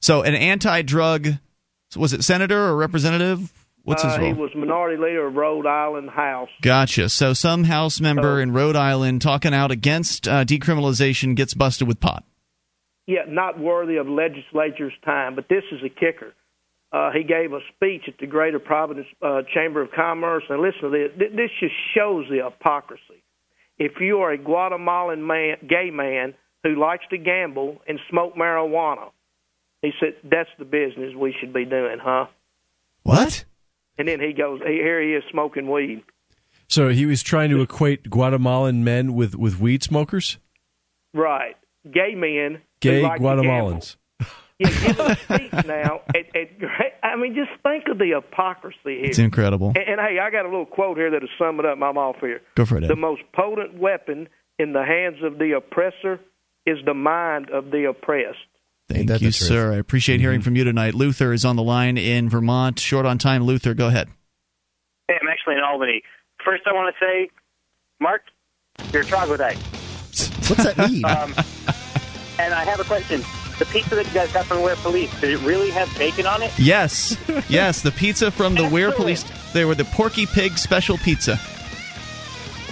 So 0.00 0.22
an 0.22 0.36
anti-drug, 0.36 1.28
was 1.96 2.12
it 2.12 2.22
senator 2.22 2.68
or 2.68 2.76
representative? 2.76 3.52
What's 3.84 4.02
his 4.02 4.14
uh, 4.14 4.18
role? 4.18 4.26
He 4.26 4.32
was 4.32 4.50
minority 4.54 4.96
leader 4.96 5.26
of 5.26 5.34
Rhode 5.34 5.66
Island 5.66 6.10
House. 6.10 6.48
Gotcha. 6.62 7.10
So 7.10 7.34
some 7.34 7.64
House 7.64 8.00
member 8.00 8.40
in 8.40 8.52
Rhode 8.52 8.76
Island 8.76 9.20
talking 9.20 9.52
out 9.52 9.70
against 9.70 10.26
uh, 10.26 10.44
decriminalization 10.44 11.36
gets 11.36 11.52
busted 11.52 11.86
with 11.86 12.00
pot. 12.00 12.24
Yeah, 13.06 13.24
not 13.28 13.60
worthy 13.60 13.96
of 13.96 14.08
legislature's 14.08 14.94
time. 15.04 15.34
But 15.34 15.50
this 15.50 15.64
is 15.70 15.80
a 15.84 15.90
kicker. 15.90 16.32
Uh, 16.92 17.10
he 17.10 17.24
gave 17.24 17.52
a 17.52 17.58
speech 17.74 18.02
at 18.08 18.14
the 18.18 18.26
Greater 18.26 18.58
Providence 18.58 19.08
uh, 19.20 19.42
Chamber 19.52 19.82
of 19.82 19.90
Commerce, 19.90 20.44
and 20.48 20.62
listen 20.62 20.82
to 20.82 20.90
this. 20.90 21.28
This 21.34 21.50
just 21.60 21.74
shows 21.94 22.26
the 22.30 22.42
hypocrisy. 22.42 23.22
If 23.78 24.00
you 24.00 24.18
are 24.18 24.30
a 24.30 24.38
Guatemalan 24.38 25.26
man, 25.26 25.56
gay 25.68 25.90
man 25.90 26.34
who 26.62 26.80
likes 26.80 27.04
to 27.10 27.18
gamble 27.18 27.82
and 27.86 27.98
smoke 28.08 28.36
marijuana, 28.36 29.10
he 29.82 29.90
said 30.00 30.14
that's 30.22 30.48
the 30.58 30.64
business 30.64 31.14
we 31.14 31.34
should 31.38 31.52
be 31.52 31.64
doing, 31.64 31.98
huh? 32.00 32.26
What? 33.02 33.44
And 33.98 34.08
then 34.08 34.20
he 34.20 34.32
goes, 34.32 34.60
here 34.66 35.00
he 35.00 35.14
is 35.14 35.22
smoking 35.30 35.70
weed. 35.70 36.02
So 36.68 36.88
he 36.88 37.06
was 37.06 37.22
trying 37.22 37.50
to 37.50 37.60
equate 37.60 38.10
Guatemalan 38.10 38.82
men 38.84 39.14
with, 39.14 39.34
with 39.36 39.60
weed 39.60 39.82
smokers? 39.82 40.38
Right. 41.12 41.56
Gay 41.90 42.14
men. 42.14 42.62
Gay 42.80 43.00
who 43.00 43.02
like 43.02 43.20
to 43.20 43.22
gamble. 43.22 43.44
Guatemalans. 43.44 43.96
Yeah, 44.56 44.68
a 44.68 45.16
speech 45.16 45.52
now. 45.66 46.02
At, 46.14 46.36
at, 46.36 46.48
I 47.02 47.16
mean, 47.16 47.34
just 47.34 47.50
think 47.64 47.88
of 47.88 47.98
the 47.98 48.12
hypocrisy 48.14 48.76
here. 48.84 49.04
It's 49.06 49.18
incredible. 49.18 49.72
And, 49.74 49.78
and 49.78 50.00
hey, 50.00 50.20
I 50.20 50.30
got 50.30 50.46
a 50.46 50.48
little 50.48 50.64
quote 50.64 50.96
here 50.96 51.10
that'll 51.10 51.28
sum 51.38 51.58
it 51.58 51.66
up. 51.66 51.76
I'm 51.82 51.98
off 51.98 52.16
here. 52.20 52.40
Go 52.54 52.64
for 52.64 52.76
it, 52.76 52.84
Ed. 52.84 52.90
The 52.90 52.96
most 52.96 53.22
potent 53.34 53.76
weapon 53.78 54.28
in 54.60 54.72
the 54.72 54.84
hands 54.84 55.16
of 55.24 55.38
the 55.38 55.56
oppressor 55.56 56.20
is 56.66 56.78
the 56.86 56.94
mind 56.94 57.50
of 57.50 57.72
the 57.72 57.86
oppressed. 57.88 58.38
Thank 58.88 59.22
you, 59.22 59.32
sir. 59.32 59.72
I 59.72 59.76
appreciate 59.76 60.20
hearing 60.20 60.42
from 60.42 60.56
you 60.56 60.64
tonight. 60.64 60.94
Luther 60.94 61.32
is 61.32 61.44
on 61.44 61.56
the 61.56 61.62
line 61.62 61.96
in 61.96 62.28
Vermont. 62.28 62.78
Short 62.78 63.06
on 63.06 63.18
time, 63.18 63.44
Luther. 63.44 63.74
Go 63.74 63.86
ahead. 63.88 64.08
Hey, 65.08 65.16
I'm 65.20 65.28
actually 65.28 65.54
in 65.54 65.60
Albany. 65.60 66.02
First, 66.44 66.64
I 66.66 66.72
want 66.72 66.94
to 66.94 67.04
say, 67.04 67.30
Mark, 68.00 68.22
you're 68.92 69.02
a 69.02 69.04
troglodyte. 69.04 69.56
What's 69.56 70.64
that 70.64 70.76
mean? 70.76 71.04
um, 71.04 71.34
and 72.38 72.52
I 72.52 72.64
have 72.64 72.80
a 72.80 72.84
question. 72.84 73.22
The 73.58 73.66
pizza 73.66 73.94
that 73.94 74.06
you 74.06 74.12
guys 74.12 74.32
got 74.32 74.46
from 74.46 74.62
Weare 74.62 74.74
Police, 74.76 75.20
did 75.20 75.30
it 75.30 75.40
really 75.46 75.70
have 75.70 75.96
bacon 75.96 76.26
on 76.26 76.42
it? 76.42 76.52
Yes, 76.58 77.16
yes. 77.48 77.82
The 77.82 77.92
pizza 77.92 78.30
from 78.30 78.54
the 78.54 78.68
Weare 78.68 78.92
Police. 78.92 79.24
They 79.52 79.64
were 79.64 79.76
the 79.76 79.84
Porky 79.84 80.26
Pig 80.26 80.58
Special 80.58 80.98
Pizza. 80.98 81.38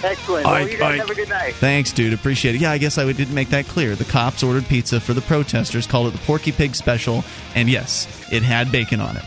Excellent. 0.05 0.45
Well, 0.47 0.55
Ike, 0.55 0.73
you 0.73 0.79
guys 0.79 0.93
Ike. 0.95 1.01
have 1.01 1.11
a 1.11 1.15
good 1.15 1.29
night. 1.29 1.55
Thanks, 1.55 1.93
dude. 1.93 2.13
Appreciate 2.13 2.55
it. 2.57 2.61
Yeah, 2.61 2.73
I 2.73 2.79
guess 2.79 2.99
I 2.99 3.11
didn't 3.13 3.35
make 3.35 3.49
that 3.51 3.67
clear. 3.67 3.95
The 3.95 4.05
cops 4.05 4.43
ordered 4.43 4.67
pizza 4.67 5.01
for 5.01 5.15
the 5.15 5.21
protesters, 5.21 5.87
called 5.87 6.09
it 6.09 6.11
the 6.11 6.25
Porky 6.27 6.51
Pig 6.53 6.75
Special, 6.75 7.25
and 7.55 7.69
yes, 7.69 8.07
it 8.33 8.43
had 8.43 8.73
bacon 8.73 9.01
on 9.01 9.17
it. 9.17 9.23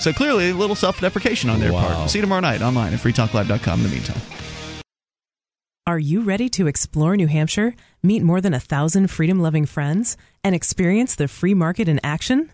So 0.00 0.12
clearly, 0.12 0.50
a 0.50 0.54
little 0.54 0.76
self-deprecation 0.76 1.50
on 1.50 1.58
their 1.60 1.72
Wow. 1.72 1.94
part. 1.94 2.10
See 2.10 2.18
you 2.18 2.22
tomorrow 2.22 2.40
night 2.40 2.62
online 2.62 2.92
at 2.94 3.00
freetalklive.com. 3.00 3.80
In 3.80 3.82
the 3.84 3.92
meantime. 3.92 4.20
Are 5.86 5.98
you 5.98 6.20
ready 6.20 6.50
to 6.50 6.66
explore 6.66 7.16
New 7.16 7.26
Hampshire, 7.28 7.74
meet 8.02 8.22
more 8.22 8.42
than 8.42 8.52
a 8.52 8.60
thousand 8.60 9.08
freedom 9.10 9.40
loving 9.40 9.64
friends, 9.64 10.18
and 10.44 10.54
experience 10.54 11.14
the 11.14 11.28
free 11.28 11.54
market 11.54 11.88
in 11.88 11.98
action? 12.04 12.50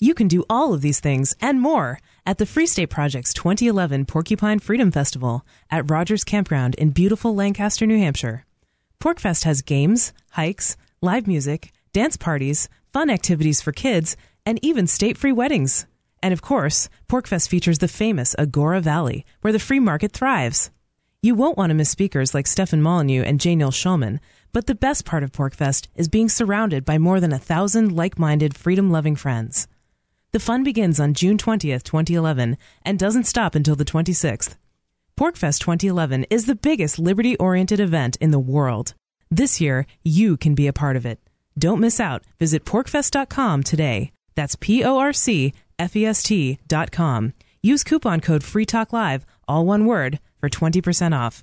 You 0.00 0.14
can 0.14 0.26
do 0.28 0.44
all 0.48 0.72
of 0.72 0.80
these 0.80 1.00
things 1.00 1.34
and 1.40 1.60
more 1.60 2.00
at 2.28 2.36
the 2.36 2.44
Free 2.44 2.66
State 2.66 2.90
Project's 2.90 3.32
2011 3.32 4.04
Porcupine 4.04 4.58
Freedom 4.58 4.90
Festival 4.90 5.46
at 5.70 5.90
Rogers 5.90 6.24
Campground 6.24 6.74
in 6.74 6.90
beautiful 6.90 7.34
Lancaster, 7.34 7.86
New 7.86 7.96
Hampshire. 7.96 8.44
PorcFest 9.00 9.44
has 9.44 9.62
games, 9.62 10.12
hikes, 10.32 10.76
live 11.00 11.26
music, 11.26 11.72
dance 11.94 12.18
parties, 12.18 12.68
fun 12.92 13.08
activities 13.08 13.62
for 13.62 13.72
kids, 13.72 14.14
and 14.44 14.62
even 14.62 14.86
state 14.86 15.16
free 15.16 15.32
weddings. 15.32 15.86
And 16.22 16.34
of 16.34 16.42
course, 16.42 16.90
PorcFest 17.08 17.48
features 17.48 17.78
the 17.78 17.88
famous 17.88 18.36
Agora 18.38 18.82
Valley, 18.82 19.24
where 19.40 19.54
the 19.54 19.58
free 19.58 19.80
market 19.80 20.12
thrives. 20.12 20.70
You 21.22 21.34
won't 21.34 21.56
want 21.56 21.70
to 21.70 21.74
miss 21.74 21.88
speakers 21.88 22.34
like 22.34 22.46
Stefan 22.46 22.82
Molyneux 22.82 23.22
and 23.22 23.40
J. 23.40 23.56
Neil 23.56 23.70
Schulman, 23.70 24.20
but 24.52 24.66
the 24.66 24.74
best 24.74 25.06
part 25.06 25.22
of 25.22 25.32
PorcFest 25.32 25.88
is 25.96 26.08
being 26.08 26.28
surrounded 26.28 26.84
by 26.84 26.98
more 26.98 27.20
than 27.20 27.32
a 27.32 27.38
thousand 27.38 27.96
like-minded, 27.96 28.54
freedom-loving 28.54 29.16
friends. 29.16 29.66
The 30.30 30.40
fun 30.40 30.62
begins 30.62 31.00
on 31.00 31.14
June 31.14 31.38
20th, 31.38 31.82
2011, 31.84 32.58
and 32.84 32.98
doesn't 32.98 33.24
stop 33.24 33.54
until 33.54 33.76
the 33.76 33.84
26th. 33.84 34.56
PorcFest 35.18 35.60
2011 35.60 36.26
is 36.28 36.44
the 36.44 36.54
biggest 36.54 36.98
liberty-oriented 36.98 37.80
event 37.80 38.16
in 38.16 38.30
the 38.30 38.38
world. 38.38 38.92
This 39.30 39.58
year, 39.58 39.86
you 40.04 40.36
can 40.36 40.54
be 40.54 40.66
a 40.66 40.72
part 40.74 40.96
of 40.96 41.06
it. 41.06 41.18
Don't 41.58 41.80
miss 41.80 41.98
out. 41.98 42.24
Visit 42.38 42.66
porcfest.com 42.66 43.62
today. 43.62 44.12
That's 44.34 44.54
P-O-R-C-F-E-S-T 44.56 44.98
dot 46.68 46.92
com. 46.92 47.32
Use 47.62 47.82
coupon 47.82 48.20
code 48.20 48.42
FREETALKLIVE, 48.44 49.24
all 49.48 49.64
one 49.64 49.86
word, 49.86 50.20
for 50.40 50.50
20% 50.50 51.16
off. 51.16 51.42